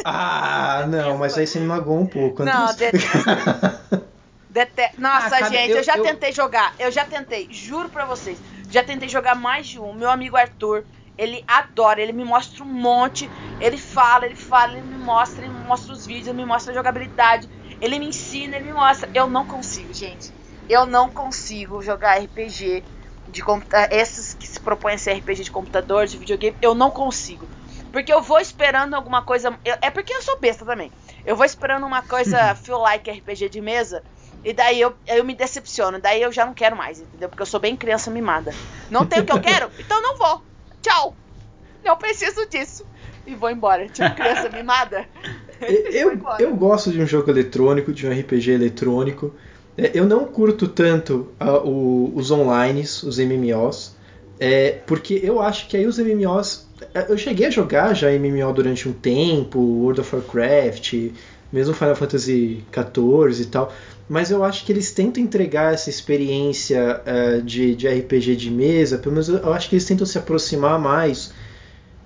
Ah, 0.05 0.85
não, 0.89 1.17
mas 1.17 1.37
aí 1.37 1.47
você 1.47 1.59
me 1.61 1.65
magoou 1.65 1.99
um 1.99 2.05
pouco. 2.05 2.43
Não, 2.43 2.67
Andrés. 2.67 2.91
Dete- 4.53 4.91
Nossa, 4.97 5.25
Ah, 5.27 5.29
cara, 5.39 5.49
gente, 5.49 5.71
eu- 5.71 5.77
eu, 5.77 5.83
já 5.83 5.97
eu- 5.97 6.03
tentei 6.03 6.31
jogar. 6.31 6.75
Eu 6.77 6.91
já 6.91 7.03
tentei, 7.05 7.47
juro 7.51 7.89
pra 7.89 8.05
vocês. 8.05 8.39
Já 8.69 8.83
tentei 8.83 9.09
jogar 9.09 9.33
mais 9.35 9.67
de 9.67 9.79
um. 9.79 9.93
Meu 9.93 10.09
amigo 10.11 10.37
Arthur, 10.37 10.85
ele 11.17 11.43
adora, 11.47 11.99
ele 12.01 12.13
me 12.13 12.23
mostra 12.23 12.63
um 12.63 12.67
monte. 12.67 13.31
Ele 13.59 13.77
fala, 13.77 14.25
ele 14.27 14.35
fala, 14.35 14.73
ele 14.77 14.83
me 14.87 14.97
mostra, 14.97 15.43
ele 15.45 15.53
me 15.53 15.63
mostra 15.65 15.91
os 15.93 16.05
vídeos, 16.05 16.27
ele 16.27 16.37
me 16.37 16.45
mostra 16.45 16.71
a 16.71 16.75
jogabilidade. 16.75 17.49
Ele 17.81 17.97
me 17.97 18.07
ensina, 18.07 18.55
ele 18.55 18.65
me 18.65 18.73
mostra. 18.73 19.09
Eu 19.13 19.27
não 19.27 19.43
consigo, 19.45 19.91
gente. 19.91 20.31
Eu 20.69 20.85
não 20.85 21.09
consigo 21.09 21.81
jogar 21.81 22.19
RPG 22.21 22.85
de 23.27 23.41
computador. 23.41 23.87
Esses 23.91 24.33
que 24.33 24.47
se 24.47 24.59
propõem 24.59 24.95
a 24.95 24.97
ser 24.97 25.11
RPG 25.13 25.43
de 25.43 25.51
computador, 25.51 26.05
de 26.05 26.17
videogame, 26.17 26.55
eu 26.61 26.75
não 26.75 26.91
consigo. 26.91 27.49
Porque 27.91 28.11
eu 28.13 28.21
vou 28.21 28.39
esperando 28.39 28.93
alguma 28.93 29.21
coisa. 29.23 29.57
eu- 29.65 29.77
é 29.81 29.89
porque 29.89 30.13
eu 30.13 30.21
sou 30.21 30.39
besta 30.39 30.65
também. 30.65 30.91
Eu 31.25 31.35
vou 31.35 31.45
esperando 31.45 31.85
uma 31.85 32.01
coisa 32.01 32.53
feel 32.55 32.77
like 32.79 33.09
RPG 33.09 33.49
de 33.49 33.61
mesa. 33.61 34.03
E 34.43 34.53
daí 34.53 34.79
eu, 34.81 34.93
eu 35.07 35.23
me 35.23 35.33
decepciono. 35.35 35.99
Daí 36.01 36.21
eu 36.21 36.31
já 36.31 36.45
não 36.45 36.53
quero 36.53 36.75
mais, 36.75 36.99
entendeu? 36.99 37.29
Porque 37.29 37.41
eu 37.41 37.45
sou 37.45 37.59
bem 37.59 37.75
criança 37.77 38.11
mimada. 38.11 38.51
Não 38.89 39.05
tem 39.05 39.21
o 39.21 39.25
que 39.25 39.31
eu 39.31 39.41
quero? 39.41 39.69
Então 39.79 40.01
não 40.01 40.17
vou. 40.17 40.41
Tchau. 40.81 41.15
Não 41.85 41.97
preciso 41.97 42.47
disso. 42.49 42.85
E 43.25 43.35
vou 43.35 43.49
embora. 43.49 43.87
Tipo 43.87 44.13
criança 44.15 44.49
mimada. 44.53 45.07
Eu, 45.91 46.19
eu 46.39 46.55
gosto 46.55 46.91
de 46.91 46.99
um 47.01 47.05
jogo 47.05 47.29
eletrônico, 47.29 47.93
de 47.93 48.05
um 48.05 48.11
RPG 48.11 48.51
eletrônico. 48.51 49.33
É, 49.77 49.91
Eu 49.93 50.03
não 50.05 50.25
curto 50.25 50.67
tanto 50.67 51.33
ah, 51.39 51.57
o- 51.59 52.11
os 52.15 52.31
online, 52.31 52.81
os 52.81 53.17
MMOs, 53.17 53.95
é, 54.39 54.71
porque 54.85 55.21
eu 55.23 55.41
acho 55.41 55.67
que 55.69 55.77
aí 55.77 55.85
os 55.87 55.97
MMOs. 55.99 56.67
é, 56.93 57.05
Eu 57.09 57.17
cheguei 57.17 57.47
a 57.47 57.49
jogar 57.49 57.93
já 57.93 58.11
MMO 58.11 58.51
durante 58.51 58.89
um 58.89 58.93
tempo, 58.93 59.57
World 59.57 60.01
of 60.01 60.13
Warcraft, 60.13 60.93
mesmo 61.51 61.73
Final 61.73 61.95
Fantasy 61.95 62.65
XIV 62.73 63.41
e 63.41 63.45
tal, 63.45 63.71
mas 64.09 64.31
eu 64.31 64.43
acho 64.43 64.65
que 64.65 64.71
eles 64.71 64.91
tentam 64.91 65.23
entregar 65.23 65.73
essa 65.73 65.89
experiência 65.89 67.01
eh, 67.05 67.41
de, 67.41 67.75
de 67.75 67.87
RPG 67.87 68.35
de 68.35 68.51
mesa, 68.51 68.97
pelo 68.97 69.13
menos 69.13 69.29
eu 69.29 69.37
eu 69.37 69.53
acho 69.53 69.69
que 69.69 69.75
eles 69.75 69.85
tentam 69.85 70.05
se 70.05 70.17
aproximar 70.17 70.79
mais. 70.79 71.31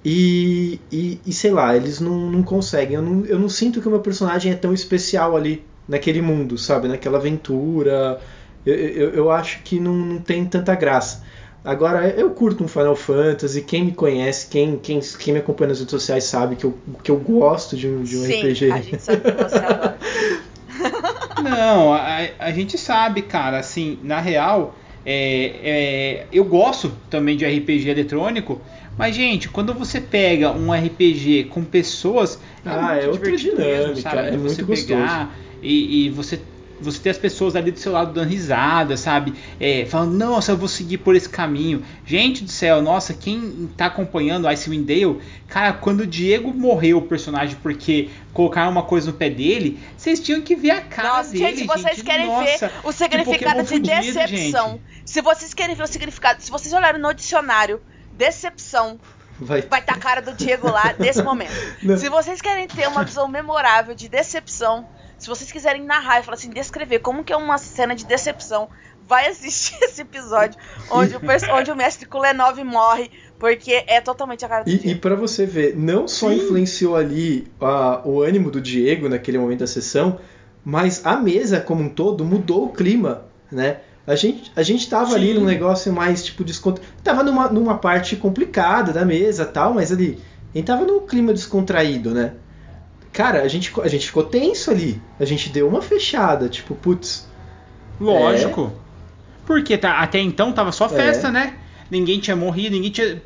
E, 0.06 0.80
e, 0.92 1.20
e 1.26 1.34
sei 1.34 1.52
lá, 1.52 1.76
eles 1.76 2.00
não, 2.00 2.32
não 2.32 2.44
conseguem. 2.44 2.96
Eu 2.96 3.02
não, 3.02 3.26
eu 3.26 3.38
não 3.40 3.50
sinto 3.50 3.82
que 3.82 3.88
o 3.88 3.92
meu 3.92 4.00
personagem 4.00 4.52
é 4.52 4.56
tão 4.56 4.74
especial 4.74 5.36
ali 5.36 5.66
naquele 5.88 6.22
mundo, 6.22 6.58
sabe? 6.58 6.88
Naquela 6.88 7.18
aventura. 7.18 8.20
Eu, 8.66 8.76
eu, 8.76 9.10
eu 9.12 9.32
acho 9.32 9.62
que 9.64 9.80
não, 9.80 9.94
não 9.94 10.20
tem 10.20 10.46
tanta 10.46 10.74
graça. 10.76 11.24
Agora, 11.64 12.08
eu 12.08 12.30
curto 12.30 12.64
um 12.64 12.68
Final 12.68 12.96
Fantasy. 12.96 13.62
Quem 13.62 13.86
me 13.86 13.92
conhece, 13.92 14.48
quem, 14.48 14.78
quem, 14.78 15.00
quem 15.00 15.34
me 15.34 15.40
acompanha 15.40 15.70
nas 15.70 15.80
redes 15.80 15.92
sociais 15.92 16.24
sabe 16.24 16.56
que 16.56 16.66
eu, 16.66 16.78
que 17.04 17.12
eu 17.12 17.18
gosto 17.18 17.76
de 17.76 17.88
um, 17.88 18.04
de 18.04 18.18
um 18.18 18.24
Sim, 18.24 18.40
RPG. 18.40 18.72
a 18.72 18.78
gente 18.78 19.02
sabe 19.02 19.22
que 19.22 19.44
você 19.44 19.56
adora. 19.58 19.98
Não, 21.48 21.94
a, 21.94 22.18
a 22.40 22.52
gente 22.52 22.78
sabe, 22.78 23.24
cara, 23.24 23.60
assim, 23.60 24.00
na 24.04 24.20
real, 24.20 24.78
é, 25.06 26.24
é, 26.26 26.28
eu 26.32 26.46
gosto 26.46 26.90
também 27.10 27.38
de 27.38 27.46
RPG 27.46 27.90
eletrônico, 27.90 28.64
mas, 28.96 29.16
gente, 29.16 29.50
quando 29.50 29.74
você 29.74 30.02
pega 30.02 30.52
um 30.52 30.74
RPG 30.74 31.46
com 31.46 31.64
pessoas, 31.64 32.42
Ah, 32.64 32.96
é 32.96 33.08
outra 33.08 33.32
divertido 33.32 33.56
dinâmica, 33.56 34.10
é 34.22 34.32
De 34.32 34.38
muito 34.38 34.50
você 34.50 34.64
gostoso. 34.66 34.86
pegar 34.94 35.40
e, 35.62 36.06
e 36.08 36.10
você 36.10 36.38
você 36.80 37.00
ter 37.00 37.10
as 37.12 37.18
pessoas 37.18 37.56
ali 37.56 37.72
do 37.72 37.80
seu 37.80 37.92
lado 37.92 38.14
dando 38.14 38.30
risada, 38.30 38.96
sabe? 38.98 39.34
É, 39.60 39.86
falando, 39.86 40.14
nossa, 40.14 40.52
eu 40.52 40.58
vou 40.58 40.68
seguir 40.68 40.98
por 41.00 41.16
esse 41.16 41.30
caminho. 41.30 41.84
Gente 42.06 42.44
do 42.44 42.52
céu, 42.52 42.82
nossa, 42.82 43.14
quem 43.14 43.70
tá 43.76 43.88
acompanhando 43.88 44.48
Icewind 44.48 44.86
Dale, 44.86 45.20
cara, 45.48 45.74
quando 45.74 46.02
o 46.02 46.08
Diego 46.08 46.54
morreu 46.54 46.98
o 46.98 47.02
personagem 47.02 47.58
porque 47.62 48.10
colocaram 48.34 48.72
uma 48.72 48.84
coisa 48.84 49.12
no 49.12 49.18
pé 49.18 49.30
dele, 49.30 49.80
vocês 49.98 50.20
tinham 50.20 50.42
que 50.42 50.56
ver 50.56 50.72
a 50.72 50.82
cara 50.82 51.18
Nossa, 51.18 51.32
dele, 51.32 51.58
gente, 51.58 51.68
vocês 51.68 51.98
gente. 51.98 52.06
querem 52.06 52.28
Nossa, 52.28 52.68
ver 52.68 52.72
o 52.84 52.92
significado 52.92 53.64
de 53.64 53.80
decepção. 53.80 54.72
gente. 54.72 54.82
Se 55.06 55.22
vocês 55.22 55.54
querem 55.54 55.76
ver 55.76 55.84
o 55.84 55.88
significado, 55.88 56.42
se 56.42 56.52
vocês 56.52 56.74
olharem 56.74 57.02
no 57.02 57.14
dicionário, 57.14 57.82
decepção, 58.14 59.00
Vai, 59.40 59.60
estar 59.60 59.78
a 59.78 59.98
cara 59.98 60.22
do 60.22 60.34
Diego 60.34 60.70
lá 60.70 60.96
nesse 60.98 61.22
momento. 61.22 61.52
Não. 61.84 61.98
Se 61.98 62.10
vocês 62.10 62.42
querem 62.42 62.68
ter 62.68 62.88
uma 62.88 63.04
visão 63.04 63.28
memorável 63.28 63.94
de 63.94 64.10
decepção, 64.10 64.88
se 65.18 65.28
vocês 65.28 65.52
quiserem 65.52 65.84
narrar 65.84 66.20
e 66.20 66.24
falar 66.24 66.36
assim, 66.36 66.50
descrever 66.50 67.00
como 67.00 67.24
que 67.24 67.34
é 67.34 67.38
uma 67.38 67.58
cena 67.58 67.96
de 67.96 68.06
decepção, 68.06 68.70
vai 69.08 69.28
assistir 69.28 69.78
esse 69.84 70.02
episódio 70.02 70.60
onde 70.92 71.16
o, 71.16 71.20
onde 71.54 71.72
o 71.72 71.76
mestre 71.76 72.06
Kulenov 72.08 72.62
morre, 72.64 73.10
porque 73.40 73.84
é 73.88 74.02
totalmente 74.02 74.44
a 74.46 74.50
cara 74.50 74.64
do 74.64 74.70
E, 74.70 74.78
Diego. 74.78 74.90
e 74.90 74.96
para 75.00 75.16
você 75.16 75.46
ver, 75.46 75.76
não 75.78 76.08
só 76.08 76.32
influenciou 76.32 76.96
ali 76.96 77.48
a- 77.62 78.02
o 78.06 78.22
ânimo 78.22 78.52
do 78.52 78.60
Diego 78.62 79.08
naquele 79.10 79.38
momento 79.38 79.60
da 79.60 79.68
sessão, 79.68 80.20
mas 80.66 81.06
a 81.06 81.16
mesa 81.16 81.60
como 81.62 81.84
um 81.84 81.90
todo 81.90 82.26
mudou 82.26 82.66
o 82.66 82.74
clima, 82.74 83.26
né? 83.52 83.78
A 84.06 84.16
gente, 84.16 84.52
a 84.56 84.64
gente 84.64 84.90
tava 84.90 85.16
ali 85.16 85.28
Sim. 85.34 85.40
num 85.40 85.46
negócio 85.46 85.92
mais 85.92 86.24
tipo 86.24 86.44
desconto. 86.44 86.82
Tava 87.04 87.24
numa, 87.24 87.50
numa 87.50 87.78
parte 87.78 88.16
complicada 88.16 88.94
da 88.94 89.04
mesa 89.06 89.46
tal, 89.46 89.74
mas 89.74 89.92
ali. 89.92 90.18
A 90.54 90.58
gente 90.58 90.66
tava 90.68 90.86
num 90.86 91.06
clima 91.06 91.34
descontraído, 91.34 92.14
né? 92.14 92.34
Cara, 93.18 93.42
a 93.42 93.48
gente, 93.48 93.74
a 93.82 93.88
gente 93.88 94.06
ficou 94.06 94.24
tenso 94.24 94.70
ali. 94.70 95.02
A 95.20 95.26
gente 95.26 95.50
deu 95.50 95.68
uma 95.68 95.82
fechada, 95.82 96.48
tipo, 96.48 96.76
putz. 96.76 97.28
Lógico. 98.00 98.72
Porque 99.44 99.76
tá, 99.76 100.02
até 100.02 100.20
então 100.20 100.52
tava 100.52 100.72
só 100.72 100.88
festa, 100.88 101.30
É. 101.30 101.32
né? 101.32 101.54
Ninguém 101.90 102.20
tinha 102.20 102.36
morrido, 102.36 102.76
ninguém 102.76 102.92
tinha 102.92 103.20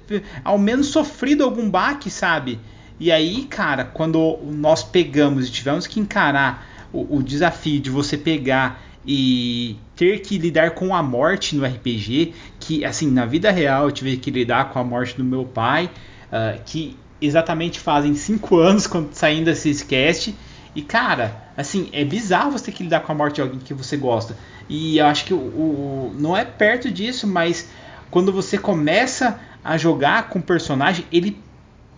ao 0.46 0.58
menos 0.58 0.88
sofrido 0.88 1.44
algum 1.44 1.70
baque, 1.70 2.10
sabe? 2.10 2.58
E 2.98 3.12
aí, 3.12 3.44
cara, 3.44 3.84
quando 3.84 4.40
nós 4.46 4.82
pegamos 4.82 5.50
e 5.50 5.52
tivemos 5.52 5.86
que 5.86 6.00
encarar 6.00 6.88
o, 6.94 7.18
o 7.18 7.22
desafio 7.22 7.82
de 7.82 7.90
você 7.90 8.18
pegar 8.18 8.82
e 9.06 9.76
ter 9.98 10.22
que 10.22 10.38
lidar 10.38 10.72
com 10.72 10.96
a 10.96 11.04
morte 11.04 11.54
no 11.54 11.66
RPG, 11.66 12.34
que 12.62 12.86
assim, 12.86 13.12
na 13.12 13.26
vida 13.26 13.52
real 13.52 13.88
eu 13.88 13.92
tive 13.92 14.16
que 14.16 14.32
lidar 14.32 14.70
com 14.70 14.80
a 14.80 14.86
morte 14.86 15.18
do 15.18 15.24
meu 15.26 15.44
pai, 15.44 15.90
ah, 16.32 16.56
que 16.66 16.96
exatamente 17.22 17.80
fazem 17.80 18.16
cinco 18.16 18.58
anos 18.58 18.88
quando 18.88 19.14
saindo 19.14 19.46
desse 19.46 19.86
cast. 19.86 20.36
E 20.74 20.82
cara, 20.82 21.44
assim, 21.56 21.90
é 21.92 22.04
bizarro 22.04 22.52
você 22.52 22.66
ter 22.66 22.72
que 22.72 22.84
lidar 22.84 23.02
com 23.02 23.12
a 23.12 23.16
morte 23.16 23.36
de 23.36 23.42
alguém 23.42 23.60
que 23.60 23.74
você 23.74 23.98
gosta. 23.98 24.38
E 24.70 24.98
eu 24.98 25.06
acho 25.06 25.26
que 25.26 25.34
o, 25.34 25.38
o- 25.38 26.16
não 26.18 26.36
é 26.36 26.46
perto 26.46 26.90
disso, 26.90 27.28
mas 27.28 27.68
quando 28.10 28.32
você 28.32 28.58
começa 28.58 29.40
a 29.64 29.78
jogar 29.78 30.30
com 30.30 30.40
o 30.40 30.44
personagem, 30.44 31.06
ele 31.12 31.38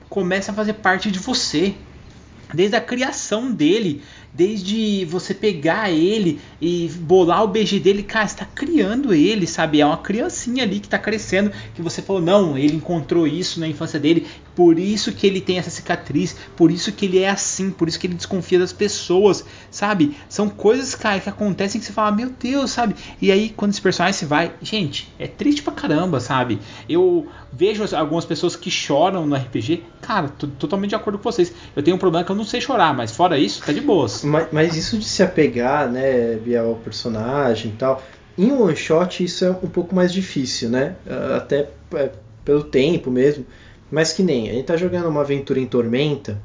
começa 0.09 0.51
a 0.51 0.55
fazer 0.55 0.73
parte 0.73 1.09
de 1.11 1.19
você. 1.19 1.75
Desde 2.53 2.75
a 2.75 2.81
criação 2.81 3.51
dele, 3.51 4.03
desde 4.33 5.05
você 5.05 5.33
pegar 5.33 5.91
ele 5.91 6.39
e 6.59 6.89
bolar 7.01 7.43
o 7.43 7.47
BG 7.47 7.79
dele, 7.79 8.01
cara, 8.01 8.27
você 8.27 8.37
tá 8.37 8.45
criando 8.45 9.13
ele, 9.13 9.45
sabe? 9.45 9.79
É 9.79 9.85
uma 9.85 9.97
criancinha 9.97 10.63
ali 10.63 10.79
que 10.79 10.89
tá 10.89 10.97
crescendo, 10.97 11.51
que 11.75 11.81
você 11.81 12.01
falou, 12.01 12.21
não, 12.21 12.57
ele 12.57 12.75
encontrou 12.75 13.27
isso 13.27 13.59
na 13.59 13.67
infância 13.67 13.99
dele, 13.99 14.25
por 14.55 14.79
isso 14.79 15.11
que 15.11 15.25
ele 15.27 15.41
tem 15.41 15.57
essa 15.57 15.69
cicatriz, 15.69 16.35
por 16.55 16.71
isso 16.71 16.91
que 16.91 17.05
ele 17.05 17.19
é 17.19 17.29
assim, 17.29 17.71
por 17.71 17.87
isso 17.87 17.99
que 17.99 18.07
ele 18.07 18.15
desconfia 18.15 18.59
das 18.59 18.73
pessoas, 18.73 19.45
sabe? 19.69 20.15
São 20.29 20.49
coisas, 20.49 20.95
cara, 20.95 21.19
que 21.19 21.29
acontecem 21.29 21.79
que 21.79 21.85
você 21.85 21.93
fala, 21.93 22.11
meu 22.11 22.29
Deus, 22.29 22.71
sabe? 22.71 22.95
E 23.21 23.31
aí, 23.31 23.49
quando 23.49 23.71
esse 23.71 23.81
personagem 23.81 24.17
se 24.17 24.25
vai, 24.25 24.53
gente, 24.61 25.11
é 25.19 25.27
triste 25.27 25.61
pra 25.61 25.73
caramba, 25.73 26.19
sabe? 26.19 26.59
Eu 26.87 27.27
vejo 27.51 27.83
algumas 27.95 28.25
pessoas 28.25 28.55
que 28.55 28.71
choram 28.71 29.25
no 29.25 29.35
RPG, 29.35 29.83
cara, 30.01 30.29
tô 30.29 30.47
totalmente 30.47 30.89
de 30.89 30.95
acordo 30.95 31.17
com 31.17 31.23
vocês. 31.23 31.53
Eu 31.75 31.83
tenho 31.83 31.95
um 31.95 31.99
problema 31.99 32.25
que 32.25 32.31
eu 32.31 32.35
não 32.35 32.45
sei 32.45 32.61
chorar, 32.61 32.95
mas 32.95 33.15
fora 33.15 33.37
isso, 33.37 33.63
tá 33.63 33.71
de 33.71 33.81
boas. 33.81 34.22
Mas, 34.23 34.47
mas 34.51 34.75
isso 34.75 34.97
de 34.97 35.05
se 35.05 35.21
apegar, 35.23 35.89
né, 35.91 36.35
Biel, 36.35 36.69
ao 36.69 36.75
personagem 36.75 37.71
e 37.71 37.75
tal, 37.75 38.03
em 38.37 38.51
um 38.51 38.63
one 38.63 38.75
shot 38.75 39.23
isso 39.23 39.45
é 39.45 39.51
um 39.51 39.69
pouco 39.69 39.93
mais 39.95 40.11
difícil, 40.11 40.69
né? 40.69 40.95
Ah, 41.07 41.37
Até 41.37 41.69
é, 41.93 42.09
pelo 42.43 42.63
tempo 42.63 43.11
mesmo. 43.11 43.45
Mas 43.91 44.11
que 44.11 44.23
nem, 44.23 44.49
a 44.49 44.53
gente 44.53 44.65
tá 44.65 44.75
jogando 44.75 45.07
uma 45.07 45.21
aventura 45.21 45.59
em 45.59 45.67
Tormenta 45.67 46.39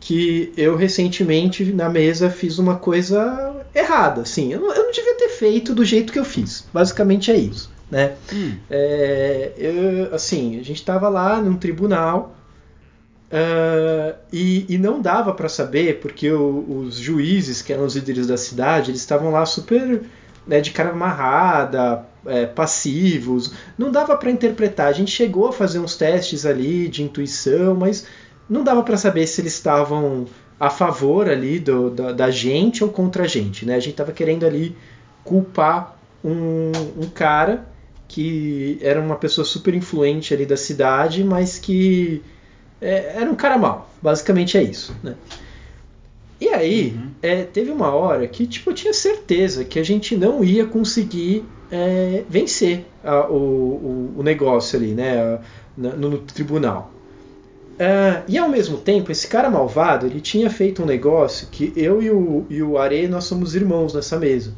que 0.00 0.52
eu 0.56 0.76
recentemente 0.76 1.64
na 1.72 1.88
mesa 1.88 2.28
fiz 2.28 2.58
uma 2.58 2.76
coisa 2.76 3.56
errada, 3.74 4.20
assim. 4.20 4.52
Eu 4.52 4.60
não, 4.60 4.74
eu 4.74 4.84
não 4.84 4.92
devia 4.92 5.14
ter 5.14 5.30
feito 5.30 5.74
do 5.74 5.82
jeito 5.82 6.12
que 6.12 6.18
eu 6.18 6.24
fiz. 6.26 6.66
Basicamente 6.74 7.30
é 7.30 7.36
isso, 7.36 7.70
né? 7.90 8.12
Hum, 8.30 8.52
É, 8.70 9.52
eu, 9.56 10.14
assim, 10.14 10.60
a 10.60 10.62
gente 10.62 10.84
tava 10.84 11.08
lá 11.08 11.40
num 11.40 11.56
tribunal 11.56 12.34
ah, 13.30 14.14
e, 14.32 14.66
e 14.68 14.78
não 14.78 15.00
dava 15.00 15.32
para 15.34 15.48
saber 15.48 16.00
porque 16.00 16.30
o- 16.30 16.82
os 16.86 16.96
juízes, 16.96 17.62
que 17.62 17.72
eram 17.72 17.84
os 17.84 17.94
líderes 17.96 18.26
da 18.26 18.36
cidade, 18.36 18.90
eles 18.90 19.00
estavam 19.00 19.30
lá 19.30 19.44
super 19.46 20.02
né, 20.46 20.60
de 20.60 20.70
cara 20.72 20.90
amarrada, 20.90 22.04
é, 22.26 22.46
passivos. 22.46 23.52
Não 23.78 23.90
dava 23.90 24.16
para 24.16 24.30
interpretar. 24.30 24.88
A 24.88 24.92
gente 24.92 25.10
chegou 25.10 25.48
a 25.48 25.52
fazer 25.52 25.78
uns 25.78 25.96
testes 25.96 26.44
ali 26.44 26.88
de 26.88 27.02
intuição, 27.02 27.74
mas 27.74 28.06
não 28.48 28.62
dava 28.62 28.82
para 28.82 28.96
saber 28.96 29.26
se 29.26 29.40
eles 29.40 29.54
estavam 29.54 30.26
a 30.60 30.68
favor 30.70 31.28
ali 31.28 31.58
do, 31.58 31.90
da, 31.90 32.12
da 32.12 32.30
gente 32.30 32.84
ou 32.84 32.90
contra 32.90 33.24
a 33.24 33.26
gente. 33.26 33.64
Né? 33.66 33.74
A 33.74 33.80
gente 33.80 33.92
estava 33.92 34.12
querendo 34.12 34.44
ali 34.46 34.76
culpar 35.24 35.98
um, 36.22 36.70
um 36.96 37.08
cara 37.08 37.66
que 38.06 38.78
era 38.82 39.00
uma 39.00 39.16
pessoa 39.16 39.44
super 39.44 39.74
influente 39.74 40.32
ali 40.34 40.44
da 40.46 40.56
cidade, 40.56 41.24
mas 41.24 41.58
que 41.58 42.22
é, 42.84 43.14
era 43.16 43.30
um 43.30 43.34
cara 43.34 43.56
mau. 43.58 43.90
Basicamente 44.02 44.56
é 44.58 44.62
isso, 44.62 44.94
né? 45.02 45.14
E 46.40 46.48
aí, 46.48 46.98
é, 47.22 47.42
teve 47.44 47.70
uma 47.70 47.90
hora 47.94 48.26
que 48.26 48.46
tipo, 48.46 48.70
eu 48.70 48.74
tinha 48.74 48.92
certeza 48.92 49.64
que 49.64 49.78
a 49.78 49.82
gente 49.82 50.16
não 50.16 50.44
ia 50.44 50.66
conseguir 50.66 51.44
é, 51.70 52.22
vencer 52.28 52.84
a- 53.02 53.26
o, 53.28 53.34
o, 53.34 54.14
o 54.18 54.22
negócio 54.22 54.78
ali, 54.78 54.92
né? 54.92 55.38
no, 55.76 55.96
no 55.96 56.18
tribunal. 56.18 56.92
Ah, 57.78 58.22
e 58.28 58.38
ao 58.38 58.48
mesmo 58.48 58.78
tempo, 58.78 59.10
esse 59.10 59.26
cara 59.26 59.50
malvado, 59.50 60.06
ele 60.06 60.20
tinha 60.20 60.48
feito 60.48 60.82
um 60.82 60.86
negócio 60.86 61.48
que 61.50 61.72
eu 61.76 62.00
e 62.00 62.10
o, 62.10 62.46
e 62.48 62.62
o 62.62 62.78
Are, 62.78 63.08
nós 63.08 63.24
somos 63.24 63.54
irmãos 63.56 63.92
nessa 63.94 64.16
mesa. 64.18 64.54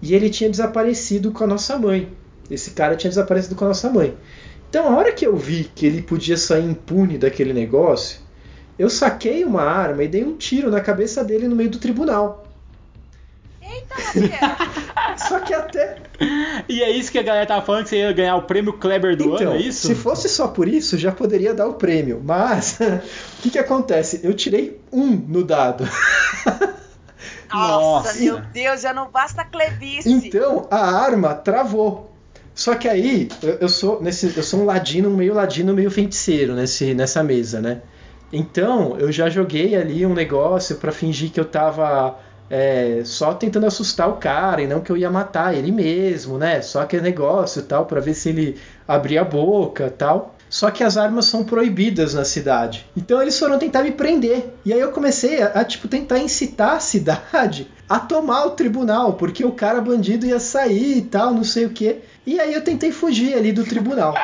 E 0.00 0.14
ele 0.14 0.30
tinha 0.30 0.48
desaparecido 0.48 1.32
com 1.32 1.42
a 1.42 1.46
nossa 1.48 1.76
mãe. 1.76 2.08
Esse 2.48 2.70
cara 2.70 2.94
tinha 2.94 3.08
desaparecido 3.08 3.56
com 3.56 3.64
a 3.64 3.68
nossa 3.68 3.90
mãe. 3.90 4.14
Então, 4.68 4.92
a 4.92 4.96
hora 4.96 5.12
que 5.12 5.26
eu 5.26 5.36
vi 5.36 5.70
que 5.74 5.86
ele 5.86 6.02
podia 6.02 6.36
sair 6.36 6.64
impune 6.64 7.16
daquele 7.16 7.52
negócio, 7.52 8.20
eu 8.78 8.90
saquei 8.90 9.44
uma 9.44 9.62
arma 9.62 10.04
e 10.04 10.08
dei 10.08 10.24
um 10.24 10.36
tiro 10.36 10.70
na 10.70 10.80
cabeça 10.80 11.24
dele 11.24 11.48
no 11.48 11.56
meio 11.56 11.70
do 11.70 11.78
tribunal. 11.78 12.44
Só 15.28 15.40
que 15.40 15.52
até. 15.52 15.96
E 16.68 16.82
é 16.82 16.90
isso 16.90 17.10
que 17.10 17.18
a 17.18 17.22
galera 17.22 17.46
tava 17.46 17.64
falando 17.64 17.84
que 17.84 17.90
você 17.90 17.98
ia 17.98 18.12
ganhar 18.12 18.36
o 18.36 18.42
prêmio 18.42 18.72
Kleber 18.72 19.16
do 19.16 19.34
Então, 19.34 19.48
ano, 19.48 19.52
é 19.52 19.58
isso? 19.58 19.86
se 19.86 19.94
fosse 19.94 20.28
só 20.28 20.48
por 20.48 20.68
isso, 20.68 20.96
já 20.96 21.12
poderia 21.12 21.54
dar 21.54 21.66
o 21.66 21.74
prêmio. 21.74 22.20
Mas, 22.24 22.78
o 23.38 23.42
que, 23.42 23.50
que 23.50 23.58
acontece? 23.58 24.20
Eu 24.22 24.34
tirei 24.34 24.80
um 24.92 25.10
no 25.10 25.44
dado. 25.44 25.84
Nossa, 27.52 28.08
Nossa. 28.08 28.20
meu 28.20 28.40
Deus, 28.40 28.82
já 28.82 28.92
não 28.92 29.10
basta 29.10 29.42
a 29.42 29.44
clebice. 29.44 30.10
Então, 30.10 30.66
a 30.70 30.78
arma 30.78 31.34
travou. 31.34 32.07
Só 32.58 32.74
que 32.74 32.88
aí, 32.88 33.28
eu, 33.40 33.50
eu 33.60 33.68
sou 33.68 34.02
nesse, 34.02 34.36
eu 34.36 34.42
sou 34.42 34.62
um 34.62 34.64
ladino, 34.64 35.08
meio 35.10 35.32
ladino, 35.32 35.72
meio 35.72 35.92
feiticeiro 35.92 36.56
nesse, 36.56 36.92
nessa 36.92 37.22
mesa, 37.22 37.60
né? 37.60 37.82
Então, 38.32 38.96
eu 38.98 39.12
já 39.12 39.28
joguei 39.28 39.76
ali 39.76 40.04
um 40.04 40.12
negócio 40.12 40.74
pra 40.74 40.90
fingir 40.90 41.30
que 41.30 41.38
eu 41.38 41.44
tava 41.44 42.18
é, 42.50 43.02
só 43.04 43.32
tentando 43.32 43.64
assustar 43.64 44.08
o 44.08 44.14
cara 44.14 44.60
e 44.60 44.66
não 44.66 44.80
que 44.80 44.90
eu 44.90 44.96
ia 44.96 45.08
matar 45.08 45.54
ele 45.56 45.70
mesmo, 45.70 46.36
né? 46.36 46.60
Só 46.60 46.80
aquele 46.80 47.02
negócio 47.02 47.60
e 47.60 47.62
tal, 47.62 47.86
pra 47.86 48.00
ver 48.00 48.14
se 48.14 48.30
ele 48.30 48.58
abria 48.88 49.20
a 49.20 49.24
boca 49.24 49.88
tal. 49.96 50.34
Só 50.50 50.70
que 50.70 50.82
as 50.82 50.96
armas 50.96 51.26
são 51.26 51.44
proibidas 51.44 52.14
na 52.14 52.24
cidade. 52.24 52.86
Então 52.96 53.20
eles 53.20 53.38
foram 53.38 53.58
tentar 53.58 53.82
me 53.82 53.92
prender. 53.92 54.54
E 54.64 54.72
aí 54.72 54.80
eu 54.80 54.90
comecei 54.90 55.42
a, 55.42 55.48
a, 55.48 55.64
tipo 55.64 55.86
tentar 55.86 56.18
incitar 56.18 56.76
a 56.76 56.80
cidade 56.80 57.70
a 57.88 58.00
tomar 58.00 58.46
o 58.46 58.50
tribunal, 58.50 59.12
porque 59.14 59.44
o 59.44 59.52
cara 59.52 59.80
bandido 59.80 60.26
ia 60.26 60.40
sair 60.40 60.98
e 60.98 61.02
tal, 61.02 61.32
não 61.32 61.44
sei 61.44 61.66
o 61.66 61.70
que. 61.70 61.98
E 62.28 62.38
aí 62.38 62.52
eu 62.52 62.60
tentei 62.60 62.92
fugir 62.92 63.32
ali 63.32 63.52
do 63.52 63.64
tribunal. 63.64 64.14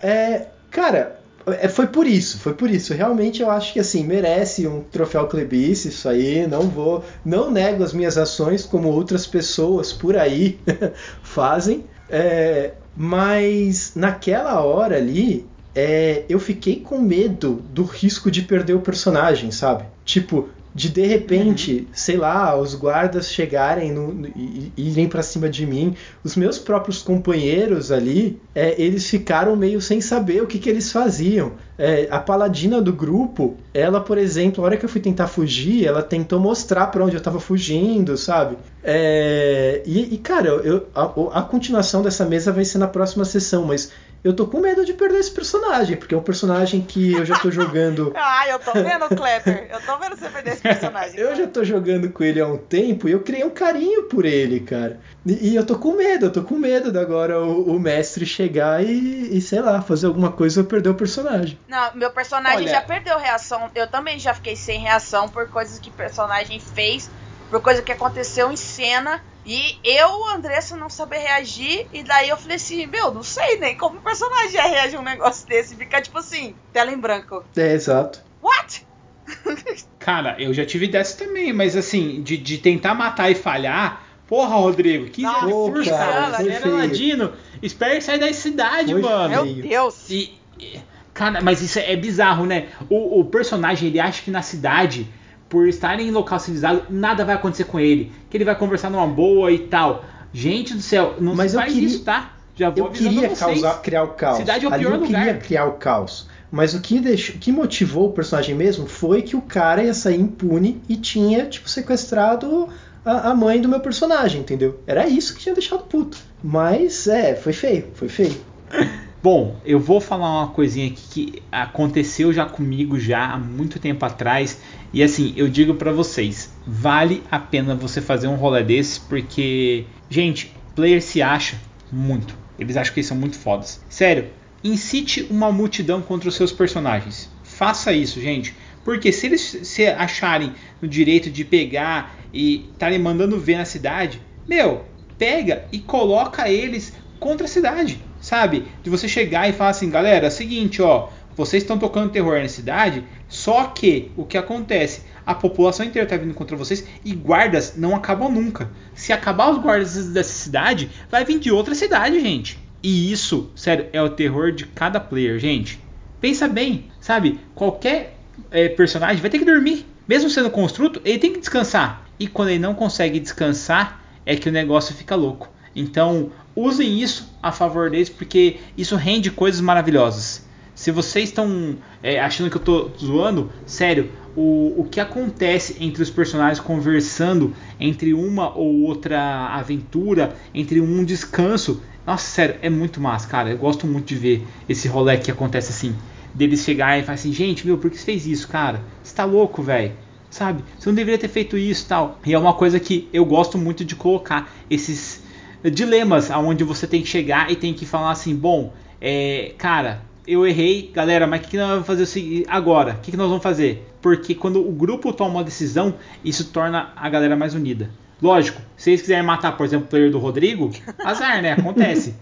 É, 0.00 0.46
cara, 0.70 1.18
é, 1.44 1.66
foi 1.66 1.88
por 1.88 2.06
isso, 2.06 2.38
foi 2.38 2.54
por 2.54 2.70
isso. 2.70 2.94
Realmente 2.94 3.42
eu 3.42 3.50
acho 3.50 3.72
que 3.72 3.80
assim, 3.80 4.04
merece 4.04 4.64
um 4.64 4.84
troféu 4.84 5.26
Clebice, 5.26 5.88
isso 5.88 6.08
aí. 6.08 6.46
Não 6.46 6.68
vou, 6.68 7.04
não 7.24 7.50
nego 7.50 7.82
as 7.82 7.92
minhas 7.92 8.16
ações 8.16 8.64
como 8.64 8.86
outras 8.86 9.26
pessoas 9.26 9.92
por 9.92 10.16
aí 10.16 10.60
fazem. 11.20 11.84
É, 12.08 12.74
mas 12.96 13.94
naquela 13.96 14.60
hora 14.60 14.96
ali, 14.96 15.44
é, 15.74 16.24
eu 16.28 16.38
fiquei 16.38 16.76
com 16.76 17.00
medo 17.00 17.60
do 17.70 17.82
risco 17.82 18.30
de 18.30 18.42
perder 18.42 18.74
o 18.74 18.80
personagem, 18.80 19.50
sabe? 19.50 19.82
Tipo, 20.04 20.48
de 20.74 20.88
de 20.88 21.06
repente, 21.06 21.88
sei 21.92 22.16
lá, 22.16 22.56
os 22.58 22.74
guardas 22.74 23.30
chegarem 23.30 23.92
no, 23.92 24.12
no- 24.12 24.28
e, 24.28 24.72
e 24.76 24.90
irem 24.90 25.08
pra 25.08 25.22
cima 25.22 25.48
de 25.48 25.66
mim, 25.66 25.94
os 26.24 26.34
meus 26.36 26.58
próprios 26.58 27.02
companheiros 27.02 27.92
ali 27.92 28.40
é, 28.54 28.74
eles 28.80 29.08
ficaram 29.08 29.54
meio 29.56 29.80
sem 29.80 30.00
saber 30.00 30.42
o 30.42 30.46
que, 30.46 30.58
que 30.58 30.70
eles 30.70 30.90
faziam. 30.90 31.52
É, 31.78 32.06
a 32.10 32.18
paladina 32.20 32.80
do 32.80 32.92
grupo, 32.92 33.56
ela, 33.74 34.00
por 34.00 34.16
exemplo, 34.18 34.62
a 34.62 34.66
hora 34.66 34.76
que 34.76 34.84
eu 34.84 34.88
fui 34.88 35.00
tentar 35.00 35.26
fugir, 35.26 35.84
ela 35.86 36.02
tentou 36.02 36.38
mostrar 36.38 36.86
pra 36.88 37.04
onde 37.04 37.16
eu 37.16 37.20
tava 37.22 37.40
fugindo, 37.40 38.16
sabe? 38.16 38.56
É, 38.82 39.82
e, 39.84 40.14
e, 40.14 40.18
cara, 40.18 40.48
eu, 40.48 40.86
a, 40.94 41.04
a 41.38 41.42
continuação 41.42 42.02
dessa 42.02 42.24
mesa 42.24 42.52
vai 42.52 42.64
ser 42.64 42.78
na 42.78 42.86
próxima 42.88 43.24
sessão, 43.24 43.64
mas 43.64 43.90
eu 44.24 44.34
tô 44.34 44.46
com 44.46 44.60
medo 44.60 44.84
de 44.84 44.94
perder 44.94 45.18
esse 45.18 45.30
personagem, 45.32 45.96
porque 45.96 46.14
é 46.14 46.18
um 46.18 46.22
personagem 46.22 46.80
que 46.82 47.12
eu 47.12 47.24
já 47.24 47.38
tô 47.38 47.50
jogando. 47.50 48.12
Ah, 48.24 48.48
eu 48.48 48.58
tô 48.58 48.72
vendo, 48.72 49.08
Klepper. 49.08 49.68
Eu 49.70 49.80
tô 49.80 49.98
vendo 49.98 50.16
você 50.16 50.28
perder 50.28 50.52
esse 50.52 50.62
personagem. 50.62 51.18
eu 51.20 51.34
já 51.34 51.46
tô 51.46 51.64
jogando 51.64 52.10
com 52.12 52.22
ele 52.24 52.40
há 52.40 52.46
um 52.46 52.56
tempo 52.58 53.08
e 53.08 53.12
eu 53.12 53.20
criei 53.22 53.44
um 53.44 53.50
carinho 53.50 54.04
por 54.04 54.24
ele, 54.24 54.60
cara. 54.60 55.00
E, 55.26 55.50
e 55.50 55.56
eu 55.56 55.64
tô 55.66 55.78
com 55.78 55.92
medo, 55.92 56.26
eu 56.26 56.32
tô 56.32 56.42
com 56.42 56.56
medo 56.56 56.90
de 56.92 56.98
agora 56.98 57.40
o, 57.40 57.74
o 57.76 57.80
mestre 57.80 58.24
chegar 58.26 58.84
e, 58.84 59.36
e, 59.36 59.40
sei 59.40 59.60
lá, 59.60 59.80
fazer 59.82 60.06
alguma 60.06 60.30
coisa 60.32 60.60
e 60.60 60.62
eu 60.62 60.66
perder 60.66 60.90
o 60.90 60.94
personagem. 60.94 61.58
Não, 61.68 61.94
meu 61.94 62.10
personagem 62.10 62.58
Olha- 62.58 62.70
já 62.70 62.80
perdeu 62.82 63.18
reação. 63.18 63.70
Eu 63.74 63.86
também 63.86 64.18
já 64.18 64.34
fiquei 64.34 64.56
sem 64.56 64.80
reação 64.80 65.28
por 65.28 65.48
coisas 65.48 65.78
que 65.78 65.90
o 65.90 65.92
personagem 65.92 66.60
fez, 66.60 67.10
por 67.48 67.60
coisa 67.60 67.82
que 67.82 67.92
aconteceu 67.92 68.50
em 68.52 68.56
cena. 68.56 69.20
E 69.44 69.78
eu, 69.82 70.28
Andressa, 70.34 70.76
não 70.76 70.88
saber 70.88 71.18
reagir. 71.18 71.86
E 71.92 72.02
daí 72.02 72.28
eu 72.28 72.36
falei 72.36 72.56
assim: 72.56 72.86
Meu, 72.86 73.12
não 73.12 73.22
sei 73.22 73.58
nem 73.58 73.76
como 73.76 73.98
o 73.98 74.02
personagem 74.02 74.54
ia 74.54 74.66
reagir 74.66 74.96
a 74.96 75.00
um 75.00 75.04
negócio 75.04 75.46
desse. 75.48 75.74
Ficar 75.74 76.00
tipo 76.00 76.18
assim, 76.18 76.54
tela 76.72 76.92
em 76.92 76.98
branco. 76.98 77.44
É, 77.56 77.72
exato. 77.72 78.20
What? 78.42 78.86
Cara, 79.98 80.36
eu 80.38 80.52
já 80.52 80.64
tive 80.64 80.88
dessa 80.88 81.24
também, 81.24 81.52
mas 81.52 81.76
assim, 81.76 82.22
de, 82.22 82.36
de 82.36 82.58
tentar 82.58 82.94
matar 82.94 83.30
e 83.30 83.34
falhar. 83.34 84.06
Porra, 84.26 84.56
Rodrigo, 84.56 85.10
que 85.10 85.26
absurdo, 85.26 85.84
cara, 85.84 86.38
Você 86.38 86.48
era 86.48 86.70
ladino. 86.70 87.32
Espera 87.60 88.00
sair 88.00 88.18
da 88.18 88.32
cidade, 88.32 88.92
Foi 88.92 89.02
mano. 89.02 89.44
Meu. 89.44 89.62
Deus. 89.62 90.08
E, 90.08 90.38
e- 90.58 90.80
cara, 91.12 91.40
mas 91.42 91.60
isso 91.60 91.78
é 91.78 91.94
bizarro, 91.96 92.46
né? 92.46 92.68
O, 92.88 93.20
o 93.20 93.24
personagem, 93.26 93.88
ele 93.88 94.00
acha 94.00 94.22
que 94.22 94.30
na 94.30 94.40
cidade, 94.40 95.06
por 95.52 95.68
estar 95.68 96.00
em 96.00 96.10
local 96.10 96.38
civilizado, 96.40 96.84
nada 96.88 97.26
vai 97.26 97.34
acontecer 97.34 97.64
com 97.64 97.78
ele. 97.78 98.10
Que 98.30 98.38
ele 98.38 98.44
vai 98.44 98.56
conversar 98.56 98.88
numa 98.88 99.06
boa 99.06 99.52
e 99.52 99.58
tal. 99.58 100.02
Gente 100.32 100.72
do 100.72 100.80
céu, 100.80 101.16
não 101.20 101.34
Mas 101.34 101.50
se 101.50 101.58
faz 101.58 101.74
queria- 101.74 101.86
isso, 101.88 102.02
tá? 102.04 102.32
Já 102.56 102.70
vou 102.70 102.86
Eu 102.86 102.90
queria 102.90 103.28
causar, 103.28 103.82
criar 103.82 104.02
o 104.04 104.08
caos. 104.14 104.38
Cidade 104.38 104.64
é 104.64 104.68
o 104.68 104.72
Ali 104.72 104.84
pior 104.84 104.94
eu 104.94 105.00
queria 105.02 105.18
lugar. 105.18 105.38
criar 105.40 105.66
o 105.66 105.72
caos. 105.72 106.26
Mas 106.50 106.72
o 106.72 106.80
que, 106.80 106.98
deixou, 107.00 107.36
o 107.36 107.38
que 107.38 107.52
motivou 107.52 108.08
o 108.08 108.12
personagem 108.12 108.54
mesmo 108.54 108.86
foi 108.86 109.20
que 109.20 109.36
o 109.36 109.42
cara 109.42 109.82
ia 109.84 109.92
sair 109.92 110.18
impune 110.18 110.80
e 110.88 110.96
tinha, 110.96 111.44
tipo, 111.44 111.68
sequestrado 111.68 112.68
a, 113.04 113.28
a 113.30 113.34
mãe 113.34 113.60
do 113.60 113.68
meu 113.68 113.80
personagem, 113.80 114.40
entendeu? 114.40 114.80
Era 114.86 115.06
isso 115.06 115.34
que 115.34 115.40
tinha 115.40 115.54
deixado 115.54 115.84
puto. 115.84 116.16
Mas, 116.42 117.06
é, 117.06 117.34
foi 117.34 117.52
feio, 117.52 117.88
foi 117.94 118.08
feio. 118.08 118.36
Bom, 119.22 119.56
eu 119.64 119.78
vou 119.78 120.00
falar 120.00 120.40
uma 120.40 120.48
coisinha 120.48 120.88
aqui 120.88 121.02
que 121.08 121.42
aconteceu 121.52 122.32
já 122.32 122.44
comigo 122.44 122.98
já 122.98 123.24
há 123.26 123.38
muito 123.38 123.78
tempo 123.78 124.04
atrás 124.04 124.60
e 124.92 125.00
assim, 125.00 125.32
eu 125.36 125.48
digo 125.48 125.74
pra 125.74 125.92
vocês, 125.92 126.52
vale 126.66 127.22
a 127.30 127.38
pena 127.38 127.72
você 127.76 128.00
fazer 128.00 128.26
um 128.26 128.34
rolê 128.34 128.64
desse 128.64 128.98
porque, 129.02 129.84
gente, 130.10 130.52
player 130.74 131.00
se 131.00 131.22
acha 131.22 131.56
muito. 131.92 132.36
Eles 132.58 132.76
acham 132.76 132.92
que 132.92 132.98
eles 132.98 133.06
são 133.06 133.16
muito 133.16 133.38
fodas. 133.38 133.80
Sério, 133.88 134.26
incite 134.64 135.24
uma 135.30 135.52
multidão 135.52 136.02
contra 136.02 136.28
os 136.28 136.34
seus 136.34 136.50
personagens. 136.50 137.30
Faça 137.44 137.92
isso, 137.92 138.20
gente. 138.20 138.56
Porque 138.84 139.12
se 139.12 139.26
eles 139.26 139.40
se 139.62 139.86
acharem 139.86 140.52
no 140.80 140.88
direito 140.88 141.30
de 141.30 141.44
pegar 141.44 142.16
e 142.34 142.68
estarem 142.72 142.98
mandando 142.98 143.38
ver 143.38 143.56
na 143.56 143.64
cidade, 143.64 144.20
meu, 144.48 144.84
pega 145.16 145.64
e 145.70 145.78
coloca 145.78 146.50
eles 146.50 146.92
contra 147.20 147.46
a 147.46 147.48
cidade, 147.48 148.02
sabe? 148.32 148.64
De 148.82 148.88
você 148.88 149.06
chegar 149.06 149.46
e 149.46 149.52
falar 149.52 149.72
assim, 149.72 149.90
galera, 149.90 150.24
é 150.24 150.28
o 150.28 150.32
seguinte, 150.32 150.80
ó, 150.80 151.10
vocês 151.36 151.62
estão 151.62 151.78
tocando 151.78 152.10
terror 152.10 152.40
na 152.40 152.48
cidade, 152.48 153.04
só 153.28 153.64
que 153.64 154.10
o 154.16 154.24
que 154.24 154.38
acontece? 154.38 155.02
A 155.26 155.34
população 155.34 155.84
inteira 155.84 156.08
tá 156.08 156.16
vindo 156.16 156.32
contra 156.32 156.56
vocês 156.56 156.82
e 157.04 157.14
guardas 157.14 157.74
não 157.76 157.94
acabam 157.94 158.32
nunca. 158.32 158.70
Se 158.94 159.12
acabar 159.12 159.50
os 159.50 159.58
guardas 159.58 160.08
dessa 160.08 160.32
cidade, 160.32 160.88
vai 161.10 161.26
vir 161.26 161.38
de 161.38 161.50
outra 161.50 161.74
cidade, 161.74 162.18
gente. 162.20 162.58
E 162.82 163.12
isso, 163.12 163.50
sério, 163.54 163.88
é 163.92 164.00
o 164.00 164.08
terror 164.08 164.50
de 164.50 164.64
cada 164.64 164.98
player, 164.98 165.38
gente. 165.38 165.78
Pensa 166.18 166.48
bem, 166.48 166.86
sabe? 167.00 167.38
Qualquer 167.54 168.16
é, 168.50 168.70
personagem 168.70 169.20
vai 169.20 169.30
ter 169.30 169.40
que 169.40 169.44
dormir. 169.44 169.84
Mesmo 170.08 170.30
sendo 170.30 170.48
construto, 170.48 171.02
ele 171.04 171.18
tem 171.18 171.34
que 171.34 171.40
descansar. 171.40 172.06
E 172.18 172.26
quando 172.26 172.48
ele 172.48 172.60
não 172.60 172.72
consegue 172.72 173.20
descansar, 173.20 174.02
é 174.24 174.34
que 174.36 174.48
o 174.48 174.52
negócio 174.52 174.94
fica 174.94 175.14
louco. 175.14 175.52
Então, 175.74 176.30
usem 176.54 177.00
isso 177.00 177.32
a 177.42 177.50
favor 177.50 177.90
deles, 177.90 178.08
porque 178.08 178.58
isso 178.76 178.96
rende 178.96 179.30
coisas 179.30 179.60
maravilhosas. 179.60 180.46
Se 180.74 180.90
vocês 180.90 181.28
estão 181.28 181.76
é, 182.02 182.18
achando 182.18 182.50
que 182.50 182.56
eu 182.56 182.60
tô 182.60 182.90
zoando, 182.98 183.50
sério, 183.66 184.10
o, 184.34 184.80
o 184.80 184.88
que 184.90 185.00
acontece 185.00 185.76
entre 185.78 186.02
os 186.02 186.10
personagens 186.10 186.58
conversando 186.58 187.54
entre 187.78 188.14
uma 188.14 188.56
ou 188.56 188.82
outra 188.82 189.48
aventura, 189.48 190.34
entre 190.54 190.80
um 190.80 191.04
descanso, 191.04 191.82
nossa, 192.06 192.24
sério, 192.24 192.56
é 192.62 192.70
muito 192.70 193.00
massa, 193.00 193.28
cara. 193.28 193.50
Eu 193.50 193.58
gosto 193.58 193.86
muito 193.86 194.06
de 194.06 194.16
ver 194.16 194.46
esse 194.68 194.88
rolê 194.88 195.16
que 195.18 195.30
acontece 195.30 195.70
assim. 195.70 195.94
Deles 196.34 196.64
chegarem 196.64 197.02
e 197.02 197.04
falar 197.04 197.14
assim, 197.14 197.32
gente, 197.32 197.66
meu, 197.66 197.76
por 197.76 197.90
que 197.90 197.98
você 197.98 198.04
fez 198.04 198.26
isso, 198.26 198.48
cara? 198.48 198.80
Você 199.02 199.14
tá 199.14 199.24
louco, 199.24 199.62
velho? 199.62 199.92
Sabe? 200.30 200.64
Você 200.78 200.88
não 200.88 200.96
deveria 200.96 201.18
ter 201.18 201.28
feito 201.28 201.58
isso 201.58 201.86
tal. 201.86 202.18
E 202.24 202.32
é 202.32 202.38
uma 202.38 202.54
coisa 202.54 202.80
que 202.80 203.08
eu 203.12 203.24
gosto 203.24 203.58
muito 203.58 203.84
de 203.84 203.94
colocar 203.94 204.50
esses 204.70 205.22
dilemas 205.70 206.30
aonde 206.30 206.64
você 206.64 206.86
tem 206.86 207.02
que 207.02 207.08
chegar 207.08 207.50
e 207.50 207.56
tem 207.56 207.72
que 207.72 207.86
falar 207.86 208.10
assim, 208.10 208.34
bom, 208.34 208.72
é, 209.00 209.52
cara, 209.58 210.02
eu 210.26 210.46
errei, 210.46 210.90
galera, 210.92 211.26
mas 211.26 211.44
o 211.44 211.48
que, 211.48 211.56
nós 211.56 211.68
vamos 211.68 211.86
fazer 211.86 212.44
agora? 212.48 212.94
O 212.94 212.98
que, 212.98 213.16
nós 213.16 213.28
vamos 213.28 213.42
fazer? 213.42 213.86
Porque 214.00 214.34
quando 214.34 214.66
o 214.66 214.72
grupo 214.72 215.12
toma 215.12 215.30
uma 215.30 215.44
decisão, 215.44 215.94
isso 216.24 216.52
torna 216.52 216.92
a 216.96 217.08
galera 217.08 217.36
mais 217.36 217.54
unida. 217.54 217.90
Lógico, 218.20 218.60
se 218.76 218.90
eles 218.90 219.00
quiserem 219.00 219.24
matar, 219.24 219.56
por 219.56 219.66
exemplo, 219.66 219.86
o 219.86 219.88
player 219.88 220.10
do 220.10 220.18
Rodrigo, 220.18 220.70
azar, 221.04 221.42
né? 221.42 221.52
Acontece. 221.52 222.14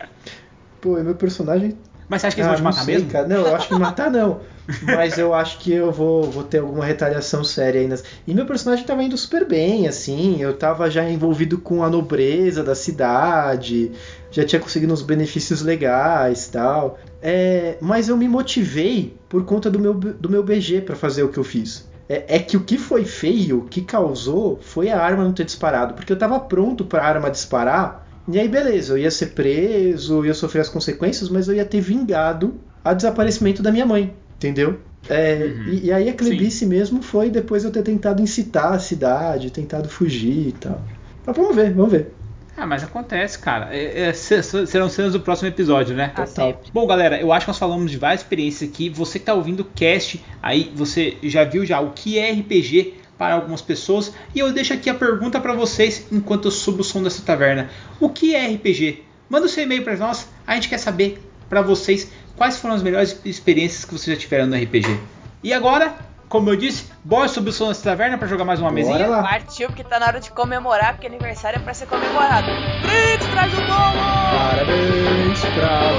Pô, 0.80 0.94
meu 1.02 1.16
personagem. 1.16 1.76
Mas 2.08 2.20
você 2.20 2.26
acha 2.26 2.36
que 2.36 2.42
eles 2.42 2.48
vão 2.48 2.56
te 2.56 2.60
Ah, 2.60 2.64
matar 2.64 2.84
sei, 2.84 2.94
mesmo? 2.94 3.10
Cara. 3.10 3.28
Não, 3.28 3.46
eu 3.46 3.54
acho 3.56 3.68
que 3.68 3.74
matar 3.74 4.10
não. 4.10 4.40
Mas 4.82 5.18
eu 5.18 5.34
acho 5.34 5.58
que 5.58 5.72
eu 5.72 5.90
vou, 5.90 6.30
vou 6.30 6.44
ter 6.44 6.58
alguma 6.58 6.84
retaliação 6.84 7.42
séria 7.42 7.80
ainda. 7.80 8.00
E 8.26 8.34
meu 8.34 8.46
personagem 8.46 8.84
tava 8.84 9.02
indo 9.02 9.16
super 9.16 9.46
bem, 9.46 9.88
assim. 9.88 10.40
Eu 10.40 10.54
tava 10.54 10.90
já 10.90 11.08
envolvido 11.08 11.58
com 11.58 11.82
a 11.82 11.90
nobreza 11.90 12.62
da 12.62 12.74
cidade, 12.74 13.92
já 14.30 14.44
tinha 14.44 14.60
conseguido 14.60 14.92
uns 14.92 15.02
benefícios 15.02 15.62
legais 15.62 16.48
tal. 16.48 16.98
É, 17.20 17.76
mas 17.80 18.08
eu 18.08 18.16
me 18.16 18.28
motivei 18.28 19.16
por 19.28 19.44
conta 19.44 19.70
do 19.70 19.78
meu, 19.78 19.94
do 19.94 20.28
meu 20.28 20.42
BG 20.42 20.82
pra 20.82 20.96
fazer 20.96 21.22
o 21.22 21.28
que 21.28 21.38
eu 21.38 21.44
fiz. 21.44 21.88
É, 22.08 22.36
é 22.36 22.38
que 22.38 22.56
o 22.56 22.60
que 22.60 22.76
foi 22.76 23.04
feio, 23.04 23.58
o 23.60 23.64
que 23.64 23.80
causou, 23.80 24.58
foi 24.60 24.90
a 24.90 25.00
arma 25.00 25.24
não 25.24 25.32
ter 25.32 25.44
disparado. 25.44 25.94
Porque 25.94 26.12
eu 26.12 26.18
tava 26.18 26.38
pronto 26.38 26.84
pra 26.84 27.04
arma 27.04 27.30
disparar. 27.30 28.06
E 28.28 28.38
aí, 28.38 28.48
beleza, 28.48 28.92
eu 28.94 28.98
ia 28.98 29.10
ser 29.10 29.28
preso, 29.28 30.18
eu 30.18 30.26
ia 30.26 30.34
sofrer 30.34 30.60
as 30.60 30.68
consequências, 30.68 31.28
mas 31.28 31.48
eu 31.48 31.54
ia 31.54 31.64
ter 31.64 31.80
vingado 31.80 32.54
a 32.84 32.94
desaparecimento 32.94 33.62
da 33.62 33.72
minha 33.72 33.86
mãe, 33.86 34.12
entendeu? 34.36 34.78
É, 35.08 35.44
Uhum. 35.46 35.64
e, 35.72 35.86
e 35.86 35.92
aí 35.92 36.08
a 36.08 36.12
Clebice 36.14 36.64
mesmo 36.64 37.02
foi 37.02 37.28
depois 37.28 37.64
eu 37.64 37.70
ter 37.72 37.82
tentado 37.82 38.22
incitar 38.22 38.72
a 38.72 38.78
cidade, 38.78 39.50
tentado 39.50 39.88
fugir 39.88 40.48
e 40.48 40.52
tal. 40.52 40.80
Mas 41.26 41.36
vamos 41.36 41.54
ver, 41.56 41.72
vamos 41.72 41.90
ver. 41.90 42.14
Ah, 42.56 42.66
mas 42.66 42.84
acontece, 42.84 43.38
cara. 43.38 43.74
É, 43.74 44.02
é, 44.08 44.12
se- 44.12 44.42
se- 44.42 44.66
serão 44.66 44.88
cenas 44.88 45.14
do 45.14 45.20
próximo 45.20 45.48
episódio, 45.48 45.96
né? 45.96 46.12
Ah, 46.14 46.24
Total. 46.24 46.50
sempre. 46.52 46.70
Bom, 46.72 46.86
galera, 46.86 47.20
eu 47.20 47.32
acho 47.32 47.46
que 47.46 47.50
nós 47.50 47.58
falamos 47.58 47.90
de 47.90 47.96
várias 47.96 48.20
experiências 48.20 48.68
aqui. 48.70 48.88
Você 48.90 49.18
que 49.18 49.24
tá 49.24 49.34
ouvindo 49.34 49.60
o 49.60 49.64
cast, 49.64 50.22
aí 50.42 50.70
você 50.74 51.16
já 51.22 51.44
viu 51.44 51.64
já 51.64 51.80
o 51.80 51.90
que 51.92 52.18
é 52.18 52.30
RPG 52.30 52.94
para 53.18 53.34
algumas 53.34 53.60
pessoas. 53.62 54.12
E 54.34 54.38
eu 54.38 54.52
deixo 54.52 54.72
aqui 54.72 54.88
a 54.90 54.94
pergunta 54.94 55.40
para 55.40 55.54
vocês 55.54 56.06
enquanto 56.10 56.46
eu 56.46 56.50
subo 56.50 56.80
o 56.80 56.84
som 56.84 57.02
dessa 57.02 57.22
taverna. 57.22 57.70
O 58.00 58.08
que 58.08 58.34
é 58.34 58.46
RPG? 58.54 59.04
Manda 59.28 59.46
o 59.46 59.48
seu 59.48 59.64
e-mail 59.64 59.82
para 59.82 59.96
nós. 59.96 60.28
A 60.46 60.54
gente 60.54 60.68
quer 60.68 60.78
saber 60.78 61.22
para 61.48 61.62
vocês 61.62 62.10
quais 62.36 62.58
foram 62.58 62.74
as 62.74 62.82
melhores 62.82 63.20
experiências 63.24 63.84
que 63.84 63.92
vocês 63.92 64.16
já 64.16 64.20
tiveram 64.20 64.46
no 64.46 64.56
RPG. 64.56 64.98
E 65.42 65.52
agora, 65.52 65.94
como 66.28 66.48
eu 66.50 66.56
disse, 66.56 66.86
bora 67.04 67.28
subir 67.28 67.50
o 67.50 67.52
som 67.52 67.68
dessa 67.68 67.82
taverna 67.84 68.16
para 68.18 68.26
jogar 68.26 68.44
mais 68.44 68.58
uma 68.60 68.70
Bora 68.70 68.74
mesinha? 68.82 69.06
lá. 69.06 69.22
Partiu 69.22 69.68
porque 69.68 69.84
tá 69.84 69.98
na 69.98 70.06
hora 70.06 70.20
de 70.20 70.30
comemorar, 70.30 70.94
porque 70.94 71.06
aniversário 71.06 71.58
é 71.58 71.62
pra 71.62 71.74
ser 71.74 71.86
comemorado. 71.86 72.46
Brix, 72.82 73.26
traz 73.26 73.52
o 73.52 73.56
bolo! 73.56 74.02
Parabéns 74.48 75.40
pra 75.54 75.92